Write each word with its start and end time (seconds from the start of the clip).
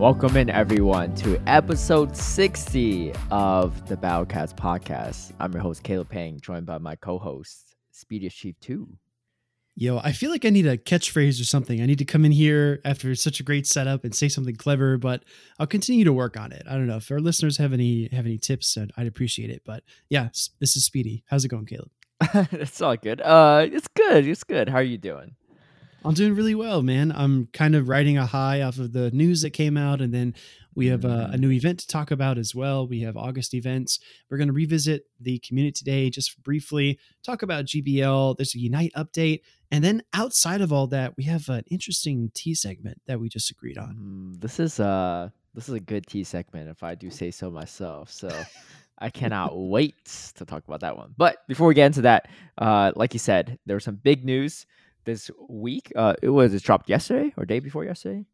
Welcome 0.00 0.38
in, 0.38 0.48
everyone, 0.48 1.14
to 1.16 1.38
episode 1.46 2.16
60 2.16 3.12
of 3.30 3.86
the 3.86 3.98
Battlecast 3.98 4.54
podcast. 4.54 5.32
I'm 5.38 5.52
your 5.52 5.60
host, 5.60 5.82
Caleb 5.82 6.08
Peng, 6.08 6.40
joined 6.40 6.64
by 6.64 6.78
my 6.78 6.96
co 6.96 7.18
host, 7.18 7.76
Speediest 7.92 8.34
Chief 8.34 8.58
2. 8.60 8.88
Yo, 9.76 9.98
I 9.98 10.12
feel 10.12 10.30
like 10.30 10.46
I 10.46 10.48
need 10.48 10.66
a 10.66 10.78
catchphrase 10.78 11.38
or 11.38 11.44
something. 11.44 11.82
I 11.82 11.86
need 11.86 11.98
to 11.98 12.06
come 12.06 12.24
in 12.24 12.32
here 12.32 12.80
after 12.82 13.14
such 13.14 13.40
a 13.40 13.42
great 13.42 13.66
setup 13.66 14.02
and 14.02 14.14
say 14.14 14.30
something 14.30 14.56
clever, 14.56 14.96
but 14.96 15.22
I'll 15.58 15.66
continue 15.66 16.06
to 16.06 16.14
work 16.14 16.40
on 16.40 16.50
it. 16.50 16.62
I 16.66 16.76
don't 16.76 16.86
know 16.86 16.96
if 16.96 17.10
our 17.10 17.20
listeners 17.20 17.58
have 17.58 17.74
any 17.74 18.08
have 18.10 18.24
any 18.24 18.38
tips, 18.38 18.78
I'd 18.96 19.06
appreciate 19.06 19.50
it. 19.50 19.60
But 19.66 19.84
yeah, 20.08 20.30
this 20.60 20.76
is 20.76 20.84
Speedy. 20.86 21.24
How's 21.26 21.44
it 21.44 21.48
going, 21.48 21.66
Caleb? 21.66 21.90
it's 22.52 22.80
all 22.80 22.96
good. 22.96 23.20
Uh, 23.20 23.66
it's 23.70 23.88
good. 23.88 24.26
It's 24.26 24.44
good. 24.44 24.70
How 24.70 24.76
are 24.76 24.82
you 24.82 24.96
doing? 24.96 25.36
I'm 26.04 26.14
doing 26.14 26.34
really 26.34 26.54
well, 26.54 26.82
man. 26.82 27.12
I'm 27.14 27.48
kind 27.52 27.74
of 27.74 27.88
riding 27.88 28.16
a 28.16 28.26
high 28.26 28.62
off 28.62 28.78
of 28.78 28.92
the 28.92 29.10
news 29.10 29.42
that 29.42 29.50
came 29.50 29.76
out, 29.76 30.00
and 30.00 30.14
then 30.14 30.34
we 30.74 30.86
have 30.86 31.04
a, 31.04 31.30
a, 31.32 31.36
new 31.36 31.50
event 31.50 31.80
to 31.80 31.86
talk 31.86 32.10
about 32.10 32.38
as 32.38 32.54
well. 32.54 32.86
We 32.86 33.02
have 33.02 33.16
August 33.16 33.54
events. 33.54 33.98
We're 34.30 34.38
going 34.38 34.48
to 34.48 34.54
revisit 34.54 35.04
the 35.20 35.38
community 35.40 35.72
today 35.72 36.10
just 36.10 36.42
briefly, 36.42 36.98
talk 37.22 37.42
about 37.42 37.66
GBL. 37.66 38.36
There's 38.36 38.54
a 38.54 38.58
Unite 38.58 38.92
update. 38.96 39.40
And 39.70 39.84
then 39.84 40.02
outside 40.14 40.60
of 40.60 40.72
all 40.72 40.86
that, 40.88 41.16
we 41.16 41.24
have 41.24 41.48
an 41.48 41.64
interesting 41.70 42.30
tea 42.34 42.54
segment 42.54 43.00
that 43.06 43.20
we 43.20 43.28
just 43.28 43.50
agreed 43.50 43.78
on. 43.78 43.96
Mm, 44.36 44.40
this 44.40 44.60
is 44.60 44.80
uh 44.80 45.28
this 45.54 45.68
is 45.68 45.74
a 45.74 45.80
good 45.80 46.06
tea 46.06 46.24
segment 46.24 46.68
if 46.68 46.82
I 46.82 46.94
do 46.94 47.10
say 47.10 47.30
so 47.30 47.50
myself. 47.50 48.10
So 48.10 48.30
I 48.98 49.10
cannot 49.10 49.58
wait 49.58 50.04
to 50.36 50.44
talk 50.44 50.64
about 50.66 50.80
that 50.80 50.96
one. 50.96 51.14
But 51.16 51.38
before 51.48 51.66
we 51.66 51.74
get 51.74 51.86
into 51.86 52.02
that, 52.02 52.28
uh, 52.58 52.92
like 52.94 53.12
you 53.12 53.18
said, 53.18 53.58
there 53.66 53.74
was 53.76 53.84
some 53.84 53.96
big 53.96 54.24
news 54.24 54.66
this 55.04 55.30
week. 55.48 55.92
Uh, 55.96 56.14
it 56.22 56.30
was 56.30 56.54
it 56.54 56.62
dropped 56.62 56.88
yesterday 56.88 57.32
or 57.36 57.44
day 57.44 57.60
before 57.60 57.84
yesterday. 57.84 58.24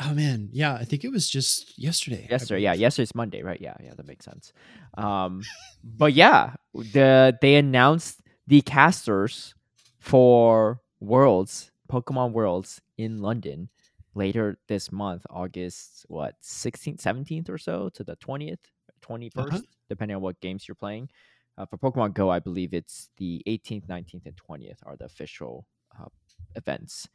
Oh 0.00 0.14
man, 0.14 0.48
yeah, 0.52 0.74
I 0.74 0.84
think 0.84 1.04
it 1.04 1.10
was 1.10 1.28
just 1.28 1.76
yesterday. 1.76 2.26
Yesterday, 2.30 2.60
yeah, 2.60 2.72
yesterday's 2.74 3.14
Monday, 3.14 3.42
right? 3.42 3.60
Yeah, 3.60 3.74
yeah, 3.82 3.94
that 3.96 4.06
makes 4.06 4.24
sense. 4.24 4.52
Um, 4.96 5.42
but 5.82 6.12
yeah, 6.12 6.54
the 6.72 7.36
they 7.40 7.56
announced 7.56 8.20
the 8.46 8.60
casters 8.60 9.54
for 9.98 10.80
Worlds, 11.00 11.72
Pokemon 11.90 12.32
Worlds 12.32 12.80
in 12.96 13.18
London 13.18 13.70
later 14.14 14.58
this 14.68 14.92
month, 14.92 15.26
August 15.30 16.06
what 16.08 16.34
16th, 16.42 17.02
17th 17.02 17.48
or 17.48 17.58
so 17.58 17.88
to 17.90 18.04
the 18.04 18.16
20th, 18.16 18.58
21st, 19.02 19.32
uh-huh. 19.36 19.60
depending 19.88 20.16
on 20.16 20.22
what 20.22 20.40
games 20.40 20.68
you're 20.68 20.74
playing. 20.74 21.08
Uh, 21.56 21.66
for 21.66 21.76
Pokemon 21.76 22.14
Go, 22.14 22.30
I 22.30 22.38
believe 22.38 22.72
it's 22.72 23.10
the 23.16 23.42
18th, 23.48 23.86
19th, 23.88 24.26
and 24.26 24.36
20th 24.48 24.78
are 24.86 24.96
the 24.96 25.06
official 25.06 25.66
uh, 26.00 26.08
events. 26.56 27.08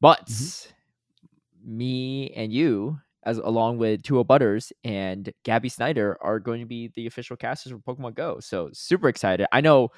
But 0.00 0.26
mm-hmm. 0.26 1.76
me 1.78 2.32
and 2.36 2.52
you, 2.52 2.98
as 3.24 3.38
along 3.38 3.78
with 3.78 4.02
Tua 4.02 4.24
Butters 4.24 4.72
and 4.84 5.32
Gabby 5.44 5.68
Snyder, 5.68 6.16
are 6.20 6.38
going 6.38 6.60
to 6.60 6.66
be 6.66 6.90
the 6.94 7.06
official 7.06 7.36
casters 7.36 7.72
for 7.72 7.94
Pokemon 7.94 8.14
Go. 8.14 8.40
So 8.40 8.70
super 8.72 9.08
excited. 9.08 9.46
I 9.52 9.60
know 9.60 9.90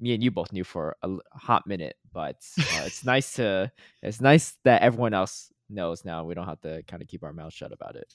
me 0.00 0.14
and 0.14 0.22
you 0.22 0.30
both 0.30 0.52
knew 0.52 0.64
for 0.64 0.96
a 1.02 1.16
hot 1.32 1.66
minute, 1.66 1.96
but 2.12 2.36
uh, 2.58 2.82
it's 2.84 3.04
nice 3.04 3.32
to 3.34 3.70
it's 4.02 4.20
nice 4.20 4.56
that 4.64 4.82
everyone 4.82 5.14
else 5.14 5.52
knows 5.68 6.04
now. 6.04 6.24
We 6.24 6.34
don't 6.34 6.46
have 6.46 6.60
to 6.60 6.82
kind 6.84 7.02
of 7.02 7.08
keep 7.08 7.24
our 7.24 7.32
mouth 7.32 7.52
shut 7.52 7.72
about 7.72 7.96
it. 7.96 8.14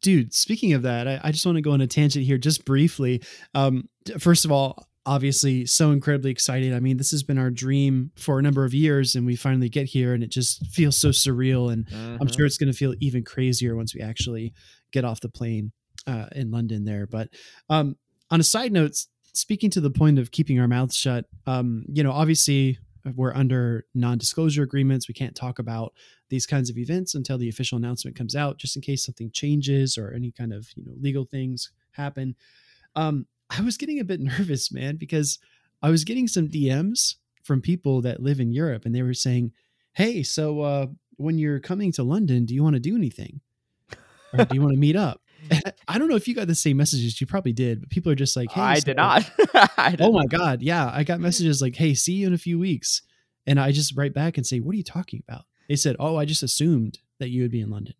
Dude, 0.00 0.32
speaking 0.32 0.72
of 0.72 0.82
that, 0.82 1.06
I, 1.06 1.20
I 1.24 1.32
just 1.32 1.44
want 1.44 1.56
to 1.56 1.62
go 1.62 1.72
on 1.72 1.80
a 1.80 1.86
tangent 1.86 2.24
here 2.24 2.38
just 2.38 2.64
briefly. 2.64 3.22
Um, 3.54 3.88
first 4.18 4.44
of 4.44 4.52
all, 4.52 4.87
obviously 5.08 5.64
so 5.64 5.90
incredibly 5.90 6.30
excited. 6.30 6.74
I 6.74 6.80
mean, 6.80 6.98
this 6.98 7.10
has 7.12 7.22
been 7.22 7.38
our 7.38 7.50
dream 7.50 8.10
for 8.16 8.38
a 8.38 8.42
number 8.42 8.64
of 8.66 8.74
years, 8.74 9.14
and 9.14 9.24
we 9.24 9.36
finally 9.36 9.70
get 9.70 9.86
here, 9.86 10.12
and 10.12 10.22
it 10.22 10.30
just 10.30 10.66
feels 10.66 10.98
so 10.98 11.08
surreal. 11.08 11.72
And 11.72 11.86
mm-hmm. 11.86 12.18
I'm 12.20 12.28
sure 12.28 12.44
it's 12.44 12.58
going 12.58 12.70
to 12.70 12.76
feel 12.76 12.94
even 13.00 13.24
crazier 13.24 13.74
once 13.74 13.94
we 13.94 14.02
actually 14.02 14.52
get 14.92 15.06
off 15.06 15.20
the 15.20 15.30
plane 15.30 15.72
uh, 16.06 16.26
in 16.32 16.50
London 16.50 16.84
there. 16.84 17.06
But 17.06 17.30
um, 17.70 17.96
on 18.30 18.38
a 18.38 18.44
side 18.44 18.70
note, 18.70 18.96
speaking 19.32 19.70
to 19.70 19.80
the 19.80 19.90
point 19.90 20.18
of 20.18 20.30
keeping 20.30 20.60
our 20.60 20.68
mouths 20.68 20.94
shut, 20.94 21.24
um, 21.46 21.86
you 21.88 22.02
know, 22.02 22.12
obviously 22.12 22.78
we're 23.16 23.34
under 23.34 23.86
non-disclosure 23.94 24.62
agreements. 24.62 25.08
We 25.08 25.14
can't 25.14 25.34
talk 25.34 25.58
about 25.58 25.94
these 26.28 26.44
kinds 26.44 26.68
of 26.68 26.76
events 26.76 27.14
until 27.14 27.38
the 27.38 27.48
official 27.48 27.78
announcement 27.78 28.14
comes 28.14 28.36
out, 28.36 28.58
just 28.58 28.76
in 28.76 28.82
case 28.82 29.06
something 29.06 29.30
changes 29.32 29.96
or 29.96 30.12
any 30.12 30.32
kind 30.32 30.52
of 30.52 30.68
you 30.76 30.84
know 30.84 30.92
legal 31.00 31.24
things 31.24 31.72
happen. 31.92 32.36
Um, 32.94 33.26
I 33.50 33.62
was 33.62 33.76
getting 33.76 34.00
a 34.00 34.04
bit 34.04 34.20
nervous, 34.38 34.72
man, 34.72 34.96
because 34.96 35.38
I 35.82 35.90
was 35.90 36.04
getting 36.04 36.28
some 36.28 36.48
DMs 36.48 37.16
from 37.42 37.60
people 37.60 38.02
that 38.02 38.22
live 38.22 38.40
in 38.40 38.52
Europe, 38.52 38.84
and 38.84 38.94
they 38.94 39.02
were 39.02 39.14
saying, 39.14 39.52
"Hey, 39.92 40.22
so 40.22 40.60
uh, 40.60 40.86
when 41.16 41.38
you're 41.38 41.60
coming 41.60 41.92
to 41.92 42.02
London, 42.02 42.44
do 42.44 42.54
you 42.54 42.62
want 42.62 42.74
to 42.74 42.80
do 42.80 42.96
anything, 42.96 43.40
or 44.32 44.44
do 44.44 44.54
you 44.54 44.60
want 44.60 44.74
to 44.74 44.78
meet 44.78 44.96
up?" 44.96 45.22
I 45.88 45.98
don't 45.98 46.08
know 46.08 46.16
if 46.16 46.26
you 46.26 46.34
got 46.34 46.48
the 46.48 46.54
same 46.54 46.76
messages. 46.76 47.20
You 47.20 47.26
probably 47.26 47.52
did, 47.52 47.80
but 47.80 47.90
people 47.90 48.12
are 48.12 48.16
just 48.16 48.36
like, 48.36 48.50
"Hey, 48.50 48.60
I 48.60 48.74
so, 48.78 48.84
did 48.86 48.96
not." 48.96 49.30
I 49.76 49.90
did 49.92 50.02
oh 50.02 50.12
my 50.12 50.26
god, 50.26 50.62
yeah, 50.62 50.90
I 50.92 51.04
got 51.04 51.20
messages 51.20 51.62
like, 51.62 51.76
"Hey, 51.76 51.94
see 51.94 52.14
you 52.14 52.26
in 52.26 52.34
a 52.34 52.38
few 52.38 52.58
weeks," 52.58 53.02
and 53.46 53.58
I 53.58 53.72
just 53.72 53.96
write 53.96 54.14
back 54.14 54.36
and 54.36 54.46
say, 54.46 54.60
"What 54.60 54.74
are 54.74 54.78
you 54.78 54.84
talking 54.84 55.22
about?" 55.26 55.44
They 55.68 55.76
said, 55.76 55.96
"Oh, 55.98 56.16
I 56.16 56.24
just 56.24 56.42
assumed 56.42 56.98
that 57.18 57.30
you 57.30 57.42
would 57.42 57.50
be 57.50 57.60
in 57.60 57.70
London. 57.70 57.94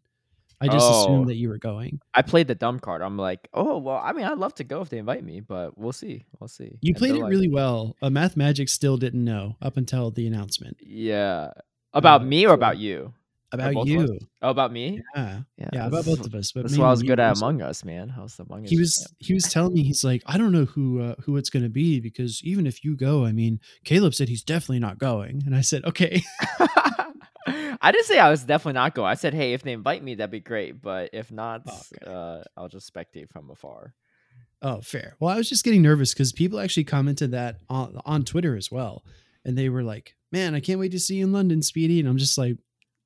I 0.60 0.66
just 0.66 0.86
oh, 0.86 1.02
assumed 1.02 1.28
that 1.28 1.36
you 1.36 1.48
were 1.48 1.58
going." 1.58 2.00
I 2.14 2.22
played 2.22 2.48
the 2.48 2.54
dumb 2.54 2.80
card. 2.80 3.02
I'm 3.02 3.16
like, 3.16 3.48
"Oh, 3.54 3.78
well, 3.78 4.00
I 4.02 4.12
mean, 4.12 4.24
I'd 4.24 4.38
love 4.38 4.54
to 4.56 4.64
go 4.64 4.80
if 4.80 4.88
they 4.88 4.98
invite 4.98 5.24
me, 5.24 5.41
but 5.41 5.76
we'll 5.78 5.92
see. 5.92 6.24
We'll 6.38 6.48
see." 6.48 6.78
You 6.80 6.91
and 6.91 6.96
played 6.96 7.14
it 7.14 7.20
like, 7.20 7.30
really 7.30 7.48
well. 7.48 7.96
Uh, 8.02 8.10
Math 8.10 8.36
Magic 8.36 8.69
still 8.69 8.96
didn't 8.96 9.24
know 9.24 9.56
up 9.62 9.76
until 9.76 10.10
the 10.10 10.26
announcement. 10.26 10.76
Yeah, 10.80 11.52
about 11.92 12.22
uh, 12.22 12.24
me 12.24 12.46
or 12.46 12.54
about 12.54 12.78
you? 12.78 13.12
About 13.50 13.86
you. 13.86 14.19
Oh, 14.42 14.50
about 14.50 14.72
me? 14.72 15.00
Yeah. 15.16 15.41
Yeah, 15.56 15.69
yeah 15.72 15.86
about 15.86 16.04
both 16.04 16.26
of 16.26 16.34
us. 16.34 16.52
But 16.52 16.64
that's 16.64 16.76
why 16.76 16.88
I 16.88 16.90
was 16.90 17.02
good 17.02 17.19
at 17.19 17.38
Among 17.38 17.62
Us, 17.62 17.82
man. 17.82 18.12
I 18.16 18.22
was 18.22 18.38
Among 18.38 18.64
Us. 18.64 18.70
He 18.70 18.78
was 18.78 19.14
he 19.19 19.32
was 19.32 19.44
telling 19.44 19.72
me 19.72 19.82
he's 19.82 20.04
like, 20.04 20.22
I 20.26 20.36
don't 20.36 20.52
know 20.52 20.66
who 20.66 21.00
uh, 21.00 21.14
who 21.22 21.36
it's 21.38 21.48
gonna 21.48 21.70
be 21.70 22.00
because 22.00 22.42
even 22.44 22.66
if 22.66 22.84
you 22.84 22.94
go, 22.94 23.25
I 23.25 23.32
mean, 23.32 23.60
Caleb 23.84 24.14
said 24.14 24.28
he's 24.28 24.42
definitely 24.42 24.80
not 24.80 24.98
going. 24.98 25.42
And 25.46 25.56
I 25.56 25.62
said, 25.62 25.84
Okay. 25.86 26.22
I 27.82 27.92
didn't 27.92 28.06
say 28.06 28.19
I 28.19 28.31
was 28.31 28.44
definitely 28.44 28.75
not 28.75 28.94
going. 28.94 29.09
I 29.09 29.14
said, 29.14 29.34
hey, 29.34 29.53
if 29.53 29.62
they 29.62 29.72
invite 29.72 30.03
me, 30.03 30.14
that'd 30.16 30.31
be 30.31 30.41
great. 30.41 30.81
But 30.81 31.10
if 31.12 31.31
not, 31.31 31.62
oh, 31.69 31.82
okay. 32.03 32.10
uh, 32.10 32.42
I'll 32.56 32.69
just 32.69 32.92
spectate 32.92 33.31
from 33.31 33.50
afar. 33.50 33.94
Oh, 34.60 34.81
fair. 34.81 35.14
Well, 35.20 35.32
I 35.32 35.36
was 35.36 35.48
just 35.48 35.64
getting 35.64 35.82
nervous 35.82 36.12
because 36.12 36.32
people 36.32 36.58
actually 36.58 36.84
commented 36.84 37.31
that 37.31 37.60
on, 37.69 38.00
on 38.04 38.25
Twitter 38.25 38.56
as 38.56 38.70
well. 38.70 39.04
And 39.44 39.56
they 39.56 39.69
were 39.69 39.84
like, 39.84 40.16
man, 40.32 40.54
I 40.54 40.60
can't 40.60 40.81
wait 40.81 40.92
to 40.92 40.98
see 40.98 41.16
you 41.16 41.25
in 41.25 41.32
London, 41.32 41.62
Speedy. 41.62 42.00
And 42.00 42.08
I'm 42.08 42.19
just 42.19 42.37
like, 42.37 42.56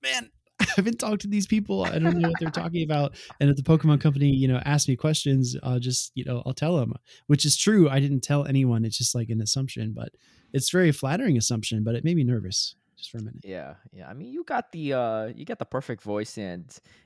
man, 0.02 0.30
I 0.60 0.66
haven't 0.76 0.98
talked 0.98 1.22
to 1.22 1.28
these 1.28 1.46
people. 1.46 1.84
I 1.84 1.98
don't 1.98 2.18
know 2.18 2.28
what 2.28 2.40
they're 2.40 2.50
talking 2.50 2.82
about. 2.90 3.16
And 3.38 3.50
if 3.50 3.56
the 3.56 3.62
Pokemon 3.62 4.00
company, 4.00 4.30
you 4.30 4.48
know, 4.48 4.62
ask 4.64 4.88
me 4.88 4.96
questions, 4.96 5.56
I'll 5.62 5.78
just, 5.78 6.12
you 6.14 6.24
know, 6.24 6.42
I'll 6.46 6.54
tell 6.54 6.76
them, 6.76 6.94
which 7.26 7.44
is 7.44 7.56
true. 7.56 7.88
I 7.88 8.00
didn't 8.00 8.22
tell 8.22 8.46
anyone. 8.46 8.84
It's 8.84 8.98
just 8.98 9.14
like 9.14 9.28
an 9.28 9.42
assumption, 9.42 9.92
but 9.94 10.10
it's 10.52 10.70
very 10.70 10.92
flattering 10.92 11.36
assumption, 11.36 11.84
but 11.84 11.94
it 11.94 12.04
made 12.04 12.16
me 12.16 12.24
nervous 12.24 12.76
just 13.02 13.10
for 13.10 13.18
a 13.18 13.22
minute. 13.22 13.44
Yeah. 13.44 13.74
Yeah. 13.92 14.08
I 14.08 14.14
mean, 14.14 14.32
you 14.32 14.44
got 14.44 14.72
the, 14.72 14.92
uh, 14.94 15.26
you 15.26 15.44
got 15.44 15.58
the 15.58 15.64
perfect 15.64 16.02
voice 16.02 16.38
and 16.38 16.64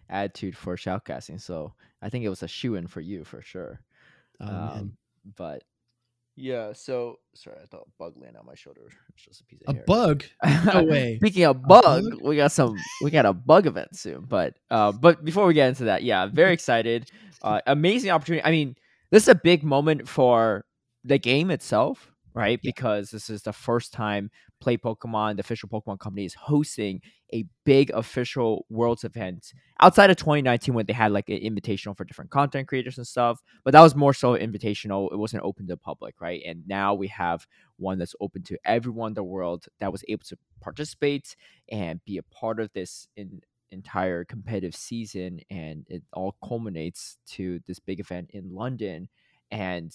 attitude 0.08 0.56
for 0.56 0.76
shoutcasting. 0.76 1.40
So 1.40 1.72
I 2.02 2.10
think 2.10 2.24
it 2.24 2.28
was 2.28 2.42
a 2.42 2.48
shoe 2.48 2.76
in 2.76 2.86
for 2.86 3.00
you 3.00 3.24
for 3.24 3.42
sure. 3.42 3.80
Oh, 4.40 4.46
um, 4.46 4.92
but 5.36 5.64
yeah, 6.36 6.74
so 6.74 7.18
sorry, 7.34 7.56
I 7.62 7.66
thought 7.66 7.86
a 7.86 7.90
bug 7.98 8.12
landed 8.16 8.38
on 8.38 8.44
my 8.44 8.54
shoulder. 8.54 8.82
It's 9.14 9.24
just 9.24 9.40
a 9.40 9.44
piece 9.44 9.60
of 9.66 9.74
a 9.74 9.78
hair. 9.78 9.84
bug. 9.86 10.24
No 10.66 10.84
way. 10.84 11.16
Speaking 11.20 11.44
of 11.44 11.62
bug, 11.62 12.04
bug, 12.10 12.20
we 12.22 12.36
got 12.36 12.52
some 12.52 12.76
we 13.02 13.10
got 13.10 13.24
a 13.24 13.32
bug 13.32 13.66
event 13.66 13.96
soon. 13.96 14.26
But 14.28 14.54
uh, 14.70 14.92
but 14.92 15.24
before 15.24 15.46
we 15.46 15.54
get 15.54 15.70
into 15.70 15.84
that, 15.84 16.02
yeah, 16.02 16.26
very 16.26 16.52
excited. 16.52 17.10
Uh, 17.40 17.60
amazing 17.66 18.10
opportunity. 18.10 18.44
I 18.44 18.50
mean, 18.50 18.76
this 19.10 19.22
is 19.22 19.28
a 19.30 19.34
big 19.34 19.64
moment 19.64 20.06
for 20.06 20.66
the 21.04 21.18
game 21.18 21.50
itself, 21.50 22.12
right? 22.36 22.60
Yeah. 22.62 22.68
Because 22.68 23.10
this 23.10 23.30
is 23.30 23.42
the 23.42 23.52
first 23.52 23.92
time 23.92 24.30
Play 24.60 24.76
Pokemon, 24.76 25.36
the 25.36 25.40
official 25.40 25.68
Pokemon 25.68 25.98
company, 25.98 26.26
is 26.26 26.34
hosting 26.34 27.00
a 27.32 27.44
big 27.64 27.90
official 27.90 28.66
Worlds 28.68 29.04
event 29.04 29.52
outside 29.80 30.10
of 30.10 30.16
2019 30.16 30.74
when 30.74 30.86
they 30.86 30.92
had 30.92 31.12
like 31.12 31.28
an 31.30 31.38
invitational 31.38 31.96
for 31.96 32.04
different 32.04 32.30
content 32.30 32.68
creators 32.68 32.98
and 32.98 33.06
stuff. 33.06 33.40
But 33.64 33.72
that 33.72 33.80
was 33.80 33.96
more 33.96 34.12
so 34.12 34.36
invitational. 34.36 35.10
It 35.12 35.16
wasn't 35.16 35.44
open 35.44 35.66
to 35.66 35.72
the 35.72 35.78
public, 35.78 36.20
right? 36.20 36.42
And 36.46 36.62
now 36.68 36.94
we 36.94 37.08
have 37.08 37.46
one 37.78 37.98
that's 37.98 38.14
open 38.20 38.42
to 38.44 38.58
everyone 38.64 39.12
in 39.12 39.14
the 39.14 39.24
world 39.24 39.64
that 39.80 39.90
was 39.90 40.04
able 40.06 40.24
to 40.26 40.36
participate 40.60 41.34
and 41.72 42.04
be 42.04 42.18
a 42.18 42.22
part 42.22 42.60
of 42.60 42.70
this 42.74 43.08
in 43.16 43.40
entire 43.72 44.24
competitive 44.24 44.76
season 44.76 45.40
and 45.50 45.84
it 45.88 46.00
all 46.12 46.36
culminates 46.46 47.18
to 47.26 47.58
this 47.66 47.80
big 47.80 47.98
event 47.98 48.30
in 48.32 48.54
London 48.54 49.08
and 49.50 49.92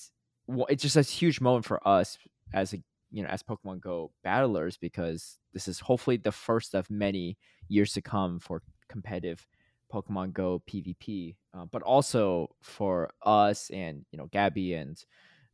it's 0.69 0.83
just 0.83 0.98
a 0.98 1.01
huge 1.01 1.42
moment 1.42 1.65
for 1.65 1.86
us 1.88 2.18
as 2.53 2.74
a 2.74 2.83
you 3.12 3.24
know 3.24 3.30
as 3.30 3.44
Pokemon 3.44 3.81
Go 3.81 4.12
battlers 4.24 4.77
because 4.77 5.39
this 5.53 5.68
is 5.68 5.80
hopefully 5.80 6.18
the 6.18 6.31
first 6.31 6.74
of 6.74 6.89
many 6.89 7.38
years 7.68 7.94
to 7.94 8.01
come 8.01 8.39
for 8.39 8.62
competitive 8.88 9.45
Pokemon 9.92 10.33
Go 10.33 10.62
PvP, 10.69 11.36
uh, 11.53 11.65
but 11.71 11.81
also 11.81 12.50
for 12.62 13.09
us 13.24 13.69
and 13.71 14.06
you 14.12 14.18
know 14.18 14.27
Gabby 14.31 14.74
and 14.74 15.03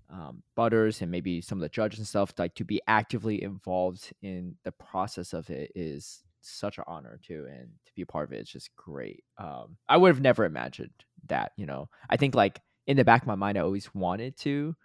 um, 0.09 0.43
Butters 0.55 1.01
and 1.01 1.11
maybe 1.11 1.41
some 1.41 1.57
of 1.57 1.61
the 1.61 1.69
judges 1.69 1.99
and 1.99 2.07
stuff 2.07 2.33
like 2.37 2.55
to 2.55 2.63
be 2.63 2.81
actively 2.87 3.43
involved 3.43 4.13
in 4.21 4.55
the 4.63 4.71
process 4.71 5.33
of 5.33 5.49
it 5.49 5.71
is 5.75 6.23
such 6.41 6.77
an 6.77 6.85
honor 6.87 7.19
too, 7.21 7.45
and 7.49 7.67
to 7.85 7.91
be 7.95 8.03
a 8.03 8.05
part 8.05 8.29
of 8.29 8.33
it, 8.33 8.39
it's 8.39 8.51
just 8.51 8.75
great. 8.75 9.23
Um, 9.37 9.77
I 9.89 9.97
would 9.97 10.09
have 10.09 10.21
never 10.21 10.45
imagined 10.45 10.91
that. 11.27 11.51
You 11.57 11.65
know, 11.65 11.89
I 12.09 12.17
think 12.17 12.35
like 12.35 12.61
in 12.85 12.97
the 12.97 13.03
back 13.03 13.21
of 13.21 13.27
my 13.27 13.35
mind, 13.35 13.57
I 13.57 13.61
always 13.61 13.93
wanted 13.93 14.37
to, 14.37 14.75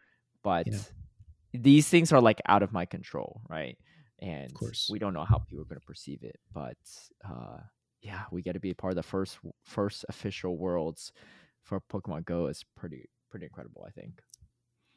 but 0.42 0.66
Yeah. 0.66 0.78
these 1.54 1.88
things 1.88 2.12
are 2.12 2.20
like 2.20 2.40
out 2.46 2.62
of 2.62 2.72
my 2.72 2.86
control, 2.86 3.42
right? 3.48 3.76
And 4.20 4.46
of 4.46 4.54
course. 4.54 4.88
we 4.90 4.98
don't 4.98 5.14
know 5.14 5.24
how 5.24 5.38
people 5.38 5.62
are 5.62 5.66
going 5.66 5.80
to 5.80 5.86
perceive 5.86 6.22
it, 6.22 6.38
but 6.52 6.76
uh, 7.28 7.58
yeah, 8.00 8.22
we 8.30 8.42
get 8.42 8.52
to 8.54 8.60
be 8.60 8.70
a 8.70 8.74
part 8.74 8.92
of 8.92 8.96
the 8.96 9.02
first 9.02 9.38
first 9.64 10.04
official 10.08 10.56
worlds 10.56 11.12
for 11.62 11.80
Pokemon 11.80 12.24
Go 12.24 12.46
is 12.46 12.64
pretty 12.76 13.08
pretty 13.30 13.46
incredible. 13.46 13.84
I 13.86 13.90
think. 13.90 14.20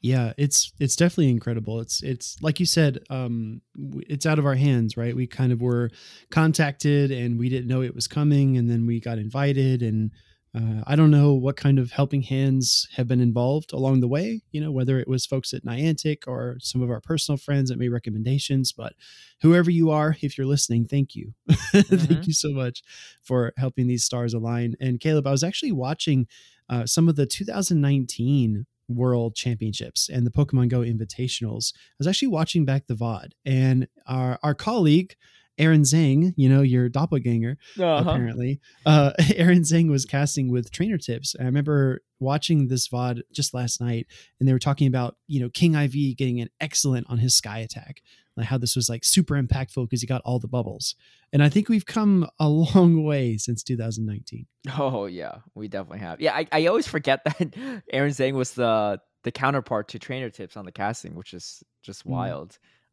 Yeah, 0.02 0.34
it's 0.38 0.72
it's 0.80 0.96
definitely 0.96 1.30
incredible. 1.32 1.80
It's 1.80 2.04
it's 2.04 2.38
like 2.42 2.60
you 2.60 2.66
said, 2.68 3.00
um, 3.10 3.62
it's 4.08 4.26
out 4.28 4.38
of 4.38 4.46
our 4.46 4.54
hands, 4.56 4.98
right? 4.98 5.16
We 5.16 5.26
kind 5.26 5.52
of 5.52 5.62
were 5.62 5.90
contacted 6.30 7.12
and 7.12 7.40
we 7.40 7.50
didn't 7.50 7.68
know 7.68 7.82
it 7.82 7.96
was 7.96 8.08
coming, 8.08 8.58
and 8.58 8.70
then 8.70 8.86
we 8.86 9.00
got 9.00 9.18
invited, 9.18 9.82
and 9.82 10.12
uh, 10.56 10.82
I 10.88 10.96
don't 10.96 11.12
know 11.12 11.34
what 11.34 11.58
kind 11.58 11.80
of 11.80 11.92
helping 11.92 12.22
hands 12.22 12.88
have 12.96 13.08
been 13.08 13.20
involved 13.20 13.74
along 13.74 14.00
the 14.00 14.08
way. 14.08 14.42
You 14.52 14.62
know, 14.62 14.72
whether 14.72 15.00
it 15.00 15.08
was 15.08 15.26
folks 15.26 15.54
at 15.54 15.66
Niantic 15.66 16.20
or 16.28 16.58
some 16.60 16.82
of 16.82 16.90
our 16.90 17.02
personal 17.02 17.38
friends 17.38 17.70
that 17.70 17.78
made 17.80 17.90
recommendations, 17.90 18.72
but 18.72 18.94
whoever 19.42 19.70
you 19.70 19.92
are, 19.92 20.16
if 20.22 20.38
you're 20.38 20.48
listening, 20.48 20.86
thank 20.86 21.14
you, 21.16 21.34
Mhm. 21.50 22.08
thank 22.08 22.28
you 22.28 22.34
so 22.34 22.52
much 22.52 22.84
for 23.22 23.52
helping 23.58 23.88
these 23.88 24.04
stars 24.06 24.34
align. 24.34 24.76
And 24.80 25.00
Caleb, 25.00 25.28
I 25.28 25.32
was 25.32 25.44
actually 25.44 25.74
watching 25.74 26.28
uh, 26.70 26.86
some 26.86 27.10
of 27.10 27.16
the 27.16 27.26
2019 27.26 28.66
World 28.88 29.36
Championships 29.36 30.10
and 30.10 30.26
the 30.26 30.32
Pokemon 30.32 30.70
Go 30.70 30.80
Invitationals. 30.82 31.74
I 31.76 31.96
was 31.98 32.08
actually 32.08 32.28
watching 32.30 32.66
back 32.66 32.88
the 32.88 32.94
VOD, 32.96 33.32
and 33.44 33.88
our 34.08 34.40
our 34.44 34.54
colleague 34.54 35.16
Aaron 35.58 35.84
Zhang, 35.84 36.34
you 36.36 36.50
know 36.50 36.62
your 36.62 36.90
doppelganger, 36.90 37.58
Uh-huh. 37.80 38.04
apparently, 38.10 38.60
uh, 38.86 39.12
Aaron 39.36 39.62
Zhang 39.62 39.90
was 39.90 40.06
casting 40.06 40.52
with 40.52 40.72
Trainer 40.72 40.98
Tips. 40.98 41.36
I 41.40 41.44
remember 41.44 42.02
watching 42.20 42.68
this 42.68 42.88
VOD 42.90 43.22
just 43.34 43.54
last 43.54 43.80
night, 43.82 44.08
and 44.40 44.48
they 44.50 44.54
were 44.54 44.60
talking 44.60 44.88
about 44.88 45.16
you 45.28 45.40
know 45.40 45.50
King 45.50 45.76
IV 45.76 46.18
getting 46.18 46.42
an 46.42 46.50
excellent 46.60 47.08
on 47.10 47.20
his 47.20 47.36
Sky 47.36 47.60
Attack, 47.60 48.02
like 48.36 48.48
how 48.48 48.58
this 48.58 48.76
was 48.76 48.90
like 48.90 49.04
super 49.06 49.42
impactful 49.42 49.86
because 49.88 50.02
he 50.02 50.08
got 50.08 50.22
all 50.26 50.40
the 50.40 50.48
bubbles. 50.48 50.96
And 51.34 51.44
I 51.44 51.50
think 51.50 51.70
we've 51.70 51.86
come 51.86 52.28
a 52.40 52.48
long 52.50 53.04
way 53.04 53.38
since 53.38 53.64
2019. 53.64 54.46
Oh 54.78 55.06
yeah, 55.06 55.38
we 55.54 55.68
definitely 55.68 56.00
have. 56.00 56.20
Yeah, 56.22 56.34
I, 56.36 56.48
I 56.52 56.66
always 56.68 56.88
forget 56.88 57.24
that 57.26 57.82
Aaron 57.94 58.12
Zhang 58.12 58.34
was 58.34 58.52
the 58.52 59.00
the 59.24 59.32
counterpart 59.32 59.88
to 59.90 60.00
Trainer 60.00 60.30
Tips 60.30 60.56
on 60.56 60.66
the 60.66 60.72
casting, 60.72 61.16
which 61.16 61.34
is 61.34 61.64
just 61.82 62.06
Mm. 62.06 62.12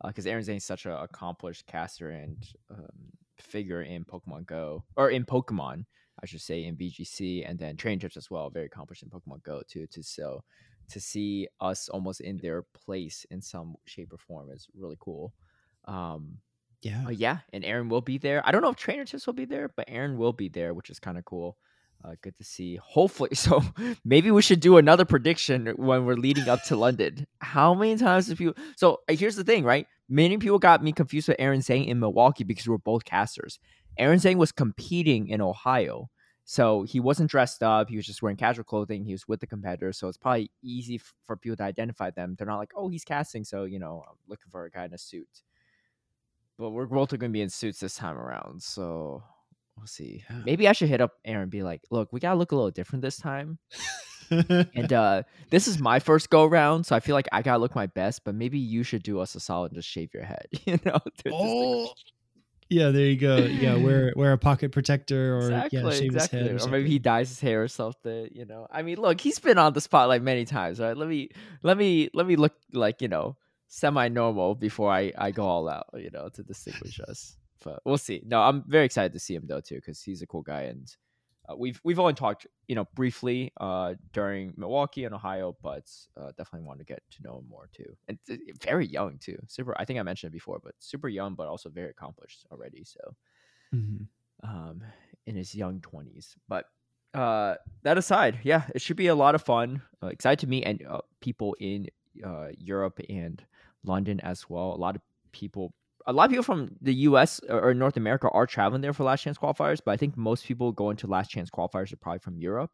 Because 0.06 0.26
Aaron 0.26 0.44
Zhang 0.44 0.56
is 0.56 0.64
such 0.64 0.87
an 0.87 0.93
accomplished 0.93 1.66
caster 1.66 2.10
and 2.10 2.37
um, 2.70 3.12
figure 3.38 3.82
in 3.82 4.04
Pokemon 4.04 4.46
Go 4.46 4.84
or 4.96 5.10
in 5.10 5.25
Pokemon, 5.25 5.84
I 6.22 6.26
should 6.26 6.40
say, 6.40 6.64
in 6.64 6.76
VGC, 6.76 7.49
and 7.49 7.58
then 7.58 7.76
Trainer 7.76 8.00
Tips 8.00 8.16
as 8.16 8.31
well, 8.31 8.50
very 8.50 8.66
accomplished 8.66 9.02
in 9.02 9.08
Pokemon 9.10 9.43
Go 9.43 9.62
too. 9.69 9.87
To 9.88 10.02
so 10.02 10.43
to 10.88 11.00
see 11.00 11.49
us 11.60 11.88
almost 11.88 12.20
in 12.20 12.38
their 12.38 12.62
place 12.84 13.25
in 13.31 13.40
some 13.40 13.76
shape 13.87 14.12
or 14.12 14.19
form 14.19 14.50
is 14.50 14.66
really 14.75 14.96
cool. 15.00 15.32
Um, 15.87 16.38
Yeah, 16.82 17.04
uh, 17.06 17.10
yeah, 17.10 17.38
and 17.52 17.64
Aaron 17.64 17.88
will 17.88 18.00
be 18.00 18.19
there. 18.19 18.43
I 18.44 18.50
don't 18.50 18.62
know 18.62 18.70
if 18.70 18.76
Trainer 18.76 19.04
Tips 19.04 19.26
will 19.26 19.34
be 19.34 19.44
there, 19.46 19.70
but 19.76 19.84
Aaron 19.88 20.19
will 20.19 20.32
be 20.32 20.49
there, 20.49 20.75
which 20.75 20.90
is 20.90 20.99
kind 20.99 21.16
of 21.16 21.25
cool. 21.25 21.56
Uh, 22.04 22.16
good 22.20 22.37
to 22.37 22.43
see. 22.44 22.76
Hopefully, 22.82 23.31
so 23.34 23.62
maybe 24.04 24.31
we 24.32 24.43
should 24.43 24.58
do 24.60 24.76
another 24.76 25.04
prediction 25.04 25.72
when 25.76 26.04
we're 26.04 26.16
leading 26.16 26.49
up 26.49 26.62
to 26.64 26.76
London. 26.76 27.26
How 27.38 27.75
many 27.75 27.96
times 27.96 28.28
have 28.28 28.40
you? 28.40 28.54
So 28.76 29.00
uh, 29.08 29.14
here's 29.14 29.37
the 29.37 29.44
thing, 29.44 29.62
right? 29.64 29.87
Many 30.12 30.37
people 30.37 30.59
got 30.59 30.85
me 30.85 30.93
confused 30.93 31.29
with 31.29 31.38
Aaron 31.38 31.61
Zhang 31.61 31.87
in 31.87 31.99
Milwaukee 31.99 32.44
because 32.44 32.69
we're 32.69 32.76
both 32.76 33.05
casters. 33.05 33.59
Aaron 33.97 34.19
Zhang 34.19 34.37
was 34.37 34.53
competing 34.53 35.29
in 35.29 35.41
Ohio, 35.41 36.11
so 36.44 36.82
he 36.82 37.00
wasn't 37.00 37.31
dressed 37.31 37.62
up. 37.62 37.88
He 37.88 37.97
was 37.97 38.05
just 38.05 38.20
wearing 38.20 38.37
casual 38.37 38.64
clothing. 38.64 39.05
He 39.05 39.12
was 39.12 39.26
with 39.26 39.41
the 39.41 39.47
competitors, 39.47 39.99
so 39.99 40.09
it's 40.09 40.19
probably 40.19 40.50
easy 40.62 40.97
f- 40.97 41.14
for 41.25 41.37
people 41.37 41.56
to 41.56 41.62
identify 41.62 42.11
them. 42.11 42.35
They're 42.37 42.47
not 42.47 42.59
like, 42.59 42.73
oh, 42.76 42.88
he's 42.88 43.05
casting, 43.05 43.44
so 43.44 43.64
you 43.64 43.79
know, 43.79 44.05
I'm 44.06 44.17
looking 44.29 44.50
for 44.50 44.64
a 44.64 44.70
guy 44.70 44.85
in 44.85 44.93
a 44.93 44.99
suit 44.99 45.29
but 46.59 46.70
we're 46.70 46.87
both 46.87 47.11
going 47.11 47.20
to 47.20 47.29
be 47.29 47.43
in 47.43 47.50
suits 47.50 47.81
this 47.81 47.97
time 47.97 48.17
around. 48.17 48.62
So 48.62 49.23
we'll 49.76 49.87
see. 49.87 50.25
Maybe 50.44 50.69
I 50.69 50.73
should 50.73 50.88
hit 50.88 51.00
up 51.00 51.12
Aaron 51.25 51.43
and 51.43 51.50
be 51.50 51.62
like, 51.62 51.82
look, 51.91 52.12
we 52.12 52.20
got 52.20 52.32
to 52.32 52.38
look 52.38 52.53
a 52.53 52.55
little 52.55 52.70
different 52.70 53.03
this 53.03 53.17
time. 53.17 53.59
And 54.30 54.92
uh, 54.92 55.22
this 55.50 55.69
is 55.69 55.78
my 55.78 55.98
first 55.98 56.30
go 56.30 56.44
round. 56.44 56.86
So 56.86 56.96
I 56.96 57.00
feel 57.00 57.14
like 57.14 57.28
I 57.32 57.42
got 57.42 57.54
to 57.54 57.58
look 57.58 57.74
my 57.74 57.86
best, 57.86 58.24
but 58.24 58.34
maybe 58.34 58.58
you 58.58 58.82
should 58.82 59.02
do 59.02 59.20
us 59.20 59.34
a 59.34 59.40
solid 59.40 59.72
and 59.72 59.78
just 59.78 59.88
shave 59.88 60.12
your 60.14 60.24
head, 60.24 60.46
you 60.64 60.78
know? 60.84 60.98
oh, 61.30 61.92
yeah, 62.69 62.90
there 62.90 63.04
you 63.04 63.16
go. 63.16 63.36
Yeah, 63.36 63.76
wear 63.76 64.12
wear 64.16 64.32
a 64.32 64.38
pocket 64.38 64.72
protector 64.72 65.36
or 65.36 65.40
Exactly, 65.42 65.82
yeah, 65.82 65.90
shave 65.90 66.02
exactly. 66.04 66.38
his 66.38 66.48
head, 66.48 66.60
Or, 66.60 66.69
or, 66.69 66.70
maybe 66.70 66.88
he 66.88 66.98
dyes 66.98 67.28
his 67.28 67.40
hair 67.40 67.62
or 67.62 67.69
something. 67.69 68.30
You 68.32 68.46
know, 68.46 68.66
I 68.70 68.82
mean, 68.82 68.98
look, 68.98 69.20
he's 69.20 69.38
been 69.38 69.58
on 69.58 69.74
the 69.74 69.80
spotlight 69.80 70.22
many 70.22 70.46
times, 70.46 70.80
right? 70.80 70.96
Let 70.96 71.08
me, 71.08 71.28
let 71.62 71.76
me, 71.76 72.08
let 72.14 72.26
me 72.26 72.36
look 72.36 72.54
like 72.72 73.02
you 73.02 73.08
know 73.08 73.36
semi-normal 73.68 74.54
before 74.54 74.90
I 74.90 75.12
I 75.16 75.30
go 75.32 75.44
all 75.44 75.68
out, 75.68 75.88
you 75.94 76.10
know, 76.10 76.28
to 76.30 76.42
distinguish 76.42 77.00
us. 77.00 77.36
But 77.62 77.80
we'll 77.84 77.98
see. 77.98 78.22
No, 78.25 78.40
I'm 78.40 78.64
very 78.66 78.86
excited 78.86 79.12
to 79.12 79.18
see 79.18 79.34
him 79.34 79.44
though 79.46 79.60
too, 79.60 79.76
because 79.76 80.02
he's 80.02 80.22
a 80.22 80.26
cool 80.26 80.42
guy, 80.42 80.62
and 80.62 80.88
uh, 81.48 81.56
we've 81.56 81.80
we've 81.84 81.98
only 81.98 82.14
talked, 82.14 82.46
you 82.68 82.74
know, 82.74 82.86
briefly 82.94 83.52
uh 83.60 83.94
during 84.12 84.54
Milwaukee 84.56 85.04
and 85.04 85.14
Ohio, 85.14 85.56
but 85.62 85.90
uh, 86.16 86.32
definitely 86.36 86.66
want 86.66 86.78
to 86.78 86.84
get 86.84 87.02
to 87.10 87.22
know 87.22 87.38
him 87.38 87.48
more 87.48 87.68
too. 87.72 87.96
And 88.08 88.18
uh, 88.30 88.36
very 88.60 88.86
young 88.86 89.18
too, 89.18 89.38
super. 89.48 89.74
I 89.78 89.84
think 89.84 89.98
I 89.98 90.02
mentioned 90.02 90.30
it 90.30 90.34
before, 90.34 90.60
but 90.62 90.74
super 90.78 91.08
young, 91.08 91.34
but 91.34 91.48
also 91.48 91.68
very 91.70 91.90
accomplished 91.90 92.46
already. 92.50 92.84
So 92.84 93.16
Mhm. 93.72 94.08
um, 94.42 94.82
in 95.26 95.36
his 95.36 95.54
young 95.54 95.80
20s. 95.80 96.36
But 96.48 96.66
uh, 97.14 97.56
that 97.82 97.98
aside, 97.98 98.40
yeah, 98.42 98.68
it 98.74 98.80
should 98.82 98.96
be 98.96 99.06
a 99.08 99.14
lot 99.14 99.34
of 99.34 99.42
fun. 99.42 99.82
Uh, 100.02 100.08
excited 100.08 100.40
to 100.40 100.46
meet 100.46 100.64
and 100.64 100.84
uh, 100.86 101.00
people 101.20 101.54
in 101.60 101.88
uh, 102.24 102.48
Europe 102.56 103.00
and 103.08 103.44
London 103.84 104.20
as 104.20 104.48
well. 104.48 104.72
A 104.74 104.76
lot 104.76 104.96
of 104.96 105.02
people, 105.32 105.74
a 106.06 106.12
lot 106.12 106.25
of 106.25 106.31
people 106.31 106.43
from 106.44 106.76
the 106.81 106.94
U.S. 107.08 107.40
or, 107.49 107.69
or 107.70 107.75
North 107.75 107.96
America 107.96 108.28
are 108.30 108.47
traveling 108.47 108.82
there 108.82 108.92
for 108.92 109.04
Last 109.04 109.23
Chance 109.23 109.38
qualifiers, 109.38 109.80
but 109.85 109.92
I 109.92 109.97
think 109.97 110.16
most 110.16 110.44
people 110.47 110.73
going 110.73 110.97
to 110.99 111.06
Last 111.06 111.30
Chance 111.30 111.50
qualifiers 111.50 111.92
are 111.92 111.97
probably 111.97 112.21
from 112.21 112.38
Europe. 112.38 112.71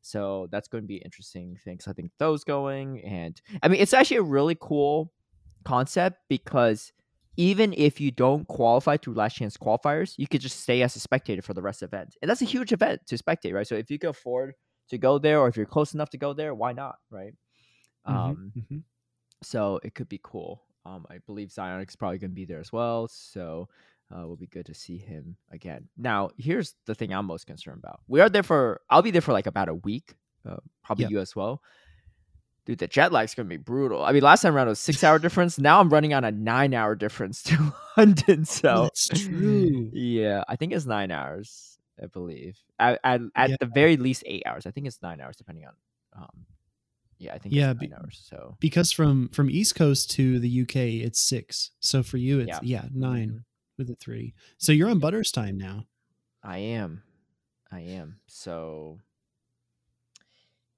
So 0.00 0.48
that's 0.50 0.68
going 0.68 0.82
to 0.84 0.88
be 0.88 0.96
interesting 0.96 1.56
things. 1.64 1.86
I 1.86 1.92
think 1.92 2.10
those 2.18 2.44
going, 2.44 3.02
and 3.04 3.40
I 3.62 3.68
mean, 3.68 3.80
it's 3.80 3.94
actually 3.94 4.16
a 4.18 4.22
really 4.22 4.56
cool 4.60 5.12
concept 5.64 6.18
because 6.28 6.92
even 7.36 7.72
if 7.76 8.00
you 8.00 8.10
don't 8.10 8.46
qualify 8.48 8.96
through 8.96 9.14
last 9.14 9.36
chance 9.36 9.56
qualifiers, 9.56 10.14
you 10.18 10.26
could 10.26 10.40
just 10.40 10.60
stay 10.60 10.82
as 10.82 10.96
a 10.96 11.00
spectator 11.00 11.40
for 11.40 11.54
the 11.54 11.62
rest 11.62 11.82
of 11.82 11.90
the 11.90 11.96
event. 11.96 12.16
And 12.20 12.28
that's 12.30 12.42
a 12.42 12.46
huge 12.46 12.72
event 12.72 13.06
to 13.06 13.16
spectate, 13.16 13.54
right? 13.54 13.66
So 13.66 13.74
if 13.76 13.90
you 13.90 13.98
can 13.98 14.10
afford 14.10 14.54
to 14.90 14.98
go 14.98 15.18
there 15.18 15.40
or 15.40 15.48
if 15.48 15.56
you're 15.56 15.64
close 15.66 15.94
enough 15.94 16.10
to 16.10 16.18
go 16.18 16.32
there, 16.34 16.54
why 16.54 16.72
not, 16.72 16.96
right? 17.10 17.32
Mhm, 18.08 18.36
Um, 18.36 18.54
mhm. 18.54 18.84
so 19.42 19.80
it 19.82 19.94
could 19.94 20.08
be 20.08 20.20
cool. 20.22 20.64
Um, 20.84 21.06
I 21.10 21.18
believe 21.26 21.48
Zionic's 21.50 21.96
probably 21.96 22.18
going 22.18 22.30
to 22.30 22.34
be 22.34 22.44
there 22.44 22.60
as 22.60 22.72
well. 22.72 23.08
So 23.08 23.68
uh, 24.14 24.26
will 24.26 24.36
be 24.36 24.46
good 24.48 24.66
to 24.66 24.74
see 24.74 24.98
him 24.98 25.36
again. 25.50 25.88
Now, 25.96 26.30
here's 26.36 26.74
the 26.86 26.94
thing 26.94 27.12
I'm 27.14 27.26
most 27.26 27.46
concerned 27.46 27.78
about. 27.82 28.00
We 28.08 28.20
are 28.20 28.28
there 28.28 28.42
for, 28.42 28.80
I'll 28.90 29.02
be 29.02 29.10
there 29.12 29.20
for 29.22 29.32
like 29.32 29.46
about 29.46 29.68
a 29.68 29.74
week, 29.74 30.14
uh, 30.48 30.56
probably 30.84 31.04
Yep. 31.04 31.10
you 31.12 31.20
as 31.20 31.36
well. 31.36 31.62
Dude, 32.64 32.78
the 32.78 32.86
jet 32.86 33.10
lag's 33.12 33.34
going 33.34 33.46
to 33.46 33.48
be 33.48 33.56
brutal. 33.56 34.04
I 34.04 34.12
mean, 34.12 34.22
last 34.22 34.42
time 34.42 34.54
around 34.54 34.66
it 34.68 34.70
was 34.70 34.78
six 34.80 35.02
hour 35.02 35.18
difference. 35.20 35.58
Now 35.58 35.80
I'm 35.80 35.88
running 35.88 36.14
on 36.14 36.24
a 36.24 36.30
nine 36.30 36.74
hour 36.74 36.94
difference 36.94 37.42
to 37.44 37.72
London. 37.96 38.44
So 38.44 38.82
That's 38.84 39.08
true. 39.08 39.90
Yeah, 39.94 40.44
I 40.48 40.56
think 40.56 40.72
it's 40.72 40.86
nine 40.86 41.10
hours. 41.10 41.78
I 42.02 42.06
believe 42.06 42.58
at 42.78 42.98
at, 43.04 43.20
at 43.36 43.50
Yeah. 43.50 43.56
the 43.60 43.66
very 43.66 43.96
least 43.96 44.22
eight 44.26 44.42
hours. 44.46 44.66
I 44.66 44.70
think 44.70 44.86
it's 44.86 45.00
nine 45.02 45.20
hours, 45.20 45.36
depending 45.36 45.66
on. 45.66 45.72
Um, 46.16 46.46
yeah, 47.22 47.34
I 47.34 47.38
think 47.38 47.54
Yeah, 47.54 47.72
be- 47.72 47.92
hours. 47.92 48.20
So 48.28 48.56
Because 48.60 48.90
from 48.92 49.28
from 49.30 49.48
East 49.50 49.74
Coast 49.74 50.10
to 50.12 50.38
the 50.38 50.62
UK, 50.62 50.76
it's 51.06 51.20
six. 51.20 51.70
So 51.80 52.02
for 52.02 52.16
you, 52.16 52.40
it's 52.40 52.58
Yeah. 52.62 52.82
yeah, 52.82 52.88
nine 52.92 53.30
Mhm. 53.30 53.44
with 53.78 53.90
a 53.90 53.94
three. 53.94 54.34
So 54.58 54.72
you're 54.72 54.90
on 54.90 54.98
Butter's 54.98 55.30
time 55.30 55.56
now. 55.56 55.86
I 56.42 56.58
am, 56.58 57.02
I 57.70 57.80
am. 57.80 58.20
So 58.26 58.98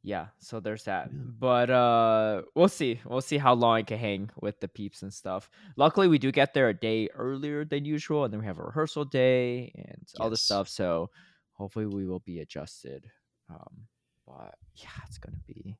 yeah, 0.02 0.26
so 0.38 0.60
there's 0.60 0.84
that. 0.84 1.08
Yeah. 1.10 1.18
But 1.38 1.70
uh, 1.70 2.42
we'll 2.54 2.68
see. 2.68 3.00
We'll 3.06 3.22
see 3.22 3.38
how 3.38 3.54
long 3.54 3.76
I 3.76 3.82
can 3.82 3.98
hang 3.98 4.30
with 4.38 4.60
the 4.60 4.68
peeps 4.68 5.02
and 5.02 5.12
stuff. 5.12 5.48
Luckily, 5.76 6.08
we 6.08 6.18
do 6.18 6.30
get 6.30 6.52
there 6.52 6.68
a 6.68 6.74
day 6.74 7.08
earlier 7.14 7.64
than 7.64 7.86
usual, 7.86 8.24
and 8.24 8.32
then 8.32 8.40
we 8.40 8.46
have 8.46 8.58
a 8.58 8.62
rehearsal 8.64 9.06
day 9.06 9.72
and 9.74 10.06
all 10.20 10.28
this 10.28 10.42
stuff. 10.42 10.68
So 10.68 11.08
hopefully, 11.54 11.86
we 11.86 12.04
will 12.06 12.20
be 12.20 12.40
adjusted. 12.40 13.10
Um, 13.48 13.86
but 14.26 14.54
yeah, 14.76 14.90
it's 15.08 15.16
gonna 15.16 15.40
be. 15.46 15.78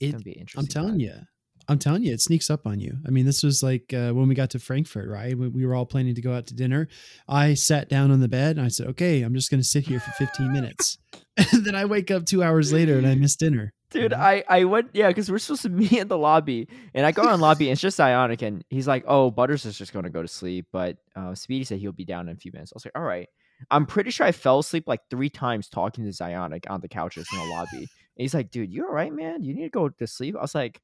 It's 0.00 0.08
It- 0.08 0.12
gonna 0.12 0.24
be 0.24 0.44
I'm 0.56 0.66
telling 0.66 1.00
you, 1.00 1.14
I'm 1.68 1.78
telling 1.78 2.04
you, 2.04 2.12
it 2.12 2.20
sneaks 2.20 2.48
up 2.48 2.66
on 2.66 2.78
you. 2.78 2.96
I 3.06 3.10
mean, 3.10 3.26
this 3.26 3.42
was 3.42 3.62
like 3.62 3.92
uh, 3.92 4.12
when 4.12 4.28
we 4.28 4.34
got 4.34 4.50
to 4.50 4.58
Frankfurt, 4.58 5.08
right? 5.08 5.36
We, 5.36 5.48
we 5.48 5.66
were 5.66 5.74
all 5.74 5.86
planning 5.86 6.14
to 6.14 6.20
go 6.22 6.32
out 6.32 6.46
to 6.48 6.54
dinner. 6.54 6.86
I 7.28 7.54
sat 7.54 7.88
down 7.88 8.10
on 8.12 8.20
the 8.20 8.28
bed 8.28 8.56
and 8.56 8.64
I 8.64 8.68
said, 8.68 8.86
"Okay, 8.88 9.22
I'm 9.22 9.34
just 9.34 9.50
going 9.50 9.60
to 9.60 9.66
sit 9.66 9.84
here 9.86 9.98
for 9.98 10.10
15 10.12 10.52
minutes." 10.52 10.98
and 11.52 11.64
then 11.66 11.74
I 11.74 11.84
wake 11.84 12.10
up 12.10 12.24
two 12.24 12.42
hours 12.42 12.72
later 12.72 12.96
and 12.96 13.06
I 13.06 13.14
miss 13.14 13.36
dinner. 13.36 13.72
Dude, 13.90 14.12
I, 14.14 14.42
I 14.48 14.64
went 14.64 14.90
yeah, 14.94 15.08
because 15.08 15.30
we're 15.30 15.38
supposed 15.38 15.62
to 15.62 15.68
meet 15.82 15.92
in 15.92 16.08
the 16.08 16.16
lobby, 16.18 16.68
and 16.94 17.04
I 17.04 17.12
go 17.12 17.22
on 17.28 17.40
lobby, 17.40 17.66
and 17.66 17.72
it's 17.72 17.80
just 17.80 17.98
Zionic, 17.98 18.42
and 18.42 18.64
he's 18.70 18.86
like, 18.88 19.04
"Oh, 19.06 19.30
Butters 19.30 19.64
is 19.66 19.76
just 19.76 19.92
gonna 19.92 20.10
go 20.10 20.22
to 20.22 20.28
sleep," 20.28 20.66
but 20.72 20.96
uh, 21.14 21.34
Speedy 21.34 21.64
said 21.64 21.78
he'll 21.78 21.92
be 21.92 22.04
down 22.04 22.28
in 22.28 22.36
a 22.36 22.38
few 22.38 22.52
minutes. 22.52 22.72
I 22.72 22.76
was 22.76 22.84
like, 22.84 22.96
"All 22.96 23.02
right." 23.02 23.28
I'm 23.70 23.86
pretty 23.86 24.10
sure 24.10 24.26
I 24.26 24.32
fell 24.32 24.58
asleep 24.58 24.84
like 24.86 25.00
three 25.08 25.30
times 25.30 25.70
talking 25.70 26.04
to 26.04 26.10
Zionic 26.10 26.68
on 26.70 26.82
the 26.82 26.88
couches 26.88 27.26
in 27.32 27.38
the 27.38 27.54
lobby. 27.54 27.88
He's 28.16 28.34
like, 28.34 28.50
"Dude, 28.50 28.72
you 28.72 28.86
all 28.86 28.92
right, 28.92 29.12
man? 29.12 29.42
You 29.44 29.54
need 29.54 29.64
to 29.64 29.68
go 29.70 29.88
to 29.88 30.06
sleep." 30.06 30.36
I 30.36 30.40
was 30.40 30.54
like, 30.54 30.80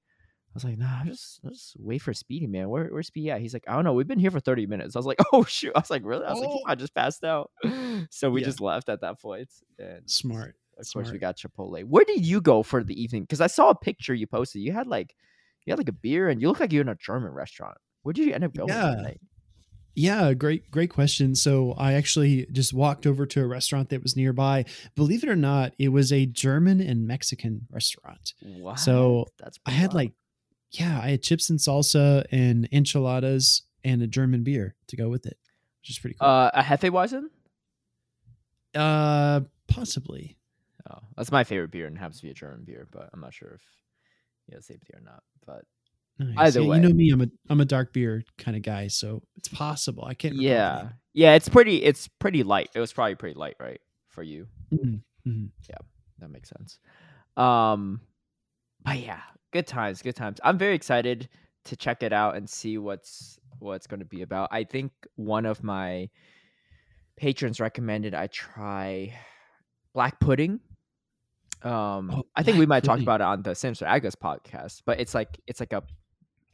"I 0.48 0.54
was 0.54 0.64
like, 0.64 0.76
nah, 0.78 1.04
just 1.04 1.40
just 1.42 1.74
wait 1.78 2.02
for 2.02 2.12
Speedy, 2.12 2.46
man. 2.46 2.68
Where, 2.68 2.86
where's 2.88 3.06
Speedy 3.08 3.30
at?" 3.30 3.40
He's 3.40 3.54
like, 3.54 3.64
"I 3.68 3.72
don't 3.74 3.84
know. 3.84 3.94
We've 3.94 4.06
been 4.06 4.18
here 4.18 4.30
for 4.30 4.40
30 4.40 4.66
minutes." 4.66 4.94
I 4.94 4.98
was 4.98 5.06
like, 5.06 5.18
"Oh 5.32 5.44
shoot!" 5.44 5.72
I 5.74 5.78
was 5.80 5.90
like, 5.90 6.02
"Really?" 6.04 6.24
I 6.26 6.30
was 6.30 6.40
like, 6.40 6.50
Oh. 6.50 6.60
"I 6.66 6.74
just 6.74 6.94
passed 6.94 7.24
out." 7.24 7.50
So 8.10 8.30
we 8.30 8.40
Yeah. 8.40 8.46
just 8.46 8.60
left 8.60 8.88
at 8.88 9.00
that 9.02 9.20
point. 9.20 9.48
and 9.78 10.08
Smart. 10.10 10.56
of 10.78 10.86
course, 10.92 11.10
we 11.12 11.18
got 11.18 11.36
Chipotle. 11.38 11.84
Where 11.84 12.04
did 12.04 12.24
you 12.26 12.40
go 12.40 12.62
for 12.62 12.82
the 12.84 13.00
evening? 13.00 13.22
Because 13.22 13.40
I 13.40 13.46
saw 13.46 13.70
a 13.70 13.74
picture 13.74 14.12
you 14.14 14.26
posted. 14.26 14.60
You 14.62 14.72
had 14.72 14.86
like, 14.86 15.14
you 15.64 15.70
had 15.72 15.78
like 15.78 15.88
a 15.88 15.92
beer, 15.92 16.28
and 16.28 16.40
you 16.42 16.48
look 16.48 16.60
like 16.60 16.72
you're 16.72 16.82
in 16.82 16.88
a 16.88 16.94
German 16.96 17.32
restaurant. 17.32 17.78
Where 18.02 18.12
did 18.12 18.26
you 18.26 18.34
end 18.34 18.44
up 18.44 18.54
going? 18.54 18.68
Yeah. 18.70 19.12
Yeah, 19.94 20.32
great, 20.32 20.70
great 20.70 20.90
question. 20.90 21.34
So 21.34 21.72
I 21.76 21.92
actually 21.94 22.46
just 22.50 22.72
walked 22.72 23.06
over 23.06 23.26
to 23.26 23.40
a 23.42 23.46
restaurant 23.46 23.90
that 23.90 24.02
was 24.02 24.16
nearby. 24.16 24.64
Believe 24.94 25.22
it 25.22 25.28
or 25.28 25.36
not, 25.36 25.74
it 25.78 25.88
was 25.88 26.12
a 26.12 26.24
German 26.26 26.80
and 26.80 27.06
Mexican 27.06 27.66
restaurant. 27.70 28.32
What? 28.40 28.78
So, 28.78 29.26
that's 29.38 29.58
I 29.66 29.70
had 29.72 29.88
wild. 29.88 29.94
like, 29.94 30.12
yeah, 30.70 30.98
I 31.02 31.10
had 31.10 31.22
chips 31.22 31.50
and 31.50 31.58
salsa 31.58 32.24
and 32.32 32.66
enchiladas 32.72 33.62
and 33.84 34.00
a 34.02 34.06
German 34.06 34.42
beer 34.44 34.74
to 34.88 34.96
go 34.96 35.10
with 35.10 35.26
it, 35.26 35.36
which 35.82 35.90
is 35.90 35.98
pretty 35.98 36.16
cool. 36.18 36.28
uh, 36.28 36.50
a 36.54 36.62
Hefeweizen. 36.62 37.24
Uh, 38.74 39.40
possibly. 39.68 40.38
Oh, 40.90 40.98
that's 41.16 41.30
my 41.30 41.44
favorite 41.44 41.70
beer, 41.70 41.86
and 41.86 41.98
happens 41.98 42.18
to 42.20 42.22
be 42.26 42.30
a 42.30 42.34
German 42.34 42.64
beer, 42.64 42.88
but 42.90 43.10
I'm 43.12 43.20
not 43.20 43.34
sure 43.34 43.52
if 43.54 43.62
yeah, 44.48 44.60
same 44.60 44.80
beer 44.88 45.00
or 45.00 45.04
not. 45.04 45.22
But 45.46 45.64
Nice. 46.18 46.36
Either 46.38 46.60
Yeah, 46.60 46.68
way. 46.68 46.76
you 46.76 46.82
know 46.82 46.94
me, 46.94 47.10
I'm 47.10 47.20
a 47.22 47.26
I'm 47.48 47.60
a 47.60 47.64
dark 47.64 47.92
beer 47.92 48.22
kind 48.38 48.56
of 48.56 48.62
guy, 48.62 48.88
so 48.88 49.22
it's 49.36 49.48
possible. 49.48 50.04
I 50.04 50.14
can't. 50.14 50.34
yeah, 50.36 50.90
yeah, 51.14 51.34
it's 51.34 51.48
pretty. 51.48 51.82
It's 51.82 52.06
pretty 52.08 52.42
light. 52.42 52.70
It 52.74 52.80
was 52.80 52.92
probably 52.92 53.14
pretty 53.16 53.38
light, 53.38 53.56
right, 53.58 53.80
for 54.08 54.22
you. 54.22 54.46
name. 54.70 55.02
Mhm, 55.26 55.32
mhm. 55.32 55.76
That 56.18 56.30
makes 56.30 56.50
sense. 56.50 56.78
Um, 57.36 58.00
but 58.84 58.98
yeah, 59.00 59.20
good 59.52 59.66
times, 59.66 60.02
good 60.02 60.14
times. 60.14 60.38
I'm 60.44 60.58
very 60.58 60.74
excited 60.74 61.28
to 61.64 61.76
check 61.76 62.02
it 62.02 62.12
out 62.12 62.36
and 62.36 62.48
see 62.48 62.78
what's 62.78 63.38
what's 63.58 63.86
going 63.88 64.00
to 64.00 64.06
be 64.06 64.22
about. 64.22 64.48
I 64.52 64.64
think 64.64 64.92
one 65.16 65.46
of 65.46 65.62
my 65.64 66.10
patrons 67.16 67.58
recommended 67.60 68.14
I 68.14 68.26
try 68.28 69.14
black 69.94 70.20
pudding. 70.20 70.60
Um, 71.62 72.10
Oh, 72.12 72.22
I 72.36 72.42
think 72.42 72.58
we 72.58 72.66
might 72.66 72.82
talk 72.84 73.00
about 73.00 73.20
it 73.20 73.24
on 73.24 73.42
the 73.42 73.54
Samson 73.54 73.86
Agus 73.88 74.14
podcast, 74.16 74.82
but 74.84 75.00
it's 75.00 75.14
like 75.14 75.40
it's 75.46 75.60
like 75.60 75.72
a 75.72 75.82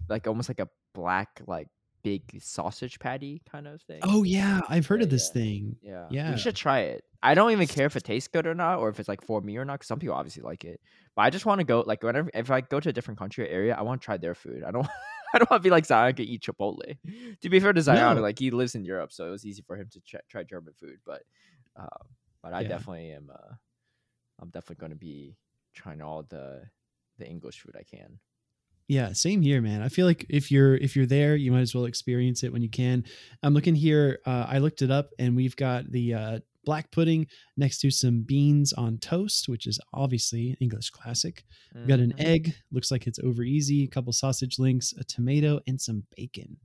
like 0.08 0.26
almost 0.26 0.48
like 0.48 0.60
a 0.60 0.68
black 0.94 1.40
like 1.46 1.68
big 2.04 2.22
sausage 2.40 2.98
patty 2.98 3.42
kind 3.50 3.66
of 3.66 3.82
thing. 3.82 4.00
Oh 4.02 4.22
yeah, 4.22 4.60
I've 4.68 4.86
heard 4.86 5.00
Yeah, 5.00 5.04
of 5.04 5.10
this 5.10 5.28
yeah. 5.28 5.32
thing. 5.42 5.76
Yeah. 5.82 6.06
Yeah. 6.10 6.30
We 6.30 6.36
should 6.38 6.56
try 6.56 6.80
it. 6.80 7.04
I 7.22 7.34
don't 7.34 7.50
even 7.50 7.66
care 7.66 7.86
if 7.86 7.96
it 7.96 8.04
tastes 8.04 8.28
good 8.28 8.46
or 8.46 8.54
not, 8.54 8.78
or 8.78 8.88
if 8.88 9.00
it's 9.00 9.08
like 9.08 9.22
for 9.26 9.40
me 9.40 9.56
or 9.56 9.64
not. 9.64 9.74
Because 9.74 9.88
some 9.88 9.98
people 9.98 10.14
obviously 10.14 10.42
like 10.42 10.64
it, 10.64 10.80
but 11.16 11.22
I 11.22 11.30
just 11.30 11.46
want 11.46 11.58
to 11.60 11.64
go. 11.64 11.80
Like 11.80 12.02
whenever 12.02 12.30
if 12.32 12.50
I 12.50 12.60
go 12.60 12.78
to 12.80 12.88
a 12.88 12.92
different 12.92 13.18
country 13.18 13.44
or 13.44 13.48
area, 13.48 13.74
I 13.74 13.82
want 13.82 14.00
to 14.00 14.04
try 14.04 14.16
their 14.16 14.34
food. 14.34 14.62
I 14.64 14.70
don't. 14.70 14.86
I 15.34 15.36
don't 15.36 15.50
want 15.50 15.62
to 15.62 15.66
be 15.66 15.70
like 15.70 15.84
Zion 15.84 16.14
could 16.14 16.24
eat 16.24 16.40
Chipotle. 16.42 16.96
To 17.42 17.50
be 17.50 17.60
fair 17.60 17.74
to 17.74 17.82
Zion, 17.82 18.16
No. 18.16 18.22
like 18.22 18.38
he 18.38 18.50
lives 18.50 18.74
in 18.74 18.86
Europe, 18.86 19.12
so 19.12 19.26
it 19.26 19.30
was 19.30 19.44
easy 19.44 19.60
for 19.60 19.76
him 19.76 19.86
to 19.92 20.00
ch- 20.00 20.14
try 20.30 20.42
German 20.42 20.72
food. 20.80 21.00
But, 21.04 21.22
uh, 21.78 21.84
but 22.42 22.54
I 22.54 22.62
Yeah. 22.62 22.68
definitely 22.68 23.10
am. 23.12 23.28
Uh, 23.30 23.54
I'm 24.40 24.48
definitely 24.48 24.76
going 24.80 24.92
to 24.92 24.96
be 24.96 25.36
trying 25.74 26.00
all 26.00 26.22
the 26.22 26.62
the 27.18 27.28
English 27.28 27.60
food 27.60 27.76
I 27.78 27.82
can. 27.82 28.18
Yeah, 28.88 29.12
same 29.12 29.42
here, 29.42 29.60
man. 29.60 29.82
I 29.82 29.88
feel 29.88 30.06
like 30.06 30.24
if 30.30 30.50
you're 30.50 30.74
if 30.76 30.96
you're 30.96 31.04
there, 31.06 31.36
you 31.36 31.52
might 31.52 31.60
as 31.60 31.74
well 31.74 31.84
experience 31.84 32.42
it 32.42 32.52
when 32.52 32.62
you 32.62 32.70
can. 32.70 33.04
I'm 33.42 33.52
looking 33.52 33.74
here. 33.74 34.18
Uh, 34.24 34.46
I 34.48 34.58
looked 34.58 34.80
it 34.80 34.90
up, 34.90 35.10
and 35.18 35.36
we've 35.36 35.54
got 35.56 35.90
the 35.92 36.14
uh, 36.14 36.38
black 36.64 36.90
pudding 36.90 37.26
next 37.56 37.80
to 37.80 37.90
some 37.90 38.22
beans 38.22 38.72
on 38.72 38.96
toast, 38.98 39.46
which 39.48 39.66
is 39.66 39.78
obviously 39.92 40.56
English 40.60 40.88
classic. 40.90 41.44
We've 41.74 41.86
got 41.86 42.00
an 42.00 42.14
Mhm. 42.14 42.24
egg, 42.24 42.54
looks 42.72 42.90
like 42.90 43.06
it's 43.06 43.18
over 43.18 43.42
easy. 43.42 43.84
A 43.84 43.88
couple 43.88 44.10
sausage 44.14 44.58
links, 44.58 44.94
a 44.98 45.04
tomato, 45.04 45.60
and 45.66 45.78
some 45.78 46.04
bacon. 46.16 46.56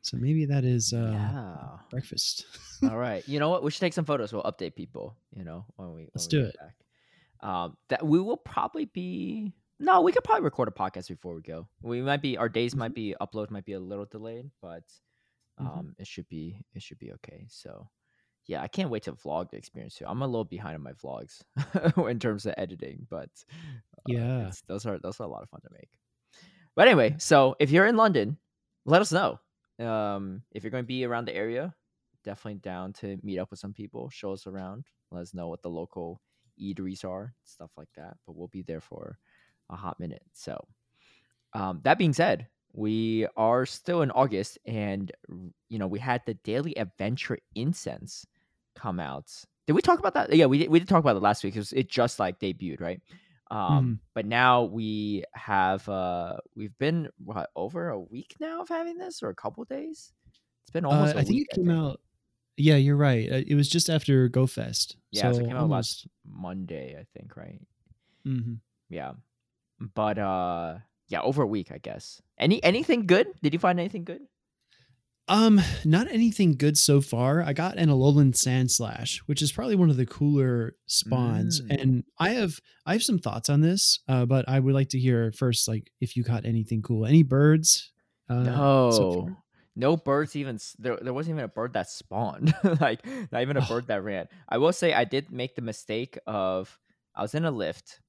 So 0.00 0.16
maybe 0.16 0.46
that 0.46 0.64
is 0.64 0.92
uh, 0.92 1.10
yeah. 1.12 1.76
breakfast. 1.90 2.44
All 2.82 2.96
right. 2.96 3.26
You 3.28 3.38
know 3.38 3.50
what? 3.50 3.62
We 3.62 3.70
should 3.70 3.80
take 3.80 3.92
some 3.92 4.04
photos. 4.04 4.32
We'll 4.32 4.42
update 4.42 4.74
people. 4.74 5.16
You 5.32 5.44
know 5.44 5.64
when 5.76 5.92
we 5.94 6.08
Let's 6.12 6.26
we 6.26 6.30
do 6.30 6.40
get 6.46 6.54
it. 6.54 6.56
Back. 6.60 7.48
Um, 7.48 7.76
that 7.88 8.04
we 8.04 8.18
will 8.18 8.36
probably 8.36 8.86
be. 8.86 9.52
No, 9.80 10.00
we 10.02 10.12
could 10.12 10.24
probably 10.24 10.44
record 10.44 10.68
a 10.68 10.72
podcast 10.72 11.08
before 11.08 11.34
we 11.34 11.42
go. 11.42 11.68
We 11.82 12.02
might 12.02 12.20
be 12.22 12.36
our 12.36 12.48
days 12.48 12.74
might 12.74 12.94
be 12.94 13.14
upload 13.20 13.50
might 13.50 13.64
be 13.64 13.74
a 13.74 13.80
little 13.80 14.06
delayed, 14.06 14.50
but 14.60 14.82
um, 15.58 15.66
Mhm. 15.96 16.00
it 16.00 16.06
should 16.06 16.28
be 16.28 16.64
it 16.74 16.82
should 16.82 16.98
be 16.98 17.12
okay. 17.12 17.46
So 17.48 17.88
yeah, 18.46 18.62
I 18.62 18.68
can't 18.68 18.90
wait 18.90 19.02
to 19.04 19.12
vlog 19.12 19.50
the 19.50 19.56
experience 19.56 19.94
too. 19.96 20.04
I'm 20.06 20.22
a 20.22 20.26
little 20.26 20.44
behind 20.44 20.74
on 20.74 20.82
my 20.82 20.94
vlogs 20.94 21.42
in 22.10 22.18
terms 22.18 22.46
of 22.46 22.54
editing, 22.56 23.06
but 23.10 23.30
uh, 23.98 24.02
Yeah. 24.06 24.50
those 24.66 24.86
are 24.86 24.98
those 24.98 25.20
are 25.20 25.24
a 25.24 25.28
lot 25.30 25.42
of 25.42 25.50
fun 25.50 25.60
to 25.62 25.68
make. 25.72 25.90
But 26.74 26.88
anyway, 26.88 27.16
so 27.18 27.56
if 27.58 27.70
you're 27.70 27.86
in 27.86 27.96
London, 27.96 28.38
let 28.84 29.00
us 29.02 29.12
know. 29.12 29.38
Um, 29.78 30.42
if 30.52 30.62
you're 30.64 30.70
going 30.72 30.84
to 30.84 30.88
be 30.88 31.04
around 31.04 31.26
the 31.26 31.34
area, 31.34 31.74
definitely 32.24 32.60
down 32.60 32.92
to 32.94 33.16
meet 33.22 33.38
up 33.38 33.50
with 33.50 33.60
some 33.60 33.72
people, 33.72 34.10
show 34.10 34.32
us 34.32 34.46
around, 34.46 34.86
let 35.10 35.22
us 35.22 35.34
know 35.34 35.48
what 35.48 35.62
the 35.62 35.70
local 35.70 36.20
eateries 36.60 37.04
are, 37.04 37.34
stuff 37.44 37.70
like 37.76 37.88
that. 37.96 38.16
But 38.26 38.34
we'll 38.36 38.48
be 38.48 38.62
there 38.62 38.80
for 38.80 39.18
a 39.70 39.76
hot 39.76 39.98
minute. 40.00 40.22
So, 40.32 40.66
um, 41.54 41.80
that 41.84 41.98
being 41.98 42.12
said, 42.12 42.46
we 42.72 43.26
are 43.36 43.66
still 43.66 44.02
in 44.02 44.10
August, 44.10 44.58
and 44.66 45.10
you 45.68 45.78
know 45.78 45.86
we 45.86 45.98
had 45.98 46.22
the 46.26 46.34
Daily 46.34 46.76
Adventure 46.76 47.38
Incense 47.54 48.26
come 48.76 49.00
out. 49.00 49.32
Did 49.66 49.72
we 49.74 49.82
talk 49.82 49.98
about 49.98 50.14
that? 50.14 50.32
Yeah, 50.32 50.46
we 50.46 50.58
did, 50.58 50.70
we 50.70 50.78
did 50.78 50.88
talk 50.88 51.00
about 51.00 51.16
it 51.16 51.22
last 51.22 51.44
week. 51.44 51.56
Was, 51.56 51.72
it 51.72 51.88
just 51.88 52.18
like 52.18 52.38
debuted, 52.38 52.80
right? 52.80 53.00
Um, 53.50 54.00
but 54.14 54.26
now 54.26 54.64
we 54.64 55.24
have 55.32 55.88
uh 55.88 56.36
we've 56.54 56.76
been 56.78 57.08
what 57.24 57.48
over 57.56 57.88
a 57.88 57.98
week 57.98 58.36
now 58.40 58.60
of 58.60 58.68
having 58.68 58.98
this 58.98 59.22
or 59.22 59.30
a 59.30 59.34
couple 59.34 59.64
days. 59.64 60.12
It's 60.62 60.70
been 60.70 60.84
almost. 60.84 61.16
Uh, 61.16 61.20
I 61.20 61.24
think 61.24 61.40
it 61.42 61.54
came 61.54 61.70
out. 61.70 62.00
Yeah, 62.58 62.76
you're 62.76 62.96
right. 62.96 63.30
Uh, 63.30 63.42
It 63.46 63.54
was 63.54 63.68
just 63.68 63.88
after 63.88 64.28
GoFest. 64.28 64.96
Yeah, 65.12 65.30
so, 65.30 65.38
so 65.38 65.40
it 65.40 65.48
came 65.48 65.56
out 65.56 65.62
almost. 65.62 65.70
last 65.70 66.08
Monday, 66.26 66.96
I 66.98 67.06
think, 67.16 67.36
right? 67.36 67.60
mhm. 68.26 68.58
Yeah, 68.90 69.12
but 69.94 70.18
uh, 70.18 70.78
yeah, 71.08 71.20
over 71.22 71.42
a 71.42 71.46
week, 71.46 71.70
I 71.72 71.78
guess. 71.78 72.20
Any 72.38 72.62
anything 72.62 73.06
good? 73.06 73.28
Did 73.42 73.52
you 73.52 73.58
find 73.58 73.78
anything 73.80 74.04
good? 74.04 74.22
Um, 75.30 75.60
not 75.84 76.08
anything 76.10 76.56
good 76.56 76.78
so 76.78 77.02
far. 77.02 77.42
I 77.42 77.52
got 77.52 77.76
an 77.76 77.90
Alolan 77.90 78.32
Sandslash, 78.32 79.18
which 79.26 79.42
is 79.42 79.52
probably 79.52 79.76
one 79.76 79.90
of 79.90 79.98
the 79.98 80.06
cooler 80.06 80.74
spawns, 80.86 81.60
Mm. 81.60 81.82
and 81.82 82.04
I 82.18 82.30
have 82.30 82.60
I 82.86 82.94
have 82.94 83.02
some 83.02 83.18
thoughts 83.18 83.50
on 83.50 83.60
this. 83.60 84.00
Uh, 84.08 84.24
but 84.24 84.48
I 84.48 84.58
would 84.58 84.72
like 84.72 84.88
to 84.90 84.98
hear 84.98 85.30
first, 85.32 85.68
like 85.68 85.90
if 86.00 86.16
you 86.16 86.24
caught 86.24 86.46
anything 86.46 86.80
cool, 86.80 87.04
any 87.04 87.22
birds? 87.24 87.92
Uh, 88.30 88.42
no, 88.42 88.90
so 88.90 89.30
no 89.76 89.98
birds 89.98 90.34
even. 90.34 90.58
There, 90.78 90.96
there 90.96 91.12
wasn't 91.12 91.34
even 91.34 91.44
a 91.44 91.48
bird 91.48 91.74
that 91.74 91.90
spawned. 91.90 92.54
like 92.80 93.04
not 93.30 93.42
even 93.42 93.58
a 93.58 93.62
Oh. 93.62 93.68
bird 93.68 93.88
that 93.88 94.02
ran. 94.02 94.28
I 94.48 94.56
will 94.56 94.72
say 94.72 94.94
I 94.94 95.04
did 95.04 95.30
make 95.30 95.56
the 95.56 95.62
mistake 95.62 96.18
of 96.26 96.78
I 97.14 97.20
was 97.20 97.34
in 97.34 97.44
a 97.44 97.50
lift 97.50 98.00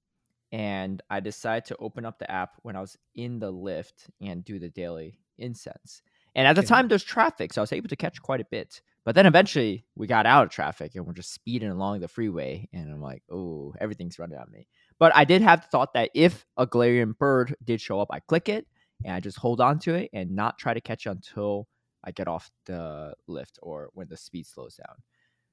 and 0.51 1.01
I 1.10 1.20
decided 1.20 1.65
to 1.65 1.77
open 1.77 2.06
up 2.06 2.20
the 2.20 2.29
app 2.29 2.56
when 2.63 2.75
I 2.75 2.82
was 2.82 2.98
in 3.15 3.39
the 3.39 3.51
lift 3.51 4.10
and 4.22 4.44
do 4.44 4.60
the 4.60 4.70
daily 4.70 5.20
incense. 5.38 6.01
And 6.36 6.48
at 6.48 6.56
the 6.56 6.63
time, 6.63 6.88
there's 6.88 7.03
traffic, 7.03 7.53
so 7.53 7.62
I 7.62 7.63
was 7.63 7.74
able 7.74 7.89
to 7.89 7.96
catch 7.96 8.22
quite 8.22 8.41
a 8.41 8.46
bit. 8.46 8.82
But 9.03 9.15
then 9.15 9.25
eventually, 9.25 9.86
we 9.96 10.08
got 10.08 10.25
out 10.25 10.44
of 10.44 10.50
traffic 10.51 10.91
and 10.94 11.06
we're 11.06 11.13
just 11.13 11.34
speeding 11.34 11.70
along 11.70 12.00
the 12.00 12.08
freeway, 12.08 12.68
and 12.74 12.91
I'm 12.91 13.01
like, 13.01 13.24
oh, 13.32 13.74
everything's 13.79 14.20
running 14.20 14.38
at 14.38 14.51
me. 14.51 14.68
But 15.00 15.15
I 15.15 15.24
did 15.24 15.41
have 15.41 15.62
the 15.62 15.68
thought 15.68 15.94
that 15.94 16.12
if 16.13 16.46
a 16.58 16.68
Galarian 16.68 17.18
bird 17.18 17.56
did 17.63 17.82
show 17.82 18.00
up, 18.00 18.10
I 18.12 18.20
click 18.20 18.50
it 18.50 18.68
and 19.03 19.13
I 19.13 19.20
just 19.20 19.38
hold 19.38 19.62
on 19.62 19.79
to 19.79 19.96
it 19.96 20.10
and 20.13 20.32
not 20.32 20.58
try 20.58 20.74
to 20.74 20.82
catch 20.82 21.06
it 21.06 21.12
until 21.12 21.68
I 22.03 22.12
get 22.12 22.27
off 22.27 22.51
the 22.65 23.13
lift 23.27 23.60
or 23.62 23.89
when 23.94 24.08
the 24.10 24.18
speed 24.18 24.46
slows 24.46 24.75
down. 24.75 24.98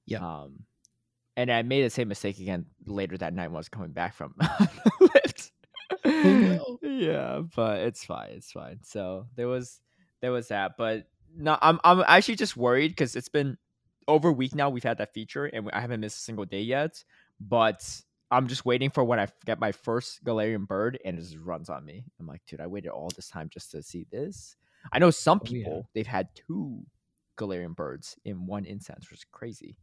Yeah. 0.06 0.18
Um, 0.18 0.64
and 1.36 1.50
I 1.50 1.62
made 1.62 1.82
the 1.84 1.90
same 1.90 2.08
mistake 2.08 2.38
again 2.38 2.66
later 2.86 3.16
that 3.18 3.34
night 3.34 3.48
when 3.48 3.56
I 3.56 3.58
was 3.58 3.68
coming 3.68 3.92
back 3.92 4.14
from 4.14 4.34
oh, 4.42 4.66
the 4.84 5.10
lift. 5.14 5.50
Yeah, 6.82 7.42
but 7.54 7.78
it's 7.80 8.04
fine. 8.04 8.30
It's 8.30 8.52
fine. 8.52 8.80
So 8.82 9.26
there 9.36 9.48
was 9.48 9.80
there 10.22 10.32
was 10.32 10.48
that, 10.48 10.72
but 10.78 11.08
no, 11.36 11.58
I'm 11.60 11.78
I'm 11.84 12.02
actually 12.06 12.36
just 12.36 12.56
worried 12.56 12.88
because 12.92 13.16
it's 13.16 13.28
been 13.28 13.58
over 14.08 14.28
a 14.28 14.32
week 14.32 14.54
now. 14.54 14.70
We've 14.70 14.82
had 14.82 14.98
that 14.98 15.12
feature, 15.14 15.44
and 15.46 15.70
I 15.72 15.80
haven't 15.80 16.00
missed 16.00 16.18
a 16.18 16.22
single 16.22 16.44
day 16.44 16.62
yet. 16.62 17.02
But 17.40 17.84
I'm 18.30 18.48
just 18.48 18.64
waiting 18.64 18.90
for 18.90 19.04
when 19.04 19.20
I 19.20 19.28
get 19.44 19.60
my 19.60 19.72
first 19.72 20.24
Galarian 20.24 20.66
bird 20.66 20.98
and 21.04 21.18
it 21.18 21.20
just 21.22 21.36
runs 21.36 21.68
on 21.68 21.84
me. 21.84 22.04
I'm 22.18 22.26
like, 22.26 22.40
dude, 22.46 22.60
I 22.62 22.66
waited 22.66 22.88
all 22.88 23.10
this 23.14 23.28
time 23.28 23.50
just 23.52 23.70
to 23.72 23.82
see 23.82 24.06
this. 24.10 24.56
I 24.90 24.98
know 24.98 25.10
some 25.10 25.40
Oh, 25.42 25.46
yeah. 25.46 25.50
people 25.58 25.88
they've 25.94 26.06
had 26.06 26.28
two 26.34 26.80
Galarian 27.38 27.76
birds 27.76 28.16
in 28.24 28.46
one 28.46 28.64
instance, 28.64 29.10
which 29.10 29.20
is 29.20 29.26
crazy. 29.30 29.76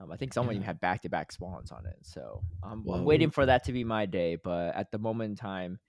Um, 0.00 0.12
I 0.12 0.16
think 0.16 0.32
someone 0.32 0.54
even 0.54 0.64
had 0.64 0.80
back 0.80 1.02
to 1.02 1.08
back 1.08 1.32
spawns 1.32 1.72
on 1.72 1.84
it. 1.86 1.96
So 2.02 2.42
I'm, 2.62 2.86
I'm 2.88 3.04
waiting 3.04 3.30
for 3.30 3.46
that 3.46 3.64
to 3.64 3.72
be 3.72 3.82
my 3.82 4.06
day. 4.06 4.36
But 4.36 4.76
at 4.76 4.90
the 4.92 4.98
moment 4.98 5.30
in 5.30 5.36
time, 5.36 5.80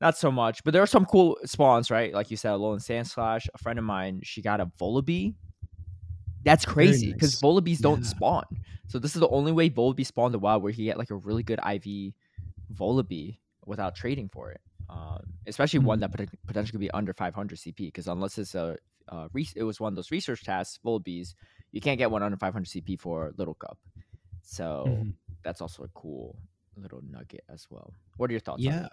not 0.00 0.18
so 0.18 0.32
much. 0.32 0.64
But 0.64 0.72
there 0.72 0.82
are 0.82 0.86
some 0.88 1.06
cool 1.06 1.38
spawns, 1.44 1.90
right? 1.90 2.12
Like 2.12 2.30
you 2.32 2.36
said, 2.36 2.50
Alolan 2.50 2.80
Sandslash. 2.80 3.46
A 3.54 3.58
friend 3.58 3.78
of 3.78 3.84
mine, 3.84 4.20
she 4.24 4.42
got 4.42 4.60
a 4.60 4.66
Volbeat. 4.66 5.34
That's 6.44 6.64
crazy 6.64 7.12
because 7.12 7.40
nice. 7.40 7.40
Volbeats 7.40 7.78
don't 7.80 8.02
Yeah. 8.02 8.08
spawn. 8.08 8.44
So 8.88 8.98
this 8.98 9.14
is 9.14 9.20
the 9.20 9.28
only 9.28 9.52
way 9.52 9.70
Volbeat 9.70 10.06
spawned 10.06 10.34
a 10.34 10.38
wild 10.40 10.62
where 10.62 10.70
you 10.70 10.76
can 10.76 10.84
get 10.84 10.98
like 10.98 11.10
a 11.10 11.16
really 11.16 11.44
good 11.44 11.60
IV 11.60 12.14
Volbeat 12.74 13.38
without 13.64 13.94
trading 13.94 14.28
for 14.28 14.50
it. 14.50 14.60
Um, 14.90 15.22
especially 15.46 15.78
one 15.78 16.00
that 16.00 16.12
pot- 16.12 16.28
potentially 16.46 16.72
could 16.72 16.80
be 16.80 16.90
under 16.90 17.14
500 17.14 17.58
CP 17.58 17.76
because 17.76 18.08
unless 18.08 18.36
it's 18.38 18.54
a 18.54 18.76
uh, 19.08 19.28
re- 19.32 19.48
it 19.56 19.62
was 19.62 19.80
one 19.80 19.92
of 19.92 19.96
those 19.96 20.10
research 20.10 20.44
tasks, 20.44 20.78
Volbeats, 20.84 21.34
you 21.72 21.80
can't 21.80 21.98
get 21.98 22.10
one 22.10 22.22
under 22.22 22.36
500 22.36 22.66
CP 22.66 22.98
for 23.00 23.32
Little 23.36 23.54
Cup. 23.54 23.78
So 24.42 24.84
Mhm. 24.88 25.14
that's 25.42 25.60
also 25.60 25.84
a 25.84 25.88
cool 25.88 26.38
little 26.76 27.02
nugget 27.02 27.44
as 27.48 27.66
well. 27.70 27.94
What 28.16 28.30
are 28.30 28.32
your 28.32 28.40
thoughts? 28.40 28.64
on 28.66 28.72
yeah 28.72 28.88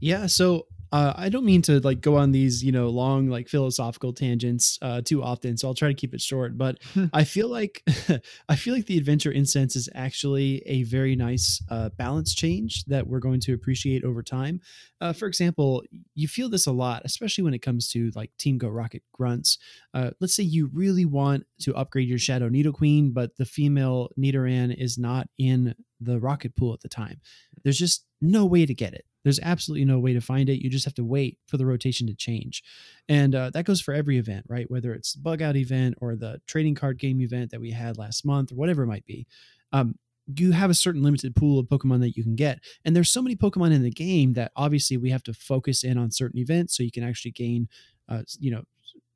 yeah 0.00 0.26
so 0.26 0.66
uh, 0.92 1.12
i 1.16 1.28
don't 1.28 1.44
mean 1.44 1.62
to 1.62 1.80
like 1.80 2.00
go 2.00 2.16
on 2.16 2.32
these 2.32 2.62
you 2.62 2.70
know 2.70 2.88
long 2.88 3.28
like 3.28 3.48
philosophical 3.48 4.12
tangents 4.12 4.78
uh, 4.82 5.00
too 5.00 5.22
often 5.22 5.56
so 5.56 5.66
i'll 5.68 5.74
try 5.74 5.88
to 5.88 5.94
keep 5.94 6.14
it 6.14 6.20
short 6.20 6.56
but 6.56 6.78
i 7.12 7.24
feel 7.24 7.48
like 7.48 7.82
i 8.48 8.56
feel 8.56 8.74
like 8.74 8.86
the 8.86 8.98
adventure 8.98 9.32
incense 9.32 9.74
is 9.74 9.88
actually 9.94 10.62
a 10.66 10.82
very 10.84 11.16
nice 11.16 11.62
uh, 11.70 11.88
balance 11.90 12.34
change 12.34 12.84
that 12.84 13.06
we're 13.06 13.18
going 13.18 13.40
to 13.40 13.54
appreciate 13.54 14.04
over 14.04 14.22
time. 14.22 14.60
Uh, 15.00 15.12
for 15.12 15.26
example 15.26 15.82
you 16.14 16.28
feel 16.28 16.48
this 16.48 16.66
a 16.66 16.72
lot 16.72 17.02
especially 17.04 17.42
when 17.42 17.54
it 17.54 17.62
comes 17.62 17.88
to 17.88 18.10
like 18.14 18.30
team 18.38 18.58
go 18.58 18.68
rocket 18.68 19.02
grunts. 19.12 19.58
Uh, 19.94 20.10
let's 20.20 20.34
say 20.34 20.42
you 20.42 20.70
really 20.72 21.04
want 21.04 21.44
to 21.60 21.74
upgrade 21.74 22.08
your 22.08 22.18
shadow 22.18 22.48
Nidoqueen 22.48 23.12
but 23.12 23.36
the 23.36 23.44
female 23.44 24.10
nidoran 24.18 24.74
is 24.76 24.98
not 24.98 25.28
in 25.38 25.74
the 26.00 26.18
rocket 26.18 26.54
pool 26.56 26.72
at 26.72 26.80
the 26.80 26.88
time. 26.88 27.20
There's 27.62 27.78
just 27.78 28.04
no 28.20 28.44
way 28.44 28.66
to 28.66 28.74
get 28.74 28.92
it 28.92 29.04
there's 29.24 29.40
absolutely 29.40 29.84
no 29.84 29.98
way 29.98 30.12
to 30.12 30.20
find 30.20 30.48
it. 30.48 30.62
You 30.62 30.70
just 30.70 30.84
have 30.84 30.94
to 30.94 31.04
wait 31.04 31.38
for 31.46 31.56
the 31.56 31.66
rotation 31.66 32.06
to 32.08 32.14
change. 32.14 32.62
And 33.08 33.34
uh, 33.34 33.50
that 33.50 33.64
goes 33.64 33.80
for 33.80 33.94
every 33.94 34.18
event 34.18 34.46
right? 34.48 34.70
Whether 34.70 34.92
it's 34.92 35.14
the 35.14 35.20
bug 35.20 35.42
out 35.42 35.56
event 35.56 35.96
or 36.00 36.16
the 36.16 36.40
trading 36.46 36.74
card 36.74 36.98
game 36.98 37.20
event 37.20 37.50
that 37.50 37.60
we 37.60 37.70
had 37.70 37.98
last 37.98 38.24
month 38.24 38.52
or 38.52 38.56
whatever 38.56 38.82
it 38.82 38.88
might 38.88 39.06
be 39.06 39.26
um, 39.72 39.94
you 40.36 40.52
have 40.52 40.70
a 40.70 40.74
certain 40.74 41.02
limited 41.02 41.34
pool 41.34 41.58
of 41.58 41.66
pokemon 41.66 42.00
that 42.00 42.16
you 42.16 42.22
can 42.22 42.36
get. 42.36 42.60
And 42.84 42.94
there's 42.94 43.10
so 43.10 43.22
many 43.22 43.34
pokemon 43.34 43.72
in 43.72 43.82
the 43.82 43.90
game 43.90 44.34
that 44.34 44.52
obviously 44.56 44.96
we 44.96 45.10
have 45.10 45.22
to 45.24 45.34
focus 45.34 45.82
in 45.82 45.98
on 45.98 46.10
certain 46.10 46.38
events 46.38 46.76
so 46.76 46.82
you 46.82 46.92
can 46.92 47.02
actually 47.02 47.32
gain 47.32 47.68
uh, 48.08 48.22
you 48.38 48.50
know 48.50 48.62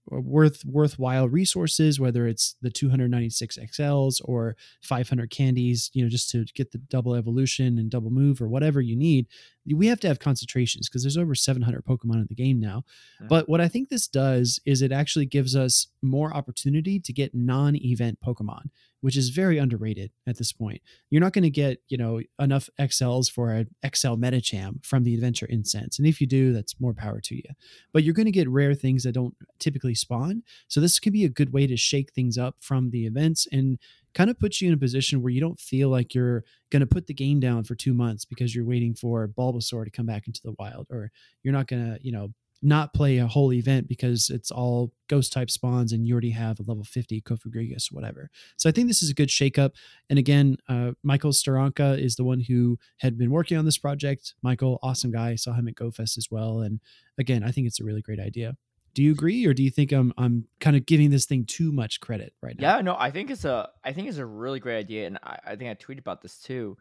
worth 0.08 0.64
worthwhile 0.64 1.28
resources 1.28 1.98
whether 1.98 2.26
it's 2.28 2.54
the 2.62 2.70
296 2.70 3.58
xls 3.58 4.20
or 4.24 4.56
500 4.82 5.30
candies 5.30 5.90
you 5.94 6.02
know 6.02 6.08
just 6.08 6.30
to 6.30 6.44
get 6.54 6.70
the 6.72 6.78
double 6.78 7.14
evolution 7.14 7.78
and 7.78 7.90
double 7.90 8.10
move 8.10 8.40
or 8.40 8.48
whatever 8.48 8.80
you 8.80 8.96
need. 8.96 9.26
We 9.68 9.88
have 9.88 9.98
to 10.00 10.08
have 10.08 10.20
concentrations 10.20 10.88
because 10.88 11.02
there's 11.02 11.16
over 11.16 11.34
700 11.34 11.84
pokemon 11.84 12.20
in 12.20 12.26
the 12.28 12.36
game 12.36 12.60
now. 12.60 12.84
Mhm. 13.20 13.28
but 13.28 13.48
what 13.48 13.60
i 13.60 13.66
think 13.68 13.88
this 13.88 14.06
does 14.06 14.60
is 14.64 14.80
it 14.82 14.92
actually 14.92 15.26
gives 15.26 15.56
us 15.56 15.88
more 16.02 16.32
opportunity 16.34 17.00
to 17.00 17.12
get 17.12 17.34
non-event 17.34 18.18
pokemon 18.24 18.70
which 19.06 19.16
is 19.16 19.28
very 19.28 19.56
underrated 19.56 20.10
at 20.26 20.36
this 20.36 20.52
point. 20.52 20.82
You're 21.10 21.20
not 21.20 21.32
going 21.32 21.44
to 21.44 21.48
get 21.50 21.80
you 21.86 21.96
know 21.96 22.20
enough 22.40 22.68
xls 22.80 23.30
for 23.30 23.52
an 23.52 23.68
xl 23.94 24.14
Medicham 24.14 24.84
from 24.84 25.04
the 25.04 25.14
adventure 25.14 25.46
incense 25.46 25.96
and 26.00 26.08
if 26.08 26.20
you 26.20 26.26
do 26.26 26.52
that's 26.52 26.80
more 26.80 26.92
power 26.92 27.20
to 27.20 27.36
you. 27.36 27.44
But 27.92 28.02
you're 28.02 28.14
going 28.14 28.26
to 28.26 28.32
get 28.32 28.48
rare 28.48 28.74
things 28.74 29.04
that 29.04 29.12
don't 29.12 29.36
typically 29.60 29.94
spawn 29.94 30.42
so 30.66 30.80
this 30.80 30.98
can 30.98 31.12
be 31.12 31.24
a 31.24 31.28
good 31.28 31.52
way 31.52 31.68
to 31.68 31.76
shake 31.76 32.14
things 32.14 32.36
up 32.36 32.56
from 32.58 32.90
the 32.90 33.06
events 33.06 33.46
and 33.52 33.78
kind 34.12 34.28
of 34.28 34.40
puts 34.40 34.60
you 34.60 34.66
in 34.66 34.74
a 34.74 34.78
position 34.78 35.22
where 35.22 35.30
you 35.30 35.40
don't 35.40 35.60
feel 35.60 35.88
like 35.88 36.12
you're 36.12 36.42
going 36.70 36.80
to 36.80 36.86
put 36.86 37.06
the 37.06 37.14
game 37.14 37.38
down 37.38 37.62
for 37.62 37.76
two 37.76 37.94
months 37.94 38.24
because 38.24 38.56
you're 38.56 38.64
waiting 38.64 38.92
for 38.92 39.28
Bulbasaur 39.28 39.84
to 39.84 39.90
come 39.90 40.06
back 40.06 40.26
into 40.26 40.40
the 40.42 40.56
wild, 40.58 40.88
or 40.90 41.12
you're 41.44 41.52
not 41.52 41.68
going 41.68 41.84
to, 41.84 41.98
you 42.02 42.10
know, 42.10 42.30
not 42.62 42.94
play 42.94 43.18
a 43.18 43.26
whole 43.26 43.52
event 43.52 43.88
because 43.88 44.30
it's 44.30 44.50
all 44.50 44.92
ghost 45.08 45.32
type 45.32 45.50
spawns 45.50 45.92
and 45.92 46.06
you 46.06 46.14
already 46.14 46.30
have 46.30 46.58
a 46.58 46.62
level 46.62 46.84
50 46.84 47.20
Cofagrigus 47.20 47.92
or 47.92 47.94
whatever. 47.94 48.30
So 48.56 48.68
I 48.68 48.72
think 48.72 48.88
this 48.88 49.02
is 49.02 49.10
a 49.10 49.14
good 49.14 49.28
shakeup. 49.28 49.72
And 50.08 50.18
again, 50.18 50.56
uh, 50.68 50.92
Michael 51.02 51.32
Steranka 51.32 52.00
is 52.02 52.16
the 52.16 52.24
one 52.24 52.40
who 52.40 52.78
had 52.98 53.18
been 53.18 53.30
working 53.30 53.56
on 53.56 53.64
this 53.64 53.78
project. 53.78 54.34
Michael, 54.42 54.78
awesome 54.82 55.10
guy. 55.10 55.34
Saw 55.36 55.52
him 55.52 55.68
at 55.68 55.74
GoFest 55.74 56.18
as 56.18 56.28
well. 56.30 56.60
And 56.60 56.80
again, 57.18 57.42
I 57.44 57.50
think 57.50 57.66
it's 57.66 57.80
a 57.80 57.84
really 57.84 58.02
great 58.02 58.20
idea. 58.20 58.56
Do 58.94 59.02
you 59.02 59.12
agree, 59.12 59.44
or 59.44 59.52
do 59.52 59.62
you 59.62 59.70
think 59.70 59.92
I'm 59.92 60.14
I'm 60.16 60.46
kind 60.58 60.74
of 60.74 60.86
giving 60.86 61.10
this 61.10 61.26
thing 61.26 61.44
too 61.44 61.70
much 61.70 62.00
credit 62.00 62.32
right 62.40 62.58
now? 62.58 62.76
Yeah, 62.76 62.80
no, 62.80 62.96
I 62.98 63.10
think 63.10 63.30
it's 63.30 63.44
a 63.44 63.68
I 63.84 63.92
think 63.92 64.08
it's 64.08 64.16
a 64.16 64.24
really 64.24 64.58
great 64.58 64.78
idea, 64.78 65.06
and 65.06 65.18
I, 65.22 65.38
I 65.48 65.56
think 65.56 65.68
I 65.68 65.74
tweeted 65.74 65.98
about 65.98 66.22
this 66.22 66.38
too. 66.38 66.78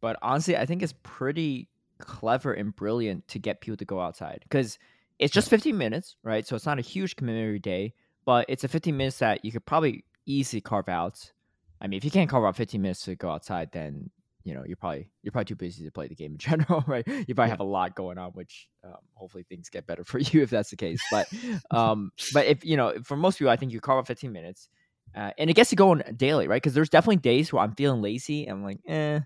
But 0.00 0.16
honestly, 0.22 0.56
I 0.56 0.66
think 0.66 0.84
it's 0.84 0.94
pretty 1.02 1.68
clever 1.98 2.52
and 2.52 2.74
brilliant 2.74 3.26
to 3.28 3.40
get 3.40 3.60
people 3.60 3.76
to 3.76 3.84
go 3.84 4.00
outside 4.00 4.40
because 4.44 4.78
it's 5.18 5.32
just 5.34 5.50
15 5.50 5.76
minutes, 5.78 6.16
right? 6.22 6.46
So 6.46 6.56
it's 6.56 6.66
not 6.66 6.78
a 6.78 6.82
huge 6.82 7.16
commitment 7.16 7.46
every 7.46 7.58
day, 7.58 7.94
but 8.24 8.46
it's 8.48 8.64
a 8.64 8.68
15 8.68 8.96
minutes 8.96 9.18
that 9.18 9.44
you 9.44 9.52
could 9.52 9.66
probably 9.66 10.04
easily 10.26 10.60
carve 10.60 10.88
out. 10.88 11.32
I 11.80 11.86
mean, 11.86 11.98
if 11.98 12.04
you 12.04 12.10
can't 12.10 12.28
carve 12.30 12.44
out 12.44 12.56
15 12.56 12.82
minutes 12.82 13.02
to 13.04 13.16
go 13.16 13.30
outside, 13.30 13.70
then 13.72 14.10
you 14.44 14.54
know 14.54 14.64
you're 14.64 14.76
probably 14.76 15.10
you're 15.22 15.32
probably 15.32 15.46
too 15.46 15.56
busy 15.56 15.84
to 15.84 15.90
play 15.92 16.08
the 16.08 16.14
game 16.14 16.32
in 16.32 16.38
general, 16.38 16.82
right? 16.86 17.06
You 17.06 17.34
probably 17.34 17.48
Yeah. 17.48 17.50
have 17.50 17.60
a 17.60 17.64
lot 17.64 17.94
going 17.94 18.18
on, 18.18 18.32
which 18.32 18.68
um, 18.84 18.96
hopefully 19.14 19.44
things 19.48 19.68
get 19.70 19.86
better 19.86 20.04
for 20.04 20.18
you 20.20 20.42
if 20.42 20.50
that's 20.50 20.70
the 20.70 20.76
case. 20.76 21.04
But 21.04 21.28
um, 21.70 22.12
but 22.30 22.46
if 22.46 22.64
you 22.64 22.76
know, 22.76 22.94
for 23.04 23.16
most 23.16 23.38
people, 23.38 23.50
I 23.50 23.56
think 23.56 23.72
you 23.72 23.80
carve 23.80 23.98
out 23.98 24.06
15 24.06 24.32
minutes, 24.32 24.68
uh, 25.14 25.32
and 25.38 25.50
it 25.50 25.54
gets 25.54 25.70
to 25.70 25.76
go 25.76 25.90
on 25.90 26.02
daily, 26.16 26.48
right? 26.48 26.62
Because 26.62 26.74
there's 26.74 26.90
definitely 26.90 27.16
days 27.16 27.52
where 27.52 27.62
I'm 27.62 27.74
feeling 27.74 28.02
lazy 28.02 28.46
and 28.46 28.58
I'm 28.58 28.64
like, 28.64 28.80
eh, 28.86 29.20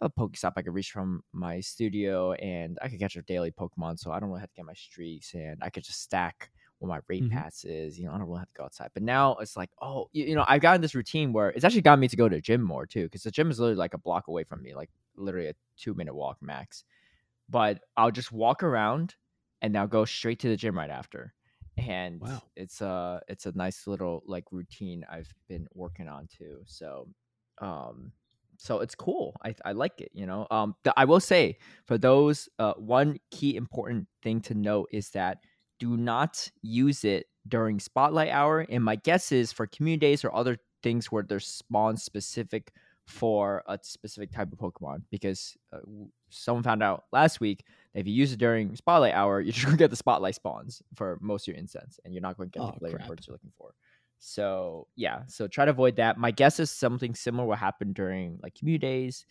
a 0.00 0.10
Pokestop 0.10 0.52
I 0.56 0.62
could 0.62 0.74
reach 0.74 0.90
from 0.92 1.22
my 1.32 1.60
studio, 1.60 2.32
and 2.34 2.78
I 2.82 2.88
could 2.88 2.98
catch 2.98 3.16
a 3.16 3.22
daily 3.22 3.50
Pokemon, 3.50 3.98
so 3.98 4.12
I 4.12 4.20
don't 4.20 4.28
really 4.28 4.40
have 4.40 4.50
to 4.50 4.56
get 4.56 4.64
my 4.66 4.74
streaks, 4.74 5.34
and 5.34 5.62
I 5.62 5.70
could 5.70 5.84
just 5.84 6.02
stack 6.02 6.50
what 6.78 6.88
my 6.88 7.00
raid 7.08 7.26
Mhm. 7.26 7.26
pass 7.28 7.64
is. 7.64 7.98
You 7.98 8.06
know, 8.06 8.12
I 8.12 8.18
don't 8.18 8.26
really 8.26 8.40
have 8.40 8.48
to 8.48 8.54
go 8.58 8.64
outside. 8.64 8.90
But 8.92 9.02
now 9.02 9.36
it's 9.36 9.56
like, 9.56 9.70
oh, 9.80 10.08
you, 10.12 10.26
you 10.26 10.34
know, 10.34 10.44
I've 10.46 10.60
gotten 10.60 10.82
this 10.82 10.94
routine 10.94 11.32
where 11.32 11.50
it's 11.50 11.64
actually 11.64 11.80
gotten 11.82 12.00
me 12.00 12.08
to 12.08 12.16
go 12.16 12.28
to 12.28 12.36
the 12.36 12.42
gym 12.42 12.62
more 12.62 12.86
too, 12.86 13.04
because 13.04 13.22
the 13.22 13.30
gym 13.30 13.50
is 13.50 13.58
literally 13.58 13.76
like 13.78 13.94
a 13.94 13.98
block 13.98 14.28
away 14.28 14.44
from 14.44 14.62
me, 14.62 14.74
like 14.74 14.90
literally 15.16 15.48
a 15.48 15.54
two 15.76 15.94
minute 15.94 16.14
walk 16.14 16.38
max. 16.42 16.84
But 17.48 17.82
I'll 17.96 18.10
just 18.10 18.32
walk 18.32 18.62
around, 18.62 19.16
and 19.62 19.76
I'll 19.76 19.86
go 19.86 20.04
straight 20.04 20.40
to 20.40 20.48
the 20.48 20.56
gym 20.56 20.76
right 20.78 20.90
after 20.90 21.34
and 21.78 22.20
Wow. 22.20 22.50
it's 22.56 22.80
a 22.80 23.20
it's 23.28 23.44
a 23.46 23.52
nice 23.52 23.86
little 23.86 24.22
like 24.26 24.44
routine 24.50 25.04
I've 25.10 25.34
been 25.48 25.68
working 25.74 26.08
on 26.08 26.26
too. 26.28 26.62
So, 26.66 27.08
um, 27.58 28.12
so 28.58 28.80
it's 28.80 28.94
cool. 28.94 29.34
I 29.44 29.54
I 29.64 29.72
like 29.72 30.00
it. 30.00 30.10
You 30.14 30.26
know, 30.26 30.46
um, 30.50 30.74
the, 30.84 30.92
I 30.96 31.04
will 31.04 31.20
say 31.20 31.58
for 31.86 31.98
those, 31.98 32.48
uh, 32.58 32.74
one 32.74 33.18
key 33.30 33.56
important 33.56 34.08
thing 34.22 34.40
to 34.42 34.54
note 34.54 34.88
is 34.92 35.10
that 35.10 35.38
do 35.78 35.96
not 35.96 36.50
use 36.62 37.04
it 37.04 37.26
during 37.48 37.78
spotlight 37.78 38.30
hour. 38.30 38.60
And 38.68 38.82
my 38.82 38.96
guess 38.96 39.30
is 39.32 39.52
for 39.52 39.66
community 39.66 40.06
days 40.06 40.24
or 40.24 40.34
other 40.34 40.56
things 40.82 41.12
where 41.12 41.22
there's 41.22 41.46
spawn 41.46 41.96
specific 41.96 42.72
for 43.06 43.62
a 43.66 43.78
specific 43.82 44.32
type 44.32 44.52
of 44.52 44.58
Pokemon 44.58 45.02
because 45.10 45.56
uh, 45.72 45.78
someone 46.30 46.64
found 46.64 46.82
out 46.82 47.04
last 47.12 47.38
week 47.40 47.64
that 47.94 48.00
if 48.00 48.06
you 48.08 48.12
use 48.14 48.32
it 48.32 48.38
during 48.38 48.74
spotlight 48.74 49.14
hour, 49.14 49.40
you're 49.42 49.52
just 49.52 49.64
gonna 49.66 49.76
get 49.76 49.90
the 49.90 49.96
spotlight 49.96 50.34
spawns 50.34 50.82
for 50.96 51.18
most 51.20 51.46
of 51.46 51.54
your 51.54 51.60
incense, 51.60 52.00
and 52.04 52.12
you're 52.12 52.22
not 52.22 52.36
going 52.36 52.50
to 52.50 52.58
get 52.58 52.64
Oh, 52.64 52.74
the 52.80 52.90
crap. 52.90 53.06
you're 53.06 53.16
looking 53.28 53.52
for. 53.56 53.74
So 54.18 54.88
yeah, 54.96 55.22
so 55.28 55.46
try 55.48 55.64
to 55.64 55.70
avoid 55.70 55.96
that. 55.96 56.18
My 56.18 56.30
guess 56.30 56.58
is 56.60 56.70
something 56.70 57.14
similar 57.14 57.46
will 57.46 57.54
happen 57.56 57.92
during 57.92 58.38
like 58.42 58.54
commute 58.54 58.80
days, 58.80 59.26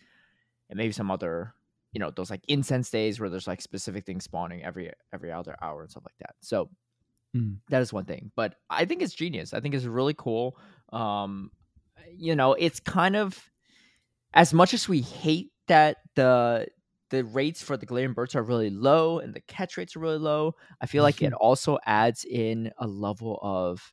and 0.70 0.76
maybe 0.78 0.92
some 0.92 1.10
other, 1.10 1.54
you 1.92 2.00
know, 2.00 2.10
those 2.10 2.30
like 2.30 2.44
incense 2.48 2.90
days 2.90 3.20
where 3.20 3.30
there's 3.30 3.46
like 3.48 3.60
specific 3.62 4.06
things 4.06 4.24
spawning 4.24 4.64
every 4.64 4.92
every 5.12 5.32
other 5.32 5.56
hour 5.62 5.82
and 5.82 5.90
stuff 5.90 6.04
like 6.06 6.18
that. 6.20 6.36
So 6.40 6.70
Mm. 7.34 7.60
that 7.68 7.82
is 7.82 7.92
one 7.92 8.04
thing, 8.04 8.30
but 8.36 8.56
I 8.70 8.84
think 8.84 9.02
it's 9.02 9.14
genius. 9.14 9.52
I 9.52 9.60
think 9.60 9.74
it's 9.74 9.84
really 9.84 10.14
cool. 10.14 10.58
Um, 10.92 11.50
you 12.16 12.36
know, 12.36 12.52
it's 12.54 12.80
kind 12.80 13.16
of 13.16 13.50
as 14.34 14.54
much 14.54 14.74
as 14.74 14.88
we 14.88 15.00
hate 15.02 15.52
that 15.68 15.98
the 16.14 16.68
the 17.10 17.24
rates 17.24 17.62
for 17.62 17.76
the 17.76 17.86
Galarian 17.86 18.14
birds 18.14 18.34
are 18.34 18.42
really 18.42 18.70
low 18.70 19.20
and 19.20 19.34
the 19.34 19.40
catch 19.42 19.76
rates 19.76 19.96
are 19.96 20.00
really 20.00 20.18
low. 20.18 20.54
I 20.80 20.86
feel 20.86 21.02
like 21.04 21.22
it 21.22 21.32
also 21.34 21.78
adds 21.86 22.24
in 22.24 22.72
a 22.78 22.86
level 22.88 23.38
of 23.42 23.92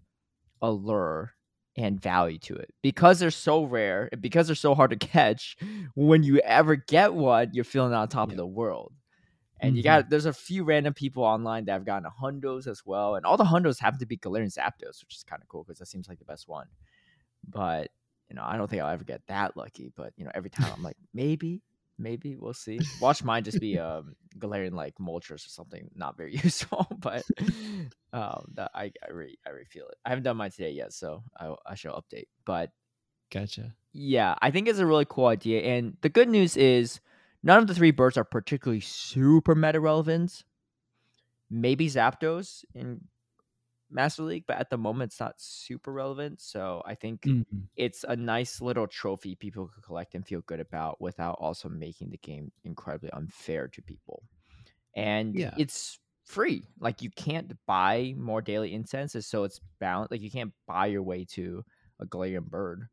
allure 0.63 1.35
and 1.77 2.01
value 2.01 2.39
to 2.39 2.55
it 2.55 2.71
because 2.83 3.19
they're 3.19 3.31
so 3.31 3.65
rare 3.65 4.09
and 4.11 4.21
because 4.21 4.47
they're 4.47 4.55
so 4.55 4.75
hard 4.75 4.91
to 4.91 4.97
catch. 5.07 5.57
When 5.95 6.23
you 6.23 6.39
ever 6.39 6.77
get 6.77 7.13
one, 7.15 7.51
you're 7.53 7.65
feeling 7.65 7.93
on 7.93 8.07
top 8.09 8.29
Yeah. 8.29 8.33
of 8.33 8.37
the 8.37 8.47
world. 8.47 8.93
And 9.61 9.77
you 9.77 9.83
Mhm. 9.83 9.85
got 9.85 10.09
there's 10.09 10.25
a 10.25 10.33
few 10.33 10.63
random 10.65 10.93
people 10.93 11.23
online 11.23 11.65
that 11.65 11.73
have 11.73 11.85
gotten 11.85 12.09
hundos 12.21 12.67
as 12.67 12.83
well, 12.85 13.15
and 13.15 13.25
all 13.25 13.37
the 13.37 13.45
hundos 13.45 13.79
happen 13.79 13.99
to 13.99 14.05
be 14.07 14.17
Galarian 14.17 14.53
Zapdos, 14.53 15.01
which 15.01 15.15
is 15.15 15.23
kind 15.23 15.41
of 15.41 15.47
cool 15.49 15.63
because 15.63 15.79
that 15.79 15.87
seems 15.87 16.09
like 16.09 16.19
the 16.19 16.25
best 16.25 16.47
one. 16.49 16.67
But 17.47 17.89
you 18.29 18.35
know, 18.35 18.43
I 18.45 18.57
don't 18.57 18.69
think 18.69 18.81
I'll 18.81 18.89
ever 18.89 19.03
get 19.03 19.21
that 19.27 19.55
lucky, 19.57 19.91
but 19.95 20.13
you 20.17 20.25
know, 20.25 20.31
every 20.35 20.49
time 20.49 20.71
I'm 20.75 20.81
like, 20.83 20.97
maybe, 21.13 21.61
maybe 21.97 22.35
we'll 22.35 22.53
see. 22.53 22.79
Watch 23.01 23.23
mine 23.23 23.43
just 23.43 23.59
be 23.59 23.77
um 23.77 24.15
Galarian 24.37 24.73
like 24.73 24.95
Moltres 24.95 25.45
or 25.45 25.49
something, 25.49 25.89
not 25.95 26.17
very 26.17 26.35
useful, 26.43 26.87
but 26.99 27.23
um, 28.11 28.51
that 28.55 28.71
I 28.73 28.91
I 29.05 29.11
really 29.11 29.37
I 29.45 29.49
really 29.49 29.65
feel 29.65 29.87
it. 29.87 29.95
I 30.05 30.09
haven't 30.09 30.23
done 30.23 30.37
mine 30.37 30.51
today 30.51 30.71
yet, 30.71 30.93
so 30.93 31.23
I 31.37 31.53
I 31.65 31.75
shall 31.75 32.01
update. 32.01 32.27
But 32.45 32.71
Gotcha. 33.31 33.73
yeah, 33.93 34.35
I 34.41 34.51
think 34.51 34.67
it's 34.67 34.79
a 34.79 34.85
really 34.85 35.05
cool 35.07 35.27
idea, 35.27 35.61
and 35.61 35.97
the 36.01 36.09
good 36.09 36.29
news 36.29 36.57
is 36.57 36.99
none 37.41 37.59
of 37.59 37.67
the 37.67 37.75
three 37.75 37.91
birds 37.91 38.17
are 38.17 38.23
particularly 38.23 38.81
super 38.81 39.55
meta 39.55 39.79
relevant. 39.79 40.43
Maybe 41.49 41.87
Zapdos 41.87 42.65
in 42.73 43.01
Master 43.93 44.23
League, 44.23 44.45
but 44.47 44.57
at 44.57 44.69
the 44.69 44.77
moment 44.77 45.11
it's 45.11 45.19
not 45.19 45.39
super 45.41 45.91
relevant. 45.93 46.41
So 46.41 46.83
I 46.85 46.95
think 46.95 47.25
Mhm. 47.25 47.67
it's 47.75 48.03
a 48.03 48.15
nice 48.15 48.61
little 48.61 48.87
trophy 48.87 49.35
people 49.35 49.67
could 49.67 49.83
collect 49.83 50.15
and 50.15 50.25
feel 50.27 50.41
good 50.41 50.59
about 50.59 51.01
without 51.01 51.37
also 51.39 51.69
making 51.69 52.11
the 52.11 52.17
game 52.17 52.51
incredibly 52.63 53.09
unfair 53.11 53.67
to 53.69 53.81
people. 53.81 54.23
And 54.95 55.41
Yeah. 55.41 55.57
it's 55.57 55.99
free. 56.25 56.67
Like 56.79 57.01
you 57.01 57.09
can't 57.11 57.53
buy 57.67 58.13
more 58.17 58.41
daily 58.41 58.73
incenses, 58.73 59.27
so 59.27 59.43
it's 59.43 59.59
bound 59.79 60.09
like 60.11 60.21
you 60.21 60.31
can't 60.31 60.53
buy 60.67 60.87
your 60.87 61.03
way 61.03 61.25
to 61.25 61.65
a 61.99 62.05
Galarian 62.05 62.45
bird. 62.49 62.87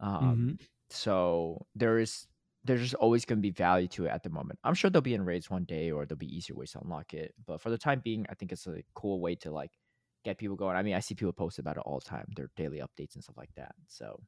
Um 0.00 0.46
Mhm. 0.46 0.56
so 0.90 1.66
there 1.74 1.98
is 1.98 2.26
there's 2.64 2.80
just 2.82 2.94
always 2.94 3.24
going 3.24 3.38
to 3.38 3.42
be 3.42 3.50
value 3.52 3.88
to 3.88 4.06
it 4.06 4.10
at 4.10 4.24
the 4.24 4.30
moment. 4.30 4.58
I'm 4.64 4.74
sure 4.74 4.90
they'll 4.90 5.00
be 5.02 5.14
in 5.14 5.24
raids 5.24 5.48
one 5.50 5.64
day 5.64 5.90
or 5.92 6.04
there'll 6.04 6.18
be 6.18 6.34
easier 6.36 6.56
ways 6.56 6.72
to 6.72 6.80
unlock 6.80 7.14
it. 7.14 7.32
But 7.46 7.60
for 7.60 7.70
the 7.70 7.78
time 7.78 8.00
being, 8.00 8.26
I 8.28 8.34
think 8.34 8.50
it's 8.52 8.66
a 8.66 8.82
cool 8.94 9.20
way 9.20 9.36
to 9.36 9.52
like 9.52 9.78
get 10.26 10.38
people 10.38 10.56
going. 10.56 10.76
I 10.76 10.82
mean, 10.82 10.94
I 10.94 11.00
see 11.00 11.14
people 11.14 11.32
post 11.32 11.58
about 11.58 11.78
it 11.78 11.84
all 11.86 12.00
the 12.00 12.04
time, 12.10 12.26
their 12.36 12.50
daily 12.56 12.78
updates 12.80 13.14
and 13.14 13.24
stuff 13.24 13.38
like 13.38 13.54
that. 13.56 13.74
So, 13.88 14.20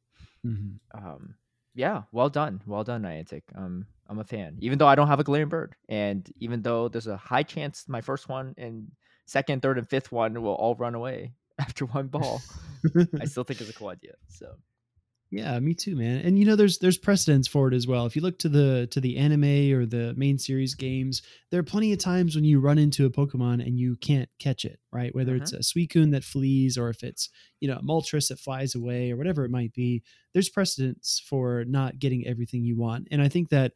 Mhm. 0.45 0.81
um, 0.95 1.35
yeah, 1.75 2.03
well 2.13 2.31
done, 2.31 2.61
well 2.67 2.85
done, 2.85 3.03
Niantic. 3.03 3.43
Um, 3.55 3.87
I'm 4.09 4.19
a 4.19 4.25
fan, 4.25 4.57
even 4.61 4.79
though 4.79 4.87
I 4.89 4.95
don't 4.95 5.09
have 5.09 5.21
a 5.21 5.25
Galarian 5.25 5.49
bird, 5.51 5.77
and 5.89 6.31
even 6.41 6.63
though 6.63 6.89
there's 6.89 7.07
a 7.07 7.17
high 7.17 7.43
chance 7.43 7.89
my 7.89 8.01
first 8.01 8.29
one 8.29 8.55
and 8.57 8.91
second, 9.27 9.63
third, 9.63 9.79
and 9.79 9.89
fifth 9.89 10.11
one 10.11 10.41
will 10.43 10.55
all 10.55 10.75
run 10.77 10.95
away 10.95 11.35
after 11.59 11.87
one 11.87 12.09
ball, 12.09 12.47
I 13.21 13.27
still 13.27 13.45
think 13.45 13.61
it's 13.61 13.71
a 13.71 13.75
cool 13.75 13.89
idea. 13.89 14.15
So, 14.29 14.57
Yeah, 15.31 15.59
me 15.61 15.75
too, 15.75 15.95
man. 15.95 16.23
And 16.25 16.39
you 16.39 16.47
know, 16.47 16.57
there's 16.57 16.79
there's 16.79 16.97
precedence 16.97 17.47
for 17.47 17.69
it 17.69 17.75
as 17.75 17.87
well. 17.87 18.07
If 18.07 18.17
you 18.17 18.23
look 18.23 18.39
to 18.39 18.49
the 18.49 18.89
to 18.91 19.01
the 19.01 19.19
anime 19.19 19.75
or 19.75 19.85
the 19.85 20.15
main 20.17 20.39
series 20.39 20.75
games, 20.75 21.21
there 21.51 21.61
are 21.61 21.65
plenty 21.65 21.93
of 21.93 21.99
times 21.99 22.35
when 22.35 22.45
you 22.45 22.61
run 22.61 22.79
into 22.79 23.05
a 23.05 23.11
Pokemon 23.11 23.67
and 23.67 23.79
you 23.79 23.97
can't 23.97 24.31
catch 24.39 24.65
it, 24.65 24.81
right? 24.91 25.15
Whether 25.15 25.35
uh-huh. 25.35 25.43
it's 25.43 25.53
a 25.53 25.59
Suicune 25.59 26.13
that 26.13 26.25
flees 26.25 26.79
or 26.79 26.89
if 26.89 27.03
it's 27.03 27.29
you 27.61 27.69
know 27.69 27.77
a 27.77 27.83
Moltres 27.83 28.29
that 28.29 28.39
flies 28.39 28.75
away 28.75 29.11
or 29.11 29.17
whatever 29.17 29.45
it 29.45 29.51
might 29.51 29.75
be. 29.75 30.03
There's 30.33 30.49
precedence 30.49 31.23
for 31.29 31.65
not 31.67 31.99
getting 31.99 32.27
everything 32.27 32.65
you 32.65 32.79
want, 32.79 33.09
and 33.11 33.21
I 33.21 33.29
think 33.29 33.51
that 33.51 33.73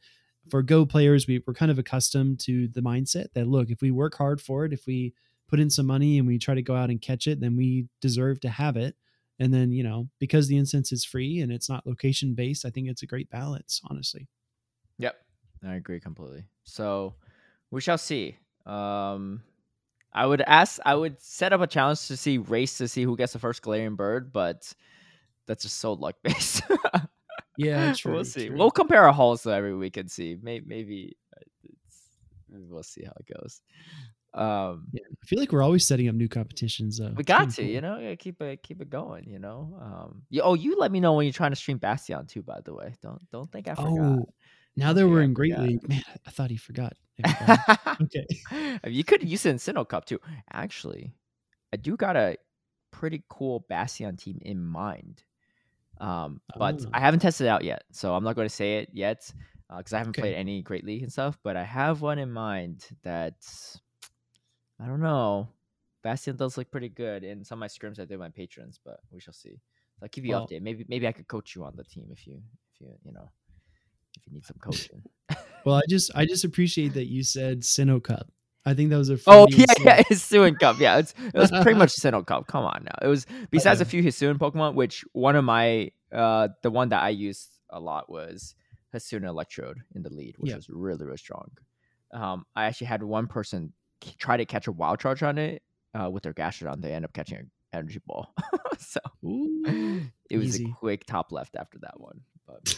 for 0.48 0.62
Go 0.62 0.86
players, 0.86 1.26
we, 1.26 1.42
we're 1.46 1.54
kind 1.54 1.70
of 1.70 1.78
accustomed 1.78 2.40
to 2.40 2.68
the 2.68 2.80
mindset 2.80 3.26
that 3.34 3.46
look, 3.46 3.70
if 3.70 3.80
we 3.80 3.90
work 3.90 4.16
hard 4.16 4.40
for 4.40 4.64
it, 4.64 4.72
if 4.72 4.86
we 4.86 5.12
put 5.48 5.60
in 5.60 5.70
some 5.70 5.86
money 5.86 6.18
and 6.18 6.26
we 6.26 6.38
try 6.38 6.54
to 6.54 6.62
go 6.62 6.74
out 6.74 6.90
and 6.90 7.00
catch 7.00 7.26
it, 7.26 7.40
then 7.40 7.56
we 7.56 7.86
deserve 8.00 8.40
to 8.40 8.48
have 8.48 8.76
it. 8.76 8.96
And 9.38 9.52
then, 9.52 9.72
you 9.72 9.82
know, 9.82 10.08
because 10.18 10.46
the 10.46 10.56
incense 10.56 10.92
is 10.92 11.04
free 11.04 11.40
and 11.40 11.50
it's 11.50 11.68
not 11.68 11.86
location 11.86 12.34
based, 12.34 12.64
I 12.64 12.70
think 12.70 12.88
it's 12.88 13.02
a 13.02 13.06
great 13.06 13.30
balance, 13.30 13.80
honestly. 13.84 14.28
Yep, 14.98 15.16
I 15.66 15.74
agree 15.74 16.00
completely. 16.00 16.44
So 16.64 17.14
we 17.70 17.80
shall 17.80 17.98
see. 17.98 18.36
Um, 18.66 19.42
I 20.12 20.26
would 20.26 20.42
ask, 20.42 20.78
I 20.84 20.94
would 20.94 21.20
set 21.20 21.52
up 21.52 21.60
a 21.60 21.66
challenge 21.66 22.06
to 22.08 22.16
see 22.16 22.38
race 22.38 22.78
to 22.78 22.86
see 22.86 23.02
who 23.02 23.16
gets 23.16 23.32
the 23.32 23.38
first 23.38 23.62
Galarian 23.62 23.96
bird, 23.96 24.32
but 24.32 24.72
that's 25.46 25.62
just 25.62 25.78
so 25.78 25.94
luck 25.94 26.16
based. 26.22 26.62
Yeah, 27.56 27.92
true, 27.96 28.14
we'll 28.14 28.24
see. 28.24 28.48
true. 28.48 28.56
We'll 28.56 28.70
compare 28.70 29.04
our 29.04 29.12
hauls 29.12 29.46
every 29.46 29.74
week 29.74 29.96
and 29.96 30.10
see. 30.10 30.36
Maybe, 30.40 30.64
maybe 30.66 31.16
maybe 32.48 32.64
we'll 32.68 32.82
see 32.82 33.04
how 33.04 33.12
it 33.18 33.34
goes. 33.34 33.62
Um, 34.34 34.86
Yeah. 34.92 35.02
I 35.22 35.26
feel 35.26 35.38
like 35.38 35.52
we're 35.52 35.62
always 35.62 35.86
setting 35.86 36.08
up 36.08 36.14
new 36.14 36.28
competitions 36.28 36.98
though. 36.98 37.12
we 37.16 37.22
got 37.24 37.50
to, 37.50 37.62
cool. 37.62 37.70
you 37.70 37.80
know, 37.80 37.98
yeah, 37.98 38.14
keep 38.14 38.40
it, 38.40 38.62
keep 38.62 38.80
it 38.80 38.88
going. 38.90 39.28
You 39.28 39.38
know. 39.38 39.78
Um, 39.80 40.22
you, 40.30 40.40
oh, 40.42 40.54
you 40.54 40.76
let 40.78 40.90
me 40.90 41.00
know 41.00 41.12
when 41.14 41.26
you're 41.26 41.32
trying 41.32 41.52
to 41.52 41.56
stream 41.56 41.78
Bastiodon 41.78 42.28
too. 42.28 42.42
By 42.42 42.60
the 42.64 42.74
way, 42.74 42.94
don't 43.02 43.20
don't 43.30 43.50
think 43.52 43.68
I 43.68 43.74
forgot. 43.74 43.90
Oh, 43.98 44.26
now 44.76 44.92
that 44.92 45.00
think 45.02 45.10
we're 45.12 45.22
in 45.22 45.34
Great. 45.34 45.58
League, 45.58 45.86
man, 45.88 46.02
I 46.26 46.30
thought 46.30 46.50
he 46.50 46.56
forgot. 46.56 46.94
okay. 48.02 48.26
You 48.88 49.04
could 49.04 49.22
use 49.28 49.44
it 49.46 49.50
in 49.50 49.56
Sinnoh 49.56 49.86
Cup 49.88 50.06
too. 50.06 50.18
Actually, 50.52 51.12
I 51.72 51.76
do 51.76 51.96
got 51.96 52.16
a 52.16 52.36
pretty 52.90 53.22
cool 53.28 53.64
Bastiodon 53.70 54.18
team 54.18 54.38
in 54.42 54.64
mind. 54.64 55.22
Um, 56.00 56.40
but 56.58 56.80
Oh. 56.80 56.90
I 56.94 57.00
haven't 57.00 57.20
tested 57.20 57.46
it 57.46 57.50
out 57.50 57.64
yet, 57.64 57.84
so 57.92 58.14
I'm 58.14 58.24
not 58.24 58.34
going 58.34 58.48
to 58.48 58.54
say 58.54 58.78
it 58.78 58.88
yet 58.92 59.30
because 59.76 59.92
I 59.92 59.98
haven't 59.98 60.12
Okay. 60.16 60.22
played 60.22 60.34
any 60.34 60.62
Great 60.62 60.84
League 60.84 61.02
and 61.02 61.12
stuff. 61.12 61.38
But 61.44 61.56
I 61.56 61.64
have 61.64 62.00
one 62.00 62.18
in 62.18 62.32
mind 62.32 62.86
that 63.02 63.34
I 64.82 64.86
don't 64.86 65.00
know. 65.00 65.48
Bastiodon 66.04 66.36
does 66.38 66.56
look 66.58 66.70
pretty 66.70 66.88
good 66.88 67.22
in 67.22 67.44
some 67.44 67.58
of 67.58 67.60
my 67.60 67.68
scrims 67.68 68.00
I 68.00 68.02
did 68.04 68.10
with 68.10 68.20
my 68.20 68.28
patrons, 68.30 68.80
but 68.84 68.98
we 69.12 69.20
shall 69.20 69.34
see. 69.34 69.60
I'll 70.02 70.08
keep 70.08 70.24
you 70.24 70.30
Well- 70.32 70.46
updated. 70.48 70.62
Maybe 70.62 70.84
maybe 70.88 71.06
I 71.06 71.12
could 71.12 71.28
coach 71.28 71.54
you 71.54 71.64
on 71.64 71.76
the 71.76 71.84
team 71.84 72.08
if 72.10 72.26
you 72.26 72.42
if 72.74 72.80
you 72.80 72.88
you 73.04 73.12
know 73.12 73.30
if 74.16 74.26
you 74.26 74.32
need 74.32 74.44
some 74.44 74.58
coaching. 74.60 75.02
Well, 75.64 75.76
I 75.76 75.82
just 75.88 76.10
I 76.16 76.24
just 76.26 76.42
appreciate 76.44 76.94
that 76.94 77.06
you 77.06 77.22
said 77.22 77.60
Sinnoh 77.60 78.02
Cup. 78.02 78.26
I 78.66 78.74
think 78.74 78.90
that 78.90 78.96
was 78.98 79.10
a 79.10 79.18
Oh 79.28 79.46
yeah, 79.50 79.60
insult. 79.62 79.80
yeah, 79.86 80.02
it's 80.10 80.28
Hisuian 80.28 80.58
Cup. 80.58 80.80
Yeah, 80.80 80.98
it's 80.98 81.14
it 81.32 81.34
was 81.34 81.50
pretty 81.52 81.78
much 81.78 81.90
Sinnoh 81.92 82.26
Cup. 82.26 82.48
Come 82.48 82.64
on 82.64 82.82
now. 82.84 82.98
It 83.00 83.06
was 83.06 83.26
besides 83.52 83.80
a 83.80 83.84
few 83.84 84.02
Hisuian 84.02 84.38
Pokemon, 84.38 84.74
which 84.74 85.04
one 85.12 85.36
of 85.36 85.44
my 85.44 85.92
uh 86.10 86.48
the 86.62 86.70
one 86.70 86.88
that 86.88 87.00
I 87.04 87.10
used 87.10 87.48
a 87.70 87.78
lot 87.78 88.10
was 88.10 88.56
Hisuian 88.92 89.24
Electrode 89.24 89.78
in 89.94 90.02
the 90.02 90.10
lead, 90.12 90.34
which 90.38 90.50
Yeah. 90.50 90.56
was 90.56 90.68
really 90.68 91.04
really 91.04 91.16
strong. 91.16 91.52
Um, 92.12 92.44
I 92.56 92.64
actually 92.64 92.88
had 92.88 93.04
one 93.04 93.28
person 93.28 93.72
try 94.18 94.36
to 94.36 94.44
catch 94.44 94.66
a 94.66 94.72
wild 94.72 95.00
charge 95.00 95.22
on 95.22 95.38
it 95.38 95.62
uh, 95.94 96.10
with 96.10 96.22
their 96.22 96.34
Gastrodon. 96.34 96.80
They 96.80 96.92
end 96.92 97.04
up 97.04 97.12
catching 97.12 97.38
an 97.38 97.50
energy 97.72 98.00
ball, 98.06 98.34
so 98.78 99.00
Ooh, 99.24 100.02
it 100.30 100.38
was 100.38 100.54
easy. 100.54 100.66
a 100.70 100.74
quick 100.78 101.04
top 101.06 101.32
left 101.32 101.56
after 101.56 101.78
that 101.80 101.98
one. 102.00 102.20
But 102.46 102.76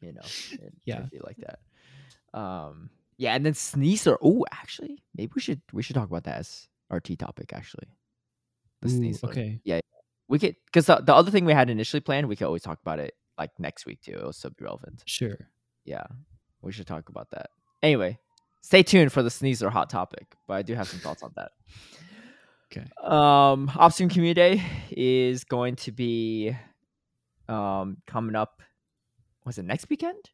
you 0.00 0.12
know, 0.12 0.22
it 0.52 0.72
Yeah. 0.84 1.02
be 1.10 1.18
like 1.20 1.38
that. 1.38 2.38
Um, 2.38 2.90
yeah, 3.16 3.34
and 3.34 3.44
then 3.46 3.54
Sneasler. 3.54 4.16
Oh, 4.22 4.44
actually, 4.52 5.02
maybe 5.14 5.32
we 5.34 5.40
should 5.40 5.62
we 5.72 5.82
should 5.82 5.94
talk 5.94 6.08
about 6.08 6.24
that 6.24 6.38
as 6.38 6.68
our 6.90 7.00
tea 7.00 7.16
topic. 7.16 7.52
Actually, 7.52 7.88
the 8.82 8.88
Ooh, 8.88 8.92
Sneasler. 8.92 9.30
okay. 9.30 9.60
Yeah, 9.64 9.80
we 10.28 10.38
could 10.38 10.56
because 10.66 10.86
the, 10.86 10.96
the 10.96 11.14
other 11.14 11.30
thing 11.30 11.44
we 11.44 11.52
had 11.54 11.70
initially 11.70 12.00
planned, 12.00 12.28
we 12.28 12.36
could 12.36 12.46
always 12.46 12.62
talk 12.62 12.78
about 12.82 12.98
it 12.98 13.14
like 13.38 13.50
next 13.58 13.86
week 13.86 14.00
too. 14.02 14.12
It 14.12 14.22
will 14.22 14.32
still 14.32 14.50
be 14.50 14.64
relevant. 14.64 15.02
Sure. 15.06 15.48
Yeah, 15.84 16.04
we 16.62 16.72
should 16.72 16.86
talk 16.86 17.08
about 17.08 17.30
that. 17.30 17.48
Anyway, 17.82 18.18
stay 18.66 18.82
tuned 18.82 19.12
for 19.12 19.22
the 19.22 19.28
Sneasler 19.28 19.70
hot 19.70 19.88
topic. 19.88 20.34
But 20.48 20.54
I 20.54 20.62
do 20.62 20.74
have 20.74 20.88
some 20.88 20.98
thoughts 21.00 21.22
on 21.22 21.32
that. 21.36 21.52
Okay. 22.72 22.84
Um, 23.00 23.68
Obstagoon 23.68 24.10
Community 24.10 24.34
Day 24.58 24.62
is 24.90 25.44
going 25.44 25.76
to 25.76 25.92
be 25.92 26.54
um 27.48 27.98
coming 28.08 28.34
up. 28.34 28.60
Was 29.44 29.58
it 29.58 29.64
next 29.64 29.88
weekend? 29.88 30.30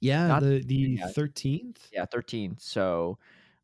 Yeah, 0.00 0.28
Not- 0.28 0.42
the 0.42 0.62
the 0.62 0.74
yeah. 1.00 1.08
thirteenth. 1.08 1.88
Yeah, 1.92 2.04
13. 2.06 2.56
So 2.60 3.18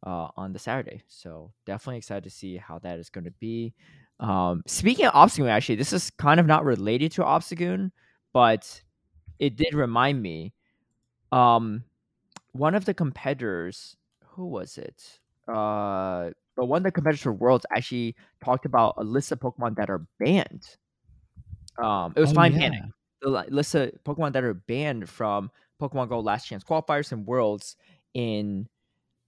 uh 0.05 0.29
on 0.37 0.53
the 0.53 0.59
Saturday. 0.59 1.03
So 1.07 1.53
definitely 1.65 1.99
excited 1.99 2.25
to 2.25 2.31
see 2.31 2.57
how 2.57 2.81
that 2.81 2.99
is 2.99 3.09
going 3.09 3.25
to 3.25 3.35
be. 3.39 3.73
Um 4.19 4.63
speaking 4.67 5.07
of 5.07 5.13
Obstagoon, 5.15 5.49
actually, 5.49 5.77
this 5.77 5.93
is 5.93 6.11
kind 6.11 6.41
of 6.41 6.47
not 6.47 6.65
related 6.65 7.13
to 7.13 7.23
Obstagoon, 7.23 7.93
but 8.33 8.83
it 9.39 9.55
did 9.55 9.75
remind 9.75 10.21
me. 10.21 10.53
Um 11.31 11.85
one 12.59 12.75
of 12.75 12.85
the 12.85 12.95
competitors, 12.95 13.97
who 14.25 14.47
was 14.47 14.79
it? 14.79 15.21
Uh 15.49 16.31
but 16.57 16.67
one 16.67 16.79
of 16.79 16.85
the 16.85 16.93
competitors 16.93 17.23
for 17.23 17.33
Worlds 17.33 17.67
actually 17.77 18.17
talked 18.43 18.65
about 18.67 18.95
a 18.97 19.05
list 19.05 19.31
of 19.33 19.41
Pokemon 19.41 19.77
that 19.77 19.91
are 19.91 20.07
banned. 20.19 20.77
Um 21.79 22.13
it 22.17 22.21
was 22.21 22.33
Oh, 22.33 22.35
Fine 22.35 22.53
yeah. 22.53 22.59
Panic 22.59 22.83
the 23.23 23.31
list 23.49 23.75
of 23.75 23.93
Pokemon 24.05 24.33
that 24.35 24.45
are 24.45 24.55
banned 24.55 25.09
from 25.09 25.51
Pokemon 25.81 26.09
Go 26.11 26.21
Last 26.21 26.47
Chance 26.47 26.65
qualifiers 26.65 27.13
and 27.13 27.27
Worlds 27.27 27.77
in 28.15 28.69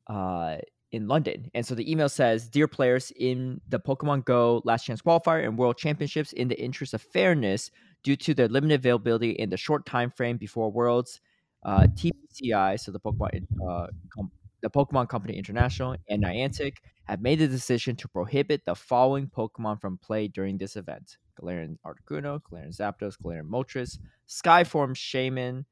uh 0.08 0.58
in 0.92 1.06
London. 1.06 1.50
And 1.54 1.66
so 1.66 1.74
the 1.74 1.90
email 1.90 2.08
says, 2.08 2.48
"Dear 2.48 2.66
players, 2.68 3.10
in 3.16 3.60
the 3.68 3.78
Pokemon 3.80 4.24
Go 4.24 4.62
Last 4.64 4.84
Chance 4.86 5.02
qualifier 5.02 5.44
and 5.44 5.58
World 5.58 5.76
Championships, 5.76 6.32
in 6.32 6.48
the 6.48 6.60
interest 6.60 6.94
of 6.94 7.02
fairness, 7.02 7.70
due 8.02 8.16
to 8.16 8.34
their 8.34 8.48
limited 8.48 8.80
availability 8.80 9.30
in 9.32 9.50
the 9.50 9.56
short 9.58 9.84
time 9.86 10.10
frame 10.10 10.36
before 10.38 10.70
Worlds, 10.70 11.20
uh, 11.62 11.86
TPCI, 11.94 12.78
so 12.78 12.92
the 12.92 13.00
Pokemon 13.00 13.46
uh, 13.68 13.86
com- 14.14 14.30
the 14.62 14.70
Pokemon 14.70 15.08
Company 15.08 15.36
International 15.36 15.96
and 16.08 16.24
Niantic 16.24 16.74
have 17.04 17.20
made 17.20 17.38
the 17.38 17.48
decision 17.48 17.96
to 17.96 18.08
prohibit 18.08 18.62
the 18.66 18.74
following 18.74 19.28
Pokemon 19.28 19.80
from 19.80 19.98
play 19.98 20.28
during 20.28 20.58
this 20.58 20.76
event: 20.76 21.16
Galarian 21.40 21.76
Articuno, 21.86 22.40
Galarian 22.42 22.76
Zapdos, 22.76 23.16
Galarian 23.22 23.48
Moltres, 23.48 23.98
Skyform 24.28 24.94
Shaymin, 24.94 25.64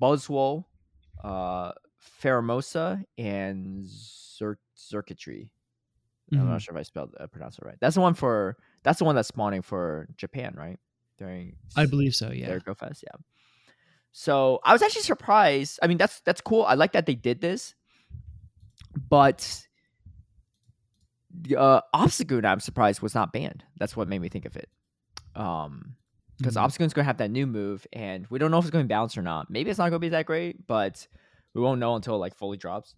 Buzzwole, 0.00 0.64
uh, 1.22 1.72
Pheromosa, 2.22 3.02
and 3.16 3.84
Zer- 3.86 4.58
Xurkitree. 4.76 5.48
I'm 6.30 6.50
not 6.50 6.60
sure 6.60 6.74
if 6.74 6.80
I 6.80 6.82
spelled 6.82 7.14
uh, 7.18 7.26
pronounced 7.26 7.58
it 7.58 7.64
right. 7.64 7.76
That's 7.80 7.94
the 7.94 8.02
one 8.02 8.12
for 8.12 8.58
that's 8.82 8.98
the 8.98 9.04
one 9.06 9.14
that's 9.14 9.28
spawning 9.28 9.62
for 9.62 10.08
Japan, 10.16 10.54
right? 10.56 10.78
during 11.18 11.56
I 11.76 11.86
believe 11.86 12.14
so. 12.14 12.30
Yeah. 12.30 12.46
their 12.46 12.60
Go 12.60 12.74
Fest. 12.74 13.04
Yeah. 13.06 13.16
So 14.12 14.60
I 14.64 14.72
was 14.72 14.82
actually 14.82 15.02
surprised. 15.02 15.78
I 15.82 15.86
mean, 15.86 15.98
that's 15.98 16.20
that's 16.20 16.40
cool. 16.40 16.64
I 16.64 16.74
like 16.74 16.92
that 16.92 17.06
they 17.06 17.14
did 17.14 17.40
this, 17.40 17.74
but 19.08 19.66
uh, 21.56 21.80
Obstagoon, 21.94 22.44
I'm 22.44 22.60
surprised 22.60 23.00
was 23.02 23.14
not 23.14 23.32
banned. 23.32 23.64
That's 23.78 23.96
what 23.96 24.08
made 24.08 24.20
me 24.20 24.28
think 24.28 24.44
of 24.44 24.56
it. 24.56 24.68
Um, 25.36 25.94
because 26.38 26.54
Mhm. 26.56 26.62
Obstagoon's 26.64 26.94
gonna 26.94 27.04
have 27.04 27.18
that 27.18 27.30
new 27.30 27.46
move, 27.46 27.86
and 27.92 28.26
we 28.28 28.38
don't 28.38 28.50
know 28.50 28.58
if 28.58 28.64
it's 28.64 28.70
going 28.70 28.84
to 28.84 28.88
bounce 28.88 29.16
or 29.18 29.22
not. 29.22 29.50
Maybe 29.50 29.70
it's 29.70 29.78
not 29.78 29.88
gonna 29.90 29.98
be 29.98 30.08
that 30.10 30.26
great, 30.26 30.66
but 30.66 31.06
we 31.54 31.60
won't 31.60 31.80
know 31.80 31.96
until 31.96 32.14
it, 32.14 32.18
like 32.18 32.34
fully 32.34 32.56
drops. 32.56 32.94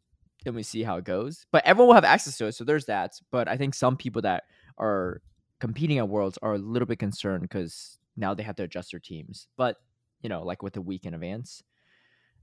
and 0.47 0.55
we 0.55 0.63
see 0.63 0.83
how 0.83 0.97
it 0.97 1.05
goes. 1.05 1.45
But 1.53 1.67
everyone 1.67 1.89
will 1.89 1.95
have 1.97 2.05
access 2.05 2.39
to 2.39 2.47
it, 2.47 2.53
so 2.53 2.65
there's 2.65 2.87
that. 2.87 3.13
But 3.31 3.47
I 3.47 3.59
think 3.59 3.75
some 3.75 3.95
people 3.99 4.23
that 4.23 4.45
are 4.79 5.21
competing 5.59 5.99
at 5.99 6.09
Worlds 6.09 6.39
are 6.41 6.55
a 6.55 6.59
little 6.59 6.87
bit 6.87 6.99
concerned 6.99 7.43
because 7.43 7.99
now 8.17 8.33
they 8.33 8.43
have 8.43 8.57
to 8.57 8.63
adjust 8.63 8.91
their 8.93 9.01
teams. 9.01 9.49
But 9.59 9.77
you 10.23 10.29
know, 10.29 10.43
like 10.43 10.63
with 10.63 10.77
a 10.77 10.81
week 10.83 11.07
in 11.07 11.15
advance. 11.15 11.63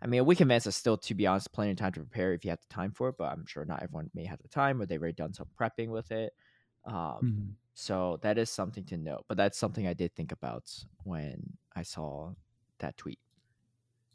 I 0.01 0.07
mean, 0.07 0.19
a 0.21 0.23
week 0.23 0.41
in 0.41 0.45
advance 0.45 0.67
is 0.67 0.75
still, 0.75 0.97
to 0.97 1.15
be 1.15 1.27
honest, 1.27 1.51
plenty 1.53 1.71
of 1.71 1.77
time 1.77 1.93
to 1.93 2.01
prepare 2.01 2.33
if 2.33 2.45
you 2.45 2.51
have 2.51 2.61
the 2.61 2.73
time 2.73 2.91
for 2.91 3.09
it. 3.09 3.15
But 3.17 3.31
I'm 3.31 3.45
sure 3.45 3.65
not 3.65 3.83
everyone 3.83 4.11
may 4.13 4.25
have 4.25 4.41
the 4.41 4.47
time, 4.49 4.81
or 4.81 4.85
they've 4.85 5.01
already 5.01 5.15
done 5.15 5.33
some 5.33 5.49
prepping 5.59 5.89
with 5.89 6.11
it. 6.11 6.33
Um, 6.85 7.21
Mhm. 7.21 7.57
so 7.73 8.17
that 8.21 8.37
is 8.37 8.49
something 8.49 8.85
to 8.85 8.97
note. 8.97 9.25
But 9.27 9.37
that's 9.37 9.57
something 9.57 9.87
I 9.87 9.93
did 9.93 10.15
think 10.15 10.31
about 10.31 10.71
when 11.03 11.57
I 11.75 11.83
saw 11.83 12.33
that 12.79 12.97
tweet 12.97 13.19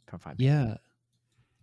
from 0.07 0.19
Five. 0.21 0.39
Yeah. 0.39 0.77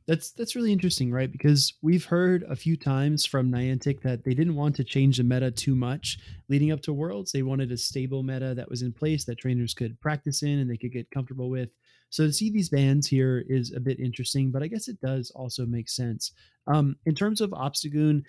That's 0.07 0.31
that's 0.31 0.55
really 0.55 0.73
interesting, 0.73 1.11
right? 1.11 1.31
Because 1.31 1.73
we've 1.83 2.05
heard 2.05 2.43
a 2.43 2.55
few 2.55 2.75
times 2.75 3.25
from 3.25 3.51
Niantic 3.51 4.01
that 4.01 4.23
they 4.23 4.33
didn't 4.33 4.55
want 4.55 4.75
to 4.77 4.83
change 4.83 5.17
the 5.17 5.23
meta 5.23 5.51
too 5.51 5.75
much 5.75 6.19
leading 6.49 6.71
up 6.71 6.81
to 6.81 6.93
Worlds. 6.93 7.31
They 7.31 7.43
wanted 7.43 7.71
a 7.71 7.77
stable 7.77 8.23
meta 8.23 8.55
that 8.55 8.69
was 8.69 8.81
in 8.81 8.91
place 8.93 9.25
that 9.25 9.37
trainers 9.37 9.75
could 9.75 10.01
practice 10.01 10.43
in 10.43 10.59
and 10.59 10.69
they 10.69 10.77
could 10.77 10.93
get 10.93 11.11
comfortable 11.11 11.49
with. 11.49 11.69
So 12.09 12.25
to 12.25 12.33
see 12.33 12.49
these 12.49 12.69
bans 12.69 13.07
here 13.07 13.43
is 13.47 13.71
a 13.73 13.79
bit 13.79 13.99
interesting, 13.99 14.51
but 14.51 14.63
I 14.63 14.67
guess 14.67 14.87
it 14.87 14.99
does 15.01 15.31
also 15.31 15.65
make 15.65 15.89
sense. 15.89 16.31
Um, 16.67 16.95
in 17.05 17.15
terms 17.15 17.41
of 17.41 17.51
Obstagoon, 17.51 18.23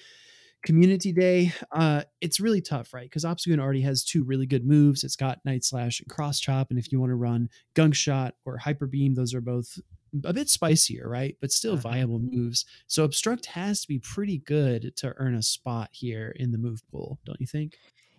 Community 0.62 1.10
Day, 1.12 1.52
uh, 1.72 2.02
it's 2.20 2.38
really 2.38 2.60
tough, 2.60 2.92
right? 2.92 3.06
Because 3.06 3.24
Obstagoon 3.24 3.58
already 3.60 3.80
has 3.80 4.04
two 4.04 4.24
really 4.24 4.44
good 4.46 4.66
moves. 4.66 5.04
It's 5.04 5.16
got 5.16 5.42
Night 5.46 5.64
Slash 5.64 6.00
and 6.00 6.08
Cross 6.10 6.40
Chop, 6.40 6.68
and 6.70 6.78
if 6.78 6.92
you 6.92 7.00
want 7.00 7.10
to 7.10 7.16
run 7.16 7.48
Gunk 7.74 7.94
Shot 7.94 8.34
or 8.44 8.58
Hyper 8.58 8.86
Beam, 8.86 9.14
those 9.14 9.32
are 9.32 9.40
both 9.40 9.78
a 10.24 10.32
bit 10.34 10.48
spicier, 10.50 11.08
right? 11.08 11.36
But 11.40 11.52
still 11.52 11.76
Mhm. 11.76 11.82
viable 11.82 12.18
moves. 12.18 12.66
So 12.88 13.04
Obstruct 13.04 13.46
has 13.46 13.80
to 13.82 13.88
be 13.88 14.00
pretty 14.00 14.38
good 14.38 14.94
to 14.96 15.14
earn 15.16 15.34
a 15.36 15.42
spot 15.42 15.88
here 15.92 16.30
in 16.36 16.50
the 16.50 16.58
move 16.58 16.82
pool, 16.90 17.18
don't 17.24 17.40
you 17.40 17.46
think? 17.46 17.78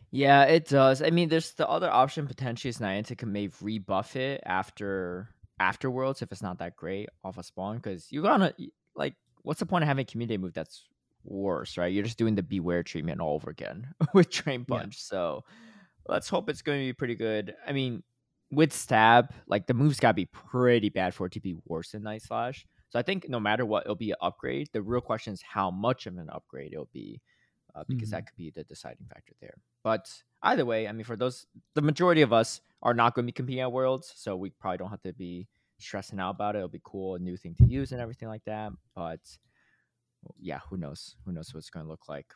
Yeah, 0.10 0.44
it 0.46 0.68
does. 0.68 1.02
I 1.02 1.10
mean, 1.10 1.30
there's 1.30 1.54
the 1.54 1.68
other 1.70 1.90
option 1.92 2.28
potentially 2.28 2.70
is 2.70 2.80
Niantic 2.80 3.20
can 3.20 3.32
maybe 3.32 3.54
rebuff 3.62 4.16
it 4.16 4.42
after 4.46 5.30
after 5.62 5.90
Worlds 5.92 6.22
if 6.22 6.32
it's 6.32 6.42
not 6.42 6.58
that 6.60 6.76
great 6.76 7.08
off 7.24 7.38
a 7.38 7.44
spawn 7.44 7.78
because 7.78 8.12
you're 8.12 8.24
gonna 8.24 8.54
like 8.96 9.16
what's 9.44 9.60
the 9.60 9.66
point 9.66 9.84
of 9.84 9.88
having 9.88 10.04
a 10.04 10.06
community 10.06 10.38
move 10.38 10.54
that's 10.54 10.84
worse, 11.24 11.78
right? 11.78 11.94
You're 11.94 12.04
just 12.04 12.18
doing 12.18 12.36
the 12.36 12.44
Bewear 12.44 12.84
treatment 12.84 13.22
all 13.22 13.36
over 13.36 13.50
again 13.50 13.94
with 14.14 14.30
Drain 14.30 14.66
Yeah. 14.68 14.78
Punch. 14.80 15.02
So 15.02 15.44
let's 16.08 16.28
hope 16.30 16.50
it's 16.50 16.62
going 16.64 16.80
to 16.80 16.86
be 16.86 16.94
pretty 16.94 17.16
good. 17.16 17.56
I 17.68 17.72
mean, 17.74 18.02
with 18.52 18.74
Stab, 18.74 19.32
like 19.48 19.68
the 19.68 19.74
move's 19.74 20.00
gotta 20.00 20.16
be 20.16 20.26
pretty 20.26 20.90
bad 20.90 21.14
for 21.14 21.28
it 21.28 21.32
to 21.34 21.40
be 21.40 21.56
worse 21.66 21.92
than 21.92 22.04
Night 22.04 22.24
Slash. 22.24 22.66
So 22.90 23.00
I 23.00 23.04
think 23.04 23.30
no 23.30 23.40
matter 23.40 23.66
what, 23.66 23.84
it'll 23.86 23.96
be 23.96 24.12
an 24.12 24.18
upgrade. 24.22 24.70
The 24.74 24.82
real 24.82 25.00
question 25.00 25.32
is 25.34 25.42
how 25.42 25.72
much 25.72 26.06
of 26.08 26.18
an 26.18 26.30
upgrade 26.30 26.74
it'll 26.74 26.90
be, 26.92 27.22
uh, 27.76 27.84
because 27.88 28.10
Mhm. 28.10 28.12
that 28.12 28.26
could 28.28 28.36
be 28.36 28.50
the 28.50 28.64
deciding 28.66 29.06
factor 29.08 29.34
there. 29.40 29.56
But 29.84 30.12
either 30.44 30.66
way, 30.66 30.88
I 30.88 30.92
mean, 30.92 31.06
for 31.06 31.16
those, 31.16 31.46
the 31.76 31.82
majority 31.82 32.22
of 32.24 32.34
us 32.34 32.62
are 32.84 32.94
not 32.94 33.14
going 33.14 33.26
to 33.26 33.28
be 33.28 33.32
competing 33.34 33.62
at 33.62 33.72
Worlds, 33.72 34.12
so 34.16 34.36
we 34.36 34.50
probably 34.50 34.78
don't 34.78 34.90
have 34.90 35.02
to 35.04 35.14
be 35.14 35.48
stressing 35.80 36.20
out 36.20 36.32
about 36.32 36.56
it. 36.56 36.60
It'll 36.60 36.70
be 36.70 36.82
cool, 36.84 37.16
a 37.16 37.20
new 37.20 37.38
thing 37.38 37.56
to 37.56 37.66
use 37.66 37.92
and 37.92 38.02
everything 38.02 38.30
like 38.30 38.44
that. 38.46 38.72
But 38.96 39.20
yeah, 40.40 40.60
who 40.70 40.78
knows? 40.78 41.16
Who 41.26 41.32
knows 41.32 41.54
what 41.54 41.60
it's 41.60 41.70
going 41.70 41.86
to 41.86 41.90
look 41.90 42.08
like 42.08 42.34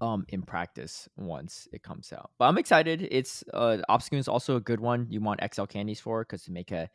um 0.00 0.24
in 0.28 0.42
practice 0.42 1.08
once 1.16 1.68
it 1.72 1.82
comes 1.82 2.12
out. 2.12 2.30
But 2.38 2.46
I'm 2.46 2.58
excited. 2.58 3.06
It's 3.10 3.44
uh 3.52 3.78
Obstagoon 3.88 4.18
is 4.18 4.28
also 4.28 4.56
a 4.56 4.60
good 4.60 4.80
one. 4.80 5.06
You 5.08 5.20
want 5.20 5.40
XL 5.54 5.64
candies 5.64 6.00
for 6.00 6.24
because 6.24 6.44
to 6.44 6.52
make 6.52 6.72
a 6.72 6.88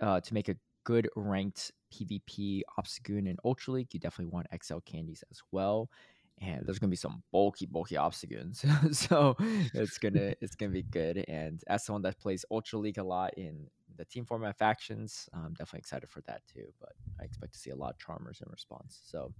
uh 0.00 0.20
to 0.20 0.34
make 0.34 0.48
a 0.48 0.56
good 0.84 1.08
ranked 1.16 1.72
PvP 1.92 2.62
Obstagoon 2.78 3.28
in 3.28 3.36
Ultra 3.44 3.74
League, 3.74 3.88
you 3.92 4.00
definitely 4.00 4.32
want 4.32 4.46
XL 4.62 4.78
candies 4.84 5.24
as 5.30 5.40
well. 5.52 5.90
And 6.40 6.66
there's 6.66 6.78
gonna 6.78 6.90
be 6.90 6.96
some 6.96 7.22
bulky, 7.32 7.66
bulky 7.66 7.94
Obstagoons, 7.94 8.64
so 8.94 9.36
it's 9.72 9.98
gonna 9.98 10.34
it's 10.40 10.56
gonna 10.56 10.72
be 10.72 10.82
good. 10.82 11.24
And 11.28 11.62
as 11.68 11.84
someone 11.84 12.02
that 12.02 12.18
plays 12.18 12.44
Ultra 12.50 12.78
League 12.78 12.98
a 12.98 13.04
lot 13.04 13.34
in 13.36 13.68
the 13.96 14.04
team 14.04 14.24
format 14.26 14.58
factions, 14.58 15.28
I'm 15.32 15.54
definitely 15.54 15.80
excited 15.80 16.10
for 16.10 16.20
that 16.22 16.42
too. 16.52 16.66
But 16.80 16.92
I 17.20 17.24
expect 17.24 17.52
to 17.52 17.58
see 17.58 17.70
a 17.70 17.76
lot 17.76 17.94
of 17.94 17.98
Charmers 17.98 18.40
in 18.44 18.50
response. 18.50 19.00
So 19.04 19.32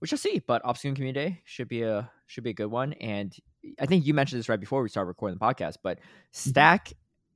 we 0.00 0.08
shall 0.08 0.18
see. 0.18 0.40
But 0.46 0.62
Obstagoon 0.62 0.94
Community 0.96 1.30
Day 1.30 1.40
should 1.44 1.68
be 1.68 1.82
a 1.82 2.10
should 2.26 2.44
be 2.44 2.50
a 2.50 2.54
good 2.54 2.70
one. 2.70 2.92
And 2.94 3.34
I 3.78 3.86
think 3.86 4.06
you 4.06 4.14
mentioned 4.14 4.38
this 4.38 4.48
right 4.48 4.60
before 4.60 4.82
we 4.82 4.88
started 4.88 5.08
recording 5.08 5.38
the 5.38 5.44
podcast. 5.44 5.76
But 5.82 5.98
stack 6.32 6.92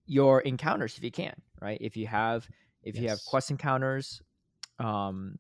your 0.06 0.40
encounters 0.40 0.96
if 0.96 1.04
you 1.04 1.10
can. 1.10 1.34
Right, 1.60 1.78
if 1.80 1.96
you 1.96 2.06
have 2.06 2.48
if 2.82 2.98
you 2.98 3.08
have 3.08 3.18
quest 3.26 3.50
encounters, 3.50 4.20
um, 4.78 5.38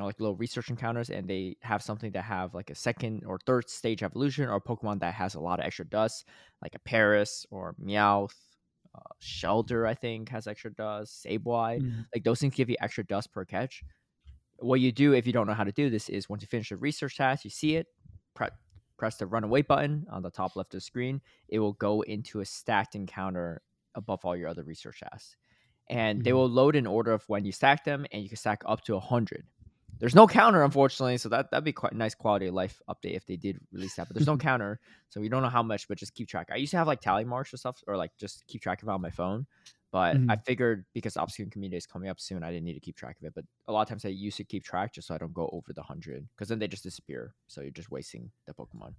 know, 0.00 0.06
like 0.06 0.20
little 0.20 0.36
research 0.36 0.70
encounters, 0.70 1.10
and 1.10 1.28
they 1.28 1.56
have 1.62 1.82
something 1.82 2.12
that 2.12 2.22
have 2.24 2.54
like 2.54 2.70
a 2.70 2.74
second 2.74 3.24
or 3.24 3.38
third 3.46 3.70
stage 3.70 4.02
evolution, 4.02 4.48
or 4.48 4.56
a 4.56 4.60
Pokemon 4.60 5.00
that 5.00 5.14
has 5.14 5.34
a 5.36 5.40
lot 5.40 5.60
of 5.60 5.66
extra 5.66 5.86
dust, 5.86 6.26
like 6.62 6.74
a 6.74 6.80
Paras 6.80 7.46
or 7.50 7.74
Meowth. 7.82 8.34
Uh, 8.94 9.00
Shellder, 9.22 9.86
I 9.88 9.94
think, 9.94 10.28
has 10.30 10.48
extra 10.48 10.72
dust. 10.74 11.24
Sableye, 11.24 11.80
Mhm. 11.80 12.06
like 12.14 12.24
those 12.24 12.40
things 12.40 12.54
give 12.56 12.68
you 12.70 12.76
extra 12.80 13.04
dust 13.06 13.32
per 13.32 13.44
catch. 13.44 13.84
What 14.58 14.80
you 14.80 14.92
do 14.92 15.14
if 15.14 15.26
you 15.26 15.32
don't 15.32 15.46
know 15.46 15.54
how 15.54 15.64
to 15.64 15.72
do 15.72 15.88
this 15.90 16.08
is 16.10 16.28
once 16.28 16.42
you 16.42 16.48
finish 16.48 16.68
the 16.70 16.76
research 16.76 17.16
task, 17.16 17.44
you 17.44 17.50
see 17.50 17.76
it, 17.76 17.86
pre- 18.34 18.48
press 18.98 19.16
the 19.16 19.26
run 19.26 19.44
away 19.44 19.62
button 19.62 20.06
on 20.10 20.22
the 20.22 20.30
top 20.30 20.56
left 20.56 20.74
of 20.74 20.78
the 20.78 20.82
screen. 20.82 21.22
It 21.48 21.60
will 21.60 21.72
go 21.74 22.02
into 22.02 22.40
a 22.40 22.44
stacked 22.44 22.94
encounter 22.94 23.62
above 23.94 24.24
all 24.24 24.36
your 24.36 24.48
other 24.48 24.62
research 24.64 25.00
tasks. 25.00 25.36
And 25.88 26.22
they 26.24 26.32
Mhm. 26.32 26.34
will 26.34 26.48
load 26.48 26.76
in 26.76 26.86
order 26.86 27.12
of 27.12 27.28
when 27.28 27.44
you 27.44 27.52
stack 27.52 27.84
them, 27.84 28.06
and 28.12 28.22
you 28.22 28.28
can 28.28 28.36
stack 28.36 28.62
up 28.66 28.82
to 28.84 28.96
100. 28.96 29.46
There's 30.00 30.14
no 30.14 30.26
counter, 30.26 30.62
unfortunately, 30.64 31.18
so 31.18 31.28
that, 31.28 31.50
that'd 31.50 31.64
be 31.64 31.72
quite 31.72 31.92
a 31.92 31.96
nice 31.96 32.14
quality 32.14 32.46
of 32.46 32.54
life 32.54 32.80
update 32.88 33.14
if 33.16 33.26
they 33.26 33.36
did 33.36 33.60
release 33.70 33.96
that. 33.96 34.08
But 34.08 34.14
there's 34.14 34.26
no 34.26 34.36
counter, 34.38 34.80
so 35.10 35.20
we 35.20 35.28
don't 35.28 35.42
know 35.42 35.48
how 35.50 35.62
much, 35.62 35.88
but 35.88 35.98
just 35.98 36.14
keep 36.14 36.28
track. 36.28 36.48
I 36.50 36.56
used 36.56 36.70
to 36.72 36.78
have 36.78 36.86
like 36.86 37.00
tally 37.00 37.24
marks 37.24 37.52
or 37.52 37.58
stuff, 37.58 37.82
or 37.86 37.96
like 37.96 38.12
just 38.18 38.46
keep 38.46 38.62
track 38.62 38.82
of 38.82 38.88
it 38.88 38.92
on 38.92 39.02
my 39.02 39.10
phone. 39.10 39.46
But 39.92 40.22
I 40.28 40.36
Mhm. 40.36 40.42
figured 40.46 40.86
because 40.94 41.16
Obscure 41.16 41.48
Community 41.50 41.76
is 41.76 41.86
coming 41.86 42.08
up 42.08 42.20
soon, 42.20 42.42
I 42.44 42.50
didn't 42.50 42.64
need 42.64 42.74
to 42.74 42.80
keep 42.80 42.96
track 42.96 43.18
of 43.18 43.24
it. 43.26 43.34
But 43.34 43.44
a 43.68 43.72
lot 43.72 43.82
of 43.82 43.88
times 43.88 44.04
I 44.04 44.08
used 44.08 44.36
to 44.38 44.44
keep 44.44 44.64
track 44.64 44.94
just 44.94 45.08
so 45.08 45.14
I 45.14 45.18
don't 45.18 45.34
go 45.34 45.50
over 45.52 45.72
the 45.72 45.80
100, 45.82 46.28
because 46.34 46.48
then 46.48 46.58
they 46.60 46.68
just 46.68 46.84
disappear. 46.84 47.34
So 47.48 47.60
you're 47.60 47.70
just 47.72 47.90
wasting 47.90 48.30
the 48.46 48.54
Pokemon. 48.54 48.94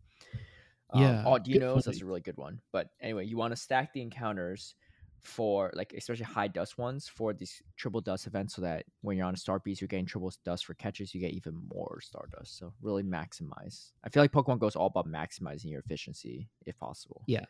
Um, 0.90 1.20
Yeah, 1.20 1.22
oh, 1.24 1.40
do 1.40 1.52
you 1.52 1.58
know 1.58 1.82
that's 1.82 2.02
a 2.02 2.06
really 2.06 2.22
good 2.22 2.38
one. 2.38 2.62
But 2.72 2.90
anyway, 3.00 3.26
you 3.26 3.38
want 3.38 3.52
to 3.54 3.56
stack 3.58 3.94
the 3.94 4.02
encounters 4.02 4.76
for 5.24 5.72
like 5.74 5.94
especially 5.94 6.26
high 6.26 6.48
dust 6.48 6.78
ones 6.78 7.08
for 7.08 7.34
these 7.34 7.62
triple 7.78 8.02
dust 8.02 8.28
events 8.28 8.56
so 8.56 8.62
that 8.62 8.86
when 9.02 9.18
you're 9.18 9.26
on 9.26 9.34
a 9.34 9.38
star 9.38 9.60
piece 9.60 9.80
you're 9.80 9.88
getting 9.88 10.06
triple 10.06 10.32
dust 10.44 10.66
for 10.66 10.74
catches 10.74 11.14
you 11.14 11.22
get 11.22 11.32
even 11.32 11.54
more 11.74 12.00
stardust 12.02 12.58
so 12.58 12.74
really 12.82 13.04
maximize 13.04 13.92
i 14.04 14.10
feel 14.10 14.24
like 14.24 14.32
pokemon 14.32 14.60
goes 14.60 14.76
all 14.76 14.88
about 14.88 15.08
maximizing 15.08 15.70
your 15.70 15.80
efficiency 15.80 16.50
if 16.66 16.78
possible 16.78 17.24
Yeah. 17.28 17.46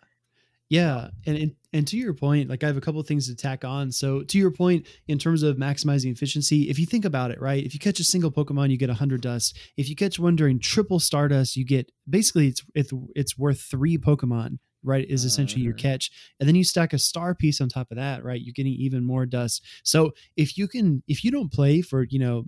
Yeah, 0.72 1.10
and, 1.26 1.38
and 1.38 1.56
and 1.74 1.88
to 1.90 1.98
your 1.98 2.14
point, 2.14 2.50
like 2.50 2.64
I 2.64 2.68
have 2.68 2.78
a 2.78 2.82
couple 2.82 3.04
things 3.04 3.28
to 3.28 3.36
tack 3.36 3.66
on. 3.66 3.92
So 3.92 4.24
to 4.24 4.38
your 4.38 4.52
point, 4.52 4.88
in 5.06 5.20
terms 5.20 5.44
of 5.44 5.58
maximizing 5.58 6.14
efficiency, 6.14 6.70
if 6.70 6.80
you 6.80 6.86
think 6.86 7.04
about 7.04 7.30
it, 7.30 7.42
right? 7.42 7.62
If 7.62 7.74
you 7.74 7.80
catch 7.82 8.00
a 8.00 8.06
single 8.06 8.32
Pokemon, 8.32 8.70
you 8.70 8.78
get 8.78 8.90
hundred 8.90 9.20
dust. 9.20 9.58
If 9.76 9.90
you 9.90 9.98
catch 9.98 10.18
one 10.18 10.38
during 10.38 10.60
triple 10.60 11.02
Stardust, 11.02 11.58
you 11.58 11.66
get 11.66 11.92
basically 12.10 12.48
it's 12.48 12.64
it's 12.74 12.94
it's 13.18 13.38
worth 13.38 13.60
three 13.60 13.98
Pokemon, 13.98 14.60
right? 14.84 15.06
Is 15.10 15.26
essentially 15.26 15.62
your 15.64 15.74
Mhm. 15.74 15.80
catch, 15.80 16.12
and 16.40 16.48
then 16.48 16.56
you 16.56 16.64
stack 16.64 16.94
a 16.94 16.98
star 17.00 17.36
piece 17.36 17.62
on 17.62 17.70
top 17.70 17.92
of 17.92 17.98
that, 17.98 18.24
right? 18.24 18.42
You're 18.42 18.54
getting 18.54 18.74
even 18.74 19.04
more 19.04 19.26
dust. 19.26 19.64
So 19.84 20.12
if 20.38 20.58
you 20.58 20.68
can, 20.68 21.04
if 21.08 21.24
you 21.24 21.32
don't 21.32 21.52
play 21.52 21.82
for 21.82 22.04
you 22.04 22.20
know, 22.20 22.46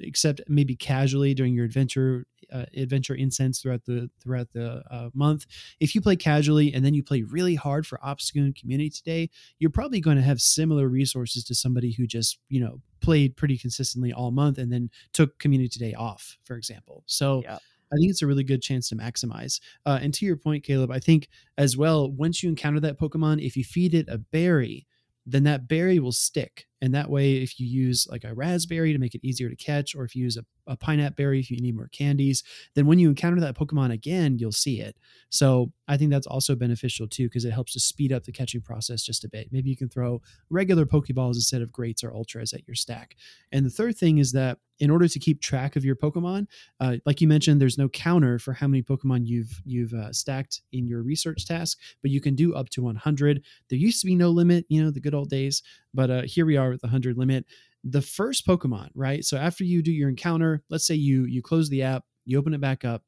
except 0.00 0.40
maybe 0.48 0.76
casually 0.76 1.34
during 1.34 1.54
your 1.54 1.64
adventure 1.64 2.26
uh, 2.52 2.64
adventure 2.76 3.14
incense 3.14 3.60
throughout 3.60 3.84
the 3.86 4.08
throughout 4.22 4.48
the 4.52 4.80
uh, 4.90 5.10
month 5.14 5.46
if 5.80 5.94
you 5.94 6.00
play 6.00 6.14
casually 6.16 6.72
and 6.72 6.84
then 6.84 6.94
you 6.94 7.02
play 7.02 7.22
really 7.22 7.54
hard 7.56 7.86
for 7.86 7.98
Obstagoon 8.04 8.54
Community 8.54 8.90
today, 8.90 9.30
you're 9.58 9.70
probably 9.70 10.00
going 10.00 10.16
to 10.16 10.22
have 10.22 10.40
similar 10.40 10.88
resources 10.88 11.44
to 11.44 11.54
somebody 11.54 11.92
who 11.92 12.06
just, 12.06 12.38
you 12.48 12.60
know, 12.60 12.80
played 13.00 13.36
pretty 13.36 13.58
consistently 13.58 14.12
all 14.12 14.30
month 14.30 14.58
and 14.58 14.72
then 14.72 14.90
took 15.12 15.38
Community 15.38 15.68
Today 15.68 15.94
off, 15.94 16.36
for 16.44 16.56
example. 16.56 17.02
So 17.06 17.42
Yeah. 17.42 17.58
I 17.92 17.96
think 17.96 18.10
it's 18.10 18.22
a 18.22 18.26
really 18.26 18.44
good 18.44 18.62
chance 18.62 18.88
to 18.88 18.96
maximize. 18.96 19.60
Uh, 19.84 19.98
and 20.02 20.12
to 20.14 20.26
your 20.26 20.36
point, 20.36 20.64
Caleb, 20.64 20.90
I 20.90 20.98
think 20.98 21.28
as 21.56 21.76
well, 21.76 22.10
once 22.10 22.42
you 22.42 22.48
encounter 22.48 22.80
that 22.80 22.98
Pokemon, 22.98 23.44
if 23.44 23.56
you 23.56 23.64
feed 23.64 23.94
it 23.94 24.08
a 24.08 24.18
berry, 24.18 24.86
then 25.24 25.44
that 25.44 25.68
berry 25.68 25.98
will 25.98 26.12
stick 26.12 26.66
And 26.82 26.94
that 26.94 27.10
way, 27.10 27.36
if 27.36 27.58
you 27.58 27.66
use 27.66 28.06
like 28.10 28.24
a 28.24 28.34
Razz 28.34 28.66
Berry 28.66 28.92
to 28.92 28.98
make 28.98 29.14
it 29.14 29.24
easier 29.24 29.48
to 29.48 29.56
catch, 29.56 29.94
or 29.94 30.04
if 30.04 30.14
you 30.14 30.24
use 30.24 30.36
a, 30.36 30.44
a 30.66 30.76
pineapple 30.76 31.16
berry 31.16 31.40
if 31.40 31.50
you 31.50 31.58
need 31.58 31.76
more 31.76 31.88
candies, 31.88 32.42
then 32.74 32.86
when 32.86 32.98
you 32.98 33.08
encounter 33.08 33.40
that 33.40 33.56
Pokemon 33.56 33.92
again, 33.92 34.38
you'll 34.38 34.52
see 34.52 34.80
it. 34.80 34.96
So 35.30 35.72
I 35.88 35.96
think 35.96 36.10
that's 36.10 36.26
also 36.26 36.54
beneficial 36.54 37.08
too, 37.08 37.28
because 37.28 37.44
it 37.44 37.52
helps 37.52 37.72
to 37.72 37.80
speed 37.80 38.12
up 38.12 38.24
the 38.24 38.32
catching 38.32 38.60
process 38.60 39.02
just 39.02 39.24
a 39.24 39.28
bit. 39.28 39.48
Maybe 39.52 39.70
you 39.70 39.76
can 39.76 39.88
throw 39.88 40.20
regular 40.50 40.84
Pokeballs 40.84 41.34
instead 41.34 41.62
of 41.62 41.72
greats 41.72 42.04
or 42.04 42.14
ultras 42.14 42.52
at 42.52 42.66
your 42.66 42.74
stack. 42.74 43.16
And 43.52 43.64
the 43.64 43.70
third 43.70 43.96
thing 43.96 44.18
is 44.18 44.32
that 44.32 44.58
in 44.78 44.90
order 44.90 45.08
to 45.08 45.18
keep 45.18 45.40
track 45.40 45.76
of 45.76 45.84
your 45.84 45.96
Pokemon, 45.96 46.46
uh, 46.80 46.96
like 47.06 47.20
you 47.20 47.28
mentioned, 47.28 47.60
there's 47.60 47.78
no 47.78 47.88
counter 47.88 48.38
for 48.38 48.52
how 48.52 48.66
many 48.66 48.82
Pokemon 48.82 49.26
you've 49.26 49.62
you've 49.64 49.94
uh, 49.94 50.12
stacked 50.12 50.60
in 50.72 50.86
your 50.86 51.02
research 51.02 51.46
task, 51.46 51.78
but 52.02 52.10
you 52.10 52.20
can 52.20 52.34
do 52.34 52.54
up 52.54 52.68
to 52.70 52.82
100. 52.82 53.42
There 53.70 53.78
used 53.78 54.00
to 54.00 54.06
be 54.06 54.14
no 54.14 54.30
limit, 54.30 54.66
you 54.68 54.82
know, 54.82 54.90
the 54.90 55.00
good 55.00 55.14
old 55.14 55.30
days, 55.30 55.62
but 55.94 56.10
uh, 56.10 56.22
here 56.22 56.44
we 56.44 56.56
are 56.56 56.65
with 56.70 56.80
the 56.80 56.88
100 56.88 57.16
limit. 57.16 57.44
The 57.84 58.02
first 58.02 58.46
Pokemon, 58.46 58.90
right? 58.94 59.24
So 59.24 59.36
after 59.36 59.64
you 59.64 59.82
do 59.82 59.92
your 59.92 60.08
encounter, 60.08 60.62
let's 60.70 60.86
say 60.86 60.94
you 60.94 61.24
you 61.24 61.42
close 61.42 61.68
the 61.68 61.82
app, 61.82 62.04
you 62.24 62.38
open 62.38 62.54
it 62.54 62.60
back 62.60 62.84
up, 62.84 63.02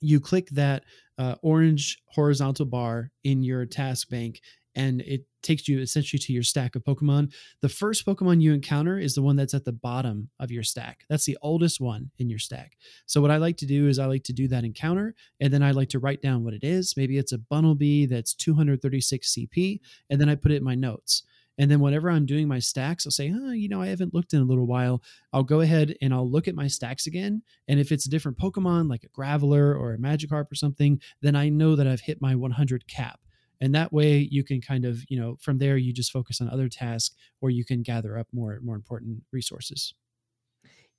you 0.00 0.20
click 0.20 0.48
that 0.50 0.84
uh, 1.18 1.34
orange 1.42 1.98
horizontal 2.06 2.66
bar 2.66 3.10
in 3.24 3.42
your 3.42 3.66
task 3.66 4.08
bank 4.08 4.40
and 4.78 5.00
it 5.00 5.24
takes 5.42 5.66
you 5.66 5.80
essentially 5.80 6.20
to 6.20 6.32
your 6.32 6.42
stack 6.42 6.76
of 6.76 6.84
Pokemon. 6.84 7.32
The 7.62 7.68
first 7.68 8.06
Pokemon 8.06 8.40
you 8.40 8.52
encounter 8.52 8.96
is 8.98 9.14
the 9.14 9.22
one 9.22 9.34
that's 9.34 9.54
at 9.54 9.64
the 9.64 9.72
bottom 9.72 10.30
of 10.38 10.52
your 10.52 10.62
stack. 10.62 11.04
That's 11.08 11.24
the 11.24 11.36
oldest 11.42 11.80
one 11.80 12.10
in 12.18 12.30
your 12.30 12.38
stack. 12.38 12.76
So 13.06 13.20
what 13.20 13.32
I 13.32 13.38
like 13.38 13.56
to 13.58 13.66
do 13.66 13.88
is 13.88 13.98
I 13.98 14.06
like 14.06 14.22
to 14.24 14.32
do 14.32 14.46
that 14.48 14.64
encounter 14.64 15.14
and 15.40 15.52
then 15.52 15.64
I 15.64 15.72
like 15.72 15.88
to 15.90 15.98
write 15.98 16.22
down 16.22 16.44
what 16.44 16.54
it 16.54 16.62
is. 16.62 16.94
Maybe 16.96 17.18
it's 17.18 17.32
a 17.32 17.38
Bunnelby 17.38 18.08
that's 18.08 18.34
236 18.34 19.34
CP 19.36 19.80
and 20.10 20.20
then 20.20 20.28
I 20.28 20.36
put 20.36 20.52
it 20.52 20.56
in 20.56 20.64
my 20.64 20.76
notes. 20.76 21.24
And 21.58 21.70
then 21.70 21.80
whenever 21.80 22.10
I'm 22.10 22.26
doing 22.26 22.48
my 22.48 22.58
stacks, 22.60 23.06
I'll 23.06 23.12
say, 23.12 23.32
oh, 23.34 23.50
you 23.50 23.68
know, 23.68 23.82
I 23.82 23.88
haven't 23.88 24.14
looked 24.14 24.32
in 24.32 24.40
a 24.40 24.44
little 24.44 24.66
while. 24.66 25.02
I'll 25.32 25.42
go 25.42 25.60
ahead 25.60 25.94
and 26.00 26.14
I'll 26.14 26.30
look 26.30 26.48
at 26.48 26.54
my 26.54 26.68
stacks 26.68 27.06
again. 27.06 27.42
And 27.66 27.80
if 27.80 27.92
it's 27.92 28.06
a 28.06 28.10
different 28.10 28.38
Pokemon, 28.38 28.88
like 28.88 29.04
a 29.04 29.08
Graveler 29.08 29.78
or 29.78 29.92
a 29.92 29.98
Magikarp 29.98 30.50
or 30.50 30.54
something, 30.54 31.00
then 31.20 31.34
I 31.36 31.48
know 31.48 31.76
that 31.76 31.86
I've 31.86 32.00
hit 32.00 32.22
my 32.22 32.34
100 32.34 32.86
cap 32.86 33.20
and 33.60 33.74
that 33.74 33.92
way 33.92 34.18
you 34.30 34.44
can 34.44 34.60
kind 34.60 34.84
of 34.84 35.02
you 35.08 35.18
know 35.18 35.36
from 35.40 35.58
there 35.58 35.76
you 35.76 35.92
just 35.92 36.12
focus 36.12 36.40
on 36.40 36.48
other 36.48 36.68
tasks 36.68 37.16
or 37.40 37.50
you 37.50 37.64
can 37.64 37.82
gather 37.82 38.16
up 38.16 38.28
more 38.32 38.60
more 38.62 38.76
important 38.76 39.20
resources 39.32 39.94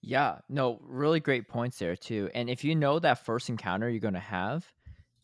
yeah 0.01 0.39
no 0.49 0.77
really 0.81 1.21
great 1.21 1.47
points 1.47 1.79
there 1.79 1.95
too 1.95 2.29
and 2.35 2.49
if 2.49 2.65
you 2.65 2.75
know 2.75 2.99
that 2.99 3.23
first 3.23 3.47
encounter 3.47 3.89
you're 3.89 4.01
going 4.01 4.13
to 4.13 4.19
have 4.19 4.69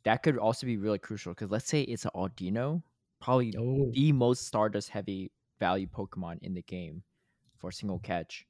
that 0.05 0.21
could 0.21 0.37
also 0.37 0.65
be 0.65 0.77
really 0.77 0.99
crucial 0.99 1.33
because 1.33 1.51
let's 1.51 1.67
say 1.67 1.81
it's 1.81 2.05
an 2.05 2.11
Audino, 2.15 2.81
probably 3.25 3.53
oh. 3.57 3.91
the 3.91 4.11
most 4.11 4.45
Stardust 4.45 4.89
heavy 4.89 5.31
value 5.59 5.87
Pokemon 5.87 6.39
in 6.41 6.53
the 6.53 6.61
game 6.61 7.03
for 7.57 7.71
single 7.71 7.99
catch. 7.99 8.45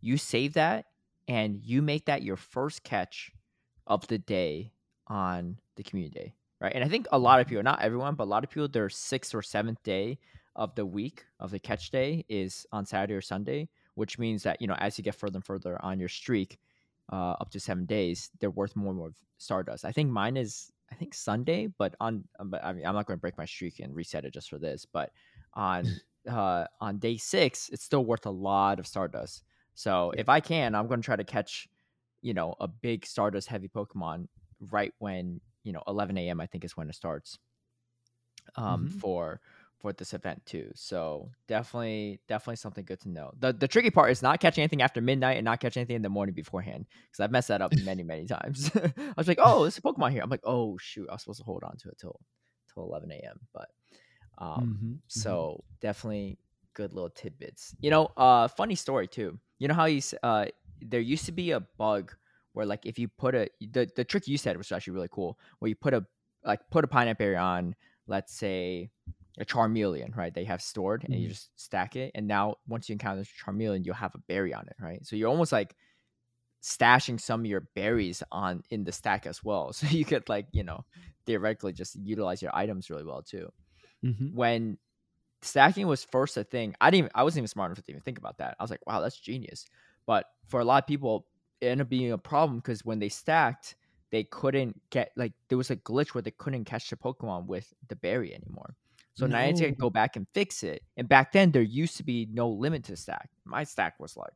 You 0.00 0.16
save 0.16 0.54
that 0.54 0.86
and 1.28 1.60
you 1.62 1.82
make 1.82 2.06
that 2.06 2.22
your 2.22 2.36
first 2.36 2.82
catch 2.84 3.30
of 3.86 4.06
the 4.08 4.18
day 4.18 4.72
on 5.06 5.58
the 5.76 5.82
community 5.82 6.18
day 6.18 6.34
right? 6.64 6.72
And 6.74 6.82
I 6.82 6.88
think 6.88 7.06
a 7.12 7.18
lot 7.18 7.40
of 7.40 7.46
people, 7.46 7.62
not 7.62 7.82
everyone, 7.82 8.14
but 8.14 8.24
a 8.24 8.30
lot 8.32 8.42
of 8.42 8.50
people, 8.50 8.68
their 8.68 8.88
sixth 8.88 9.34
or 9.34 9.42
seventh 9.42 9.82
day 9.82 10.18
of 10.56 10.74
the 10.74 10.86
week 10.86 11.26
of 11.38 11.50
the 11.50 11.58
catch 11.58 11.90
day 11.90 12.24
is 12.28 12.66
on 12.72 12.86
Saturday 12.86 13.14
or 13.14 13.20
Sunday, 13.20 13.68
which 13.96 14.18
means 14.18 14.44
that 14.44 14.60
you 14.62 14.66
know 14.66 14.76
as 14.78 14.96
you 14.96 15.04
get 15.04 15.14
further 15.14 15.36
and 15.36 15.44
further 15.44 15.76
on 15.84 16.00
your 16.00 16.08
streak, 16.08 16.58
uh, 17.12 17.32
up 17.32 17.50
to 17.50 17.60
seven 17.60 17.84
days, 17.84 18.30
they're 18.40 18.50
worth 18.50 18.74
more 18.76 18.90
and 18.90 18.98
more 18.98 19.12
Stardust. 19.36 19.84
I 19.84 19.92
think 19.92 20.10
mine 20.10 20.36
is 20.36 20.72
I 20.90 20.94
think 20.94 21.14
Sunday, 21.14 21.68
but 21.78 21.94
on 22.00 22.24
um, 22.38 22.50
but 22.50 22.64
I 22.64 22.72
mean 22.72 22.86
I'm 22.86 22.94
not 22.94 23.06
going 23.06 23.16
to 23.18 23.20
break 23.20 23.38
my 23.38 23.46
streak 23.46 23.80
and 23.80 23.94
reset 23.94 24.24
it 24.24 24.34
just 24.34 24.50
for 24.50 24.58
this, 24.58 24.86
but 24.90 25.10
on 25.54 25.86
uh, 26.28 26.66
on 26.80 26.98
day 26.98 27.16
six, 27.16 27.68
it's 27.70 27.84
still 27.84 28.04
worth 28.04 28.26
a 28.26 28.30
lot 28.30 28.78
of 28.78 28.86
Stardust. 28.86 29.44
So 29.74 30.12
if 30.16 30.28
I 30.28 30.40
can, 30.40 30.74
I'm 30.74 30.86
going 30.86 31.00
to 31.00 31.04
try 31.04 31.16
to 31.16 31.24
catch, 31.24 31.68
you 32.22 32.32
know, 32.32 32.54
a 32.60 32.68
big 32.68 33.04
Stardust 33.04 33.48
heavy 33.48 33.68
Pokemon 33.68 34.28
right 34.70 34.94
when 34.98 35.40
you 35.64 35.72
know 35.72 35.82
11 35.86 36.16
a.m. 36.18 36.40
I 36.40 36.46
think 36.46 36.64
is 36.64 36.76
when 36.76 36.88
it 36.88 36.94
starts 36.94 37.38
um, 38.56 38.86
mm-hmm. 38.86 38.98
for 38.98 39.40
for 39.84 39.92
this 39.92 40.14
event 40.14 40.40
too. 40.46 40.70
So 40.74 41.30
definitely 41.46 42.18
definitely 42.26 42.56
something 42.56 42.86
good 42.86 43.00
to 43.00 43.10
know. 43.10 43.32
The 43.38 43.52
the 43.52 43.68
tricky 43.68 43.90
part 43.90 44.10
is 44.10 44.22
not 44.22 44.40
catching 44.40 44.62
anything 44.62 44.80
after 44.80 45.02
midnight 45.02 45.36
and 45.36 45.44
not 45.44 45.60
catching 45.60 45.82
anything 45.82 45.96
in 45.96 46.00
the 46.00 46.08
morning 46.08 46.34
beforehand 46.34 46.86
because 46.88 47.20
I've 47.20 47.30
messed 47.30 47.48
that 47.48 47.60
up 47.60 47.70
many 47.84 48.02
many 48.12 48.24
times. 48.24 48.70
I 48.76 49.14
was 49.14 49.28
like, 49.28 49.40
oh, 49.44 49.60
there's 49.60 49.76
a 49.76 49.82
Pokemon 49.82 50.12
here. 50.12 50.22
I'm 50.22 50.30
like, 50.30 50.40
oh 50.44 50.78
shoot, 50.78 51.06
I 51.10 51.12
was 51.12 51.20
supposed 51.20 51.40
to 51.40 51.44
hold 51.44 51.64
on 51.64 51.76
to 51.76 51.90
it 51.90 51.98
till 51.98 52.18
till 52.72 52.84
11 52.84 53.12
a.m. 53.12 53.40
But 53.52 53.68
um, 54.38 54.48
mm-hmm. 54.48 54.70
mm-hmm. 54.70 54.94
so 55.06 55.60
mm-hmm. 55.60 55.74
definitely 55.82 56.38
good 56.72 56.94
little 56.94 57.10
tidbits. 57.10 57.76
You 57.80 57.90
know, 57.90 58.06
uh, 58.16 58.48
funny 58.48 58.76
story 58.76 59.06
too. 59.06 59.38
You 59.58 59.68
know 59.68 59.74
how 59.74 59.84
you 59.84 60.00
uh, 60.22 60.46
there 60.80 61.00
used 61.00 61.26
to 61.26 61.32
be 61.32 61.50
a 61.50 61.60
bug 61.60 62.10
where 62.54 62.64
like 62.64 62.86
if 62.86 62.98
you 62.98 63.08
put 63.08 63.34
a 63.34 63.50
the, 63.60 63.90
the 63.96 64.04
trick 64.04 64.26
you 64.28 64.38
said 64.38 64.56
was 64.56 64.72
actually 64.72 64.94
really 64.94 65.10
cool 65.12 65.38
where 65.58 65.68
you 65.68 65.76
put 65.76 65.92
a 65.92 66.06
like 66.42 66.60
put 66.70 66.84
a 66.84 66.88
pineapple 66.88 67.22
berry 67.22 67.36
on 67.36 67.74
let's 68.06 68.34
say 68.34 68.90
a 69.38 69.44
charmeleon 69.44 70.16
right 70.16 70.34
they 70.34 70.44
have 70.44 70.62
stored 70.62 71.02
mm-hmm. 71.02 71.12
and 71.12 71.20
you 71.20 71.26
mm-hmm. 71.26 71.34
just 71.34 71.50
stack 71.56 71.96
it 71.96 72.12
and 72.14 72.26
now 72.26 72.54
once 72.68 72.88
you 72.88 72.92
encounter 72.92 73.24
charmeleon 73.44 73.84
you'll 73.84 73.94
have 73.94 74.14
a 74.14 74.22
berry 74.28 74.54
on 74.54 74.66
it 74.66 74.76
right 74.80 75.04
so 75.06 75.16
you're 75.16 75.28
almost 75.28 75.52
like 75.52 75.74
stashing 76.62 77.20
some 77.20 77.40
of 77.40 77.46
your 77.46 77.68
berries 77.74 78.22
on 78.32 78.62
in 78.70 78.84
the 78.84 78.92
stack 78.92 79.26
as 79.26 79.42
well 79.42 79.72
so 79.72 79.86
you 79.88 80.04
could 80.04 80.28
like 80.28 80.46
you 80.52 80.62
know 80.62 80.84
theoretically 81.26 81.72
just 81.72 81.96
utilize 81.96 82.42
your 82.42 82.54
items 82.54 82.90
really 82.90 83.04
well 83.04 83.22
too 83.22 83.50
mm-hmm. 84.04 84.34
when 84.34 84.78
stacking 85.42 85.86
was 85.86 86.04
first 86.04 86.36
a 86.36 86.44
thing 86.44 86.74
i 86.80 86.90
didn't 86.90 86.98
even, 87.00 87.10
i 87.14 87.22
wasn't 87.22 87.38
even 87.38 87.48
smart 87.48 87.70
enough 87.70 87.84
to 87.84 87.92
even 87.92 88.02
think 88.02 88.18
about 88.18 88.38
that 88.38 88.56
i 88.58 88.62
was 88.62 88.70
like 88.70 88.86
wow 88.86 89.00
that's 89.00 89.18
genius 89.18 89.66
but 90.06 90.26
for 90.48 90.60
a 90.60 90.64
lot 90.64 90.82
of 90.82 90.86
people 90.86 91.26
it 91.64 91.68
ended 91.68 91.86
up 91.86 91.90
being 91.90 92.12
a 92.12 92.18
problem 92.18 92.58
because 92.58 92.84
when 92.84 92.98
they 92.98 93.08
stacked, 93.08 93.76
they 94.10 94.24
couldn't 94.24 94.80
get 94.90 95.10
like 95.16 95.32
there 95.48 95.58
was 95.58 95.70
a 95.70 95.76
glitch 95.76 96.08
where 96.08 96.22
they 96.22 96.30
couldn't 96.30 96.64
catch 96.64 96.90
the 96.90 96.96
Pokemon 96.96 97.46
with 97.46 97.72
the 97.88 97.96
berry 97.96 98.34
anymore. 98.34 98.76
So 99.14 99.26
no. 99.26 99.36
now 99.36 99.42
I 99.42 99.46
had 99.46 99.56
to 99.56 99.70
go 99.70 99.90
back 99.90 100.16
and 100.16 100.26
fix 100.34 100.62
it. 100.62 100.82
And 100.96 101.08
back 101.08 101.32
then 101.32 101.52
there 101.52 101.62
used 101.62 101.96
to 101.98 102.02
be 102.02 102.28
no 102.32 102.48
limit 102.48 102.84
to 102.84 102.96
stack. 102.96 103.30
My 103.44 103.64
stack 103.64 103.94
was 104.00 104.16
like 104.16 104.32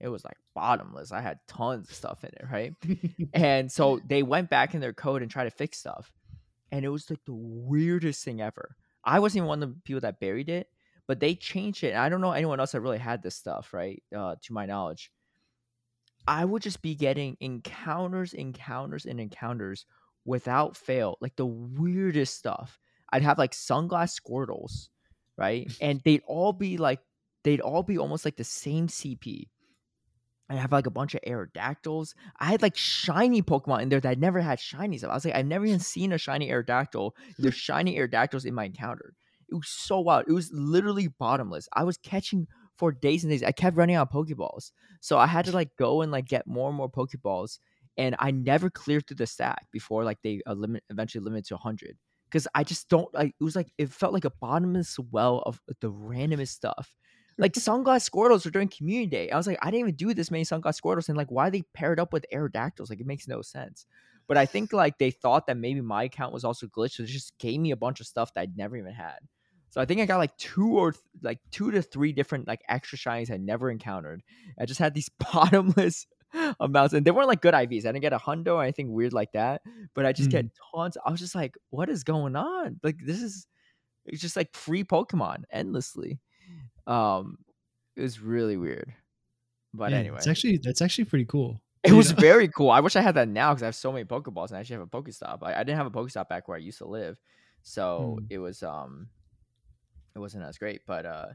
it 0.00 0.08
was 0.08 0.24
like 0.24 0.36
bottomless. 0.54 1.12
I 1.12 1.20
had 1.20 1.40
tons 1.48 1.88
of 1.88 1.94
stuff 1.94 2.24
in 2.24 2.30
it, 2.30 2.44
right? 2.50 2.74
and 3.34 3.70
so 3.70 4.00
they 4.06 4.22
went 4.22 4.48
back 4.48 4.74
in 4.74 4.80
their 4.80 4.92
code 4.92 5.22
and 5.22 5.30
tried 5.30 5.44
to 5.44 5.50
fix 5.50 5.78
stuff. 5.78 6.12
And 6.70 6.84
it 6.84 6.88
was 6.88 7.08
like 7.10 7.24
the 7.24 7.34
weirdest 7.34 8.24
thing 8.24 8.40
ever. 8.40 8.76
I 9.04 9.18
wasn't 9.18 9.38
even 9.38 9.48
one 9.48 9.62
of 9.62 9.70
the 9.70 9.80
people 9.84 10.00
that 10.02 10.20
buried 10.20 10.48
it, 10.48 10.68
but 11.06 11.18
they 11.18 11.34
changed 11.34 11.82
it. 11.82 11.94
I 11.94 12.08
don't 12.08 12.20
know 12.20 12.32
anyone 12.32 12.60
else 12.60 12.72
that 12.72 12.80
really 12.80 12.98
had 12.98 13.22
this 13.22 13.34
stuff, 13.34 13.72
right? 13.72 14.02
Uh, 14.14 14.36
to 14.42 14.52
my 14.52 14.66
knowledge. 14.66 15.10
I 16.26 16.44
would 16.44 16.62
just 16.62 16.82
be 16.82 16.94
getting 16.94 17.36
encounters, 17.40 18.34
encounters, 18.34 19.06
and 19.06 19.18
encounters 19.18 19.86
without 20.26 20.76
fail. 20.76 21.16
Like 21.20 21.36
the 21.36 21.46
weirdest 21.46 22.36
stuff. 22.36 22.78
I'd 23.12 23.22
have 23.22 23.38
like 23.38 23.52
sunglass 23.52 24.18
squirtles, 24.18 24.88
right? 25.36 25.70
and 25.80 26.00
they'd 26.04 26.22
all 26.26 26.52
be 26.52 26.76
like, 26.76 27.00
they'd 27.44 27.60
all 27.60 27.82
be 27.82 27.98
almost 27.98 28.24
like 28.24 28.36
the 28.36 28.44
same 28.44 28.88
CP. 28.88 29.48
I 30.50 30.54
have 30.54 30.72
like 30.72 30.86
a 30.86 30.90
bunch 30.90 31.14
of 31.14 31.20
Aerodactyls. 31.26 32.14
I 32.40 32.46
had 32.46 32.62
like 32.62 32.76
shiny 32.76 33.42
Pokemon 33.42 33.82
in 33.82 33.88
there 33.90 34.00
that 34.00 34.10
I 34.10 34.14
never 34.14 34.40
had 34.40 34.58
shinies 34.58 35.02
of. 35.02 35.10
I 35.10 35.14
was 35.14 35.24
like, 35.24 35.34
I've 35.34 35.46
never 35.46 35.66
even 35.66 35.80
seen 35.80 36.12
a 36.12 36.18
shiny 36.18 36.48
Aerodactyl. 36.48 37.12
There's 37.38 37.54
shiny 37.68 37.96
Aerodactyls 37.96 38.46
in 38.46 38.54
my 38.54 38.64
encounter. 38.64 39.14
It 39.50 39.54
was 39.54 39.68
so 39.68 40.00
wild. 40.00 40.24
It 40.26 40.32
was 40.32 40.50
literally 40.52 41.08
bottomless. 41.08 41.68
I 41.74 41.84
was 41.84 41.98
catching 41.98 42.46
for 42.78 42.92
days 42.92 43.24
and 43.24 43.30
days. 43.30 43.42
I 43.42 43.52
kept 43.52 43.76
running 43.76 43.96
out 43.96 44.08
of 44.08 44.12
Pokeballs. 44.12 44.72
So 45.00 45.18
I 45.18 45.26
had 45.26 45.44
to 45.46 45.52
like 45.52 45.76
go 45.76 46.00
and 46.02 46.12
like 46.12 46.26
get 46.26 46.46
more 46.46 46.68
and 46.68 46.76
more 46.76 46.90
Pokeballs. 46.90 47.58
And 47.96 48.14
I 48.18 48.30
never 48.30 48.70
cleared 48.70 49.06
through 49.06 49.16
the 49.16 49.26
stack 49.26 49.66
before 49.72 50.04
like 50.04 50.18
they 50.22 50.40
uh, 50.46 50.52
limit 50.52 50.84
eventually 50.88 51.24
limit 51.24 51.46
to 51.46 51.54
100. 51.54 51.98
Because 52.30 52.46
I 52.54 52.64
just 52.64 52.88
don't 52.88 53.12
like 53.14 53.34
it 53.40 53.44
was 53.44 53.56
like 53.56 53.72
it 53.78 53.90
felt 53.90 54.12
like 54.12 54.24
a 54.24 54.30
bottomless 54.30 54.98
well 55.10 55.42
of 55.46 55.60
the 55.80 55.90
randomest 55.90 56.48
stuff. 56.48 56.94
Like 57.38 57.52
Sunglass 57.54 58.08
Squirtles 58.08 58.44
were 58.44 58.50
during 58.50 58.68
community 58.68 59.06
day. 59.06 59.30
I 59.30 59.36
was 59.36 59.46
like, 59.46 59.58
I 59.62 59.66
didn't 59.66 59.80
even 59.80 59.94
do 59.94 60.14
this 60.14 60.30
many 60.30 60.44
Sunglass 60.44 60.80
Squirtles. 60.80 61.08
And 61.08 61.16
like, 61.16 61.30
why 61.30 61.50
they 61.50 61.62
paired 61.74 62.00
up 62.00 62.12
with 62.12 62.26
Aerodactyls? 62.32 62.90
Like, 62.90 63.00
it 63.00 63.06
makes 63.06 63.28
no 63.28 63.42
sense. 63.42 63.86
But 64.26 64.36
I 64.36 64.44
think 64.44 64.72
like 64.72 64.98
they 64.98 65.10
thought 65.10 65.46
that 65.46 65.56
maybe 65.56 65.80
my 65.80 66.04
account 66.04 66.34
was 66.34 66.44
also 66.44 66.66
glitched. 66.66 66.92
So 66.92 67.04
it 67.04 67.06
just 67.06 67.38
gave 67.38 67.58
me 67.60 67.70
a 67.70 67.76
bunch 67.76 68.00
of 68.00 68.06
stuff 68.06 68.34
that 68.34 68.42
I'd 68.42 68.56
never 68.56 68.76
even 68.76 68.92
had. 68.92 69.18
So 69.70 69.80
I 69.80 69.84
think 69.84 70.00
I 70.00 70.06
got 70.06 70.18
like 70.18 70.36
two 70.36 70.78
or 70.78 70.92
th- 70.92 71.02
like 71.22 71.38
two 71.50 71.70
to 71.70 71.82
three 71.82 72.12
different 72.12 72.46
like 72.46 72.60
extra 72.68 72.98
shinies 72.98 73.30
I 73.30 73.36
never 73.36 73.70
encountered. 73.70 74.22
I 74.58 74.66
just 74.66 74.80
had 74.80 74.94
these 74.94 75.10
bottomless 75.32 76.06
amounts, 76.60 76.94
and 76.94 77.04
they 77.04 77.10
weren't 77.10 77.28
like 77.28 77.40
good 77.40 77.54
IVs. 77.54 77.80
I 77.80 77.92
didn't 77.92 78.00
get 78.00 78.12
a 78.12 78.18
hundo 78.18 78.54
or 78.54 78.62
anything 78.62 78.92
weird 78.92 79.12
like 79.12 79.32
that, 79.32 79.62
but 79.94 80.06
I 80.06 80.12
just 80.12 80.28
mm. 80.28 80.32
get 80.32 80.46
tons. 80.74 80.96
I 81.04 81.10
was 81.10 81.20
just 81.20 81.34
like, 81.34 81.56
what 81.70 81.88
is 81.88 82.04
going 82.04 82.36
on? 82.36 82.80
Like 82.82 82.96
this 83.04 83.22
is 83.22 83.46
it's 84.04 84.20
just 84.20 84.36
like 84.36 84.54
free 84.54 84.84
Pokemon 84.84 85.44
endlessly. 85.50 86.20
Um, 86.86 87.38
it 87.96 88.02
was 88.02 88.20
really 88.20 88.56
weird. 88.56 88.92
But 89.74 89.90
yeah, 89.90 89.98
anyway, 89.98 90.16
it's 90.16 90.26
actually 90.26 90.58
that's 90.58 90.82
actually 90.82 91.04
pretty 91.04 91.26
cool. 91.26 91.60
It 91.84 91.92
was 91.92 92.12
know? 92.12 92.16
very 92.20 92.48
cool. 92.48 92.70
I 92.70 92.80
wish 92.80 92.96
I 92.96 93.00
had 93.00 93.14
that 93.16 93.28
now 93.28 93.52
because 93.52 93.62
I 93.62 93.66
have 93.66 93.76
so 93.76 93.92
many 93.92 94.04
Pokeballs 94.04 94.48
and 94.48 94.56
I 94.56 94.60
actually 94.60 94.76
have 94.76 94.82
a 94.82 94.86
Pokestop. 94.86 95.38
I, 95.42 95.54
I 95.54 95.58
didn't 95.58 95.76
have 95.76 95.86
a 95.86 95.90
Pokestop 95.90 96.28
back 96.28 96.48
where 96.48 96.56
I 96.56 96.60
used 96.60 96.78
to 96.78 96.86
live, 96.86 97.20
so 97.62 98.18
mm. 98.18 98.26
it 98.30 98.38
was 98.38 98.62
um 98.62 99.08
it 100.14 100.18
wasn't 100.18 100.44
as 100.44 100.58
great. 100.58 100.82
But 100.86 101.06
uh, 101.06 101.26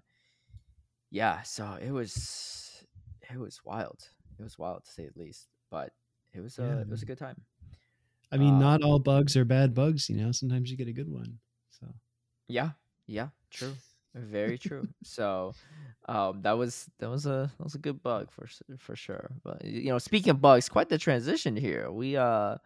yeah, 1.12 1.44
so 1.44 1.78
it 1.82 1.92
was 1.92 2.86
it 3.32 3.38
was 3.38 3.62
wild. 3.64 4.08
It 4.40 4.44
was 4.44 4.58
wild 4.58 4.86
to 4.86 4.92
say 4.92 5.10
the 5.10 5.20
least, 5.20 5.48
but 5.70 5.92
it 6.34 6.42
was 6.42 6.60
a 6.60 6.64
Yeah, 6.64 6.82
it 6.82 6.90
was 6.90 7.04
a 7.04 7.06
good 7.06 7.18
time. 7.18 7.42
I 8.32 8.38
mean, 8.38 8.54
Um, 8.54 8.60
not 8.60 8.82
all 8.82 9.00
bugs 9.00 9.38
are 9.38 9.46
bad 9.46 9.74
bugs, 9.74 10.10
you 10.10 10.18
know. 10.18 10.32
Sometimes 10.32 10.72
you 10.72 10.78
get 10.78 10.88
a 10.88 10.94
good 10.94 11.12
one. 11.12 11.38
So 11.70 11.88
Yeah, 12.48 12.72
yeah, 13.08 13.30
true, 13.52 13.74
very 14.16 14.58
true. 14.58 14.88
So, 15.04 15.54
um, 16.08 16.42
that 16.42 16.54
was 16.54 16.90
that 17.00 17.10
was 17.10 17.26
a 17.26 17.52
that 17.58 17.64
was 17.64 17.76
a 17.76 17.80
good 17.80 18.02
bug 18.02 18.32
for 18.32 18.48
for 18.78 18.96
sure. 18.96 19.32
But 19.44 19.64
you 19.64 19.90
know, 19.90 20.00
speaking 20.00 20.32
of 20.32 20.42
bugs, 20.42 20.70
quite 20.70 20.90
the 20.90 20.98
transition 20.98 21.56
here. 21.56 21.92
We 21.92 22.18
uh 22.18 22.58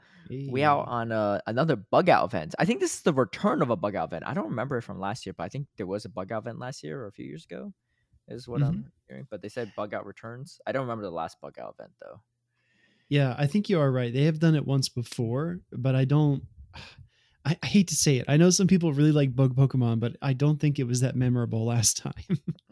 we 0.45 0.63
out 0.63 0.87
on 0.87 1.11
uh, 1.11 1.41
another 1.45 1.75
bug 1.75 2.09
out 2.09 2.25
event. 2.25 2.55
I 2.57 2.65
think 2.65 2.79
this 2.79 2.95
is 2.95 3.01
the 3.01 3.13
return 3.13 3.61
of 3.61 3.69
a 3.69 3.75
bug 3.75 3.95
out 3.95 4.09
event. 4.09 4.23
I 4.25 4.33
don't 4.33 4.49
remember 4.49 4.77
it 4.77 4.83
from 4.83 4.99
last 4.99 5.25
year, 5.25 5.33
but 5.37 5.43
I 5.43 5.49
think 5.49 5.67
there 5.77 5.87
was 5.87 6.05
a 6.05 6.09
bug 6.09 6.31
out 6.31 6.43
event 6.43 6.59
last 6.59 6.83
year 6.83 7.01
or 7.01 7.07
a 7.07 7.11
few 7.11 7.25
years 7.25 7.45
ago, 7.45 7.73
is 8.27 8.47
what 8.47 8.61
Mhm. 8.61 8.67
I'm 8.67 8.91
hearing. 9.07 9.27
But 9.29 9.41
they 9.41 9.49
said 9.49 9.71
bug 9.75 9.93
out 9.93 10.05
returns. 10.05 10.59
I 10.67 10.71
don't 10.71 10.83
remember 10.83 11.03
the 11.03 11.11
last 11.11 11.39
bug 11.41 11.57
out 11.59 11.75
event 11.77 11.93
though. 12.01 12.21
Yeah, 13.09 13.35
I 13.37 13.47
think 13.47 13.69
you 13.69 13.79
are 13.79 13.91
right. 13.91 14.11
They 14.13 14.23
have 14.23 14.39
done 14.39 14.55
it 14.55 14.65
once 14.65 14.89
before, 14.89 15.61
but 15.71 15.95
I 15.95 16.05
don't. 16.05 16.43
I, 17.45 17.57
I 17.63 17.65
hate 17.65 17.87
to 17.87 17.95
say 17.95 18.17
it. 18.17 18.25
I 18.27 18.35
know 18.35 18.49
some 18.49 18.67
people 18.67 18.91
really 18.91 19.13
like 19.13 19.33
bug 19.33 19.55
Pokemon, 19.55 20.01
but 20.01 20.17
I 20.21 20.33
don't 20.33 20.59
think 20.59 20.79
it 20.79 20.83
was 20.83 20.99
that 20.99 21.15
memorable 21.15 21.63
last 21.73 21.95
time. 21.97 22.13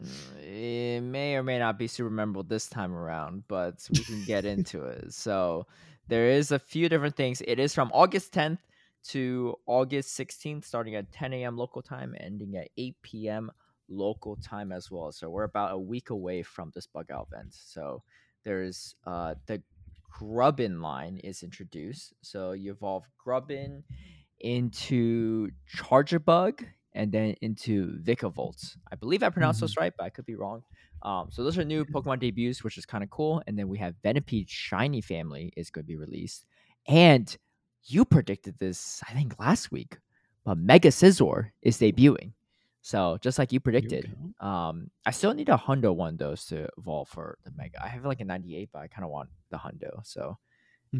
Mm, 0.02 0.42
It 0.42 1.00
may 1.00 1.34
or 1.36 1.42
may 1.42 1.58
not 1.58 1.78
be 1.78 1.86
super 1.86 2.10
memorable 2.10 2.42
this 2.42 2.66
time 2.68 2.92
around, 2.94 3.44
but 3.48 3.88
we 3.90 4.00
can 4.04 4.22
get 4.26 4.44
into 4.44 4.84
it. 4.84 5.14
So 5.14 5.66
there 6.08 6.28
is 6.28 6.52
a 6.52 6.58
few 6.58 6.90
different 6.90 7.16
things. 7.16 7.40
It 7.46 7.58
is 7.58 7.72
from 7.72 7.90
August 7.94 8.34
10th 8.34 8.58
to 9.04 9.56
August 9.66 10.18
16th, 10.18 10.66
starting 10.66 10.94
at 10.94 11.10
10 11.10 11.32
a.m. 11.32 11.56
local 11.56 11.80
time, 11.80 12.14
ending 12.20 12.56
at 12.56 12.68
8 12.76 12.96
p.m. 13.00 13.50
local 13.88 14.36
time 14.36 14.72
as 14.72 14.90
well. 14.90 15.12
So 15.12 15.30
we're 15.30 15.44
about 15.44 15.72
a 15.72 15.78
week 15.78 16.10
away 16.10 16.42
from 16.42 16.72
this 16.74 16.86
bug 16.86 17.10
out 17.10 17.28
event. 17.32 17.54
So 17.54 18.02
there's 18.44 18.94
uh 19.06 19.34
the 19.46 19.62
Grubbin 20.10 20.80
line 20.80 21.18
is 21.22 21.42
introduced. 21.42 22.14
So 22.22 22.52
you 22.52 22.72
evolve 22.72 23.04
Grubbin 23.18 23.84
into 24.40 25.50
Charjabug 25.76 26.64
and 26.94 27.12
then 27.12 27.34
into 27.42 27.98
Vikavolt. 28.02 28.76
I 28.90 28.96
believe 28.96 29.22
I 29.22 29.28
pronounced 29.28 29.60
those 29.60 29.76
right, 29.76 29.92
but 29.96 30.04
I 30.04 30.10
could 30.10 30.26
be 30.26 30.34
wrong. 30.34 30.62
Um, 31.02 31.28
so 31.30 31.44
those 31.44 31.58
are 31.58 31.64
new 31.64 31.84
Pokemon 31.94 32.20
debuts, 32.20 32.64
which 32.64 32.78
is 32.78 32.86
kind 32.86 33.04
of 33.04 33.10
cool. 33.10 33.42
And 33.46 33.58
then 33.58 33.68
we 33.68 33.78
have 33.78 33.94
Venipede 34.02 34.48
Shiny 34.48 35.02
Family 35.02 35.52
is 35.56 35.70
going 35.70 35.84
to 35.84 35.88
be 35.88 35.96
released. 35.96 36.46
And 36.88 37.34
you 37.84 38.04
predicted 38.04 38.58
this, 38.58 39.02
I 39.08 39.12
think, 39.12 39.38
last 39.38 39.70
week, 39.70 39.98
but 40.44 40.58
Mega 40.58 40.88
Scizor 40.88 41.50
is 41.62 41.78
debuting. 41.78 42.32
So 42.86 43.18
just 43.20 43.38
like 43.38 43.50
you 43.52 43.58
predicted, 43.58 44.06
um, 44.38 44.90
I 45.04 45.10
still 45.10 45.34
need 45.34 45.48
a 45.48 45.56
Hundo 45.56 45.92
one 45.94 46.14
of 46.14 46.18
those 46.18 46.46
to 46.46 46.68
evolve 46.78 47.08
for 47.08 47.36
the 47.44 47.50
Mega. 47.50 47.82
I 47.84 47.88
have 47.88 48.04
like 48.06 48.20
a 48.20 48.24
98, 48.24 48.70
but 48.72 48.78
I 48.82 48.86
kind 48.86 49.04
of 49.04 49.10
want 49.10 49.30
the 49.50 49.58
Hundo. 49.58 50.06
So 50.06 50.38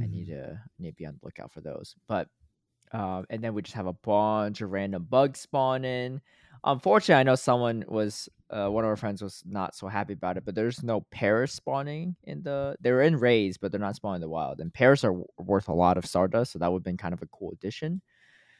I 0.02 0.06
Mhm. 0.06 0.08
need 0.08 0.26
to 0.28 0.62
need 0.78 0.90
to 0.92 0.96
be 0.96 1.06
on 1.06 1.14
the 1.14 1.26
lookout 1.26 1.52
for 1.52 1.60
those. 1.60 1.96
But 2.08 2.28
um, 2.92 3.26
and 3.30 3.42
then 3.42 3.54
we 3.54 3.62
just 3.62 3.74
have 3.76 3.86
a 3.86 3.92
bunch 3.92 4.60
of 4.62 4.70
random 4.72 5.04
bugs 5.04 5.40
spawning. 5.40 6.20
Unfortunately, 6.64 7.20
I 7.20 7.24
know 7.24 7.34
someone 7.36 7.84
was 7.88 8.28
uh, 8.50 8.68
one 8.70 8.84
of 8.84 8.88
our 8.90 8.96
friends 8.96 9.22
was 9.22 9.42
not 9.46 9.74
so 9.74 9.88
happy 9.88 10.14
about 10.14 10.36
it, 10.36 10.44
but 10.44 10.54
there's 10.54 10.82
no 10.84 11.02
Paras 11.10 11.52
spawning 11.52 12.16
in 12.24 12.42
the. 12.42 12.76
They're 12.80 13.02
in 13.02 13.16
raids, 13.18 13.58
but 13.58 13.72
they're 13.72 13.80
not 13.80 13.96
spawning 13.96 14.16
in 14.16 14.20
the 14.22 14.28
wild. 14.30 14.60
And 14.60 14.72
Paras 14.74 15.04
are 15.04 15.10
w- 15.12 15.26
worth 15.38 15.68
a 15.68 15.74
lot 15.74 15.98
of 15.98 16.06
Stardust, 16.06 16.52
so 16.52 16.58
that 16.60 16.72
would 16.72 16.80
have 16.80 16.84
been 16.84 16.96
kind 16.96 17.14
of 17.14 17.22
a 17.22 17.26
cool 17.28 17.52
addition. 17.52 18.02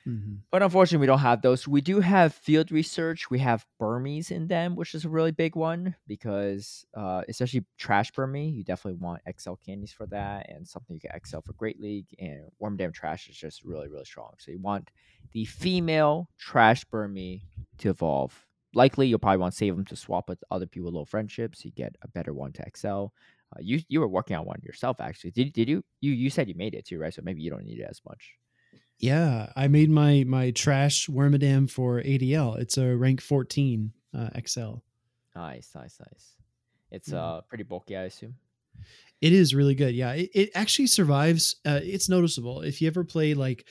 Mhm. 0.06 0.42
But 0.52 0.62
unfortunately, 0.62 1.02
we 1.02 1.06
don't 1.08 1.18
have 1.18 1.42
those. 1.42 1.66
We 1.66 1.80
do 1.80 1.98
have 2.00 2.32
field 2.32 2.70
research. 2.70 3.28
We 3.28 3.40
have 3.40 3.66
Burmys 3.80 4.30
in 4.30 4.46
them, 4.46 4.76
which 4.76 4.94
is 4.94 5.04
a 5.04 5.08
really 5.08 5.32
big 5.32 5.56
one 5.56 5.96
because, 6.06 6.86
uh, 6.94 7.22
especially 7.28 7.64
trash 7.76 8.12
Burmy, 8.12 8.54
you 8.54 8.62
definitely 8.62 9.00
want 9.00 9.22
XL 9.26 9.56
candies 9.56 9.92
for 9.92 10.06
that 10.06 10.48
and 10.48 10.66
something 10.66 10.94
you 10.94 11.00
can 11.00 11.10
XL 11.10 11.42
for 11.42 11.54
Great 11.54 11.80
League. 11.80 12.06
And 12.20 12.50
Wormadam 12.62 12.94
Trash 12.94 13.28
is 13.28 13.36
just 13.36 13.64
really, 13.64 13.88
really 13.88 14.04
strong. 14.04 14.34
So 14.38 14.52
you 14.52 14.60
want 14.60 14.90
the 15.32 15.44
female 15.44 16.30
trash 16.38 16.84
Burmy 16.86 17.42
to 17.78 17.90
evolve. 17.90 18.46
Likely, 18.74 19.08
you'll 19.08 19.18
probably 19.18 19.38
want 19.38 19.54
to 19.54 19.58
save 19.58 19.74
them 19.74 19.84
to 19.86 19.96
swap 19.96 20.28
with 20.28 20.42
other 20.52 20.66
people 20.66 20.86
with 20.86 20.94
low 20.94 21.04
friendships. 21.04 21.64
You 21.64 21.72
get 21.72 21.96
a 22.02 22.08
better 22.08 22.32
one 22.32 22.52
to 22.52 22.66
XL. 22.66 23.12
Uh, 23.52 23.58
you 23.60 23.80
you 23.88 24.00
were 24.00 24.08
working 24.08 24.36
on 24.36 24.44
one 24.46 24.60
yourself 24.62 25.00
actually. 25.00 25.32
Did 25.32 25.52
did 25.52 25.68
you 25.68 25.84
you 26.00 26.12
you 26.12 26.30
said 26.30 26.48
you 26.48 26.54
made 26.54 26.74
it 26.74 26.84
too, 26.86 26.98
right? 27.00 27.12
So 27.12 27.22
maybe 27.22 27.42
you 27.42 27.50
don't 27.50 27.64
need 27.64 27.80
it 27.80 27.88
as 27.90 28.00
much. 28.08 28.34
Yeah, 28.98 29.52
I 29.56 29.68
made 29.68 29.90
my 29.90 30.24
my 30.26 30.50
trash 30.52 31.06
Wormadam 31.08 31.70
for 31.70 32.00
ADL. 32.02 32.58
It's 32.58 32.78
a 32.78 32.96
rank 32.96 33.20
14 33.20 33.92
uh, 34.14 34.30
XL. 34.46 34.76
Nice, 35.34 35.70
nice, 35.74 35.98
nice. 36.00 36.36
It's 36.90 37.12
Yeah. 37.12 37.18
uh 37.22 37.40
pretty 37.42 37.64
bulky, 37.64 37.96
I 37.96 38.04
assume. 38.04 38.36
It 39.20 39.32
is 39.32 39.54
really 39.54 39.74
good. 39.74 39.94
Yeah, 39.94 40.12
it, 40.12 40.30
it 40.34 40.50
actually 40.54 40.86
survives. 40.88 41.56
Uh, 41.64 41.80
it's 41.82 42.08
noticeable. 42.08 42.60
If 42.62 42.80
you 42.80 42.86
ever 42.88 43.02
play 43.04 43.32
like, 43.34 43.66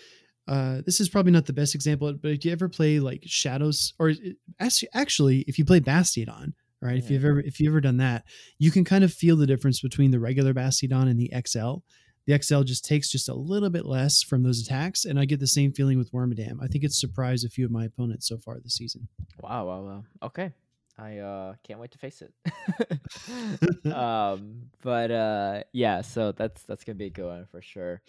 uh, 0.47 0.81
this 0.85 0.99
is 0.99 1.07
probably 1.09 1.31
not 1.31 1.45
the 1.45 1.53
best 1.53 1.75
example, 1.75 2.11
but 2.13 2.31
if 2.31 2.45
you 2.45 2.51
ever 2.51 2.67
play 2.67 2.99
like 2.99 3.21
Shadows, 3.25 3.93
or 3.99 4.13
actually, 4.59 4.89
actually, 4.93 5.39
if 5.41 5.57
you 5.59 5.65
play 5.65 5.79
Bastiodon, 5.79 6.53
right? 6.81 6.97
If 6.97 7.05
Mhm. 7.05 7.09
you've 7.11 7.25
ever 7.25 7.39
if 7.41 7.59
you've 7.59 7.71
ever 7.71 7.81
done 7.81 7.97
that, 7.97 8.25
you 8.59 8.71
can 8.71 8.83
kind 8.83 9.03
of 9.03 9.13
feel 9.13 9.35
the 9.35 9.47
difference 9.47 9.81
between 9.81 10.11
the 10.11 10.19
regular 10.19 10.53
Bastiodon 10.53 11.07
and 11.09 11.19
the 11.19 11.31
XL. 11.33 11.83
The 12.27 12.41
XL 12.41 12.63
just 12.63 12.83
takes 12.85 13.09
just 13.11 13.29
a 13.29 13.33
little 13.35 13.69
bit 13.69 13.85
less 13.85 14.23
from 14.23 14.43
those 14.43 14.59
attacks, 14.61 15.05
and 15.05 15.19
I 15.19 15.25
get 15.25 15.39
the 15.39 15.47
same 15.47 15.71
feeling 15.71 15.97
with 15.97 16.11
Wormadam. 16.11 16.57
I 16.61 16.67
think 16.67 16.83
it's 16.83 16.99
surprised 16.99 17.45
a 17.45 17.49
few 17.49 17.65
of 17.65 17.71
my 17.71 17.85
opponents 17.85 18.27
so 18.27 18.37
far 18.37 18.59
this 18.59 18.73
season. 18.75 19.07
Wow, 19.39 19.67
wow, 19.67 19.81
wow. 19.83 20.03
Okay. 20.23 20.51
I 20.97 21.17
uh 21.17 21.55
can't 21.61 21.79
wait 21.81 21.91
to 21.91 21.97
face 21.97 22.21
it. 22.23 22.33
um 23.93 24.69
but 24.81 25.11
uh 25.11 25.63
yeah, 25.73 26.01
so 26.01 26.31
that's 26.31 26.63
that's 26.63 26.83
gonna 26.83 26.95
be 26.95 27.07
a 27.07 27.09
good 27.09 27.25
one 27.25 27.45
for 27.51 27.61
sure. 27.61 28.01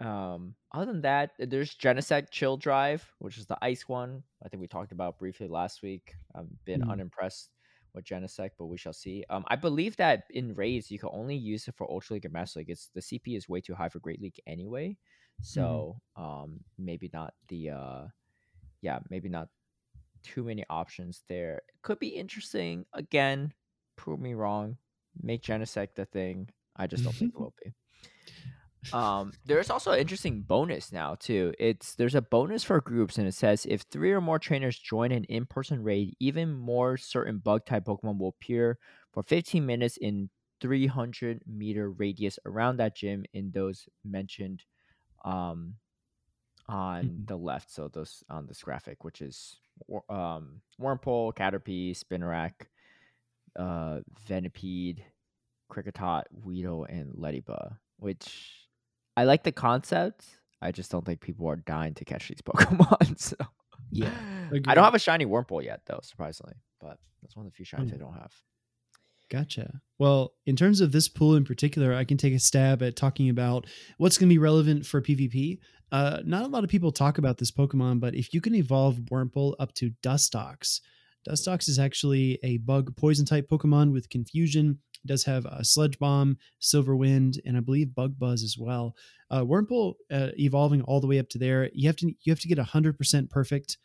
Um 0.00 0.54
other 0.72 0.86
than 0.92 1.02
that, 1.02 1.30
there's 1.38 1.74
Genesect 1.76 2.30
Chill 2.30 2.56
Drive, 2.56 3.08
which 3.20 3.38
is 3.38 3.46
the 3.46 3.58
ice 3.62 3.88
one. 3.88 4.22
I 4.44 4.48
think 4.48 4.60
we 4.60 4.66
talked 4.66 4.92
about 4.92 5.18
briefly 5.18 5.48
last 5.48 5.82
week. 5.82 6.14
I've 6.34 6.46
been 6.64 6.82
Mhm. 6.82 6.90
unimpressed 6.90 7.50
with 7.94 8.04
Genesect, 8.04 8.50
but 8.58 8.66
we 8.66 8.76
shall 8.76 8.92
see. 8.92 9.24
Um 9.30 9.44
I 9.48 9.56
believe 9.56 9.96
that 9.96 10.24
in 10.30 10.54
raids 10.54 10.90
you 10.90 10.98
can 10.98 11.10
only 11.12 11.36
use 11.36 11.68
it 11.68 11.74
for 11.76 11.90
Ultra 11.90 12.14
League 12.14 12.24
and 12.24 12.34
Master 12.34 12.60
League. 12.60 12.70
It's 12.70 12.90
the 12.94 13.00
CP 13.00 13.36
is 13.36 13.48
way 13.48 13.60
too 13.60 13.74
high 13.74 13.88
for 13.88 14.00
Great 14.00 14.20
League 14.20 14.40
anyway. 14.46 14.96
So 15.40 15.96
um 16.16 16.60
maybe 16.78 17.10
not 17.12 17.34
the 17.48 17.70
uh 17.70 18.04
yeah, 18.80 19.00
maybe 19.10 19.28
not 19.28 19.48
too 20.22 20.44
many 20.44 20.64
options 20.70 21.22
there. 21.28 21.62
Could 21.82 21.98
be 21.98 22.08
interesting. 22.08 22.84
Again, 22.92 23.52
prove 23.96 24.20
me 24.20 24.34
wrong. 24.34 24.76
Make 25.20 25.42
Genesect 25.42 25.94
the 25.94 26.04
thing. 26.04 26.50
I 26.76 26.86
just 26.86 27.04
don't 27.04 27.14
think 27.14 27.34
it 27.34 27.40
will 27.40 27.54
be. 27.62 27.72
Um, 28.90 29.34
there's 29.44 29.68
also 29.68 29.92
an 29.92 29.98
interesting 29.98 30.42
bonus 30.42 30.92
now 30.92 31.14
too. 31.14 31.52
It's 31.58 31.94
there's 31.94 32.14
a 32.14 32.22
bonus 32.22 32.64
for 32.64 32.80
groups, 32.80 33.18
and 33.18 33.28
it 33.28 33.32
says 33.32 33.66
if 33.66 33.82
three 33.82 34.12
or 34.12 34.20
more 34.22 34.38
trainers 34.38 34.78
join 34.78 35.12
an 35.12 35.24
in-person 35.24 35.82
raid, 35.82 36.16
even 36.20 36.52
more 36.54 36.96
certain 36.96 37.38
bug 37.38 37.66
type 37.66 37.84
Pokemon 37.84 38.18
will 38.18 38.28
appear 38.28 38.78
for 39.12 39.22
15 39.22 39.66
minutes 39.66 39.98
in 39.98 40.30
300 40.60 41.42
meter 41.46 41.90
radius 41.90 42.38
around 42.46 42.78
that 42.78 42.96
gym 42.96 43.24
in 43.34 43.50
those 43.52 43.88
mentioned 44.04 44.64
um 45.24 45.76
on 46.68 47.12
Mhm. 47.12 47.26
the 47.26 47.36
left. 47.38 47.70
So 47.70 47.88
those 47.88 48.24
on 48.30 48.46
this 48.46 48.62
graphic, 48.62 49.04
which 49.04 49.22
is 49.22 49.60
um 50.10 50.62
Wurmple, 50.80 51.34
Caterpie, 51.34 51.92
Spinarak, 51.92 52.68
uh 53.56 54.00
Venipede, 54.28 55.04
Kricketot, 55.70 56.24
Weedle, 56.32 56.84
and 56.86 57.14
Ledyba. 57.14 57.78
Which 57.98 58.67
I 59.18 59.24
like 59.24 59.42
the 59.42 59.52
concept. 59.52 60.24
I 60.62 60.70
just 60.72 60.90
don't 60.90 61.04
think 61.04 61.20
people 61.20 61.48
are 61.48 61.56
dying 61.56 61.94
to 61.94 62.04
catch 62.04 62.28
these 62.28 62.40
Pokemon. 62.44 63.18
So 63.18 63.36
Yeah, 63.90 64.10
I 64.66 64.74
don't 64.74 64.84
have 64.84 64.94
a 64.94 64.98
shiny 64.98 65.26
Wurmple 65.26 65.62
yet, 65.64 65.80
though, 65.86 66.00
surprisingly. 66.02 66.54
But 66.80 66.98
that's 67.22 67.36
one 67.36 67.46
of 67.46 67.52
the 67.52 67.56
few 67.56 67.64
shinies 67.64 67.92
I 67.92 67.96
Oh. 67.96 67.98
don't 67.98 68.14
have. 68.14 68.32
Gotcha. 69.30 69.80
Well, 69.98 70.32
in 70.46 70.56
terms 70.56 70.80
of 70.80 70.90
this 70.92 71.08
pool 71.08 71.34
in 71.36 71.44
particular, 71.44 71.92
I 71.94 72.04
can 72.04 72.16
take 72.16 72.32
a 72.32 72.38
stab 72.38 72.82
at 72.82 72.96
talking 72.96 73.28
about 73.28 73.66
what's 73.98 74.16
going 74.16 74.28
to 74.28 74.32
be 74.32 74.38
relevant 74.38 74.86
for 74.86 75.02
PvP. 75.02 75.58
Uh, 75.92 76.20
not 76.24 76.44
a 76.44 76.48
lot 76.48 76.64
of 76.64 76.70
people 76.70 76.92
talk 76.92 77.18
about 77.18 77.36
this 77.38 77.50
Pokemon, 77.50 78.00
but 78.00 78.14
if 78.14 78.32
you 78.32 78.40
can 78.40 78.54
evolve 78.54 78.96
Wurmple 79.10 79.54
up 79.58 79.74
to 79.74 79.90
Dustox, 80.02 80.80
Dustox 81.28 81.68
is 81.68 81.78
actually 81.78 82.38
a 82.42 82.56
bug 82.58 82.96
poison 82.96 83.26
type 83.26 83.48
Pokemon 83.50 83.92
with 83.92 84.08
confusion. 84.08 84.78
It 85.04 85.08
does 85.08 85.24
have 85.24 85.44
a 85.46 85.64
Sludge 85.64 85.98
Bomb, 85.98 86.38
Silver 86.58 86.96
Wind, 86.96 87.40
and 87.44 87.56
I 87.56 87.60
believe 87.60 87.94
Bug 87.94 88.18
Buzz 88.18 88.42
as 88.42 88.56
well. 88.58 88.94
Uh, 89.30 89.42
Wurmple 89.42 89.94
uh, 90.10 90.28
evolving 90.38 90.82
all 90.82 91.00
the 91.00 91.06
way 91.06 91.18
up 91.18 91.28
to 91.30 91.38
there, 91.38 91.70
you 91.72 91.88
have 91.88 91.96
to 91.96 92.06
you 92.06 92.32
have 92.32 92.40
to 92.40 92.48
get 92.48 92.58
hundred 92.58 92.98
percent 92.98 93.30
perfect 93.30 93.78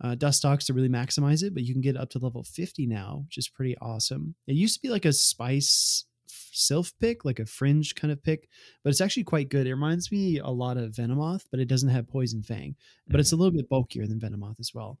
uh, 0.00 0.30
stocks 0.30 0.66
to 0.66 0.72
really 0.72 0.88
maximize 0.88 1.42
it, 1.42 1.54
but 1.54 1.64
you 1.64 1.74
can 1.74 1.82
get 1.82 1.96
up 1.96 2.10
to 2.10 2.18
level 2.18 2.44
50 2.44 2.86
now, 2.86 3.22
which 3.26 3.38
is 3.38 3.48
pretty 3.48 3.76
awesome. 3.80 4.34
It 4.46 4.54
used 4.54 4.74
to 4.74 4.80
be 4.80 4.90
like 4.90 5.04
a 5.04 5.12
spice 5.12 6.04
f- 6.28 6.50
sylph 6.52 6.92
pick, 7.00 7.24
like 7.24 7.40
a 7.40 7.46
fringe 7.46 7.94
kind 7.94 8.12
of 8.12 8.22
pick, 8.22 8.48
but 8.82 8.90
it's 8.90 9.00
actually 9.00 9.24
quite 9.24 9.48
good. 9.48 9.66
It 9.66 9.74
reminds 9.74 10.12
me 10.12 10.38
a 10.38 10.48
lot 10.48 10.76
of 10.76 10.92
Venomoth, 10.92 11.46
but 11.50 11.60
it 11.60 11.68
doesn't 11.68 11.88
have 11.88 12.08
Poison 12.08 12.42
Fang, 12.42 12.76
but 13.08 13.20
it's 13.20 13.32
a 13.32 13.36
little 13.36 13.52
bit 13.52 13.68
bulkier 13.68 14.06
than 14.06 14.20
Venomoth 14.20 14.60
as 14.60 14.72
well. 14.72 14.98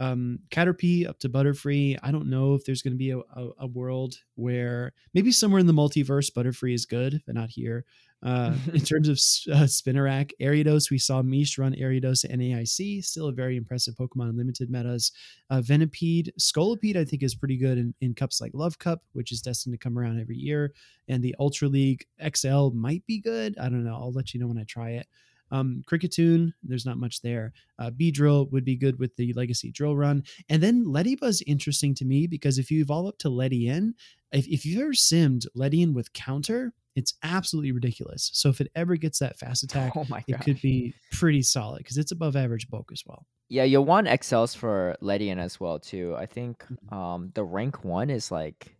Um, 0.00 0.38
Caterpie 0.50 1.06
up 1.06 1.18
to 1.20 1.28
Butterfree. 1.28 1.98
I 2.02 2.10
don't 2.10 2.30
know 2.30 2.54
if 2.54 2.64
there's 2.64 2.80
going 2.80 2.94
to 2.94 2.98
be 2.98 3.10
a, 3.10 3.18
a, 3.18 3.50
a, 3.60 3.66
world 3.66 4.16
where 4.34 4.92
maybe 5.12 5.30
somewhere 5.30 5.60
in 5.60 5.66
the 5.66 5.74
multiverse 5.74 6.32
Butterfree 6.32 6.72
is 6.72 6.86
good, 6.86 7.20
but 7.26 7.34
not 7.34 7.50
here. 7.50 7.84
Uh, 8.22 8.54
in 8.72 8.80
terms 8.80 9.08
of 9.08 9.16
uh, 9.54 9.64
Spinarak, 9.64 10.30
Ariados, 10.40 10.90
we 10.90 10.96
saw 10.96 11.20
Mish 11.20 11.58
run 11.58 11.74
Ariados 11.74 12.24
at 12.24 12.30
NAIC, 12.30 13.04
still 13.04 13.28
a 13.28 13.32
very 13.32 13.58
impressive 13.58 13.94
Pokemon 13.94 14.30
in 14.30 14.38
limited 14.38 14.70
metas. 14.70 15.12
Uh, 15.50 15.60
Venipede, 15.60 16.30
Scolipede, 16.40 16.96
I 16.96 17.04
think 17.04 17.22
is 17.22 17.34
pretty 17.34 17.58
good 17.58 17.76
in, 17.76 17.94
in 18.00 18.14
cups 18.14 18.40
like 18.40 18.52
Love 18.54 18.78
Cup, 18.78 19.02
which 19.12 19.32
is 19.32 19.42
destined 19.42 19.74
to 19.74 19.78
come 19.78 19.98
around 19.98 20.18
every 20.18 20.36
year. 20.36 20.72
And 21.08 21.22
the 21.22 21.36
Ultra 21.38 21.68
League 21.68 22.06
XL 22.34 22.70
might 22.70 23.04
be 23.06 23.20
good. 23.20 23.58
I 23.58 23.64
don't 23.64 23.84
know. 23.84 23.94
I'll 23.94 24.12
let 24.12 24.32
you 24.32 24.40
know 24.40 24.46
when 24.46 24.58
I 24.58 24.64
try 24.64 24.92
it. 24.92 25.06
Um, 25.50 25.82
Kricketune, 25.90 26.52
there's 26.62 26.86
not 26.86 26.98
much 26.98 27.20
there. 27.22 27.52
Uh, 27.78 27.90
drill 28.12 28.46
would 28.46 28.64
be 28.64 28.76
good 28.76 28.98
with 28.98 29.14
the 29.16 29.32
Legacy 29.34 29.70
Drill 29.70 29.96
Run. 29.96 30.22
And 30.48 30.62
then 30.62 30.84
Ledyba's 30.84 31.42
interesting 31.46 31.94
to 31.96 32.04
me 32.04 32.26
because 32.26 32.58
if 32.58 32.70
you 32.70 32.80
evolve 32.80 33.06
up 33.06 33.18
to 33.18 33.28
Ledian, 33.28 33.94
if, 34.32 34.46
if 34.46 34.64
you've 34.64 34.80
ever 34.80 34.92
simmed 34.92 35.46
Ledian 35.56 35.92
with 35.92 36.12
counter, 36.12 36.72
it's 36.96 37.14
absolutely 37.22 37.72
ridiculous. 37.72 38.30
So 38.32 38.48
if 38.48 38.60
it 38.60 38.70
ever 38.74 38.96
gets 38.96 39.18
that 39.20 39.38
fast 39.38 39.62
attack, 39.64 39.92
oh 39.96 40.06
it 40.26 40.40
could 40.40 40.60
be 40.60 40.94
pretty 41.12 41.42
solid 41.42 41.78
because 41.78 41.98
it's 41.98 42.12
above 42.12 42.36
average 42.36 42.68
bulk 42.68 42.90
as 42.92 43.02
well. 43.06 43.26
Yeah, 43.48 43.64
you'll 43.64 43.84
want 43.84 44.06
XLs 44.06 44.56
for 44.56 44.96
Ledian 45.02 45.38
as 45.38 45.58
well 45.58 45.80
too. 45.80 46.14
I 46.16 46.26
think 46.26 46.62
mm-hmm. 46.64 46.94
um, 46.94 47.30
the 47.34 47.42
rank 47.42 47.84
one 47.84 48.08
is 48.08 48.30
like 48.30 48.76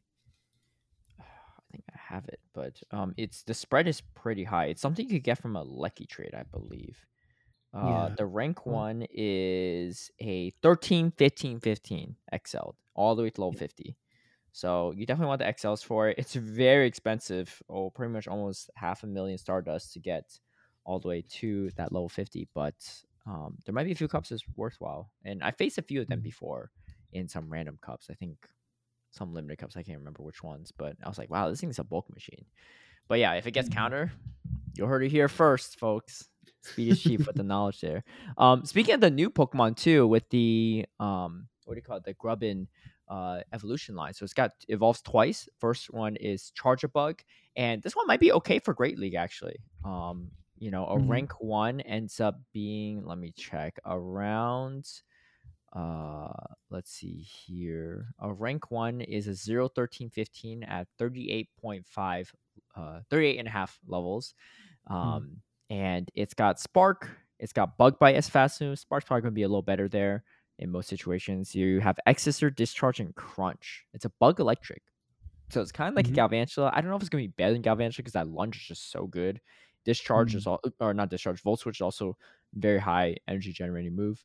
think 1.71 1.85
I 1.93 1.99
have 2.15 2.27
it, 2.29 2.41
but 2.55 2.81
um, 2.91 3.15
it's 3.17 3.43
the 3.43 3.55
spread 3.55 3.89
is 3.89 4.01
pretty 4.15 4.45
high. 4.45 4.67
It's 4.67 4.83
something 4.83 5.07
you 5.07 5.15
could 5.15 5.25
get 5.25 5.39
from 5.39 5.57
a 5.57 5.63
Lucky 5.63 6.07
trade, 6.07 6.35
I 6.35 6.43
believe. 6.43 7.07
Uh, 7.73 8.09
yeah. 8.09 8.15
The 8.17 8.27
rank 8.27 8.67
one 8.67 9.07
is 9.13 10.11
a 10.19 10.51
13, 10.63 11.13
15, 11.17 11.61
15 11.61 12.17
XL, 12.47 12.59
all 12.95 13.15
the 13.15 13.23
way 13.23 13.31
to 13.31 13.41
level 13.41 13.55
yeah. 13.55 13.61
50. 13.61 13.97
So 14.53 14.93
you 14.97 15.07
definitely 15.07 15.29
want 15.29 15.41
the 15.41 15.45
XLs 15.47 15.85
for 15.85 16.09
it. 16.09 16.19
It's 16.19 16.35
very 16.35 16.87
expensive, 16.87 17.63
or 17.69 17.87
oh, 17.87 17.91
pretty 17.91 18.13
much 18.13 18.27
almost 18.27 18.71
half 18.75 19.05
a 19.05 19.07
million 19.07 19.39
Stardust 19.39 19.93
to 19.93 20.01
get 20.01 20.39
all 20.85 20.99
the 20.99 21.09
way 21.09 21.25
to 21.29 21.71
that 21.77 21.93
level 21.93 22.09
50. 22.09 22.49
But 22.55 22.75
um, 23.27 23.57
there 23.65 23.73
might 23.73 23.85
be 23.85 23.93
a 23.93 23.97
few 23.97 24.09
cups 24.09 24.31
that's 24.31 24.43
worthwhile. 24.57 25.11
And 25.25 25.43
I 25.43 25.53
faced 25.53 25.79
a 25.79 25.83
few 25.83 26.01
of 26.01 26.09
them 26.09 26.19
mm-hmm. 26.19 26.25
before 26.25 26.71
in 27.13 27.29
some 27.29 27.49
random 27.49 27.79
cups. 27.81 28.09
I 28.11 28.15
think 28.15 28.37
some 29.11 29.35
limited 29.35 29.59
cups. 29.59 29.77
I 29.77 29.83
can't 29.83 29.99
remember 29.99 30.23
which 30.23 30.43
ones, 30.43 30.73
but 30.77 30.97
I 31.05 31.09
was 31.09 31.19
like, 31.19 31.31
wow, 31.31 31.49
this 31.49 31.61
thing's 31.61 31.79
a 31.79 31.85
bulk 31.85 32.07
machine. 32.13 32.45
But 33.09 33.19
yeah, 33.19 33.35
if 33.35 33.47
it 33.47 33.53
gets 33.53 33.69
mm-hmm. 33.69 33.79
counter, 33.79 34.13
you 34.77 34.87
heard 34.87 35.03
it 35.03 35.11
here 35.11 35.29
first, 35.29 35.79
folks. 35.79 36.29
SpeediestChief 36.65 37.27
with 37.27 37.37
the 37.37 37.43
knowledge 37.43 37.81
there. 37.81 38.05
Um, 38.39 38.65
speaking 38.65 38.95
of 38.95 39.01
the 39.01 39.11
new 39.11 39.31
Pokemon 39.31 39.77
too, 39.77 40.07
with 40.07 40.29
the 40.31 40.87
um, 40.99 41.49
what 41.65 41.75
do 41.75 41.79
you 41.79 41.83
call 41.83 41.97
it, 41.97 42.05
the 42.05 42.15
Grubbin 42.15 42.69
uh, 43.09 43.41
evolution 43.53 43.95
line. 43.95 44.15
So 44.15 44.25
it's 44.25 44.35
got 44.35 44.53
evolves 44.69 45.03
twice. 45.03 45.49
First 45.59 45.93
one 45.93 46.17
is 46.17 46.53
Charjabug, 46.61 47.21
and 47.57 47.83
this 47.83 47.97
one 47.97 48.07
might 48.07 48.21
be 48.21 48.33
okay 48.33 48.59
for 48.59 48.75
Great 48.75 48.99
League 48.99 49.15
actually. 49.15 49.57
Um, 49.85 50.31
you 50.59 50.71
know, 50.71 50.87
a 50.87 50.97
mm-hmm. 50.97 51.11
rank 51.11 51.33
one 51.41 51.81
ends 51.81 52.21
up 52.21 52.41
being 52.53 53.05
let 53.05 53.19
me 53.19 53.33
check 53.37 53.79
around 53.85 54.87
uh 55.73 56.33
let's 56.71 56.91
see 56.91 57.19
here. 57.21 58.09
A 58.21 58.33
rank 58.33 58.71
one 58.71 59.01
is 59.01 59.29
a 59.29 59.35
0 59.35 59.69
13 59.69 60.11
15 60.11 60.65
at 60.65 60.89
38.5 61.01 62.29
uh 62.77 63.01
38 63.09 63.39
and 63.39 63.49
a 63.49 63.51
half 63.51 63.79
levels. 63.87 64.35
Hmm. 64.87 64.95
um 64.95 65.23
mm. 65.23 65.77
and 65.77 66.11
it's 66.15 66.35
got 66.35 66.59
spark. 66.59 67.11
It's 67.39 67.53
got 67.53 67.79
bug 67.79 67.99
bite 67.99 68.17
as 68.17 68.29
fast 68.29 68.61
as 68.63 68.81
spark's 68.81 69.07
probably 69.07 69.23
gonna 69.23 69.33
be 69.33 69.43
a 69.43 69.49
little 69.49 69.63
better 69.63 69.89
there 69.89 70.25
in 70.59 70.71
most 70.71 70.89
situations. 70.89 71.55
You 71.55 71.81
have 71.81 71.99
X-Scissor 72.07 72.51
discharge 72.51 73.01
and 73.01 73.15
crunch. 73.15 73.87
It's 73.95 74.05
a 74.05 74.13
bug 74.21 74.41
electric. 74.41 74.83
So 75.51 75.63
it's 75.63 75.73
kind 75.73 75.89
of 75.89 75.97
like 75.97 76.07
mm-hmm. 76.07 76.15
a 76.15 76.29
galvantula 76.29 76.71
i 76.75 76.81
don't 76.81 76.91
know 76.91 76.97
if 76.97 77.03
it's 77.03 77.09
gonna 77.09 77.25
be 77.25 77.29
better 77.29 77.53
than 77.53 77.63
galvantula 77.63 77.99
because 77.99 78.13
that 78.15 78.29
lunge 78.29 78.57
is 78.57 78.63
just 78.63 78.91
so 78.91 79.07
good. 79.07 79.41
Discharge 79.85 80.31
mm-hmm. 80.31 80.39
is 80.39 80.47
all 80.49 80.61
or 80.81 80.93
not 80.95 81.11
discharge 81.11 81.41
volt 81.43 81.61
switch 81.61 81.77
is 81.77 81.81
also 81.81 82.17
very 82.55 82.81
high 82.81 83.17
energy 83.29 83.53
generating 83.53 83.95
move 83.95 84.25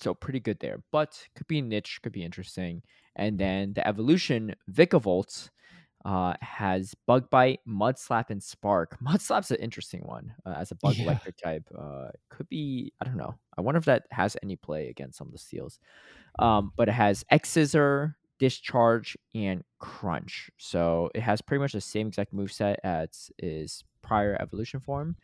so 0.00 0.14
pretty 0.14 0.40
good 0.40 0.58
there, 0.60 0.82
but 0.92 1.20
could 1.34 1.46
be 1.46 1.60
niche, 1.60 2.00
could 2.02 2.12
be 2.12 2.24
interesting. 2.24 2.82
And 3.16 3.38
then 3.38 3.72
the 3.74 3.86
evolution 3.86 4.54
Vikavolt 4.70 5.50
uh, 6.04 6.34
has 6.40 6.94
Bug 7.06 7.28
Bite, 7.30 7.60
Mud 7.66 7.98
Slap, 7.98 8.30
and 8.30 8.42
Spark. 8.42 8.96
Mud 9.02 9.20
Slap's 9.20 9.50
an 9.50 9.58
interesting 9.58 10.02
one 10.04 10.32
uh, 10.46 10.54
as 10.56 10.70
a 10.70 10.76
bug 10.76 10.94
yeah. 10.96 11.04
electric 11.04 11.36
type. 11.36 11.64
Uh, 11.76 12.08
could 12.30 12.48
be, 12.48 12.92
I 13.00 13.04
don't 13.04 13.16
know. 13.16 13.34
I 13.56 13.60
wonder 13.60 13.78
if 13.78 13.84
that 13.86 14.04
has 14.10 14.36
any 14.42 14.56
play 14.56 14.88
against 14.88 15.18
some 15.18 15.26
of 15.26 15.32
the 15.32 15.38
steals. 15.38 15.78
Um, 16.38 16.72
but 16.76 16.88
it 16.88 16.92
has 16.92 17.24
X 17.30 17.50
Scissor, 17.50 18.16
Discharge, 18.38 19.16
and 19.34 19.64
Crunch. 19.80 20.50
So 20.56 21.10
it 21.14 21.20
has 21.20 21.40
pretty 21.40 21.60
much 21.60 21.72
the 21.72 21.80
same 21.80 22.08
exact 22.08 22.32
move 22.32 22.52
set 22.52 22.78
as 22.84 23.30
is 23.38 23.82
prior 24.02 24.36
evolution 24.40 24.80
form. 24.80 25.16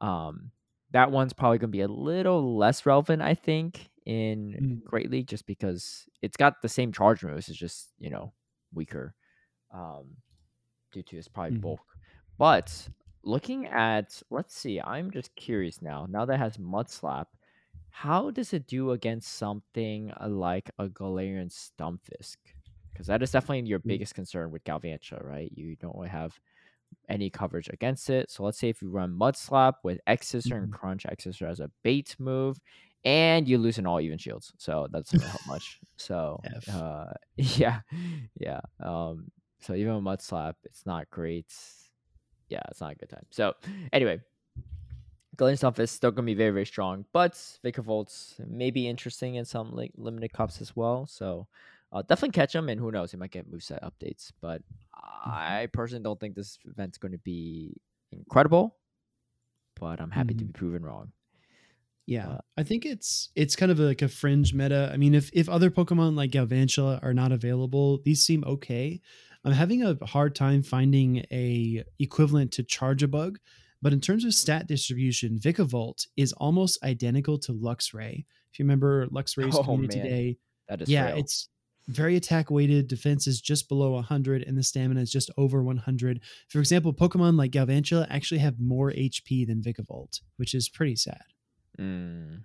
Um, 0.00 0.50
that 0.92 1.10
one's 1.10 1.32
probably 1.32 1.58
going 1.58 1.70
to 1.70 1.76
be 1.76 1.80
a 1.82 1.88
little 1.88 2.56
less 2.56 2.86
relevant, 2.86 3.22
I 3.22 3.34
think, 3.34 3.90
in 4.08 4.80
mm. 4.82 4.84
Great 4.84 5.10
League 5.10 5.28
just 5.28 5.46
because 5.46 6.06
it's 6.22 6.36
got 6.36 6.62
the 6.62 6.68
same 6.68 6.90
charge 6.90 7.22
moves. 7.22 7.48
It's 7.48 7.58
just 7.58 7.90
you 8.00 8.10
know 8.10 8.32
weaker 8.74 9.14
um, 9.72 10.06
due 10.90 11.02
to 11.02 11.18
its 11.18 11.28
probably 11.28 11.58
mm. 11.58 11.60
bulk. 11.60 11.80
But 12.38 12.88
looking 13.22 13.66
at 13.66 14.20
let's 14.30 14.56
see, 14.56 14.80
I'm 14.80 15.10
just 15.10 15.34
curious 15.36 15.82
now. 15.82 16.06
Now 16.08 16.24
that 16.24 16.38
has 16.38 16.58
Mud 16.58 16.90
Slap, 16.90 17.28
how 17.90 18.30
does 18.30 18.54
it 18.54 18.66
do 18.66 18.92
against 18.92 19.36
something 19.36 20.10
like 20.26 20.70
a 20.78 20.86
Galarian 20.88 21.52
Stunfisk? 21.52 22.38
Because 22.90 23.06
that 23.08 23.22
is 23.22 23.30
definitely 23.30 23.68
your 23.68 23.80
mm. 23.80 23.88
biggest 23.88 24.14
concern 24.14 24.50
with 24.50 24.64
Galvantula, 24.64 25.22
right? 25.22 25.52
You 25.54 25.76
don't 25.76 25.94
really 25.94 26.08
have 26.08 26.32
any 27.10 27.28
coverage 27.28 27.68
against 27.68 28.08
it. 28.08 28.30
So 28.30 28.42
let's 28.42 28.58
say 28.58 28.70
if 28.70 28.80
you 28.80 28.88
run 28.88 29.12
Mud 29.12 29.36
Slap 29.36 29.76
with 29.82 30.00
X 30.06 30.28
Scissor 30.28 30.54
mm-hmm. 30.54 30.64
and 30.64 30.72
Crunch 30.72 31.04
X 31.06 31.24
Scissor 31.24 31.46
as 31.46 31.60
a 31.60 31.70
bait 31.82 32.16
move, 32.18 32.58
and 33.04 33.48
you 33.48 33.58
lose 33.58 33.78
in 33.78 33.86
all 33.86 34.00
even 34.00 34.18
shields. 34.18 34.52
So 34.58 34.88
that's 34.90 35.12
not 35.12 35.22
help 35.22 35.46
much. 35.46 35.78
So 35.96 36.40
uh, 36.72 37.12
yeah, 37.36 37.80
yeah. 38.38 38.60
Um, 38.80 39.30
so 39.60 39.74
even 39.74 39.94
a 39.94 40.00
mud 40.00 40.22
slap, 40.22 40.56
it's 40.64 40.86
not 40.86 41.10
great. 41.10 41.52
Yeah, 42.48 42.62
it's 42.70 42.80
not 42.80 42.92
a 42.92 42.94
good 42.94 43.10
time. 43.10 43.26
So 43.30 43.54
anyway, 43.92 44.20
stuff 45.54 45.78
is 45.78 45.90
still 45.90 46.10
gonna 46.10 46.26
be 46.26 46.34
very 46.34 46.50
very 46.50 46.66
strong, 46.66 47.04
but 47.12 47.32
Vikavolts 47.64 48.38
may 48.48 48.70
be 48.70 48.88
interesting 48.88 49.36
in 49.36 49.44
some 49.44 49.72
like 49.72 49.92
limited 49.96 50.32
cups 50.32 50.60
as 50.60 50.74
well. 50.74 51.06
So 51.06 51.46
uh, 51.92 52.02
definitely 52.02 52.32
catch 52.32 52.52
them, 52.52 52.68
and 52.68 52.80
who 52.80 52.90
knows, 52.90 53.10
he 53.10 53.16
might 53.16 53.30
get 53.30 53.50
moveset 53.50 53.82
updates. 53.82 54.30
But 54.40 54.60
mm-hmm. 54.60 55.30
I 55.30 55.68
personally 55.72 56.02
don't 56.02 56.20
think 56.20 56.34
this 56.34 56.58
event's 56.66 56.98
going 56.98 57.12
to 57.12 57.18
be 57.18 57.74
incredible. 58.12 58.76
But 59.80 60.00
I'm 60.00 60.10
happy 60.10 60.34
mm-hmm. 60.34 60.38
to 60.38 60.44
be 60.46 60.52
proven 60.52 60.82
wrong. 60.82 61.12
Yeah, 62.08 62.26
uh, 62.26 62.38
I 62.56 62.62
think 62.62 62.86
it's 62.86 63.28
it's 63.36 63.54
kind 63.54 63.70
of 63.70 63.78
like 63.78 64.00
a 64.00 64.08
fringe 64.08 64.54
meta. 64.54 64.90
I 64.90 64.96
mean, 64.96 65.14
if 65.14 65.28
if 65.34 65.46
other 65.46 65.70
Pokemon 65.70 66.16
like 66.16 66.30
Galvantula 66.30 67.00
are 67.02 67.12
not 67.12 67.32
available, 67.32 68.00
these 68.02 68.24
seem 68.24 68.44
okay. 68.44 69.02
I'm 69.44 69.52
having 69.52 69.82
a 69.82 69.94
hard 70.06 70.34
time 70.34 70.62
finding 70.62 71.18
a 71.30 71.84
equivalent 71.98 72.52
to 72.52 72.64
Charjabug, 72.64 73.36
but 73.82 73.92
in 73.92 74.00
terms 74.00 74.24
of 74.24 74.32
stat 74.32 74.66
distribution, 74.66 75.38
Vikavolt 75.38 76.06
is 76.16 76.32
almost 76.32 76.82
identical 76.82 77.38
to 77.40 77.52
Luxray. 77.52 78.24
If 78.50 78.58
you 78.58 78.64
remember 78.64 79.06
Luxray's 79.12 79.54
oh, 79.54 79.62
community 79.62 79.98
man. 79.98 80.06
today, 80.06 80.38
that 80.66 80.80
is 80.80 80.88
yeah, 80.88 81.08
real. 81.08 81.18
it's 81.18 81.50
very 81.88 82.16
attack 82.16 82.50
weighted. 82.50 82.88
Defense 82.88 83.26
is 83.26 83.38
just 83.38 83.68
below 83.68 83.90
100, 83.90 84.44
and 84.44 84.56
the 84.56 84.62
stamina 84.62 85.02
is 85.02 85.12
just 85.12 85.30
over 85.36 85.62
100. 85.62 86.20
For 86.48 86.58
example, 86.58 86.94
Pokemon 86.94 87.36
like 87.36 87.50
Galvantula 87.50 88.06
actually 88.08 88.38
have 88.38 88.58
more 88.58 88.92
HP 88.92 89.46
than 89.46 89.60
Vikavolt, 89.60 90.22
which 90.38 90.54
is 90.54 90.70
pretty 90.70 90.96
sad. 90.96 91.20
Mm. 91.80 92.40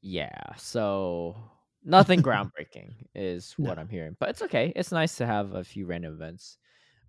Yeah. 0.00 0.54
So 0.56 1.36
nothing 1.84 2.22
groundbreaking 2.22 2.94
is 3.14 3.54
no. 3.58 3.68
what 3.68 3.78
I'm 3.78 3.88
hearing, 3.88 4.16
but 4.18 4.30
it's 4.30 4.42
okay. 4.42 4.72
It's 4.76 4.92
nice 4.92 5.16
to 5.16 5.26
have 5.26 5.54
a 5.54 5.64
few 5.64 5.86
random 5.86 6.14
events. 6.14 6.58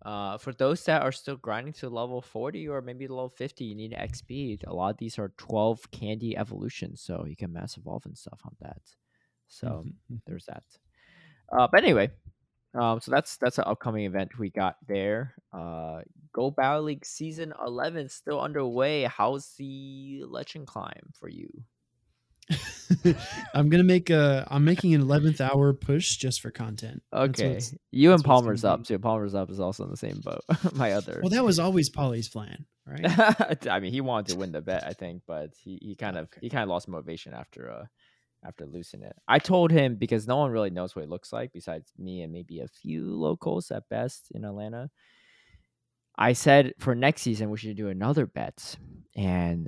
Uh, 0.05 0.38
for 0.38 0.53
those 0.53 0.84
that 0.86 1.01
are 1.01 1.12
still 1.12 1.36
grinding 1.36 1.74
to 1.74 1.89
level 1.89 2.22
40 2.22 2.70
or 2.70 2.82
maybe 2.82 3.05
level 3.07 3.30
50, 3.30 3.66
you 3.66 3.76
need 3.76 3.91
XP. 3.91 4.66
A 4.66 4.74
lot 4.74 4.91
of 4.91 4.97
these 4.97 5.20
are 5.20 5.34
12 5.38 5.91
candy 5.91 6.38
evolutions, 6.38 7.01
so 7.01 7.26
you 7.28 7.36
can 7.36 7.51
mass 7.51 7.76
evolve 7.78 8.05
and 8.05 8.18
stuff 8.18 8.39
on 8.45 8.55
that. 8.62 8.82
So 9.47 9.68
mm-hmm. 9.68 9.89
mm-hmm. 9.89 10.16
there's 10.26 10.45
that. 10.45 10.64
Uh, 11.51 11.68
but 11.70 11.84
anyway, 11.84 12.10
um, 12.74 12.99
so 12.99 13.11
that's 13.11 13.38
that's 13.38 13.57
an 13.57 13.65
upcoming 13.67 14.05
event 14.05 14.38
we 14.38 14.49
got 14.49 14.76
there. 14.88 15.36
Uh, 15.53 16.01
Go 16.34 16.51
Battle 16.51 16.84
League 16.84 17.05
season 17.05 17.53
eleven 17.65 18.09
still 18.09 18.39
underway. 18.39 19.03
How's 19.03 19.53
the 19.57 20.24
legend 20.28 20.67
climb 20.67 21.11
for 21.20 21.30
you? 21.30 21.49
I'm 23.53 23.70
gonna 23.70 23.84
make 23.84 24.09
a. 24.09 24.47
I'm 24.49 24.65
making 24.65 24.93
an 24.93 25.01
eleventh 25.01 25.41
hour 25.41 25.74
push 25.74 26.17
just 26.17 26.41
for 26.41 26.51
content. 26.51 27.01
Okay, 27.13 27.59
you 27.91 28.13
and 28.13 28.24
Palmer's 28.24 28.63
up 28.63 28.84
too. 28.84 28.99
Palmer's 28.99 29.36
up 29.36 29.49
is 29.51 29.59
also 29.59 29.84
in 29.84 29.91
the 29.91 29.97
same 29.97 30.22
boat. 30.24 30.43
My 30.74 30.93
other. 30.93 31.20
Well, 31.22 31.30
that 31.30 31.43
was 31.43 31.59
always 31.59 31.89
Polly's 31.89 32.30
plan, 32.30 32.65
right? 32.86 33.67
I 33.70 33.80
mean, 33.80 33.91
he 33.91 34.01
wanted 34.01 34.34
to 34.34 34.39
win 34.39 34.51
the 34.51 34.61
bet, 34.61 34.84
I 34.86 34.93
think, 34.93 35.24
but 35.28 35.51
he, 35.63 35.80
he 35.82 35.95
kind 35.95 36.17
of 36.17 36.26
okay. 36.26 36.39
he 36.41 36.49
kind 36.49 36.63
of 36.63 36.70
lost 36.70 36.88
motivation 36.88 37.34
after 37.34 37.72
uh 37.72 37.86
after 38.45 38.65
losing 38.65 39.03
it. 39.03 39.15
I 39.27 39.39
told 39.39 39.71
him 39.71 39.95
because 39.95 40.27
no 40.27 40.37
one 40.37 40.51
really 40.51 40.69
knows 40.69 40.95
what 40.95 41.03
it 41.03 41.09
looks 41.09 41.33
like 41.33 41.51
besides 41.53 41.91
me 41.97 42.21
and 42.21 42.31
maybe 42.31 42.61
a 42.61 42.67
few 42.67 43.05
locals 43.05 43.71
at 43.71 43.89
best 43.89 44.31
in 44.33 44.45
Atlanta. 44.45 44.89
I 46.17 46.33
said 46.33 46.73
for 46.79 46.95
next 46.95 47.21
season 47.21 47.49
we 47.49 47.57
should 47.57 47.77
do 47.77 47.87
another 47.87 48.25
bet, 48.25 48.75
and 49.15 49.67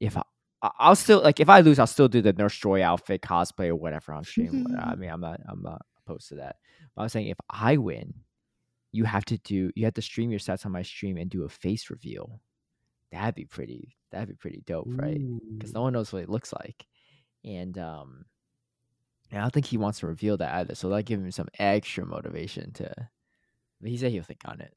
if 0.00 0.16
I, 0.16 0.22
I'll 0.62 0.96
still 0.96 1.22
like 1.22 1.38
if 1.38 1.48
I 1.48 1.60
lose, 1.60 1.78
I'll 1.78 1.86
still 1.86 2.08
do 2.08 2.20
the 2.20 2.32
Nurse 2.32 2.56
Joy 2.56 2.82
outfit 2.82 3.22
cosplay 3.22 3.68
or 3.68 3.76
whatever 3.76 4.12
on 4.12 4.24
stream. 4.24 4.66
I 4.80 4.94
mean, 4.96 5.10
I'm 5.10 5.20
not 5.20 5.40
I'm 5.48 5.62
not 5.62 5.82
opposed 6.04 6.28
to 6.30 6.36
that. 6.36 6.56
But 6.94 7.02
I 7.02 7.04
was 7.04 7.12
saying 7.12 7.28
if 7.28 7.38
I 7.50 7.76
win, 7.76 8.14
you 8.90 9.04
have 9.04 9.24
to 9.26 9.38
do 9.38 9.70
you 9.76 9.84
have 9.84 9.94
to 9.94 10.02
stream 10.02 10.30
your 10.30 10.40
sets 10.40 10.66
on 10.66 10.72
my 10.72 10.82
stream 10.82 11.16
and 11.18 11.30
do 11.30 11.44
a 11.44 11.48
face 11.48 11.88
reveal. 11.90 12.40
That'd 13.12 13.36
be 13.36 13.44
pretty. 13.44 13.96
That'd 14.10 14.28
be 14.28 14.34
pretty 14.34 14.62
dope, 14.66 14.88
right? 14.88 15.20
Because 15.56 15.72
no 15.72 15.82
one 15.82 15.92
knows 15.92 16.12
what 16.12 16.22
it 16.22 16.28
looks 16.28 16.52
like, 16.52 16.86
and 17.46 17.78
um, 17.78 18.26
and 19.30 19.40
I 19.40 19.42
don't 19.44 19.52
think 19.52 19.66
he 19.66 19.78
wants 19.78 20.00
to 20.00 20.06
reveal 20.06 20.36
that 20.38 20.54
either. 20.56 20.74
So 20.74 20.88
that 20.90 21.04
give 21.04 21.20
him 21.20 21.30
some 21.30 21.48
extra 21.58 22.04
motivation 22.04 22.72
to. 22.74 22.92
But 23.80 23.90
he 23.90 23.96
said 23.96 24.12
he'll 24.12 24.22
think 24.22 24.40
on 24.44 24.60
it. 24.60 24.72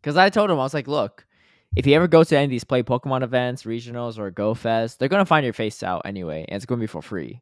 Because 0.00 0.16
I 0.16 0.28
told 0.30 0.50
him 0.50 0.58
I 0.58 0.62
was 0.62 0.74
like, 0.74 0.88
look, 0.88 1.26
if 1.76 1.86
you 1.86 1.94
ever 1.94 2.06
go 2.08 2.22
to 2.22 2.36
any 2.36 2.44
of 2.44 2.50
these 2.50 2.64
play 2.64 2.82
Pokemon 2.82 3.22
events, 3.22 3.62
regionals, 3.64 4.18
or 4.18 4.30
Go 4.30 4.54
Fest, 4.54 4.98
they're 4.98 5.08
gonna 5.08 5.24
find 5.24 5.44
your 5.44 5.52
face 5.52 5.82
out 5.82 6.02
anyway, 6.04 6.44
and 6.48 6.56
it's 6.56 6.66
gonna 6.66 6.80
be 6.80 6.86
for 6.86 7.02
free. 7.02 7.40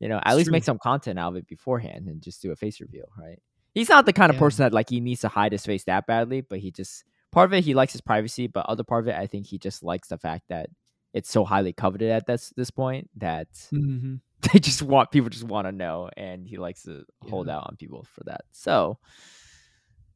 You 0.00 0.08
know, 0.08 0.16
at 0.18 0.28
It's 0.28 0.36
least 0.36 0.46
true. 0.46 0.52
make 0.52 0.64
some 0.64 0.78
content 0.78 1.18
out 1.18 1.32
of 1.32 1.36
it 1.36 1.46
beforehand 1.48 2.08
and 2.08 2.20
just 2.22 2.42
do 2.42 2.52
a 2.52 2.56
face 2.56 2.80
reveal, 2.80 3.06
right? 3.18 3.40
He's 3.74 3.88
not 3.88 4.06
the 4.06 4.12
kind 4.12 4.30
of 4.30 4.36
person 4.38 4.62
that 4.64 4.72
like 4.72 4.90
he 4.90 5.00
needs 5.00 5.22
to 5.22 5.28
hide 5.28 5.52
his 5.52 5.64
face 5.66 5.84
that 5.84 6.06
badly, 6.06 6.40
but 6.42 6.60
he 6.60 6.70
just 6.70 7.04
part 7.32 7.46
of 7.50 7.54
it 7.54 7.64
he 7.64 7.74
likes 7.74 7.92
his 7.92 8.00
privacy, 8.00 8.46
but 8.46 8.66
other 8.66 8.84
part 8.84 9.04
of 9.04 9.08
it 9.08 9.16
I 9.16 9.26
think 9.26 9.46
he 9.46 9.58
just 9.58 9.82
likes 9.82 10.08
the 10.08 10.18
fact 10.18 10.44
that 10.48 10.68
it's 11.14 11.30
so 11.30 11.44
highly 11.44 11.72
coveted 11.72 12.10
at 12.10 12.26
this 12.26 12.52
this 12.56 12.70
point 12.70 13.08
that 13.16 13.48
Mhm. 13.72 14.20
they 14.52 14.58
just 14.58 14.82
want 14.82 15.10
people 15.10 15.30
just 15.30 15.44
want 15.44 15.66
to 15.66 15.72
know, 15.72 16.10
and 16.16 16.46
he 16.46 16.58
likes 16.58 16.82
to 16.82 17.04
hold 17.30 17.48
out 17.48 17.66
on 17.68 17.76
people 17.76 18.04
for 18.14 18.24
that. 18.24 18.42
So, 18.52 18.98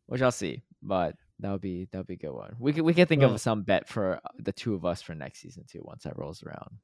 which 0.07 0.21
I'll 0.23 0.31
see, 0.33 0.63
but 0.83 1.15
that 1.41 1.51
would 1.53 1.61
be 1.61 1.87
that 1.93 1.99
would 1.99 2.07
be 2.07 2.15
a 2.15 2.19
good 2.19 2.33
one. 2.33 2.55
We 2.59 2.73
could 2.73 2.83
we 2.83 2.93
could 2.95 3.09
think 3.09 3.23
Well- 3.23 3.33
of 3.35 3.41
some 3.41 3.63
bet 3.63 3.89
for 3.89 4.17
uh, 4.17 4.29
the 4.39 4.53
two 4.53 4.75
of 4.75 4.85
us 4.85 5.01
for 5.01 5.15
next 5.15 5.41
season 5.41 5.65
too 5.67 5.81
once 5.85 6.03
that 6.05 6.19
rolls 6.19 6.43
around. 6.43 6.79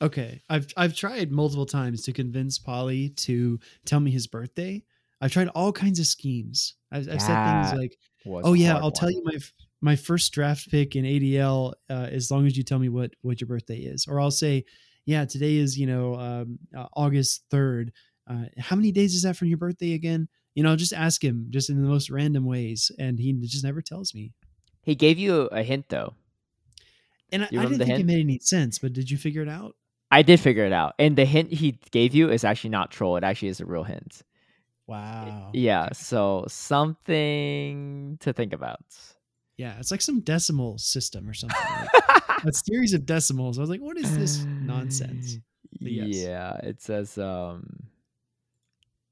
Okay, 0.00 0.40
I've 0.48 0.68
I've 0.76 0.94
tried 0.94 1.32
multiple 1.32 1.66
times 1.66 2.04
to 2.04 2.12
convince 2.12 2.58
Polly 2.58 3.10
to 3.10 3.58
tell 3.84 3.98
me 4.00 4.10
his 4.12 4.26
birthday. 4.28 4.84
I've 5.20 5.32
tried 5.32 5.48
all 5.48 5.72
kinds 5.72 5.98
of 5.98 6.06
schemes. 6.06 6.74
I've, 6.92 7.08
I've 7.10 7.20
said 7.20 7.62
things 7.66 7.76
like, 7.76 7.98
"Oh 8.44 8.52
yeah, 8.52 8.76
I'll 8.78 8.92
tell 8.92 9.10
you 9.10 9.20
my 9.24 9.36
my 9.80 9.96
first 9.96 10.32
draft 10.32 10.70
pick 10.70 10.96
in 10.96 11.04
ADL 11.04 11.72
uh, 11.90 12.08
as 12.10 12.30
long 12.30 12.46
as 12.46 12.56
you 12.56 12.62
tell 12.62 12.78
me 12.78 12.88
what 12.88 13.12
what 13.22 13.40
your 13.40 13.48
birthday 13.48 13.78
is." 13.78 14.06
Or 14.08 14.20
I'll 14.20 14.30
say, 14.30 14.64
"Yeah, 15.06 15.24
today 15.24 15.56
is 15.56 15.78
you 15.78 15.86
know 15.86 16.14
um, 16.16 16.58
uh, 16.76 16.86
August 16.94 17.44
third. 17.50 17.92
Uh, 18.28 18.44
how 18.58 18.76
many 18.76 18.92
days 18.92 19.14
is 19.14 19.22
that 19.22 19.36
from 19.36 19.48
your 19.48 19.58
birthday 19.58 19.94
again?" 19.94 20.28
You 20.54 20.64
know, 20.64 20.70
I'll 20.70 20.76
just 20.76 20.92
ask 20.92 21.22
him 21.22 21.46
just 21.50 21.70
in 21.70 21.80
the 21.80 21.88
most 21.88 22.10
random 22.10 22.44
ways, 22.44 22.90
and 22.98 23.18
he 23.18 23.32
just 23.42 23.64
never 23.64 23.80
tells 23.80 24.14
me. 24.14 24.32
He 24.82 24.94
gave 24.94 25.18
you 25.18 25.42
a 25.52 25.62
hint 25.62 25.88
though. 25.88 26.14
And 27.30 27.44
I, 27.44 27.48
I 27.48 27.66
didn't 27.66 27.78
think 27.78 28.00
it 28.00 28.06
made 28.06 28.20
any 28.20 28.38
sense, 28.38 28.78
but 28.78 28.92
did 28.92 29.10
you 29.10 29.18
figure 29.18 29.42
it 29.42 29.48
out? 29.48 29.76
I 30.10 30.22
did 30.22 30.40
figure 30.40 30.64
it 30.64 30.72
out, 30.72 30.94
and 30.98 31.14
the 31.14 31.26
hint 31.26 31.52
he 31.52 31.78
gave 31.90 32.14
you 32.14 32.30
is 32.30 32.42
actually 32.42 32.70
not 32.70 32.90
troll. 32.90 33.16
It 33.18 33.24
actually 33.24 33.48
is 33.48 33.60
a 33.60 33.66
real 33.66 33.84
hint. 33.84 34.22
Wow. 34.86 35.50
Yeah, 35.52 35.90
so 35.92 36.46
something 36.48 38.16
to 38.20 38.32
think 38.32 38.54
about. 38.54 38.80
Yeah, 39.58 39.76
it's 39.78 39.90
like 39.90 40.00
some 40.00 40.20
decimal 40.20 40.78
system 40.78 41.28
or 41.28 41.34
something. 41.34 41.58
Like 41.60 42.22
a 42.46 42.52
series 42.52 42.94
of 42.94 43.04
decimals. 43.04 43.58
I 43.58 43.60
was 43.60 43.68
like, 43.70 43.80
what 43.80 43.98
is 43.98 44.14
this 44.16 44.46
nonsense? 44.60 45.38
Yes. 45.80 46.08
Yeah, 46.08 46.56
it 46.62 46.80
says 46.80 47.18
um 47.18 47.84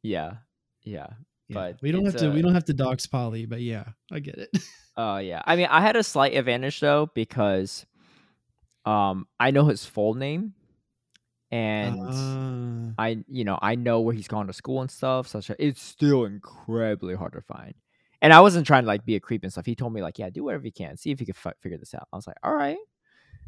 yeah. 0.02 0.36
Yeah. 0.82 1.08
Yeah, 1.48 1.54
But 1.54 1.78
we 1.82 1.92
don't 1.92 2.04
have 2.06 2.16
to 2.16 2.30
we 2.30 2.42
don't 2.42 2.54
have 2.54 2.64
to 2.64 2.72
dox 2.72 3.06
Polly, 3.06 3.44
but 3.46 3.60
yeah, 3.60 3.84
I 4.10 4.20
get 4.20 4.38
it. 4.38 4.50
Oh 4.98 5.18
yeah. 5.18 5.42
I 5.44 5.56
mean, 5.56 5.66
I 5.70 5.82
had 5.82 5.94
a 5.96 6.02
slight 6.02 6.34
advantage 6.34 6.80
though 6.80 7.10
because 7.14 7.84
um 8.86 9.26
I 9.38 9.50
know 9.50 9.66
his 9.66 9.84
full 9.84 10.14
name 10.14 10.54
and 11.50 11.98
Ah, 12.02 12.92
I 12.98 13.22
you 13.28 13.44
know, 13.44 13.58
I 13.60 13.74
know 13.74 14.00
where 14.00 14.14
he's 14.14 14.28
gone 14.28 14.46
to 14.46 14.54
school 14.54 14.80
and 14.80 14.90
stuff, 14.90 15.28
such 15.28 15.48
that 15.48 15.58
it's 15.60 15.82
still 15.82 16.24
incredibly 16.24 17.14
hard 17.14 17.34
to 17.34 17.42
find. 17.42 17.74
And 18.22 18.32
I 18.32 18.40
wasn't 18.40 18.66
trying 18.66 18.82
to 18.82 18.86
like 18.86 19.04
be 19.04 19.16
a 19.16 19.20
creep 19.20 19.42
and 19.42 19.52
stuff. 19.52 19.66
He 19.66 19.74
told 19.74 19.92
me 19.92 20.02
like, 20.02 20.18
yeah, 20.18 20.30
do 20.30 20.44
whatever 20.44 20.64
you 20.64 20.72
can, 20.72 20.96
see 20.96 21.10
if 21.10 21.20
you 21.20 21.26
can 21.26 21.34
fi- 21.34 21.52
figure 21.60 21.78
this 21.78 21.94
out. 21.94 22.08
I 22.12 22.16
was 22.16 22.26
like, 22.26 22.36
all 22.42 22.54
right. 22.54 22.78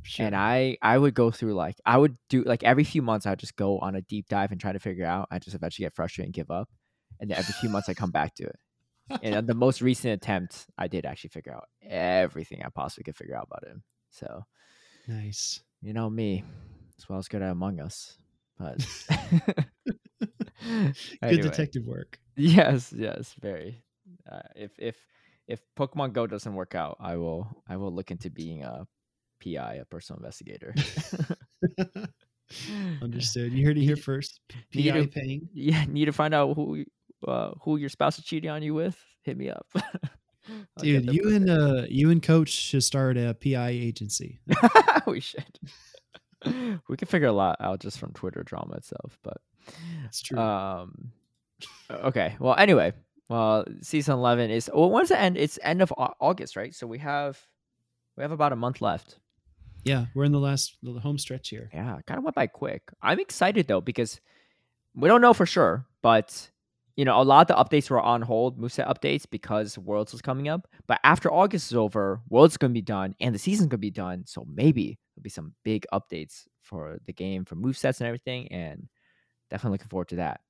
sure. 0.03 0.27
And 0.27 0.37
I 0.37 0.77
I 0.83 0.99
would 0.99 1.15
go 1.15 1.31
through 1.31 1.55
like 1.55 1.77
I 1.87 1.97
would 1.97 2.17
do 2.29 2.43
like 2.45 2.63
every 2.65 2.85
few 2.85 3.03
months 3.03 3.27
I 3.27 3.31
would 3.31 3.39
just 3.39 3.57
go 3.57 3.79
on 3.79 3.95
a 3.97 4.03
deep 4.03 4.29
dive 4.29 4.53
and 4.53 4.61
try 4.61 4.73
to 4.73 4.79
figure 4.79 5.07
out. 5.07 5.29
I 5.31 5.39
just 5.39 5.55
eventually 5.57 5.85
get 5.87 5.95
frustrated 5.95 6.27
and 6.27 6.35
give 6.35 6.51
up. 6.51 6.69
And 7.21 7.31
then 7.31 7.39
every 7.39 7.55
few 7.61 7.69
months 7.71 7.89
I 7.89 7.95
come 7.95 8.11
back 8.11 8.35
to 8.37 8.45
it. 8.45 8.57
And 9.23 9.47
the 9.47 9.55
most 9.55 9.81
recent 9.81 10.13
attempt, 10.13 10.67
I 10.77 10.87
did 10.87 11.07
actually 11.07 11.31
figure 11.31 11.55
out 11.55 11.67
everything 11.83 12.63
I 12.65 12.69
possibly 12.69 13.05
could 13.05 13.17
figure 13.17 13.37
out 13.37 13.49
about 13.51 13.67
him. 13.67 13.83
So 14.11 14.45
nice. 15.09 15.61
you 15.81 15.93
know 15.95 16.09
me, 16.11 16.45
as 16.99 17.09
well 17.09 17.19
as 17.19 17.27
good 17.29 17.43
at 17.43 17.51
Among 17.51 17.81
Us. 17.81 18.19
But 18.59 18.85
Good 20.63 20.95
Anyway. 21.23 21.43
detective 21.43 21.85
work. 21.87 22.19
Yes, 22.37 22.93
yes, 22.97 23.35
very. 23.41 23.83
Uh, 24.31 24.41
if 24.57 24.73
if 24.79 24.97
if 25.47 25.61
Pokemon 25.79 26.13
Go 26.13 26.27
doesn't 26.27 26.55
work 26.55 26.75
out, 26.75 26.97
I 27.01 27.17
will 27.17 27.47
I 27.69 27.77
will 27.77 27.93
look 27.93 28.11
into 28.11 28.31
being 28.31 28.63
a 28.65 28.87
PI, 29.43 29.75
a 29.77 29.85
personal 29.85 30.19
investigator. 30.19 30.75
Understood. 33.03 33.53
You 33.53 33.67
heard 33.67 33.77
it 33.79 33.83
here 33.83 33.97
first. 33.97 34.41
PI 34.73 34.91
to- 34.91 35.07
paying. 35.09 35.49
yeah, 35.53 35.85
need 35.87 36.07
to 36.07 36.13
find 36.13 36.35
out 36.35 36.55
who 36.55 36.85
uh, 37.27 37.51
who 37.63 37.77
your 37.77 37.89
spouse 37.89 38.19
is 38.19 38.25
cheating 38.25 38.51
on 38.51 38.63
you 38.63 38.75
with? 38.75 38.97
Hit 39.23 39.37
me 39.37 39.51
up, 39.51 39.67
Dude, 40.79 41.13
you 41.13 41.35
and 41.35 41.51
uh 41.51 41.83
you 41.89 42.11
and 42.11 42.23
coach 42.23 42.49
should 42.49 42.83
start 42.85 43.19
a 43.19 43.35
PI 43.35 43.69
agency. 43.71 44.41
we 45.07 45.21
should. 45.21 45.59
we 46.89 46.97
could 46.97 47.09
figure 47.09 47.29
a 47.29 47.33
lot 47.33 47.57
out 47.61 47.81
just 47.81 47.99
from 47.99 48.13
Twitter 48.13 48.43
drama 48.43 48.77
itself, 48.77 49.19
but 49.23 49.39
That's 50.03 50.23
true. 50.23 50.39
Um. 50.39 51.13
Okay. 51.91 52.37
Well. 52.39 52.55
Anyway. 52.57 52.93
Well, 53.29 53.65
season 53.83 54.15
eleven 54.15 54.51
is. 54.51 54.71
Well, 54.73 54.91
when's 54.91 55.11
the 55.11 55.19
end? 55.21 55.37
It's 55.37 55.59
end 55.63 55.83
of 55.83 55.93
August, 55.97 56.57
right? 56.57 56.75
So 56.75 56.87
we 56.87 56.99
have, 56.99 57.39
we 58.17 58.23
have 58.23 58.33
about 58.33 58.53
a 58.53 58.57
month 58.57 58.81
left. 58.81 59.19
yeah, 59.85 60.07
we're 60.15 60.25
in 60.25 60.33
the 60.33 60.41
last 60.41 60.77
the 60.83 60.99
home 61.01 61.19
stretch 61.19 61.49
here. 61.51 61.71
Yeah, 61.73 61.99
kind 62.07 62.19
of 62.19 62.25
went 62.25 62.35
by 62.37 62.47
quick. 62.47 62.83
I'm 63.03 63.21
excited 63.21 63.67
though 63.69 63.81
because 63.81 64.21
we 64.95 65.09
don't 65.09 65.21
know 65.21 65.35
for 65.35 65.47
sure, 65.47 65.87
but 66.03 66.51
you 66.97 67.05
know, 67.05 67.21
a 67.21 67.23
lot 67.23 67.49
of 67.49 67.57
the 67.57 67.63
updates 67.63 67.89
were 67.91 68.01
on 68.01 68.23
hold, 68.23 68.59
moveset 68.59 68.89
updates, 68.89 69.25
because 69.31 69.79
Worlds 69.79 70.11
was 70.13 70.21
coming 70.21 70.49
up. 70.49 70.67
But 70.89 70.99
after 71.05 71.33
August 71.33 71.71
is 71.71 71.77
over, 71.77 72.21
Worlds 72.29 72.57
gonna 72.57 72.73
be 72.73 72.83
done 72.83 73.15
and 73.21 73.35
the 73.35 73.39
season's 73.39 73.69
gonna 73.69 73.79
be 73.79 73.91
done. 73.91 74.25
So 74.27 74.45
maybe 74.53 74.99
there'll 75.15 75.23
be 75.23 75.31
some 75.31 75.55
big 75.65 75.87
updates 75.93 76.45
for 76.63 76.99
the 77.07 77.13
game 77.13 77.45
for 77.45 77.55
movesets 77.57 78.01
and 78.01 78.09
everything, 78.09 78.49
and 78.51 78.89
definitely 79.49 79.75
looking 79.75 79.89
forward 79.91 80.09
to 80.09 80.17
that. 80.17 80.41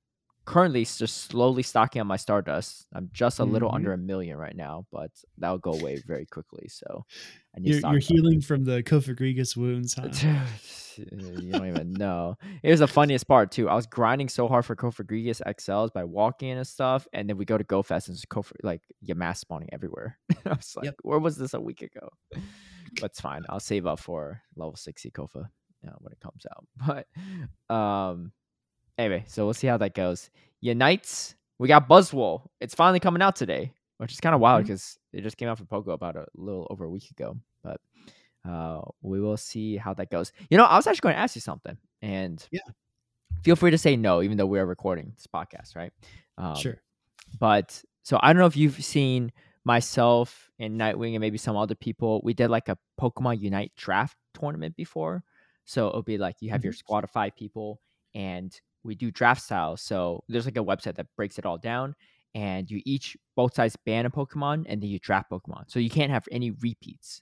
Currently, 0.49 0.83
just 0.83 1.17
slowly 1.29 1.61
stocking 1.61 1.99
on 2.01 2.07
my 2.07 2.17
Stardust. 2.17 2.87
I'm 2.93 3.09
just 3.13 3.37
a 3.39 3.43
little 3.45 3.69
Mhm. 3.69 3.75
under 3.75 3.93
a 3.93 3.97
million 3.99 4.35
right 4.35 4.55
now, 4.55 4.87
but 4.91 5.11
that'll 5.37 5.59
go 5.59 5.73
away 5.73 6.01
very 6.07 6.25
quickly. 6.25 6.67
So 6.69 7.05
I 7.55 7.59
need 7.59 7.73
to 7.73 7.79
You're, 7.81 7.91
you're 7.91 7.99
healing 7.99 8.41
from 8.41 8.63
the 8.63 8.81
Cofagrigus 8.81 9.55
wounds, 9.55 9.93
huh? 9.93 10.09
you 10.97 11.51
don't 11.51 11.67
even 11.67 11.93
know. 11.93 12.35
It 12.63 12.71
was 12.71 12.79
the 12.79 12.87
funniest 12.87 13.27
part 13.27 13.51
too. 13.51 13.69
I 13.69 13.75
was 13.75 13.85
grinding 13.85 14.27
so 14.27 14.47
hard 14.47 14.65
for 14.65 14.75
Cofagrigus 14.75 15.39
XLs 15.45 15.93
by 15.93 16.03
walking 16.03 16.49
and 16.51 16.65
stuff, 16.65 17.07
and 17.13 17.29
then 17.29 17.37
we 17.37 17.45
go 17.45 17.57
to 17.57 17.63
GoFest 17.63 18.07
and 18.07 18.15
it's 18.15 18.25
Kofa 18.25 18.53
like 18.63 18.81
your 19.01 19.17
mass 19.17 19.39
spawning 19.39 19.69
everywhere. 19.71 20.17
I 20.45 20.49
was 20.55 20.73
like, 20.75 20.85
Yep. 20.85 20.95
where 21.03 21.19
was 21.19 21.37
this 21.37 21.53
a 21.53 21.61
week 21.61 21.83
ago? 21.83 22.09
But 22.99 23.11
it's 23.11 23.21
fine. 23.21 23.43
I'll 23.49 23.59
save 23.59 23.85
up 23.85 23.99
for 23.99 24.41
level 24.55 24.75
sixty 24.75 25.11
Kofa 25.11 25.45
uh, 25.87 25.91
when 25.99 26.11
it 26.11 26.19
comes 26.19 26.45
out. 26.51 26.65
But 27.69 27.75
um, 27.75 28.31
anyway, 28.99 29.23
so 29.27 29.45
we'll 29.45 29.53
see 29.53 29.67
how 29.67 29.77
that 29.77 29.95
goes. 29.95 30.29
Unites. 30.61 31.35
We 31.57 31.67
got 31.67 31.89
Buzzwole. 31.89 32.43
It's 32.61 32.75
finally 32.75 32.99
coming 32.99 33.21
out 33.21 33.35
today, 33.35 33.73
which 33.97 34.13
is 34.13 34.19
kind 34.19 34.35
of 34.35 34.41
wild 34.41 34.63
because 34.63 34.97
it 35.11 35.21
just 35.21 35.37
came 35.37 35.49
out 35.49 35.57
for 35.57 35.65
Pogo 35.65 35.93
about 35.93 36.15
a 36.15 36.25
little 36.35 36.67
over 36.69 36.85
a 36.85 36.89
week 36.89 37.09
ago. 37.11 37.37
But 37.63 37.81
uh, 38.47 38.81
we 39.01 39.19
will 39.19 39.37
see 39.37 39.75
how 39.77 39.93
that 39.95 40.09
goes. 40.09 40.31
You 40.49 40.57
know, 40.57 40.65
I 40.65 40.75
was 40.75 40.87
actually 40.87 41.01
going 41.01 41.15
to 41.15 41.19
ask 41.21 41.35
you 41.35 41.41
something, 41.41 41.77
and 42.01 42.45
Yeah. 42.51 42.61
feel 43.43 43.55
free 43.55 43.71
to 43.71 43.77
say 43.77 43.95
no, 43.95 44.21
even 44.21 44.37
though 44.37 44.45
we 44.45 44.59
are 44.59 44.65
recording 44.65 45.11
this 45.15 45.27
podcast, 45.27 45.75
right? 45.75 45.91
Um, 46.37 46.55
sure. 46.55 46.81
But 47.39 47.83
so 48.03 48.19
I 48.21 48.31
don't 48.31 48.39
know 48.39 48.45
if 48.45 48.55
you've 48.57 48.83
seen 48.83 49.31
myself 49.65 50.49
and 50.59 50.79
Nightwing 50.79 51.11
and 51.11 51.19
maybe 51.19 51.37
some 51.37 51.57
other 51.57 51.75
people. 51.75 52.21
We 52.23 52.33
did 52.33 52.49
like 52.49 52.69
a 52.69 52.77
Pokemon 52.99 53.41
Unite 53.41 53.71
draft 53.75 54.17
tournament 54.33 54.75
before. 54.75 55.23
So 55.65 55.87
it'll 55.89 56.01
be 56.01 56.17
like 56.17 56.37
you 56.39 56.49
have 56.49 56.63
your 56.63 56.73
squad 56.73 57.03
of 57.03 57.11
five 57.11 57.35
people 57.35 57.79
and 58.15 58.57
we 58.83 58.95
do 58.95 59.11
draft 59.11 59.41
style. 59.41 59.77
So 59.77 60.23
there's 60.27 60.45
like 60.45 60.57
a 60.57 60.63
website 60.63 60.95
that 60.95 61.07
breaks 61.15 61.37
it 61.37 61.45
all 61.45 61.57
down 61.57 61.95
and 62.35 62.69
you 62.69 62.81
each 62.85 63.17
both 63.35 63.55
sides 63.55 63.75
ban 63.75 64.05
a 64.05 64.09
Pokemon 64.09 64.65
and 64.67 64.81
then 64.81 64.89
you 64.89 64.99
draft 64.99 65.31
Pokemon. 65.31 65.69
So 65.69 65.79
you 65.79 65.89
can't 65.89 66.11
have 66.11 66.27
any 66.31 66.51
repeats, 66.51 67.21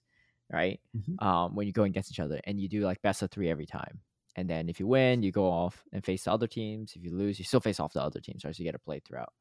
right? 0.51 0.79
Mhm. 0.93 1.17
Um, 1.19 1.55
when 1.55 1.65
you 1.65 1.73
go 1.73 1.83
against 1.83 2.11
each 2.11 2.19
other 2.19 2.39
and 2.43 2.59
you 2.59 2.67
do 2.69 2.81
like 2.81 3.01
best 3.01 3.21
of 3.21 3.31
three 3.31 3.49
every 3.49 3.65
time. 3.65 4.01
and 4.35 4.47
then 4.47 4.69
if 4.69 4.79
you 4.79 4.85
win, 4.85 5.23
you 5.23 5.31
go 5.31 5.49
off 5.49 5.83
and 5.91 6.05
face 6.05 6.25
the 6.25 6.31
other 6.31 6.45
teams. 6.45 6.93
If 6.95 7.03
you 7.03 7.09
lose, 7.11 7.39
you 7.39 7.45
still 7.45 7.59
face 7.59 7.79
off 7.79 7.93
the 7.93 8.03
other 8.03 8.19
teams, 8.21 8.45
right? 8.45 8.55
So 8.55 8.61
you 8.61 8.67
get 8.69 8.73
to 8.73 8.79
play 8.79 8.99
throughout. 8.99 9.33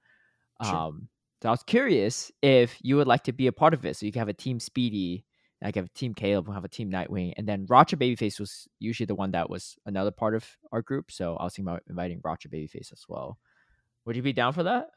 Sure. 0.61 0.83
Um, 0.87 1.09
so 1.43 1.49
I 1.49 1.53
was 1.53 1.62
curious 1.62 2.33
if 2.43 2.79
you 2.83 2.97
would 2.97 3.07
like 3.07 3.25
to 3.25 3.33
be 3.33 3.47
a 3.47 3.53
part 3.53 3.75
of 3.75 3.85
it. 3.85 3.97
So 3.97 4.07
you 4.07 4.12
can 4.12 4.21
have 4.21 4.29
a 4.29 4.35
team 4.35 4.61
Speedy, 4.61 5.25
like 5.63 5.77
have 5.77 5.87
a 5.87 5.89
team 5.89 6.15
Caleb, 6.15 6.47
we'll 6.47 6.55
have 6.55 6.65
a 6.65 6.69
team 6.69 6.91
Nightwing, 6.91 7.33
and 7.37 7.49
then 7.49 7.67
Roger 7.69 7.97
Babyface 7.97 8.39
was 8.39 8.69
usually 8.79 9.07
the 9.07 9.15
one 9.15 9.31
that 9.33 9.49
was 9.49 9.77
another 9.87 10.11
part 10.11 10.35
of 10.35 10.45
our 10.73 10.83
group. 10.83 11.11
So 11.11 11.37
I 11.37 11.45
was 11.45 11.55
thinking 11.55 11.69
about 11.69 11.83
inviting 11.89 12.21
Roger 12.23 12.49
Babyface 12.49 12.93
as 12.93 13.05
well. 13.09 13.39
Would 14.05 14.17
you 14.17 14.23
be 14.23 14.33
down 14.33 14.53
for 14.53 14.63
that? 14.65 14.91